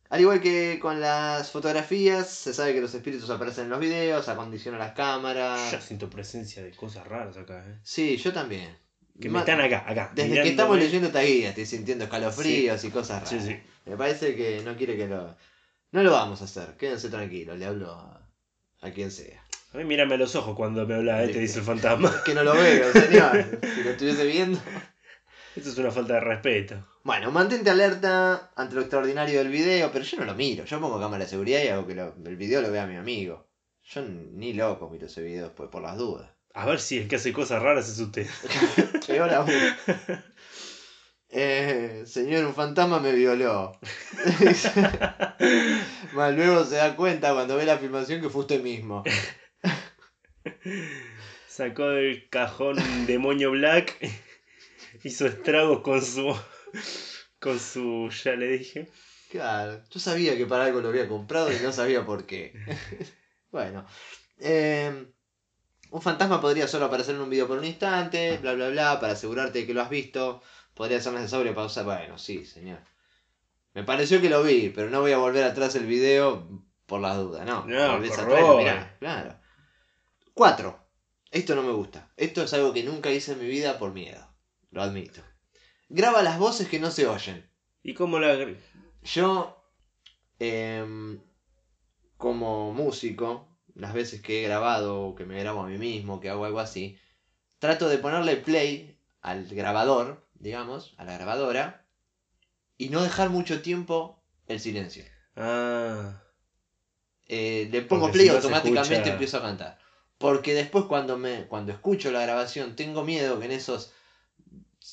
Al 0.09 0.21
igual 0.21 0.39
que 0.39 0.79
con 0.81 1.01
las 1.01 1.51
fotografías, 1.51 2.29
se 2.29 2.53
sabe 2.53 2.73
que 2.73 2.81
los 2.81 2.93
espíritus 2.93 3.29
aparecen 3.29 3.65
en 3.65 3.69
los 3.71 3.79
videos, 3.79 4.29
acondiciona 4.29 4.77
las 4.77 4.93
cámaras. 4.93 5.71
Ya 5.71 5.81
siento 5.81 6.09
presencia 6.09 6.63
de 6.63 6.71
cosas 6.71 7.05
raras 7.05 7.35
acá, 7.35 7.63
¿eh? 7.67 7.79
Sí, 7.83 8.15
yo 8.17 8.31
también. 8.31 8.77
Que 9.19 9.29
me 9.29 9.39
están 9.39 9.59
acá, 9.59 9.83
acá. 9.85 10.11
Desde 10.15 10.43
que 10.43 10.49
estamos 10.49 10.77
leyendo 10.77 11.07
esta 11.07 11.21
guía 11.21 11.49
estoy 11.49 11.65
sintiendo 11.65 12.05
escalofríos 12.05 12.83
y 12.83 12.89
cosas 12.89 13.23
raras. 13.23 13.29
Sí, 13.29 13.51
sí. 13.51 13.59
Me 13.85 13.97
parece 13.97 14.35
que 14.35 14.61
no 14.63 14.77
quiere 14.77 14.95
que 14.95 15.07
lo... 15.07 15.35
No 15.91 16.03
lo 16.03 16.11
vamos 16.11 16.41
a 16.41 16.45
hacer, 16.45 16.75
quédense 16.77 17.09
tranquilos, 17.09 17.57
le 17.57 17.65
hablo 17.65 17.91
a, 17.91 18.29
a 18.81 18.91
quien 18.91 19.09
sea. 19.09 19.43
A 19.73 19.77
mí 19.77 19.85
mírame 19.85 20.15
a 20.15 20.17
los 20.17 20.35
ojos 20.35 20.55
cuando 20.55 20.85
me 20.85 20.95
habla, 20.95 21.23
¿eh? 21.23 21.29
te 21.29 21.39
dice 21.39 21.59
el 21.59 21.65
fantasma. 21.65 22.13
Que 22.25 22.33
no 22.33 22.43
lo 22.43 22.53
veo, 22.53 22.91
señor. 22.93 23.59
si 23.75 23.83
lo 23.83 23.89
estuviese 23.91 24.25
viendo... 24.25 24.59
Esto 25.57 25.69
es 25.71 25.77
una 25.79 25.91
falta 25.91 26.13
de 26.13 26.19
respeto. 26.19 26.87
Bueno, 27.03 27.31
mantente 27.31 27.69
alerta 27.69 28.51
ante 28.55 28.75
lo 28.75 28.81
extraordinario 28.81 29.39
del 29.39 29.49
video, 29.49 29.91
pero 29.91 30.05
yo 30.05 30.17
no 30.19 30.25
lo 30.25 30.35
miro. 30.35 30.65
Yo 30.65 30.79
pongo 30.79 30.99
cámara 30.99 31.23
de 31.23 31.29
seguridad 31.29 31.63
y 31.63 31.67
hago 31.69 31.87
que 31.87 31.95
lo- 31.95 32.13
el 32.25 32.35
video 32.35 32.61
lo 32.61 32.71
vea 32.71 32.85
mi 32.85 32.95
amigo. 32.95 33.47
Yo 33.83 34.01
ni 34.03 34.53
loco 34.53 34.89
miro 34.89 35.07
ese 35.07 35.21
video 35.21 35.45
después 35.45 35.69
por 35.69 35.81
las 35.81 35.97
dudas. 35.97 36.29
A 36.53 36.65
ver 36.65 36.79
si 36.79 36.99
el 36.99 37.07
que 37.07 37.15
hace 37.15 37.33
cosas 37.33 37.61
raras 37.63 37.89
es 37.89 37.99
usted. 37.99 38.27
Peor 39.07 39.33
aún. 39.33 39.49
Eh, 41.29 42.03
señor, 42.05 42.45
un 42.45 42.53
fantasma 42.55 43.01
me 43.01 43.11
violó. 43.11 43.73
Más 46.13 46.33
luego 46.33 46.63
se 46.63 46.77
da 46.77 46.95
cuenta 46.95 47.33
cuando 47.33 47.57
ve 47.57 47.65
la 47.65 47.77
filmación 47.77 48.21
que 48.21 48.29
fue 48.29 48.41
usted 48.41 48.63
mismo. 48.63 49.03
Sacó 51.49 51.89
del 51.89 52.29
cajón 52.29 52.79
un 52.79 53.05
demonio 53.05 53.51
black. 53.51 53.97
Hizo 55.07 55.25
estragos 55.25 55.79
con 55.79 56.01
su. 56.01 56.35
Con 57.39 57.57
su. 57.59 58.09
Ya 58.25 58.33
le 58.33 58.47
dije. 58.57 58.91
Claro, 59.29 59.81
yo 59.89 59.99
sabía 60.01 60.35
que 60.35 60.45
para 60.45 60.65
algo 60.65 60.81
lo 60.81 60.89
había 60.89 61.07
comprado 61.07 61.49
y 61.49 61.55
no 61.63 61.71
sabía 61.71 62.05
por 62.05 62.25
qué. 62.25 62.51
bueno, 63.51 63.85
eh, 64.37 65.07
un 65.91 66.01
fantasma 66.01 66.41
podría 66.41 66.67
solo 66.67 66.85
aparecer 66.87 67.15
en 67.15 67.21
un 67.21 67.29
video 67.29 67.47
por 67.47 67.57
un 67.57 67.63
instante, 67.63 68.37
bla 68.39 68.53
bla 68.53 68.67
bla, 68.67 68.99
para 68.99 69.13
asegurarte 69.13 69.59
de 69.59 69.65
que 69.65 69.73
lo 69.73 69.81
has 69.81 69.89
visto. 69.89 70.41
Podría 70.73 70.99
ser 70.99 71.13
necesario 71.13 71.55
pausar. 71.55 71.85
Bueno, 71.85 72.17
sí, 72.17 72.45
señor. 72.45 72.79
Me 73.73 73.85
pareció 73.85 74.19
que 74.19 74.29
lo 74.29 74.43
vi, 74.43 74.73
pero 74.75 74.89
no 74.89 74.99
voy 74.99 75.13
a 75.13 75.19
volver 75.19 75.45
atrás 75.45 75.75
el 75.75 75.85
video 75.85 76.65
por 76.85 76.99
las 76.99 77.15
dudas, 77.15 77.45
no. 77.45 77.65
No, 77.65 77.93
Volvés 77.93 78.11
por 78.11 78.19
atrás 78.19 78.39
y 78.39 78.41
lo 78.41 78.47
favor. 78.47 78.61
mirás, 78.61 78.91
claro. 78.99 79.39
Cuatro. 80.33 80.85
Esto 81.31 81.55
no 81.55 81.63
me 81.63 81.71
gusta. 81.71 82.11
Esto 82.17 82.43
es 82.43 82.53
algo 82.53 82.73
que 82.73 82.83
nunca 82.83 83.09
hice 83.09 83.31
en 83.31 83.39
mi 83.39 83.47
vida 83.47 83.79
por 83.79 83.93
miedo. 83.93 84.26
Lo 84.77 84.83
admito. 84.83 85.23
Graba 85.89 86.21
las 86.21 86.37
voces 86.37 86.67
que 86.69 86.79
no 86.79 86.91
se 86.91 87.07
oyen. 87.07 87.49
¿Y 87.81 87.95
cómo 87.95 88.19
la.? 88.19 88.37
Yo, 89.01 89.59
em, 90.37 91.19
como 92.17 92.71
músico, 92.73 93.57
las 93.73 93.93
veces 93.93 94.21
que 94.21 94.39
he 94.39 94.47
grabado 94.47 95.01
o 95.01 95.15
que 95.15 95.25
me 95.25 95.39
grabo 95.39 95.63
a 95.63 95.67
mí 95.67 95.79
mismo, 95.79 96.19
que 96.19 96.29
hago 96.29 96.45
algo 96.45 96.59
así, 96.59 96.95
trato 97.57 97.89
de 97.89 97.97
ponerle 97.97 98.35
play 98.35 98.99
al 99.21 99.47
grabador, 99.47 100.29
digamos, 100.35 100.93
a 100.99 101.05
la 101.05 101.13
grabadora, 101.13 101.87
y 102.77 102.89
no 102.89 103.01
dejar 103.01 103.31
mucho 103.31 103.63
tiempo 103.63 104.23
el 104.45 104.59
silencio. 104.59 105.03
Ah. 105.35 106.21
Eh, 107.25 107.67
le 107.71 107.81
pongo 107.81 108.03
Porque 108.03 108.13
play 108.19 108.27
si 108.27 108.31
no 108.31 108.41
se 108.41 108.45
automáticamente 108.45 108.93
escucha- 108.93 109.11
empiezo 109.13 109.37
a 109.37 109.41
cantar. 109.41 109.79
Porque 110.19 110.53
después 110.53 110.85
cuando 110.85 111.17
me 111.17 111.47
cuando 111.47 111.71
escucho 111.71 112.11
la 112.11 112.21
grabación 112.21 112.75
tengo 112.75 113.03
miedo 113.03 113.39
que 113.39 113.45
en 113.45 113.53
esos 113.53 113.91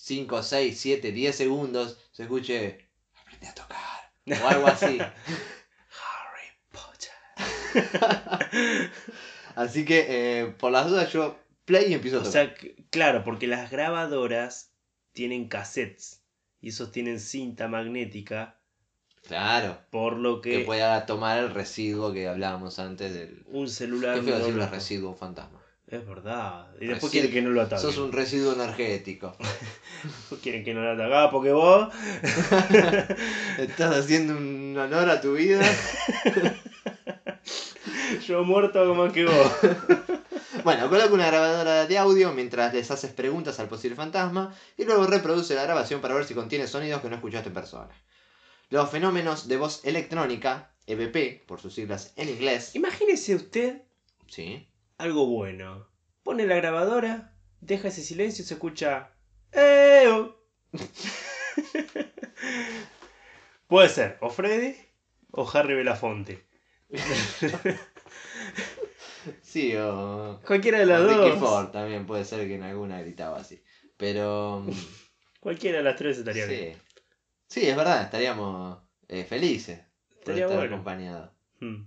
5, 0.02 0.42
6, 0.42 0.78
7, 0.80 1.12
10 1.12 1.36
segundos 1.36 1.98
se 2.10 2.24
escuche 2.24 2.88
aprende 3.20 3.46
a 3.48 3.54
tocar 3.54 4.12
o 4.42 4.48
algo 4.48 4.66
así. 4.66 4.98
Harry 4.98 6.48
Potter. 6.72 7.12
así 9.54 9.84
que 9.84 10.06
eh, 10.40 10.46
por 10.58 10.72
las 10.72 10.88
dudas 10.88 11.12
yo 11.12 11.38
play 11.64 11.90
y 11.90 11.94
empiezo 11.94 12.16
a 12.18 12.20
O 12.20 12.22
tocar. 12.24 12.32
sea, 12.32 12.54
que- 12.54 12.74
claro, 12.90 13.22
porque 13.24 13.46
las 13.46 13.70
grabadoras 13.70 14.72
tienen 15.12 15.48
cassettes 15.48 16.22
y 16.60 16.70
esos 16.70 16.90
tienen 16.90 17.20
cinta 17.20 17.68
magnética, 17.68 18.58
claro, 19.26 19.78
por 19.90 20.16
lo 20.16 20.40
que 20.40 20.58
que 20.58 20.64
pueda 20.64 21.06
tomar 21.06 21.38
el 21.38 21.50
residuo 21.54 22.12
que 22.12 22.26
hablábamos 22.26 22.78
antes 22.78 23.14
del 23.14 23.44
un 23.46 23.68
celular 23.68 24.20
Qué 24.22 24.32
decirle 24.32 24.64
lo- 24.64 24.70
residuo 24.70 25.14
fantasma. 25.14 25.60
Es 25.86 26.06
verdad. 26.06 26.68
Y 26.80 26.86
después 26.86 27.12
quieren 27.12 27.30
que 27.30 27.42
no 27.42 27.50
lo 27.50 27.62
ataquen. 27.62 27.80
Sos 27.80 27.98
un 27.98 28.12
residuo 28.12 28.54
energético. 28.54 29.36
Quieren 30.42 30.64
que 30.64 30.72
no 30.72 30.82
lo 30.82 30.92
ataquen. 30.92 31.12
Ah, 31.12 31.28
porque 31.30 31.52
vos 31.52 31.92
Estás 33.58 33.96
haciendo 33.96 34.36
un 34.36 34.76
honor 34.78 35.10
a 35.10 35.20
tu 35.20 35.34
vida. 35.34 35.62
yo 38.26 38.44
muerto 38.44 38.80
hago 38.80 38.94
más 38.94 39.12
que 39.12 39.24
vos. 39.24 39.34
Bueno, 40.62 40.88
coloca 40.88 41.12
una 41.12 41.26
grabadora 41.26 41.84
de 41.84 41.98
audio 41.98 42.32
mientras 42.32 42.72
les 42.72 42.90
haces 42.90 43.12
preguntas 43.12 43.60
al 43.60 43.68
posible 43.68 43.96
fantasma 43.96 44.54
y 44.78 44.84
luego 44.84 45.06
reproduce 45.06 45.54
la 45.54 45.64
grabación 45.64 46.00
para 46.00 46.14
ver 46.14 46.24
si 46.24 46.32
contiene 46.32 46.66
sonidos 46.66 47.02
que 47.02 47.10
no 47.10 47.16
escuchaste 47.16 47.48
en 47.48 47.54
persona. 47.54 47.90
Los 48.70 48.88
fenómenos 48.88 49.46
de 49.46 49.58
voz 49.58 49.84
electrónica, 49.84 50.70
EVP, 50.86 51.44
por 51.46 51.60
sus 51.60 51.74
siglas 51.74 52.14
en 52.16 52.30
inglés, 52.30 52.74
Imagínese 52.74 53.34
usted 53.34 53.82
sí, 54.26 54.66
algo 54.98 55.26
bueno. 55.26 55.86
Pone 56.22 56.46
la 56.46 56.56
grabadora, 56.56 57.36
deja 57.60 57.88
ese 57.88 58.02
silencio 58.02 58.42
y 58.44 58.46
se 58.46 58.54
escucha. 58.54 59.10
"Eo". 59.52 60.40
Puede 63.68 63.88
ser 63.88 64.18
o 64.20 64.30
Freddy 64.30 64.76
o 65.30 65.48
Harry 65.52 65.74
Belafonte. 65.74 66.44
sí, 69.42 69.74
o... 69.76 70.40
Cualquiera 70.46 70.78
de 70.78 70.86
las 70.86 71.00
o 71.00 71.08
Ricky 71.08 71.30
dos. 71.30 71.38
Ford 71.38 71.68
también 71.70 72.06
puede 72.06 72.24
ser 72.24 72.46
que 72.46 72.54
en 72.54 72.62
alguna 72.62 73.00
gritaba 73.00 73.38
así. 73.38 73.62
Pero... 73.96 74.62
mm, 74.66 74.70
Cualquiera 75.40 75.78
de 75.78 75.84
las 75.84 75.96
tres 75.96 76.18
estaría 76.18 76.46
bien. 76.46 76.74
sí. 76.74 76.80
sí, 77.48 77.66
es 77.68 77.76
verdad, 77.76 78.02
estaríamos 78.02 78.78
eh, 79.08 79.24
felices 79.24 79.80
por 80.08 80.18
Estaría 80.18 80.44
estar 80.44 80.58
bueno. 80.58 80.74
acompañados. 80.76 81.30
Mm. 81.60 81.82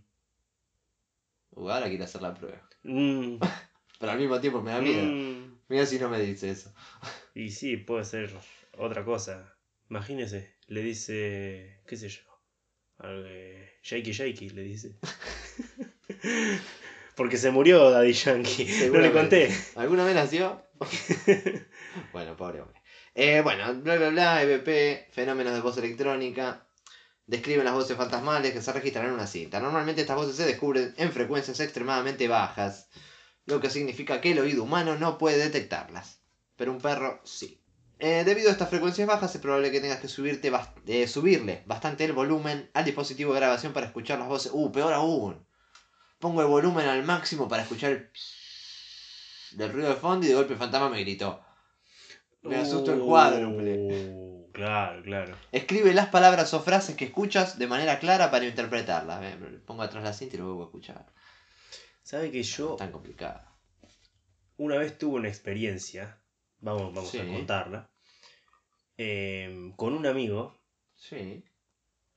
Uh, 1.51 1.69
ahora 1.69 1.87
quiero 1.89 2.03
hacer 2.03 2.21
la 2.21 2.33
prueba. 2.35 2.66
Mm. 2.87 3.39
Pero 3.99 4.11
al 4.11 4.19
mismo 4.19 4.39
tiempo 4.39 4.61
me 4.61 4.71
da 4.71 4.81
miedo. 4.81 5.03
Mm. 5.03 5.59
Mira 5.69 5.85
si 5.85 5.99
no 5.99 6.09
me 6.09 6.19
dice 6.19 6.49
eso. 6.49 6.73
Y 7.35 7.51
sí, 7.51 7.77
puede 7.77 8.03
ser 8.03 8.33
otra 8.79 9.05
cosa. 9.05 9.53
Imagínese, 9.91 10.55
le 10.65 10.81
dice, 10.81 11.81
qué 11.85 11.95
sé 11.95 12.09
yo, 12.09 12.23
algo 12.97 13.21
de 13.21 13.73
Jakey 13.83 14.11
Jakey 14.11 14.49
le 14.49 14.63
dice. 14.63 14.95
Porque 17.15 17.37
se 17.37 17.51
murió 17.51 17.91
Daddy 17.91 18.13
Yankee, 18.13 18.89
no 18.91 18.99
le 18.99 19.11
conté. 19.11 19.55
¿Alguna 19.75 20.03
vez 20.03 20.15
nació? 20.15 20.63
bueno, 22.11 22.35
pobre 22.35 22.61
hombre. 22.61 22.81
Eh, 23.13 23.41
bueno, 23.41 23.73
bla 23.81 23.97
bla 23.97 24.09
bla, 24.09 24.43
EVP, 24.43 25.09
fenómenos 25.11 25.53
de 25.53 25.61
voz 25.61 25.77
electrónica. 25.77 26.66
Describen 27.27 27.65
las 27.65 27.73
voces 27.73 27.97
fantasmales 27.97 28.53
que 28.53 28.61
se 28.61 28.71
registran 28.73 29.05
en 29.05 29.11
una 29.11 29.27
cinta. 29.27 29.59
Normalmente 29.59 30.01
estas 30.01 30.15
voces 30.15 30.35
se 30.35 30.45
descubren 30.45 30.93
en 30.97 31.11
frecuencias 31.11 31.59
extremadamente 31.59 32.27
bajas, 32.27 32.87
lo 33.45 33.59
que 33.59 33.69
significa 33.69 34.21
que 34.21 34.31
el 34.31 34.39
oído 34.39 34.63
humano 34.63 34.97
no 34.97 35.17
puede 35.17 35.37
detectarlas. 35.37 36.21
Pero 36.55 36.71
un 36.71 36.79
perro 36.79 37.21
sí. 37.25 37.61
Eh, 37.99 38.23
debido 38.25 38.49
a 38.49 38.51
estas 38.51 38.69
frecuencias 38.69 39.07
bajas 39.07 39.35
es 39.35 39.41
probable 39.41 39.71
que 39.71 39.81
tengas 39.81 39.99
que 39.99 40.07
subirte 40.07 40.51
eh, 40.85 41.07
subirle 41.07 41.63
bastante 41.65 42.05
el 42.05 42.13
volumen 42.13 42.69
al 42.73 42.85
dispositivo 42.85 43.33
de 43.33 43.39
grabación 43.39 43.73
para 43.73 43.87
escuchar 43.87 44.19
las 44.19 44.27
voces. 44.27 44.51
Uh, 44.53 44.71
peor 44.71 44.93
aún. 44.93 45.45
Pongo 46.19 46.41
el 46.41 46.47
volumen 46.47 46.87
al 46.87 47.03
máximo 47.03 47.47
para 47.47 47.63
escuchar 47.63 47.91
el 47.91 48.09
del 49.51 49.71
ruido 49.71 49.89
de 49.89 49.95
fondo 49.95 50.25
y 50.25 50.29
de 50.29 50.35
golpe 50.35 50.53
el 50.53 50.59
fantasma 50.59 50.89
me 50.89 51.01
gritó. 51.01 51.41
Me 52.41 52.57
asusto 52.57 52.93
el 52.93 53.01
Uh, 53.01 54.16
Claro, 54.57 55.03
claro. 55.03 55.35
Escribe 55.51 55.93
las 55.93 56.07
palabras 56.09 56.51
o 56.55 56.61
frases 56.61 56.95
que 56.95 57.05
escuchas 57.05 57.59
de 57.59 57.67
manera 57.67 57.99
clara 57.99 58.31
para 58.31 58.45
interpretarlas. 58.45 59.35
Pongo 59.65 59.83
atrás 59.83 60.03
la 60.03 60.13
cinta 60.13 60.35
y 60.35 60.39
lo 60.39 60.45
vuelvo 60.45 60.63
a 60.63 60.65
escuchar. 60.65 61.05
¿Sabe 62.01 62.31
que 62.31 62.41
yo 62.41 62.75
Tan 62.75 62.91
complicado. 62.91 63.41
una 64.57 64.77
vez 64.77 64.97
tuve 64.97 65.19
una 65.19 65.27
experiencia, 65.27 66.19
vamos, 66.59 66.93
vamos 66.93 67.11
Sí. 67.11 67.19
a 67.19 67.27
contarla, 67.27 67.89
eh, 68.97 69.71
con 69.75 69.93
un 69.93 70.07
amigo 70.07 70.57
Sí. 70.95 71.43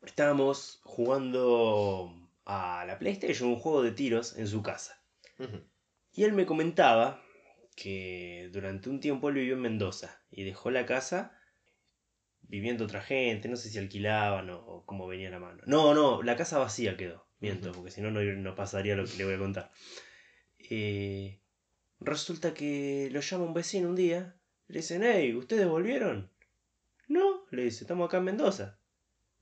estábamos 0.03 0.81
jugando 0.85 2.11
a 2.47 2.85
la 2.87 2.99
PlayStation, 2.99 3.51
un 3.51 3.57
juego 3.61 3.83
de 3.83 3.93
tiros 3.93 4.37
en 4.39 4.47
su 4.49 4.63
casa. 4.63 4.99
Y 6.13 6.25
él 6.25 6.33
me 6.33 6.47
comentaba 6.47 7.23
que 7.77 8.49
durante 8.53 8.89
un 8.89 9.01
tiempo 9.01 9.29
él 9.29 9.35
vivió 9.37 9.55
en 9.55 9.61
Mendoza 9.61 10.21
y 10.31 10.45
dejó 10.45 10.71
la 10.71 10.87
casa 10.87 11.37
viviendo 12.51 12.85
otra 12.85 13.01
gente, 13.01 13.49
no 13.49 13.57
sé 13.57 13.71
si 13.71 13.79
alquilaban 13.79 14.51
o, 14.51 14.59
o 14.59 14.85
cómo 14.85 15.07
venía 15.07 15.31
la 15.31 15.39
mano. 15.39 15.63
No, 15.67 15.95
no, 15.95 16.23
la 16.23 16.37
casa 16.37 16.59
vacía 16.59 16.97
quedó, 16.97 17.25
miento, 17.39 17.71
porque 17.73 17.93
si 17.93 18.01
no, 18.01 18.11
no 18.11 18.21
no 18.21 18.55
pasaría 18.57 18.97
lo 18.97 19.07
que 19.07 19.17
le 19.17 19.25
voy 19.25 19.35
a 19.35 19.39
contar. 19.39 19.71
Eh, 20.59 21.39
resulta 22.01 22.53
que 22.53 23.09
lo 23.13 23.21
llama 23.21 23.45
un 23.45 23.55
vecino 23.55 23.89
un 23.89 23.97
día, 23.97 24.37
le 24.67 24.81
dicen, 24.81 25.03
hey, 25.05 25.35
¿ustedes 25.35 25.69
volvieron? 25.69 26.29
No, 27.07 27.47
le 27.51 27.65
dice, 27.65 27.85
estamos 27.85 28.09
acá 28.09 28.19
en 28.19 28.25
Mendoza. 28.25 28.79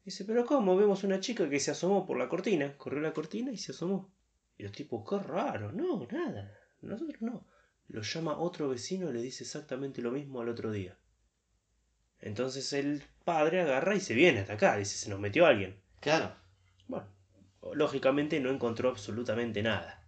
Dice, 0.04 0.24
pero 0.24 0.44
¿cómo? 0.44 0.76
Vemos 0.76 1.02
una 1.02 1.20
chica 1.20 1.48
que 1.48 1.60
se 1.60 1.70
asomó 1.70 2.06
por 2.06 2.18
la 2.18 2.28
cortina, 2.28 2.76
corrió 2.76 3.00
la 3.00 3.12
cortina 3.14 3.50
y 3.50 3.56
se 3.56 3.72
asomó. 3.72 4.10
Y 4.58 4.64
los 4.64 4.72
tipos, 4.72 5.02
qué 5.08 5.18
raro, 5.18 5.72
no, 5.72 6.06
nada, 6.10 6.52
nosotros 6.82 7.22
no. 7.22 7.46
Lo 7.88 8.02
llama 8.02 8.38
otro 8.38 8.68
vecino 8.68 9.08
y 9.08 9.14
le 9.14 9.22
dice 9.22 9.44
exactamente 9.44 10.02
lo 10.02 10.10
mismo 10.10 10.42
al 10.42 10.50
otro 10.50 10.70
día. 10.70 10.98
Entonces 12.20 12.72
el 12.72 13.02
padre 13.24 13.60
agarra 13.60 13.94
y 13.94 14.00
se 14.00 14.14
viene 14.14 14.40
hasta 14.40 14.54
acá, 14.54 14.76
dice, 14.76 14.96
se 14.96 15.10
nos 15.10 15.20
metió 15.20 15.46
alguien. 15.46 15.76
Claro. 16.00 16.34
Bueno, 16.88 17.06
lógicamente 17.74 18.40
no 18.40 18.50
encontró 18.50 18.88
absolutamente 18.88 19.62
nada. 19.62 20.04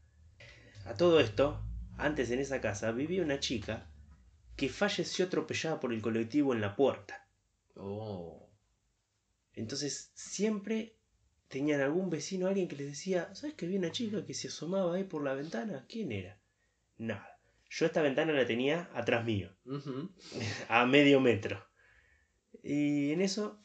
A 0.84 0.94
todo 0.94 1.20
esto, 1.20 1.60
antes 1.98 2.30
en 2.30 2.40
esa 2.40 2.60
casa 2.60 2.90
vivía 2.92 3.22
una 3.22 3.40
chica 3.40 3.86
que 4.56 4.68
falleció 4.68 5.26
atropellada 5.26 5.80
por 5.80 5.92
el 5.92 6.02
colectivo 6.02 6.52
en 6.52 6.60
la 6.60 6.74
puerta. 6.74 7.26
Oh. 7.76 8.48
Entonces 9.54 10.10
siempre 10.14 10.96
tenían 11.48 11.80
algún 11.80 12.10
vecino, 12.10 12.46
alguien 12.46 12.68
que 12.68 12.76
les 12.76 12.88
decía, 12.88 13.34
¿sabes 13.34 13.54
que 13.54 13.66
vi 13.66 13.76
una 13.76 13.92
chica 13.92 14.24
que 14.24 14.34
se 14.34 14.48
asomaba 14.48 14.94
ahí 14.94 15.04
por 15.04 15.22
la 15.22 15.34
ventana? 15.34 15.84
¿Quién 15.88 16.12
era? 16.12 16.38
Nada. 16.98 17.38
Yo 17.68 17.86
esta 17.86 18.02
ventana 18.02 18.32
la 18.32 18.46
tenía 18.46 18.90
atrás 18.94 19.24
mío, 19.24 19.54
a 20.68 20.86
medio 20.86 21.20
metro. 21.20 21.69
Y 22.62 23.12
en 23.12 23.20
eso 23.22 23.58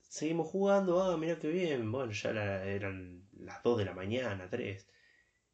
seguimos 0.00 0.48
jugando, 0.48 1.02
ah, 1.02 1.16
mira 1.16 1.38
qué 1.38 1.48
bien, 1.48 1.90
bueno, 1.92 2.12
ya 2.12 2.32
la- 2.32 2.64
eran 2.64 3.28
las 3.32 3.62
2 3.62 3.78
de 3.78 3.84
la 3.84 3.92
mañana, 3.94 4.48
3. 4.48 4.88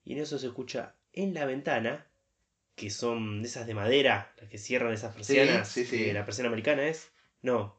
Y 0.04 0.12
en 0.14 0.20
eso 0.20 0.38
se 0.38 0.46
escucha 0.48 0.96
en 1.12 1.34
la 1.34 1.44
ventana, 1.46 2.06
que 2.74 2.90
son 2.90 3.42
de 3.42 3.48
esas 3.48 3.66
de 3.66 3.74
madera, 3.74 4.32
las 4.38 4.48
que 4.48 4.58
cierran 4.58 4.92
esas 4.92 5.14
persianas, 5.14 5.68
sí, 5.68 5.84
sí. 5.84 5.96
que 5.98 6.14
la 6.14 6.24
persiana 6.24 6.48
americana 6.48 6.86
es, 6.86 7.10
no, 7.42 7.78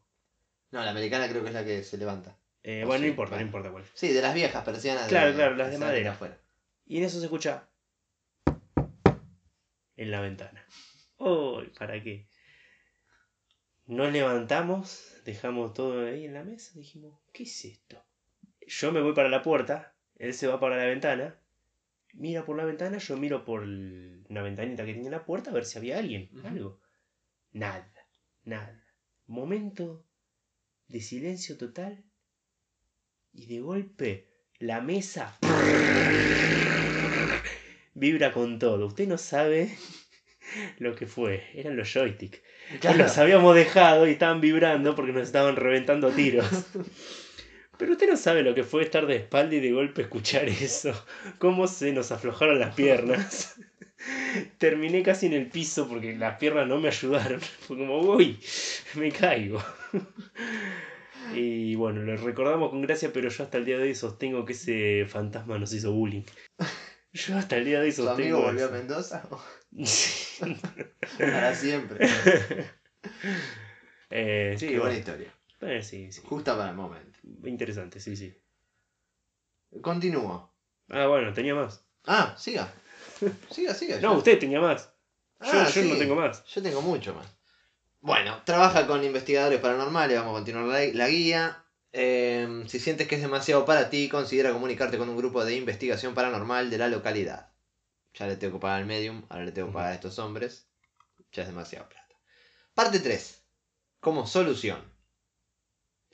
No, 0.72 0.84
la 0.84 0.92
americana 0.92 1.28
creo 1.28 1.42
que 1.44 1.50
es 1.50 1.54
la 1.56 1.66
que 1.66 1.84
se 1.84 1.98
levanta. 1.98 2.38
eh, 2.64 2.84
Oh, 2.84 2.88
bueno, 2.88 3.00
sí, 3.00 3.06
no 3.06 3.10
importa, 3.10 3.32
bueno. 3.36 3.44
no 3.44 3.48
importa 3.48 3.72
cuál. 3.72 3.84
Sí, 3.94 4.10
de 4.14 4.22
las 4.22 4.34
viejas 4.34 4.64
persianas. 4.64 5.08
Claro, 5.08 5.34
claro, 5.34 5.56
las 5.56 5.72
de 5.72 5.78
madera. 5.78 6.12
afuera. 6.12 6.38
Y 6.86 6.98
en 6.98 7.04
eso 7.04 7.20
se 7.20 7.26
escucha 7.26 7.68
en 9.98 10.12
la 10.12 10.22
ventana. 10.22 10.66
Uy, 11.18 11.72
¿para 11.78 12.02
qué? 12.02 12.28
Nos 13.92 14.14
levantamos, 14.14 15.18
dejamos 15.26 15.74
todo 15.74 16.08
ahí 16.08 16.24
en 16.24 16.34
la 16.34 16.46
mesa, 16.46 16.72
dijimos, 16.76 17.20
¿qué 17.34 17.44
es 17.44 17.66
esto? 17.66 18.02
Yo 18.66 18.94
me 18.94 19.02
voy 19.02 19.14
para 19.14 19.28
la 19.28 19.42
puerta, 19.42 19.94
él 20.16 20.34
se 20.34 20.48
va 20.48 20.62
para 20.62 20.78
la 20.78 20.86
ventana, 20.86 21.38
mira 22.14 22.46
por 22.46 22.56
la 22.56 22.64
ventana, 22.64 23.00
yo 23.00 23.18
miro 23.18 23.44
por 23.44 23.64
una 23.64 24.44
ventanita 24.44 24.86
que 24.86 24.94
tiene 24.94 25.10
en 25.10 25.12
la 25.12 25.26
puerta 25.26 25.52
a 25.52 25.54
ver 25.54 25.66
si 25.66 25.78
había 25.78 25.98
alguien, 25.98 26.30
algo. 26.46 26.80
Nada, 27.52 27.92
nada. 28.46 28.82
Momento 29.28 30.06
de 30.88 31.02
silencio 31.02 31.58
total 31.58 32.02
y 33.34 33.48
de 33.48 33.60
golpe 33.60 34.30
la 34.60 34.80
mesa 34.80 35.38
vibra 37.94 38.32
con 38.32 38.58
todo. 38.58 38.86
Usted 38.86 39.10
no 39.10 39.18
sabe 39.18 39.78
lo 40.80 40.96
que 40.96 41.08
fue. 41.08 41.44
Eran 41.54 41.78
los 41.78 41.92
joysticks. 41.92 42.42
Claro. 42.80 42.98
Los 42.98 43.18
habíamos 43.18 43.56
dejado 43.56 44.08
y 44.08 44.12
estaban 44.12 44.42
vibrando 44.42 44.96
porque 44.96 45.12
nos 45.12 45.24
estaban 45.24 45.56
reventando 45.56 46.10
tiros. 46.12 46.48
Pero 47.78 47.94
usted 47.94 48.10
no 48.10 48.18
sabe 48.18 48.44
lo 48.44 48.54
que 48.54 48.64
fue 48.64 48.84
estar 48.84 49.08
de 49.08 49.16
espalda 49.16 49.56
y 49.56 49.60
de 49.60 49.72
golpe 49.72 50.04
escuchar 50.04 50.48
eso. 50.48 50.94
Cómo 51.40 51.68
se 51.68 51.92
nos 51.92 52.12
aflojaron 52.12 52.60
las 52.60 52.76
piernas. 52.76 53.56
Terminé 54.60 55.02
casi 55.04 55.26
en 55.26 55.34
el 55.34 55.48
piso 55.48 55.88
porque 55.88 56.16
las 56.16 56.38
piernas 56.38 56.68
no 56.68 56.80
me 56.80 56.90
ayudaron. 56.90 57.42
Fue 57.42 57.78
como, 57.78 58.00
uy, 58.00 58.40
me 58.96 59.12
caigo. 59.12 59.64
Y 61.34 61.76
bueno, 61.76 62.02
lo 62.02 62.18
recordamos 62.18 62.72
con 62.72 62.82
gracia, 62.82 63.12
pero 63.14 63.30
yo 63.30 63.44
hasta 63.44 63.58
el 63.58 63.66
día 63.66 63.78
de 63.78 63.84
hoy 63.84 63.96
sostengo 63.96 64.44
que 64.44 64.54
ese 64.54 65.06
fantasma 65.08 65.58
nos 65.58 65.72
hizo 65.74 65.94
bullying. 65.94 66.24
Yo 67.14 67.38
hasta 67.38 67.58
el 67.58 67.66
día 67.66 67.80
de 67.80 67.86
hoy 67.86 67.94
¿Tu 67.94 68.04
sostengo. 68.04 68.38
amigo 68.38 68.42
volvió 68.42 68.66
a. 68.68 68.72
Mendoza? 68.72 69.24
Para 71.18 71.56
siempre. 71.56 72.08
Eh, 74.14 74.56
sí, 74.60 74.68
Qué 74.68 74.72
buena 74.74 74.88
bueno. 74.88 75.00
historia. 75.00 75.34
Eh, 75.62 75.82
sí, 75.82 76.12
sí. 76.12 76.22
Justa 76.26 76.58
para 76.58 76.72
el 76.72 76.76
momento. 76.76 77.18
Interesante, 77.46 78.02
sí, 78.02 78.18
sí. 78.18 78.36
Continúo. 79.82 80.54
Ah, 80.90 81.08
bueno, 81.08 81.32
tenía 81.32 81.56
más. 81.56 81.86
Ah, 82.06 82.36
siga. 82.38 82.74
Siga, 83.50 83.74
siga. 83.74 83.96
No, 84.02 84.12
yo- 84.12 84.18
usted 84.18 84.38
tenía 84.38 84.60
más. 84.60 84.92
Yo, 85.40 85.52
Ah, 85.54 85.70
yo 85.74 85.84
no 85.84 85.96
tengo 85.98 86.16
más. 86.16 86.44
Yo 86.46 86.62
tengo 86.62 86.82
mucho 86.82 87.14
más. 87.16 87.26
Bueno, 88.02 88.42
trabaja 88.44 88.86
con 88.86 89.02
investigadores 89.04 89.62
paranormales, 89.62 90.18
vamos 90.18 90.32
a 90.34 90.40
continuar 90.40 90.66
la, 90.66 90.84
la 90.94 91.08
guía. 91.08 91.64
Eh, 91.94 92.64
si 92.68 92.80
sientes 92.80 93.08
que 93.08 93.16
es 93.16 93.22
demasiado 93.22 93.64
para 93.64 93.90
ti, 93.90 94.10
considera 94.10 94.52
comunicarte 94.52 94.98
con 94.98 95.08
un 95.08 95.16
grupo 95.16 95.46
de 95.46 95.56
investigación 95.56 96.14
paranormal 96.14 96.70
de 96.70 96.78
la 96.80 96.90
localidad. 96.90 97.51
Ya 98.14 98.28
le 98.28 98.36
tengo 98.36 98.54
que 98.58 98.62
pagar 98.62 98.80
al 98.80 98.86
medium, 98.86 99.26
ahora 99.30 99.46
le 99.46 99.52
tengo 99.52 99.70
que 99.70 99.74
pagar 99.74 99.92
a 99.92 99.96
estos 99.96 100.20
hombres. 100.20 100.68
Ya 101.32 101.44
es 101.44 101.48
demasiado 101.48 101.88
plata. 101.88 102.16
Parte 102.74 103.00
3. 103.00 103.42
Como 104.00 104.28
solución. 104.28 104.82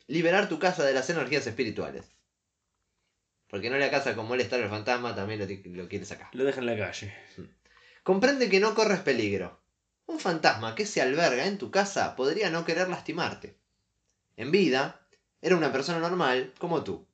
Liberar 0.08 0.48
tu 0.48 0.60
casa 0.60 0.84
de 0.84 0.94
las 0.94 1.10
energías 1.10 1.48
espirituales. 1.48 2.06
Porque 3.50 3.70
no 3.70 3.78
le 3.78 3.90
casa 3.90 4.16
con 4.16 4.28
molestar 4.28 4.62
al 4.62 4.70
fantasma, 4.70 5.16
también 5.16 5.40
lo, 5.40 5.84
lo 5.84 5.90
quiere 5.90 6.06
sacar. 6.06 6.28
Lo 6.34 6.44
deja 6.44 6.60
en 6.60 6.66
la 6.66 6.78
calle. 6.78 7.14
Comprende 8.04 8.50
que 8.50 8.60
no 8.60 8.76
corres 8.76 9.00
peligro. 9.00 9.60
Un 10.06 10.20
fantasma 10.20 10.76
que 10.76 10.86
se 10.86 11.02
alberga 11.02 11.46
en 11.46 11.58
tu 11.58 11.72
casa 11.72 12.16
podría 12.16 12.50
no 12.50 12.64
querer 12.64 12.90
lastimarte. 12.90 13.58
En 14.38 14.52
vida, 14.52 15.08
era 15.42 15.56
una 15.56 15.72
persona 15.72 16.00
normal 16.00 16.54
como 16.60 16.84
tú. 16.84 17.08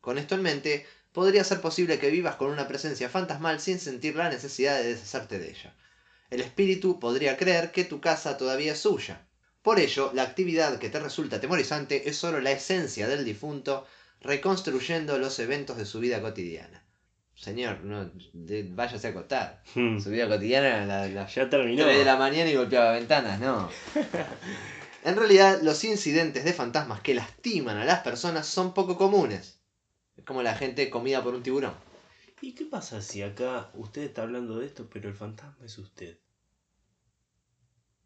Con 0.00 0.18
esto 0.18 0.34
en 0.34 0.42
mente, 0.42 0.86
podría 1.16 1.44
ser 1.44 1.62
posible 1.62 1.98
que 1.98 2.10
vivas 2.10 2.36
con 2.36 2.50
una 2.50 2.68
presencia 2.68 3.08
fantasmal 3.08 3.58
sin 3.58 3.78
sentir 3.80 4.14
la 4.16 4.28
necesidad 4.28 4.76
de 4.76 4.88
deshacerte 4.88 5.38
de 5.38 5.48
ella. 5.48 5.72
El 6.28 6.42
espíritu 6.42 7.00
podría 7.00 7.38
creer 7.38 7.72
que 7.72 7.84
tu 7.84 8.02
casa 8.02 8.36
todavía 8.36 8.72
es 8.72 8.80
suya. 8.80 9.22
Por 9.62 9.80
ello, 9.80 10.10
la 10.12 10.24
actividad 10.24 10.78
que 10.78 10.90
te 10.90 11.00
resulta 11.00 11.40
temorizante 11.40 12.06
es 12.10 12.18
solo 12.18 12.38
la 12.42 12.50
esencia 12.52 13.08
del 13.08 13.24
difunto 13.24 13.86
reconstruyendo 14.20 15.16
los 15.18 15.38
eventos 15.38 15.78
de 15.78 15.86
su 15.86 16.00
vida 16.00 16.20
cotidiana. 16.20 16.82
Señor, 17.34 17.82
no, 17.82 18.10
de- 18.34 18.66
váyase 18.68 19.06
a 19.06 19.10
acostar. 19.10 19.62
Hmm. 19.74 19.98
Su 19.98 20.10
vida 20.10 20.28
cotidiana 20.28 20.84
la, 20.84 21.08
la 21.08 21.26
Ya 21.28 21.48
terminó. 21.48 21.84
3 21.84 21.96
de 21.98 22.04
la 22.04 22.16
mañana 22.16 22.50
y 22.50 22.56
golpeaba 22.56 22.92
ventanas, 22.92 23.40
no. 23.40 23.70
En 25.04 25.16
realidad, 25.16 25.60
los 25.62 25.82
incidentes 25.84 26.44
de 26.44 26.52
fantasmas 26.52 27.00
que 27.00 27.14
lastiman 27.14 27.78
a 27.78 27.84
las 27.86 28.00
personas 28.00 28.46
son 28.46 28.74
poco 28.74 28.98
comunes. 28.98 29.55
Es 30.16 30.24
como 30.24 30.42
la 30.42 30.54
gente 30.54 30.88
comida 30.90 31.22
por 31.22 31.34
un 31.34 31.42
tiburón. 31.42 31.74
¿Y 32.40 32.54
qué 32.54 32.64
pasa 32.66 33.00
si 33.00 33.22
acá 33.22 33.70
usted 33.74 34.02
está 34.02 34.22
hablando 34.22 34.58
de 34.58 34.66
esto, 34.66 34.88
pero 34.90 35.08
el 35.08 35.14
fantasma 35.14 35.64
es 35.64 35.78
usted? 35.78 36.18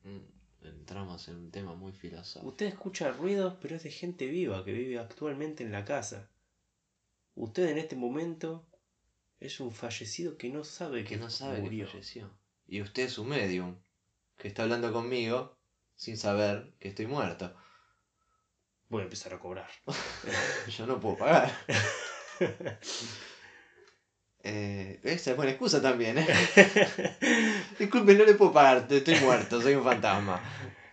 Mm, 0.03 0.19
Entramos 0.63 1.27
en 1.29 1.37
un 1.37 1.51
tema 1.51 1.75
muy 1.75 1.93
filosófico. 1.93 2.49
Usted 2.51 2.67
escucha 2.67 3.11
ruidos, 3.13 3.57
pero 3.63 3.77
es 3.77 3.83
de 3.83 3.91
gente 3.91 4.27
viva 4.27 4.63
que 4.65 4.73
vive 4.73 4.99
actualmente 4.99 5.65
en 5.65 5.73
la 5.73 5.85
casa. 5.87 6.31
Usted 7.35 7.69
en 7.69 7.79
este 7.79 7.97
momento 7.97 8.69
es 9.39 9.59
un 9.61 9.73
fallecido 9.73 10.37
que 10.37 10.51
no 10.51 10.63
sabe 10.65 11.03
que, 11.03 11.11
Que 11.11 11.17
no 11.17 11.31
sabe 11.31 11.61
murió. 11.63 11.87
que 11.87 11.93
falleció. 11.93 12.39
Y 12.67 12.83
usted 12.83 13.05
es 13.05 13.17
un 13.19 13.29
medium 13.31 13.81
que 14.37 14.49
está 14.49 14.65
hablando 14.65 14.93
conmigo 14.93 15.59
sin 15.97 16.19
saber 16.19 16.75
que 16.79 16.89
estoy 16.89 17.07
muerto. 17.07 17.55
Voy 18.91 19.03
a 19.03 19.05
empezar 19.05 19.33
a 19.33 19.39
cobrar. 19.39 19.71
Yo 20.77 20.87
no 20.87 21.01
puedo 21.01 21.17
pagar. 21.17 21.51
Eh, 24.43 24.99
esa 25.05 25.33
es 25.33 25.37
buena 25.37 25.53
excusa 25.53 25.83
también, 25.83 26.17
¿eh? 26.17 26.27
Disculpe, 27.79 28.15
no 28.15 28.25
le 28.25 28.33
puedo 28.33 28.55
pagar, 28.55 28.87
estoy 28.89 29.17
muerto, 29.17 29.61
soy 29.61 29.75
un 29.75 29.85
fantasma. 29.85 30.41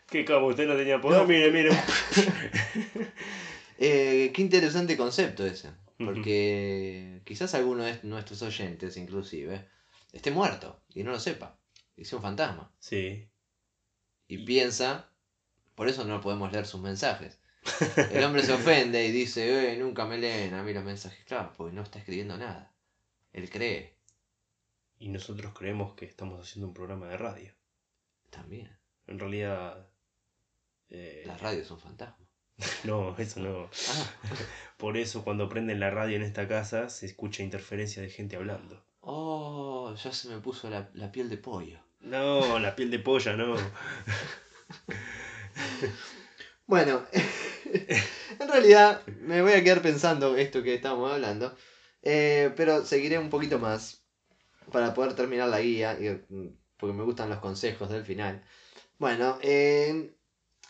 ¿Qué 0.10 0.26
como 0.26 0.48
usted 0.48 0.68
no 0.68 0.76
tenía 0.76 0.99
poder? 0.99 1.22
No. 1.22 1.28
Mire, 1.30 1.49
mire. 1.49 1.69
Eh, 3.78 4.34
qué 4.34 4.41
interesante 4.41 4.98
concepto 4.98 5.45
ese. 5.45 5.72
Porque 5.98 7.22
quizás 7.24 7.53
alguno 7.53 7.86
de 7.86 8.02
nuestros 8.03 8.41
oyentes, 8.41 8.98
inclusive, 8.98 9.69
esté 10.11 10.30
muerto 10.30 10.84
y 10.94 11.03
no 11.03 11.11
lo 11.11 11.19
sepa. 11.22 11.57
Y 11.95 12.03
sea 12.03 12.18
un 12.18 12.24
fantasma. 12.24 12.74
Sí. 12.80 13.30
Y 14.28 14.40
piensa, 14.40 15.10
por 15.74 15.88
eso 15.88 16.03
no 16.03 16.19
podemos 16.19 16.52
leer 16.52 16.65
sus 16.65 16.82
mensajes. 16.82 17.40
El 18.11 18.23
hombre 18.23 18.44
se 18.44 18.53
ofende 18.53 19.06
y 19.06 19.11
dice, 19.11 19.73
eh, 19.73 19.77
nunca 19.77 20.06
me 20.06 20.18
leen 20.18 20.53
a 20.53 20.64
mí 20.64 20.73
los 20.73 20.84
mensajes. 20.84 21.23
Claro, 21.26 21.53
porque 21.56 21.76
no 21.76 21.81
está 21.84 21.99
escribiendo 21.99 22.38
nada. 22.38 22.73
Él 23.34 23.49
cree 23.49 23.98
Y 24.99 25.10
nosotros 25.10 25.53
creemos 25.57 25.94
que 25.95 26.06
estamos 26.06 26.39
haciendo 26.41 26.68
un 26.68 26.73
programa 26.73 27.07
de 27.07 27.18
radio. 27.18 27.53
también. 28.30 28.77
En 29.07 29.19
realidad... 29.19 29.88
eh, 30.89 31.23
Las 31.26 31.41
radios 31.41 31.68
son 31.68 31.80
fantasmas. 31.80 32.27
no, 32.85 33.15
eso 33.18 33.39
no. 33.39 33.69
Ah, 33.89 34.11
Por 34.77 34.98
eso 34.98 35.23
cuando 35.23 35.49
prenden 35.49 35.80
la 35.80 35.91
radio 35.91 36.15
en 36.18 36.23
esta 36.23 36.48
casa 36.48 36.89
se 36.89 37.06
escucha 37.06 37.44
interferencia 37.44 38.02
de 38.02 38.10
gente 38.10 38.35
hablando. 38.35 38.84
oh, 39.02 39.94
ya 39.95 40.11
se 40.11 40.27
me 40.30 40.39
puso 40.39 40.69
la, 40.69 40.89
la 40.94 41.11
piel 41.11 41.30
de 41.30 41.38
pollo. 41.38 41.80
No, 41.99 42.60
la 42.60 42.76
piel 42.76 42.91
de 42.91 42.99
polla, 42.99 43.34
no. 43.35 43.56
Bueno, 46.65 47.06
en 48.39 48.48
realidad 48.48 49.06
me 49.07 49.41
voy 49.41 49.53
a 49.53 49.64
quedar 49.64 49.81
pensando 49.81 50.35
esto 50.38 50.64
que 50.64 50.76
estábamos 50.76 51.11
hablando, 51.11 51.56
eh, 52.02 52.53
pero 52.56 52.85
seguiré 52.85 53.18
un 53.19 53.30
poquito 53.30 53.60
más 53.60 54.02
para 54.72 54.94
poder 54.94 55.15
terminar 55.15 55.49
la 55.49 55.61
guía, 55.61 55.98
mm, 56.30 56.48
porque 56.77 56.94
me 56.94 57.03
gustan 57.03 57.30
los 57.30 57.39
consejos 57.39 57.89
del 57.89 58.06
final. 58.06 58.44
Bueno, 58.99 59.39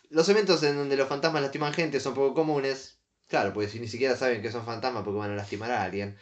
los 0.10 0.30
eventos 0.30 0.64
en 0.64 0.76
donde 0.76 0.98
los 0.98 1.07
fantasmas 1.07 1.41
lastiman 1.41 1.74
gente 1.74 1.99
son 1.99 2.14
poco 2.14 2.34
comunes, 2.34 2.99
claro, 3.28 3.53
porque 3.53 3.69
si 3.69 3.80
ni 3.80 3.88
siquiera 3.88 4.15
saben 4.15 4.41
que 4.41 4.52
son 4.52 4.65
fantasmas 4.65 5.03
porque 5.03 5.19
van 5.19 5.32
a 5.32 5.36
lastimar 5.36 5.72
a 5.72 5.84
alguien. 5.84 6.18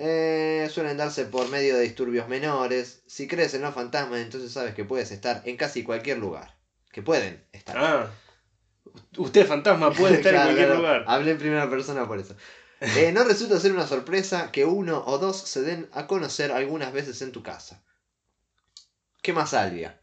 Eh, 0.00 0.68
suelen 0.70 0.96
darse 0.96 1.24
por 1.24 1.48
medio 1.48 1.76
de 1.76 1.82
disturbios 1.82 2.28
menores. 2.28 3.02
Si 3.08 3.26
crees 3.26 3.54
en 3.54 3.62
los 3.62 3.74
fantasmas, 3.74 4.20
entonces 4.20 4.52
sabes 4.52 4.74
que 4.74 4.84
puedes 4.84 5.10
estar 5.10 5.42
en 5.44 5.56
casi 5.56 5.82
cualquier 5.82 6.18
lugar. 6.18 6.56
Que 6.92 7.02
pueden 7.02 7.44
estar. 7.52 7.76
Ah, 7.76 8.10
usted 9.16 9.46
fantasma 9.46 9.92
puede 9.92 10.14
estar 10.20 10.32
Claro, 10.32 10.50
en 10.50 10.56
cualquier 10.56 10.66
claro. 10.68 10.80
lugar. 10.80 11.04
Hablé 11.06 11.30
en 11.32 11.38
primera 11.38 11.68
persona 11.70 12.06
por 12.06 12.18
eso. 12.18 12.36
Eh, 12.80 13.10
no 13.12 13.24
resulta 13.24 13.58
ser 13.58 13.72
una 13.72 13.86
sorpresa 13.86 14.50
que 14.52 14.64
uno 14.64 15.02
o 15.06 15.18
dos 15.18 15.36
se 15.38 15.62
den 15.62 15.88
a 15.92 16.06
conocer 16.06 16.52
algunas 16.52 16.92
veces 16.92 17.20
en 17.22 17.32
tu 17.32 17.42
casa. 17.42 17.82
Quema 19.22 19.46
salvia. 19.46 20.00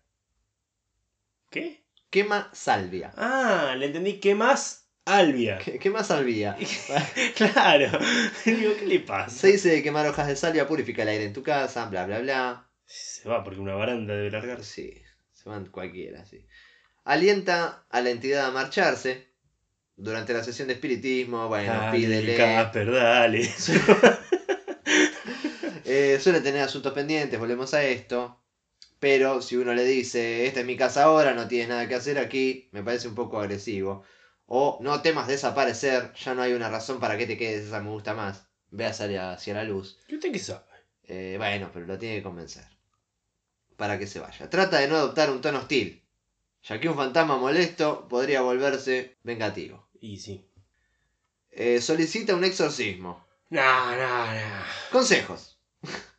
¿Qué? 1.50 1.86
Quema 2.10 2.50
salvia. 2.54 3.12
Ah, 3.18 3.76
le 3.78 3.88
entendí. 3.88 4.20
¿Qué 4.20 4.36
más? 4.36 4.90
Albia. 5.06 5.58
¿Qué, 5.60 5.78
quema 5.80 6.04
salvia? 6.04 6.58
claro. 7.36 8.00
Digo, 8.46 8.74
¿qué 8.80 8.86
le 8.88 9.00
pasa? 9.02 9.30
Se 9.30 9.48
dice 9.52 9.70
que 9.76 9.84
quemar 9.84 10.08
hojas 10.08 10.28
de 10.28 10.36
salvia 10.36 10.68
purifica 10.68 11.04
el 11.04 11.10
aire 11.10 11.26
en 11.26 11.34
tu 11.34 11.44
casa, 11.44 11.86
bla 11.86 12.06
bla 12.06 12.20
bla. 12.20 12.70
Se 12.86 13.28
va 13.30 13.44
porque 13.44 13.60
una 13.60 13.76
baranda 13.76 14.14
debe 14.16 14.32
largarse. 14.32 14.64
Sí, 14.64 15.02
se 15.32 15.50
van 15.50 15.68
cualquiera, 15.68 16.26
sí. 16.26 16.46
Alienta 17.06 17.86
a 17.90 18.02
la 18.02 18.10
entidad 18.10 18.48
a 18.48 18.52
marcharse. 18.52 19.34
Durante 19.96 20.34
la 20.34 20.44
sesión 20.44 20.68
de 20.68 20.74
espiritismo, 20.74 21.48
bueno, 21.48 21.72
Dale, 21.72 21.98
pídele. 21.98 22.36
Casper, 22.36 22.92
dale. 22.92 23.50
Eh, 25.88 26.20
suele 26.20 26.42
tener 26.42 26.64
asuntos 26.64 26.94
pendientes, 26.94 27.40
volvemos 27.40 27.76
a 27.76 27.84
esto. 27.84 28.42
Pero 29.00 29.42
si 29.44 29.56
uno 29.56 29.74
le 29.76 29.84
dice, 29.84 30.48
esta 30.48 30.62
es 30.62 30.66
mi 30.66 30.76
casa 30.76 31.04
ahora, 31.04 31.36
no 31.36 31.48
tienes 31.48 31.70
nada 31.70 31.88
que 31.88 31.94
hacer 31.94 32.18
aquí, 32.18 32.70
me 32.72 32.82
parece 32.82 33.08
un 33.08 33.14
poco 33.14 33.40
agresivo. 33.40 34.04
O 34.48 34.80
no 34.82 35.02
temas 35.04 35.28
desaparecer, 35.28 36.12
ya 36.14 36.34
no 36.34 36.42
hay 36.42 36.54
una 36.54 36.70
razón 36.70 37.00
para 37.00 37.18
que 37.18 37.28
te 37.28 37.38
quedes, 37.38 37.68
esa 37.68 37.82
me 37.82 37.92
gusta 37.92 38.16
más. 38.16 38.48
Ve 38.72 38.88
hacia, 38.88 39.34
hacia 39.34 39.54
la 39.54 39.64
luz. 39.64 40.00
¿Y 40.08 40.16
usted 40.16 40.32
qué 40.32 40.40
sabe? 40.40 40.64
Eh, 41.04 41.36
bueno, 41.38 41.70
pero 41.72 41.86
lo 41.86 42.00
tiene 42.00 42.16
que 42.16 42.24
convencer. 42.24 42.66
Para 43.78 44.00
que 44.00 44.08
se 44.08 44.20
vaya. 44.20 44.50
Trata 44.50 44.80
de 44.80 44.88
no 44.88 44.96
adoptar 44.96 45.30
un 45.30 45.42
tono 45.42 45.60
hostil, 45.60 46.05
ya 46.68 46.80
que 46.80 46.90
un 46.90 46.96
fantasma 46.96 47.38
molesto 47.38 48.08
podría 48.08 48.42
volverse 48.42 49.18
vengativo. 49.24 49.88
Y 50.02 50.18
sí. 50.18 50.46
Eh, 51.52 51.80
solicita 51.80 52.36
un 52.36 52.44
exorcismo. 52.44 53.26
No, 53.50 53.96
no, 53.96 54.34
no. 54.34 54.66
Consejos. 54.92 55.58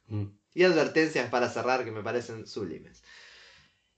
Mm. 0.08 0.26
y 0.54 0.62
advertencias 0.62 1.28
para 1.28 1.50
cerrar 1.50 1.84
que 1.84 1.90
me 1.90 2.02
parecen 2.02 2.46
sublimes. 2.46 3.02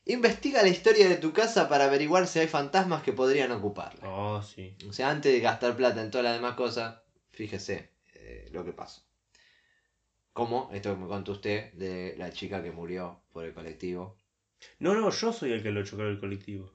Investiga 0.06 0.62
la 0.62 0.68
historia 0.68 1.08
de 1.08 1.16
tu 1.16 1.34
casa 1.34 1.68
para 1.68 1.84
averiguar 1.84 2.26
si 2.26 2.38
hay 2.38 2.48
fantasmas 2.48 3.02
que 3.02 3.12
podrían 3.12 3.52
ocuparla. 3.52 4.08
Oh, 4.08 4.42
sí. 4.42 4.74
O 4.88 4.92
sea, 4.92 5.10
antes 5.10 5.32
de 5.32 5.40
gastar 5.40 5.76
plata 5.76 6.02
en 6.02 6.10
todas 6.10 6.24
las 6.24 6.34
demás 6.34 6.54
cosas, 6.54 7.02
fíjese 7.30 7.92
eh, 8.14 8.48
lo 8.52 8.64
que 8.64 8.72
pasó. 8.72 9.02
Como 10.32 10.70
esto 10.72 10.94
que 10.94 11.00
me 11.00 11.06
contó 11.06 11.32
usted 11.32 11.72
de 11.74 12.14
la 12.16 12.32
chica 12.32 12.62
que 12.62 12.72
murió 12.72 13.20
por 13.32 13.44
el 13.44 13.52
colectivo. 13.52 14.17
No, 14.78 14.94
no, 14.94 15.10
yo 15.10 15.32
soy 15.32 15.52
el 15.52 15.62
que 15.62 15.70
lo 15.70 15.84
chocó 15.84 16.02
el 16.02 16.18
colectivo. 16.20 16.72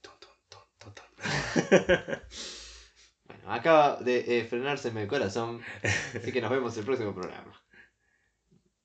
Ton, 0.00 0.14
ton, 0.48 0.94
ton. 0.94 1.04
Bueno, 3.24 3.52
acaba 3.52 3.96
de 3.96 4.40
eh, 4.40 4.44
frenárseme 4.44 5.02
el 5.02 5.08
corazón. 5.08 5.62
Así 6.14 6.32
que 6.32 6.40
nos 6.40 6.50
vemos 6.50 6.76
el 6.76 6.84
próximo 6.84 7.14
programa. 7.14 7.52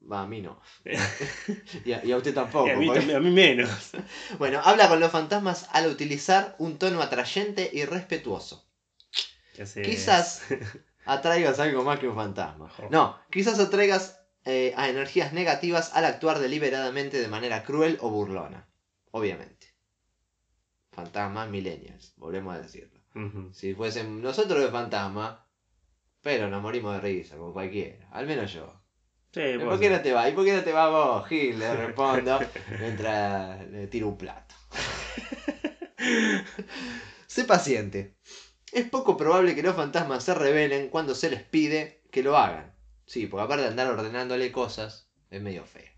Va, 0.10 0.22
a 0.22 0.28
mí 0.28 0.42
no. 0.42 0.62
y, 1.86 1.92
a, 1.92 2.06
y 2.06 2.12
a 2.12 2.18
usted 2.18 2.34
tampoco. 2.34 2.68
Y 2.68 2.72
a, 2.72 2.78
mí, 2.78 2.86
porque- 2.88 3.16
a 3.16 3.20
mí 3.20 3.32
menos. 3.32 3.92
Bueno, 4.38 4.62
habla 4.64 4.88
con 4.88 5.00
los 5.00 5.12
fantasmas 5.12 5.68
al 5.72 5.88
utilizar 5.88 6.56
un 6.60 6.78
tono 6.78 7.02
atrayente 7.02 7.70
y 7.74 7.84
respetuoso. 7.86 8.66
Quizás 9.84 10.44
atraigas 11.06 11.60
algo 11.60 11.84
más 11.84 12.00
que 12.00 12.08
un 12.08 12.16
fantasma. 12.16 12.72
No, 12.92 13.20
quizás 13.32 13.60
atraigas 13.60 14.17
eh, 14.48 14.74
a 14.78 14.88
energías 14.88 15.34
negativas 15.34 15.94
al 15.94 16.06
actuar 16.06 16.40
deliberadamente 16.40 17.20
de 17.20 17.28
manera 17.28 17.64
cruel 17.64 17.98
o 18.00 18.10
burlona. 18.10 18.66
Obviamente. 19.12 19.76
Fantasmas 20.92 21.50
millennials, 21.50 22.14
volvemos 22.16 22.56
a 22.56 22.62
decirlo. 22.62 22.98
Si 23.52 23.74
fuesen 23.74 24.22
nosotros 24.22 24.62
de 24.62 24.70
fantasma, 24.70 25.46
pero 26.22 26.50
nos 26.50 26.62
morimos 26.62 26.94
de 26.94 27.02
risa, 27.02 27.36
como 27.36 27.52
cualquiera. 27.52 28.08
Al 28.12 28.28
menos 28.28 28.54
yo. 28.54 28.80
Sí, 29.34 29.42
¿Y 29.42 29.58
¿Por 29.58 29.80
qué 29.80 29.90
no 29.90 30.02
te 30.02 30.14
vas? 30.14 30.30
¿Y 30.30 30.34
por 30.34 30.46
qué 30.46 30.54
no 30.54 30.64
te 30.64 30.72
vas 30.72 30.92
vos, 30.92 31.28
Gil? 31.28 31.60
Le 31.60 31.76
respondo 31.88 32.40
mientras 32.80 33.68
le 33.68 33.88
tiro 33.88 34.08
un 34.08 34.18
plato. 34.18 34.56
sé 37.28 37.44
paciente. 37.44 38.16
Es 38.72 38.88
poco 38.90 39.18
probable 39.18 39.56
que 39.56 39.64
los 39.64 39.76
fantasmas 39.76 40.24
se 40.24 40.34
rebelen 40.34 40.90
cuando 40.90 41.16
se 41.16 41.30
les 41.30 41.44
pide 41.44 42.04
que 42.12 42.24
lo 42.24 42.38
hagan. 42.38 42.77
Sí, 43.08 43.26
porque 43.26 43.46
aparte 43.46 43.64
de 43.64 43.70
andar 43.70 43.88
ordenándole 43.88 44.52
cosas, 44.52 45.08
es 45.32 45.42
medio 45.42 45.66
feo. 45.66 45.90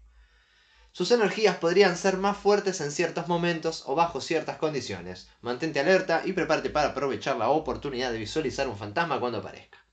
Sus 0.91 1.11
energías 1.11 1.57
podrían 1.57 1.97
ser 1.97 2.17
más 2.17 2.37
fuertes 2.37 2.81
en 2.81 2.91
ciertos 2.91 3.27
momentos 3.27 3.83
o 3.87 3.95
bajo 3.95 4.21
ciertas 4.21 4.57
condiciones. 4.57 5.27
Mantente 5.41 5.79
alerta 5.79 6.21
y 6.23 6.33
prepárate 6.33 6.69
para 6.69 6.89
aprovechar 6.89 7.35
la 7.35 7.49
oportunidad 7.49 8.11
de 8.11 8.19
visualizar 8.19 8.67
un 8.67 8.77
fantasma 8.77 9.19
cuando 9.19 9.39
aparezca. 9.39 9.85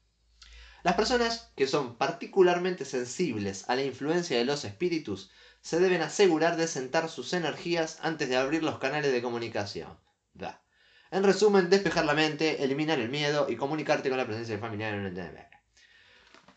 Las 0.83 0.95
personas 0.95 1.51
que 1.57 1.67
son 1.67 1.97
particularmente 1.97 2.85
sensibles 2.85 3.65
a 3.69 3.77
la 3.77 3.83
influencia 3.83 4.37
de 4.37 4.45
los 4.45 4.65
espíritus 4.65 5.31
se 5.61 5.81
deben 5.81 6.03
asegurar 6.03 6.57
de 6.57 6.67
sentar 6.67 7.09
sus 7.09 7.33
energías 7.33 7.99
antes 8.03 8.29
de 8.29 8.37
abrir 8.37 8.63
los 8.63 8.79
canales 8.79 9.11
de 9.11 9.23
comunicación. 9.23 9.99
Da. 10.35 10.63
En 11.11 11.25
resumen, 11.25 11.71
despejar 11.71 12.05
la 12.05 12.15
mente, 12.15 12.63
eliminar 12.63 13.01
el 13.01 13.09
miedo 13.09 13.47
y 13.49 13.57
comunicarte 13.57 14.11
con 14.11 14.19
la 14.19 14.27
presencia 14.27 14.59
familiar 14.59 14.95
en 14.95 15.07
el 15.07 15.15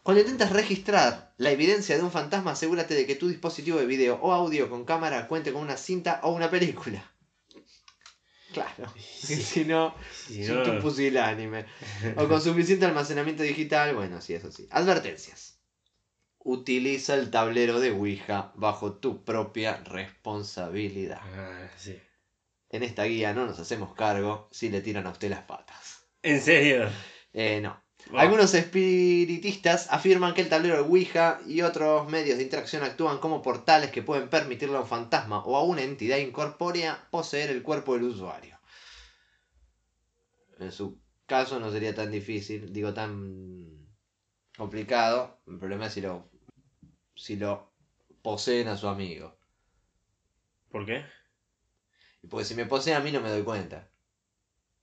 Cuando 0.09 0.21
intentes 0.23 0.49
registrar 0.51 1.35
la 1.37 1.51
evidencia 1.51 1.95
de 1.95 2.01
un 2.01 2.09
fantasma, 2.09 2.53
asegúrate 2.53 2.95
de 2.95 3.05
que 3.05 3.13
tu 3.13 3.27
dispositivo 3.27 3.77
de 3.77 3.85
video 3.85 4.15
o 4.23 4.31
audio 4.33 4.67
con 4.67 4.83
cámara 4.83 5.27
cuente 5.27 5.53
con 5.53 5.61
una 5.61 5.77
cinta 5.77 6.19
o 6.23 6.31
una 6.31 6.49
película. 6.49 7.07
Claro, 8.51 8.91
si 9.21 9.65
no, 9.65 9.93
Si 10.25 10.43
si 10.45 10.51
no- 10.51 10.63
un 10.63 10.81
pusilánime. 10.81 11.67
O 12.17 12.27
con 12.27 12.41
suficiente 12.41 12.87
almacenamiento 12.87 13.43
digital, 13.43 13.93
bueno, 13.93 14.19
sí, 14.19 14.33
eso 14.33 14.51
sí. 14.51 14.67
Advertencias. 14.71 15.59
Utiliza 16.39 17.13
el 17.13 17.29
tablero 17.29 17.79
de 17.79 17.91
Ouija 17.91 18.51
bajo 18.55 18.93
tu 18.93 19.23
propia 19.23 19.77
responsabilidad. 19.83 21.19
Ah, 21.21 21.69
sí. 21.77 21.95
En 22.71 22.81
esta 22.81 23.03
guía 23.03 23.35
no 23.35 23.45
nos 23.45 23.59
hacemos 23.59 23.93
cargo 23.93 24.49
si 24.51 24.69
le 24.71 24.81
tiran 24.81 25.05
a 25.05 25.11
usted 25.11 25.29
las 25.29 25.43
patas. 25.43 25.99
¿En 26.23 26.41
serio? 26.41 26.89
Eh, 27.31 27.59
no. 27.61 27.79
Algunos 28.15 28.55
espiritistas 28.55 29.87
afirman 29.91 30.33
que 30.33 30.41
el 30.41 30.49
tablero 30.49 30.75
de 30.75 30.81
Ouija 30.81 31.41
y 31.45 31.61
otros 31.61 32.09
medios 32.09 32.37
de 32.37 32.43
interacción 32.43 32.83
actúan 32.83 33.19
como 33.19 33.43
portales 33.43 33.91
que 33.91 34.01
pueden 34.01 34.29
permitirle 34.29 34.77
a 34.77 34.81
un 34.81 34.87
fantasma 34.87 35.43
o 35.45 35.55
a 35.55 35.63
una 35.63 35.83
entidad 35.83 36.17
incorpórea 36.17 37.07
poseer 37.11 37.51
el 37.51 37.61
cuerpo 37.61 37.93
del 37.93 38.05
usuario. 38.05 38.57
En 40.59 40.71
su 40.71 40.99
caso 41.27 41.59
no 41.59 41.71
sería 41.71 41.93
tan 41.93 42.09
difícil, 42.09 42.73
digo 42.73 42.93
tan 42.93 43.87
complicado. 44.57 45.39
El 45.47 45.59
problema 45.59 45.85
es 45.85 45.93
si 45.93 46.01
lo, 46.01 46.31
si 47.15 47.35
lo 47.35 47.71
poseen 48.23 48.69
a 48.69 48.77
su 48.77 48.87
amigo. 48.87 49.37
¿Por 50.71 50.85
qué? 50.85 51.05
Porque 52.27 52.45
si 52.45 52.55
me 52.55 52.65
poseen 52.65 52.97
a 52.97 53.01
mí 53.01 53.11
no 53.11 53.21
me 53.21 53.29
doy 53.29 53.43
cuenta. 53.43 53.87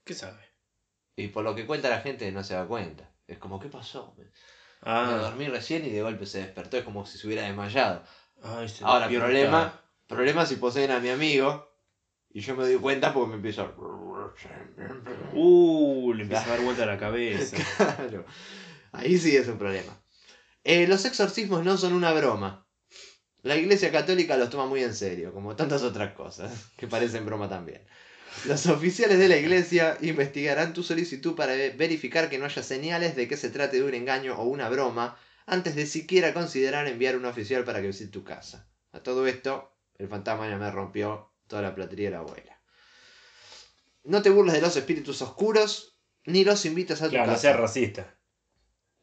¿Qué 0.05 0.15
sabe? 0.15 0.45
Y 1.16 1.28
por 1.28 1.44
lo 1.44 1.55
que 1.55 1.66
cuenta 1.66 1.88
la 1.88 2.01
gente 2.01 2.30
no 2.30 2.44
se 2.44 2.55
da 2.55 2.66
cuenta. 2.66 3.10
Es 3.26 3.38
como, 3.38 3.59
¿qué 3.59 3.68
pasó? 3.68 4.14
Me, 4.18 4.24
me 4.24 4.30
Ah, 4.82 5.18
dormí 5.22 5.48
recién 5.48 5.84
y 5.84 5.90
de 5.90 6.02
golpe 6.02 6.26
se 6.26 6.38
despertó. 6.38 6.76
Es 6.76 6.84
como 6.84 7.06
si 7.06 7.18
se 7.18 7.26
hubiera 7.26 7.43
desmayado. 7.44 8.02
ay, 8.43 8.68
se 8.68 8.84
Ahora, 8.84 9.09
despierta. 9.09 9.26
problema, 9.26 9.80
problema 10.06 10.47
si 10.47 10.56
poseen 10.56 10.90
a 10.90 11.01
mi 11.01 11.09
amigo 11.09 11.66
y 12.30 12.40
yo 12.40 12.55
me 12.55 12.64
doy 12.64 12.76
cuenta 12.76 13.12
porque 13.14 13.30
me 13.30 13.36
empiezo 13.36 13.62
a... 13.62 13.74
Uh, 15.32 16.12
le 16.12 16.22
empieza 16.22 16.44
a 16.44 16.48
dar 16.48 16.60
vuelta 16.60 16.86
la 16.86 16.98
cabeza. 16.98 17.56
Claro. 17.76 18.24
Ahí 18.93 19.18
sí 19.18 19.34
es 19.36 19.48
un 19.48 19.59
problema. 19.59 19.98
Eh, 20.64 20.86
los 20.86 21.05
exorcismos 21.05 21.64
no 21.64 21.76
son 21.76 21.93
una 21.93 22.12
broma. 22.12 22.66
La 23.43 23.56
Iglesia 23.56 23.93
Católica 23.93 24.36
los 24.36 24.51
toma 24.51 24.66
muy 24.66 24.82
en 24.82 24.94
serio, 24.94 25.32
como 25.32 25.55
tantas 25.56 25.82
otras 25.82 26.12
cosas, 26.14 26.70
que 26.76 26.86
parecen 26.88 27.24
broma 27.26 27.48
también. 27.48 27.86
Los 28.45 28.67
oficiales 28.67 29.19
de 29.19 29.29
la 29.29 29.37
Iglesia 29.37 29.97
investigarán 30.03 30.73
tu 30.73 30.83
solicitud 30.83 31.35
para 31.35 31.55
ve- 31.55 31.75
verificar 31.77 32.29
que 32.31 32.39
no 32.39 32.45
haya 32.45 32.63
señales 32.63 33.17
de 33.17 33.27
que 33.27 33.37
se 33.37 33.51
trate 33.51 33.79
de 33.79 33.83
un 33.85 33.95
engaño 33.95 34.37
o 34.37 34.45
una 34.45 34.69
broma, 34.69 35.19
antes 35.47 35.75
de 35.75 35.87
siquiera 35.87 36.33
considerar 36.33 36.87
enviar 36.87 37.17
un 37.17 37.25
oficial 37.25 37.65
para 37.65 37.81
que 37.81 37.89
visite 37.89 38.11
tu 38.11 38.23
casa. 38.25 38.69
A 38.93 39.01
todo 39.01 39.27
esto, 39.27 39.73
el 39.99 40.09
fantasma 40.09 40.49
ya 40.49 40.57
me 40.59 40.71
rompió 40.71 41.33
toda 41.49 41.63
la 41.63 41.75
platería 41.75 42.07
de 42.07 42.13
la 42.13 42.19
abuela. 42.19 42.61
No 44.05 44.23
te 44.23 44.31
burles 44.31 44.55
de 44.55 44.61
los 44.61 44.77
espíritus 44.77 45.21
oscuros, 45.23 45.97
ni 46.25 46.45
los 46.45 46.65
invites 46.67 47.01
a 47.03 47.07
tu 47.07 47.11
Claro, 47.11 47.27
no 47.27 47.33
casa. 47.33 47.43
sea 47.43 47.53
racista. 47.57 48.13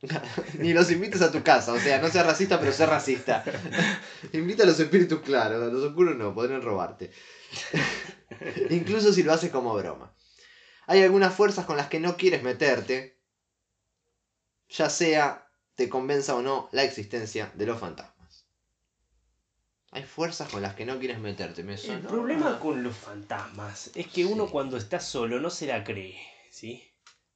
Ni 0.60 0.74
los 0.74 0.92
invites 0.92 1.22
a 1.22 1.32
tu 1.32 1.42
casa, 1.44 1.72
o 1.72 1.80
sea, 1.80 1.98
no 2.00 2.10
seas 2.10 2.26
racista, 2.26 2.60
pero 2.60 2.74
sé 2.74 2.86
racista. 2.86 3.42
Invita 4.34 4.64
a 4.64 4.66
los 4.66 4.78
espíritus 4.80 5.22
claros, 5.22 5.62
a 5.64 5.72
los 5.74 5.82
oscuros 5.82 6.18
no, 6.18 6.34
podrían 6.34 6.62
robarte. 6.62 7.10
Incluso 8.70 9.14
si 9.14 9.24
lo 9.24 9.34
haces 9.34 9.52
como 9.52 9.74
broma. 9.74 10.14
Hay 10.88 11.02
algunas 11.02 11.34
fuerzas 11.34 11.66
con 11.66 11.78
las 11.78 11.88
que 11.88 12.00
no 12.00 12.18
quieres 12.18 12.44
meterte, 12.44 13.20
ya 14.70 14.90
sea 14.90 15.48
te 15.76 15.90
convenza 15.90 16.36
o 16.36 16.42
no 16.42 16.70
la 16.72 16.84
existencia 16.84 17.52
de 17.56 17.66
los 17.66 17.80
fantasmas. 17.80 18.46
Hay 19.92 20.04
fuerzas 20.04 20.50
con 20.50 20.62
las 20.62 20.74
que 20.74 20.86
no 20.86 20.98
quieres 21.00 21.20
meterte, 21.20 21.64
me 21.64 21.76
El 21.76 22.02
problema 22.02 22.60
con 22.60 22.84
los 22.84 22.96
fantasmas 22.96 23.92
es 23.96 24.08
que 24.08 24.26
uno 24.26 24.46
Sí. 24.46 24.52
cuando 24.52 24.78
está 24.78 25.00
solo 25.00 25.40
no 25.40 25.50
se 25.50 25.68
la 25.68 25.84
cree, 25.84 26.20
¿sí? 26.50 26.84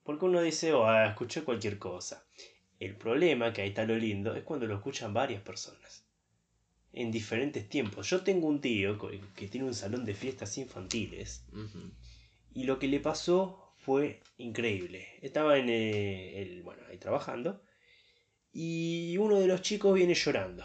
Porque 0.04 0.26
uno 0.26 0.42
dice, 0.42 0.74
oh, 0.74 0.92
escuché 1.04 1.44
cualquier 1.44 1.78
cosa. 1.78 2.26
El 2.80 2.96
problema, 2.96 3.54
que 3.54 3.62
ahí 3.62 3.70
está 3.70 3.86
lo 3.86 3.96
lindo, 3.96 4.36
es 4.36 4.44
cuando 4.44 4.66
lo 4.66 4.76
escuchan 4.76 5.14
varias 5.14 5.42
personas. 5.42 6.07
En 7.02 7.12
diferentes 7.12 7.70
tiempos. 7.70 8.10
Yo 8.10 8.22
tengo 8.22 8.48
un 8.48 8.60
tío 8.60 8.98
que 9.36 9.48
tiene 9.48 9.68
un 9.68 9.74
salón 9.76 10.04
de 10.06 10.14
fiestas 10.16 10.58
infantiles 10.58 11.44
y 12.54 12.64
lo 12.64 12.80
que 12.80 12.88
le 12.88 13.00
pasó 13.00 13.74
fue 13.78 14.20
increíble. 14.38 15.06
Estaba 15.22 15.58
en 15.58 15.70
eh, 15.70 16.42
el, 16.42 16.64
bueno, 16.64 16.82
ahí 16.90 16.98
trabajando 16.98 17.62
y 18.52 19.16
uno 19.20 19.40
de 19.40 19.48
los 19.48 19.62
chicos 19.62 19.94
viene 19.94 20.16
llorando. 20.16 20.64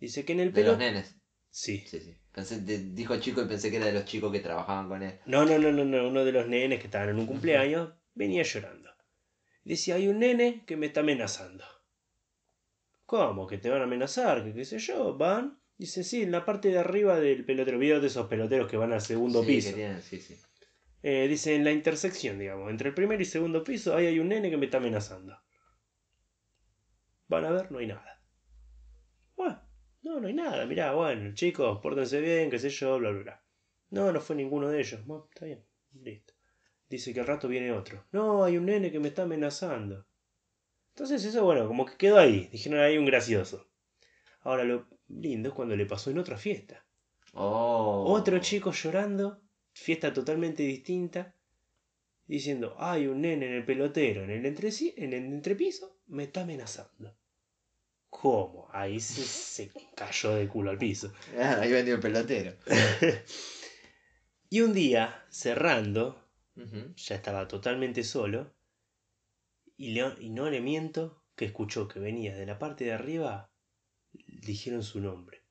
Dice 0.00 0.24
que 0.24 0.32
en 0.32 0.40
el 0.40 0.48
De 0.52 0.60
pelo... 0.60 0.70
los 0.72 0.78
nenes. 0.78 1.16
Sí. 1.50 1.84
Sí, 1.86 2.00
sí. 2.00 2.14
Pensé, 2.32 2.60
de- 2.60 2.90
dijo 2.92 3.16
chico 3.18 3.40
y 3.42 3.46
pensé 3.46 3.70
que 3.70 3.76
era 3.78 3.86
de 3.86 3.92
los 3.92 4.04
chicos 4.04 4.32
que 4.32 4.40
trabajaban 4.40 4.88
con 4.88 5.02
él. 5.02 5.18
No, 5.24 5.44
no, 5.46 5.56
no, 5.58 5.70
no, 5.72 5.84
no, 5.84 6.08
uno 6.08 6.24
de 6.24 6.32
los 6.32 6.46
nenes 6.48 6.78
que 6.80 6.86
estaban 6.86 7.08
en 7.10 7.18
un 7.20 7.26
cumpleaños 7.26 7.92
venía 8.14 8.42
llorando. 8.42 8.90
Decía, 9.64 9.94
hay 9.94 10.08
un 10.08 10.18
nene 10.18 10.64
que 10.66 10.76
me 10.76 10.86
está 10.86 11.00
amenazando. 11.00 11.64
¿Cómo? 13.14 13.46
¿Que 13.46 13.58
te 13.58 13.70
van 13.70 13.80
a 13.80 13.84
amenazar? 13.84 14.42
¿Que 14.42 14.52
qué 14.52 14.64
sé 14.64 14.80
yo? 14.80 15.16
¿Van? 15.16 15.56
Dice, 15.78 16.02
sí, 16.02 16.22
en 16.24 16.32
la 16.32 16.44
parte 16.44 16.70
de 16.70 16.78
arriba 16.80 17.20
del 17.20 17.44
pelotero. 17.44 17.78
¿Vieron 17.78 18.00
de 18.00 18.08
esos 18.08 18.26
peloteros 18.26 18.68
que 18.68 18.76
van 18.76 18.92
al 18.92 19.00
segundo 19.00 19.40
Sí, 19.42 19.46
piso? 19.46 19.68
que 19.68 19.74
tienen- 19.76 20.02
sí, 20.02 20.20
sí. 20.20 20.36
Eh, 21.00 21.28
dice, 21.28 21.54
en 21.54 21.62
la 21.62 21.70
intersección, 21.70 22.40
digamos, 22.40 22.68
entre 22.70 22.88
el 22.88 22.94
primer 22.96 23.20
y 23.20 23.24
segundo 23.24 23.62
piso, 23.62 23.94
ahí 23.94 24.06
hay 24.06 24.18
un 24.18 24.30
nene 24.30 24.50
que 24.50 24.56
me 24.56 24.64
está 24.64 24.78
amenazando. 24.78 25.38
Van 27.28 27.44
a 27.44 27.50
ver, 27.52 27.70
no 27.70 27.78
hay 27.78 27.86
nada. 27.86 28.20
Bueno, 29.36 29.62
no, 30.02 30.18
no 30.18 30.26
hay 30.26 30.34
nada. 30.34 30.66
Mirá, 30.66 30.92
bueno, 30.94 31.32
chicos, 31.34 31.78
pórtense 31.80 32.20
bien, 32.20 32.50
qué 32.50 32.58
sé 32.58 32.68
yo, 32.70 32.98
bla, 32.98 33.10
bla, 33.10 33.22
bla. 33.22 33.44
No, 33.90 34.10
no 34.10 34.20
fue 34.20 34.34
ninguno 34.34 34.68
de 34.70 34.80
ellos. 34.80 35.06
Bueno, 35.06 35.28
está 35.32 35.44
bien, 35.46 35.64
listo. 36.02 36.34
Dice 36.88 37.14
que 37.14 37.20
al 37.20 37.28
rato 37.28 37.46
viene 37.46 37.70
otro. 37.70 38.06
No, 38.10 38.42
hay 38.42 38.56
un 38.56 38.66
nene 38.66 38.90
que 38.90 38.98
me 38.98 39.06
está 39.06 39.22
amenazando. 39.22 40.04
Entonces 40.94 41.24
eso, 41.24 41.44
bueno, 41.44 41.66
como 41.66 41.86
que 41.86 41.96
quedó 41.96 42.18
ahí. 42.18 42.48
Dijeron, 42.52 42.80
hay 42.80 42.96
un 42.98 43.04
gracioso. 43.04 43.66
Ahora 44.42 44.64
lo 44.64 44.86
lindo 45.08 45.48
es 45.48 45.54
cuando 45.54 45.76
le 45.76 45.86
pasó 45.86 46.10
en 46.10 46.18
otra 46.18 46.36
fiesta. 46.38 46.84
Oh. 47.32 48.04
Otro 48.12 48.38
chico 48.38 48.70
llorando, 48.72 49.42
fiesta 49.72 50.12
totalmente 50.12 50.62
distinta, 50.62 51.34
diciendo, 52.26 52.76
hay 52.78 53.06
un 53.08 53.22
nene 53.22 53.46
en 53.46 53.52
el 53.54 53.64
pelotero, 53.64 54.22
en 54.22 54.30
el, 54.30 54.44
entresi- 54.44 54.94
en 54.96 55.12
el 55.14 55.24
entrepiso, 55.24 55.98
me 56.06 56.24
está 56.24 56.42
amenazando. 56.42 57.16
¿Cómo? 58.08 58.68
Ahí 58.72 59.00
se, 59.00 59.24
se 59.24 59.72
cayó 59.96 60.34
de 60.36 60.46
culo 60.46 60.70
al 60.70 60.78
piso. 60.78 61.12
Ah, 61.36 61.58
ahí 61.60 61.72
vendió 61.72 61.94
el 61.96 62.00
pelotero. 62.00 62.54
Y 64.50 64.60
un 64.60 64.72
día, 64.72 65.24
cerrando, 65.30 66.22
ya 66.96 67.16
estaba 67.16 67.48
totalmente 67.48 68.04
solo, 68.04 68.53
y, 69.76 69.90
le- 69.90 70.14
y 70.20 70.30
no 70.30 70.50
le 70.50 70.60
miento, 70.60 71.22
que 71.36 71.44
escuchó 71.46 71.88
que 71.88 72.00
venía 72.00 72.34
de 72.36 72.46
la 72.46 72.58
parte 72.58 72.84
de 72.84 72.92
arriba, 72.92 73.50
dijeron 74.12 74.82
su 74.82 75.00
nombre. 75.00 75.42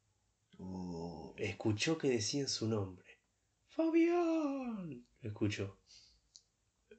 Uh, 0.58 1.34
Escuchó 1.38 1.98
que 1.98 2.10
decían 2.10 2.48
su 2.48 2.68
nombre. 2.68 3.20
Fabián. 3.70 5.06
Escuchó. 5.22 5.78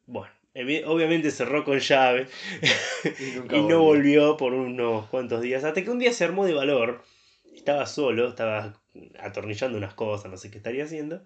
Bueno, 0.07 0.31
obviamente 0.87 1.31
cerró 1.31 1.65
con 1.65 1.79
llave 1.79 2.29
y 3.51 3.63
no 3.63 3.83
volvió 3.83 4.37
por 4.37 4.53
unos 4.53 5.07
cuantos 5.09 5.41
días. 5.41 5.65
Hasta 5.65 5.83
que 5.83 5.91
un 5.91 5.99
día 5.99 6.13
se 6.13 6.25
armó 6.25 6.45
de 6.45 6.55
valor. 6.55 7.03
Estaba 7.55 7.87
solo, 7.87 8.29
estaba 8.29 8.83
atornillando 9.21 9.79
unas 9.79 9.95
cosas, 9.95 10.31
no 10.31 10.37
sé 10.37 10.51
qué 10.51 10.59
estaría 10.59 10.85
haciendo. 10.85 11.25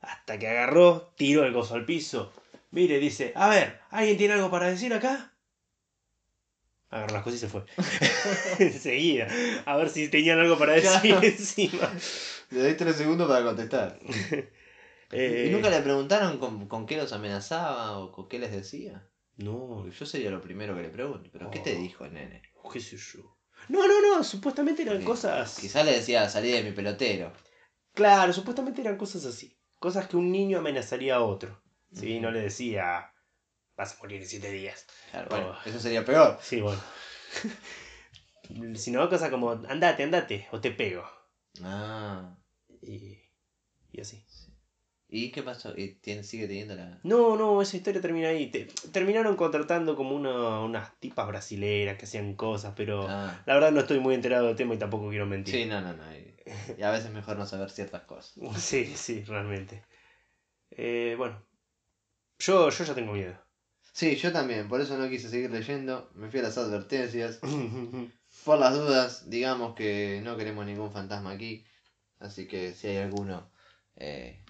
Hasta 0.00 0.38
que 0.38 0.48
agarró, 0.48 1.12
tiró 1.16 1.44
el 1.44 1.52
gozo 1.52 1.74
al 1.74 1.84
piso. 1.84 2.32
Mire, 2.70 2.98
dice, 2.98 3.32
a 3.34 3.48
ver, 3.48 3.80
¿alguien 3.90 4.16
tiene 4.16 4.34
algo 4.34 4.50
para 4.50 4.68
decir 4.70 4.92
acá? 4.94 5.34
Agarró 6.88 7.14
las 7.14 7.22
cosas 7.22 7.38
y 7.38 7.40
se 7.40 7.48
fue. 7.48 7.64
Enseguida. 8.58 9.28
A 9.64 9.76
ver 9.76 9.88
si 9.90 10.08
tenían 10.08 10.38
algo 10.38 10.58
para 10.58 10.74
decir 10.74 11.00
Claro. 11.02 11.22
encima. 11.26 11.92
Le 12.50 12.60
doy 12.60 12.74
tres 12.74 12.96
segundos 12.96 13.28
para 13.28 13.44
contestar. 13.44 13.98
Eh, 15.12 15.46
¿Y 15.48 15.50
nunca 15.52 15.70
le 15.70 15.80
preguntaron 15.82 16.38
con, 16.38 16.66
con 16.68 16.86
qué 16.86 16.96
los 16.96 17.12
amenazaba 17.12 17.98
o 17.98 18.12
con 18.12 18.28
qué 18.28 18.38
les 18.38 18.52
decía? 18.52 19.06
No, 19.36 19.68
Porque 19.82 19.96
yo 19.96 20.06
sería 20.06 20.30
lo 20.30 20.40
primero 20.40 20.74
que 20.76 20.82
le 20.82 20.90
pregunto. 20.90 21.30
¿Pero 21.32 21.50
qué 21.50 21.60
te 21.60 21.76
Oh. 21.76 21.80
dijo 21.80 22.04
el 22.04 22.14
nene? 22.14 22.42
qué 22.72 22.80
sé 22.80 22.96
yo. 22.96 23.36
No, 23.68 23.86
no, 23.86 24.00
no, 24.16 24.22
supuestamente 24.24 24.82
eran 24.82 24.94
Porque 24.96 25.06
cosas... 25.06 25.58
Quizás 25.58 25.84
le 25.84 25.92
decía, 25.92 26.28
salí 26.28 26.50
de 26.52 26.62
mi 26.62 26.72
pelotero. 26.72 27.32
Claro, 27.94 28.32
supuestamente 28.32 28.80
eran 28.80 28.96
cosas 28.96 29.24
así. 29.24 29.56
Cosas 29.78 30.06
que 30.08 30.16
un 30.16 30.30
niño 30.30 30.58
amenazaría 30.58 31.16
a 31.16 31.22
otro. 31.22 31.59
Sí, 31.92 32.20
no 32.20 32.30
le 32.30 32.40
decía, 32.40 33.12
vas 33.76 33.94
a 33.94 33.98
morir 33.98 34.20
en 34.22 34.28
siete 34.28 34.50
días. 34.50 34.86
Claro, 35.10 35.28
bueno, 35.30 35.50
Oh. 35.50 35.68
eso 35.68 35.80
sería 35.80 36.04
peor. 36.04 36.38
Sí, 36.42 36.60
bueno. 36.60 36.80
Sino 38.74 39.08
cosas 39.08 39.30
como, 39.30 39.50
andate, 39.52 40.02
andate, 40.02 40.48
o 40.50 40.60
te 40.60 40.70
pego. 40.72 41.04
Ah. 41.62 42.36
Y, 42.82 43.18
y 43.92 44.00
así. 44.00 44.24
¿Y 45.12 45.32
qué 45.32 45.42
pasó? 45.42 45.72
¿Y 45.76 45.94
tiene, 45.96 46.22
sigue 46.22 46.46
teniendo 46.46 46.74
la...? 46.76 47.00
No, 47.02 47.36
no, 47.36 47.60
esa 47.62 47.76
historia 47.76 48.00
termina 48.00 48.28
ahí. 48.28 48.48
Te- 48.50 48.66
terminaron 48.92 49.34
contratando 49.36 49.96
como 49.96 50.14
una- 50.14 50.60
unas 50.60 50.98
tipas 51.00 51.26
brasileras 51.26 51.98
que 51.98 52.04
hacían 52.04 52.34
cosas, 52.34 52.74
pero 52.76 53.06
Ah. 53.08 53.42
la 53.44 53.54
verdad 53.54 53.72
no 53.72 53.80
estoy 53.80 53.98
muy 53.98 54.14
enterado 54.14 54.46
del 54.46 54.56
tema 54.56 54.74
y 54.74 54.78
tampoco 54.78 55.08
quiero 55.10 55.26
mentir. 55.26 55.52
Sí, 55.54 55.64
no, 55.66 55.80
no, 55.80 55.94
no. 55.94 56.16
Y, 56.16 56.34
y 56.78 56.82
a 56.82 56.90
veces 56.92 57.06
es 57.06 57.12
mejor 57.12 57.36
no 57.36 57.46
saber 57.46 57.70
ciertas 57.70 58.02
cosas. 58.02 58.34
Sí, 58.58 58.86
sí, 58.96 59.22
realmente. 59.24 59.82
Eh, 60.70 61.14
bueno, 61.18 61.42
yo, 62.40 62.70
yo 62.70 62.84
ya 62.84 62.94
tengo 62.94 63.12
miedo. 63.12 63.38
Sí, 63.92 64.16
yo 64.16 64.32
también, 64.32 64.68
por 64.68 64.80
eso 64.80 64.96
no 64.96 65.08
quise 65.08 65.28
seguir 65.28 65.50
leyendo. 65.50 66.10
Me 66.14 66.30
fui 66.30 66.40
a 66.40 66.44
las 66.44 66.58
advertencias. 66.58 67.38
Por 68.44 68.58
las 68.58 68.74
dudas, 68.74 69.28
digamos 69.28 69.74
que 69.74 70.20
no 70.22 70.36
queremos 70.36 70.64
ningún 70.64 70.92
fantasma 70.92 71.32
aquí. 71.32 71.66
Así 72.20 72.46
que 72.46 72.72
si 72.72 72.86
hay 72.86 72.98
alguno, 72.98 73.50
eh, 73.96 74.44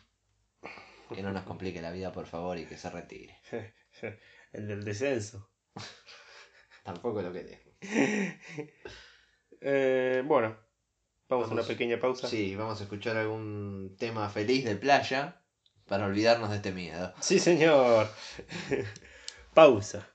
que 1.14 1.22
no 1.22 1.32
nos 1.32 1.44
complique 1.44 1.80
la 1.80 1.90
vida, 1.90 2.12
por 2.12 2.26
favor, 2.26 2.58
y 2.58 2.66
que 2.66 2.76
se 2.76 2.90
retire. 2.90 3.40
El 4.52 4.68
del 4.68 4.84
descenso. 4.84 5.50
Tampoco 6.84 7.22
lo 7.22 7.32
queremos. 7.32 7.66
Eh, 9.62 10.22
bueno, 10.24 10.56
vamos, 11.28 11.50
a 11.50 11.52
una 11.52 11.62
pequeña 11.62 12.00
pausa. 12.00 12.26
Sí, 12.26 12.56
vamos 12.56 12.80
a 12.80 12.84
escuchar 12.84 13.18
algún 13.18 13.94
tema 13.98 14.26
feliz 14.30 14.64
de 14.64 14.74
playa 14.74 15.44
para 15.90 16.06
olvidarnos 16.06 16.50
de 16.50 16.56
este 16.56 16.70
miedo. 16.70 17.12
Sí, 17.18 17.40
señor. 17.40 18.06
pausa. 19.54 20.06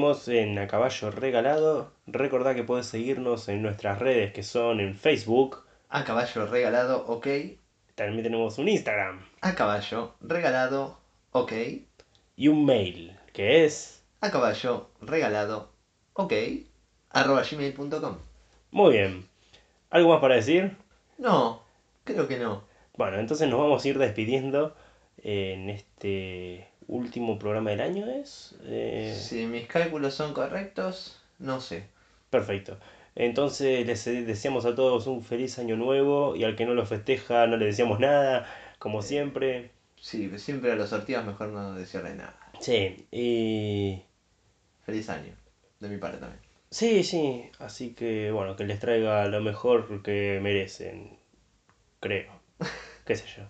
En 0.00 0.58
A 0.58 0.66
Caballo 0.66 1.10
Regalado. 1.10 1.92
Recordá 2.06 2.54
que 2.54 2.64
podés 2.64 2.86
seguirnos 2.86 3.48
en 3.50 3.60
nuestras 3.60 3.98
redes 3.98 4.32
que 4.32 4.42
son 4.42 4.80
en 4.80 4.96
Facebook. 4.96 5.62
A 5.90 6.04
caballo 6.04 6.46
regalado, 6.46 7.04
ok. 7.06 7.26
También 7.96 8.22
tenemos 8.22 8.56
un 8.56 8.68
Instagram 8.70 9.20
A 9.42 9.54
caballo 9.54 10.14
regalado, 10.22 10.96
ok. 11.32 11.52
y 12.36 12.48
un 12.48 12.64
mail 12.64 13.14
que 13.34 13.66
es... 13.66 14.02
A 14.22 14.30
caballo 14.30 14.88
regalado, 15.02 15.70
ok. 16.14 16.32
Arroba 17.10 17.42
gmail.com. 17.42 18.16
Muy 18.70 18.92
bien. 18.92 19.28
¿Algo 19.90 20.08
más 20.10 20.20
para 20.22 20.36
decir? 20.36 20.78
No, 21.18 21.62
creo 22.04 22.26
que 22.26 22.38
no. 22.38 22.64
Bueno, 22.96 23.18
entonces 23.18 23.48
nos 23.50 23.60
vamos 23.60 23.84
a 23.84 23.88
ir 23.88 23.98
despidiendo 23.98 24.74
en 25.18 25.68
este 25.68 26.69
último 26.90 27.38
programa 27.38 27.70
del 27.70 27.80
año, 27.80 28.06
¿es? 28.06 28.54
Eh, 28.64 29.16
Si 29.18 29.46
mis 29.46 29.66
cálculos 29.66 30.14
son 30.14 30.32
correctos, 30.32 31.20
no 31.38 31.60
sé. 31.60 31.84
Perfecto. 32.30 32.78
Entonces 33.14 33.86
les 33.86 34.04
deseamos 34.26 34.64
a 34.64 34.74
todos 34.74 35.06
un 35.06 35.22
feliz 35.22 35.58
año 35.58 35.76
nuevo 35.76 36.34
y 36.36 36.44
al 36.44 36.54
que 36.54 36.64
no 36.64 36.74
lo 36.74 36.84
festeja 36.84 37.46
no 37.46 37.56
le 37.56 37.66
deseamos 37.66 37.98
nada, 37.98 38.44
como 38.78 39.02
siempre. 39.02 39.70
Sí, 39.96 40.30
siempre 40.38 40.72
a 40.72 40.76
los 40.76 40.88
sorteos 40.90 41.24
mejor 41.24 41.48
no 41.48 41.74
desearle 41.74 42.14
nada. 42.14 42.38
Sí, 42.60 43.06
y... 43.10 44.00
Feliz 44.84 45.08
año, 45.08 45.32
de 45.78 45.88
mi 45.88 45.98
parte 45.98 46.18
también. 46.18 46.40
Sí, 46.70 47.02
sí, 47.02 47.50
así 47.58 47.90
que 47.90 48.30
bueno, 48.30 48.54
que 48.56 48.64
les 48.64 48.78
traiga 48.78 49.26
lo 49.26 49.40
mejor 49.40 50.02
que 50.02 50.38
merecen, 50.40 51.18
creo. 52.00 52.30
¿Qué 53.04 53.16
sé 53.16 53.24
yo? 53.36 53.44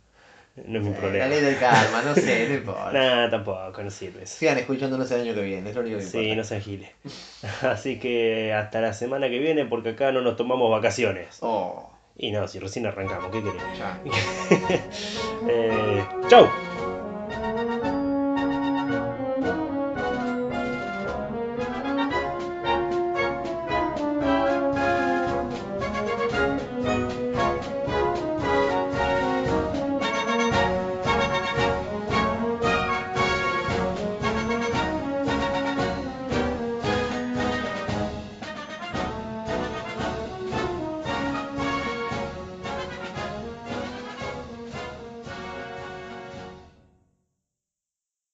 No 0.67 0.79
es 0.79 0.85
mi 0.85 0.91
Eh, 0.91 0.93
La 0.95 0.99
problema. 1.01 1.27
ley 1.27 1.41
del 1.41 1.59
karma, 1.59 2.03
no 2.03 2.15
sé, 2.15 2.49
no 2.49 2.55
importa. 2.61 2.93
Nada, 2.93 3.31
tampoco, 3.31 3.83
no 3.83 3.91
sirve 3.91 4.23
eso. 4.25 4.37
Sigan 4.39 4.59
escuchándonos 4.59 5.11
el 5.11 5.21
año 5.23 5.35
que 5.35 5.43
viene, 5.43 5.71
es 5.71 5.75
lo 5.77 5.83
único 5.83 5.99
que 5.99 6.05
Sí, 6.05 6.19
importa. 6.19 6.37
no 6.37 6.45
sean 6.45 6.61
giles. 6.61 6.91
Así 7.63 7.99
que 7.99 8.53
hasta 8.53 8.81
la 8.81 8.93
semana 8.93 9.29
que 9.29 9.39
viene 9.39 9.65
porque 9.67 9.91
acá 9.91 10.13
no 10.13 10.21
nos 10.21 10.37
tomamos 10.37 10.71
vacaciones. 10.71 11.39
Oh, 11.41 11.91
Y 12.17 12.31
no, 12.33 12.47
si 12.49 12.59
recién 12.59 12.87
arrancamos, 12.87 13.31
¿qué 13.33 13.43
querés? 13.43 13.63
ya. 13.79 13.99
Eh, 15.49 16.05
¡Chau! 16.29 16.47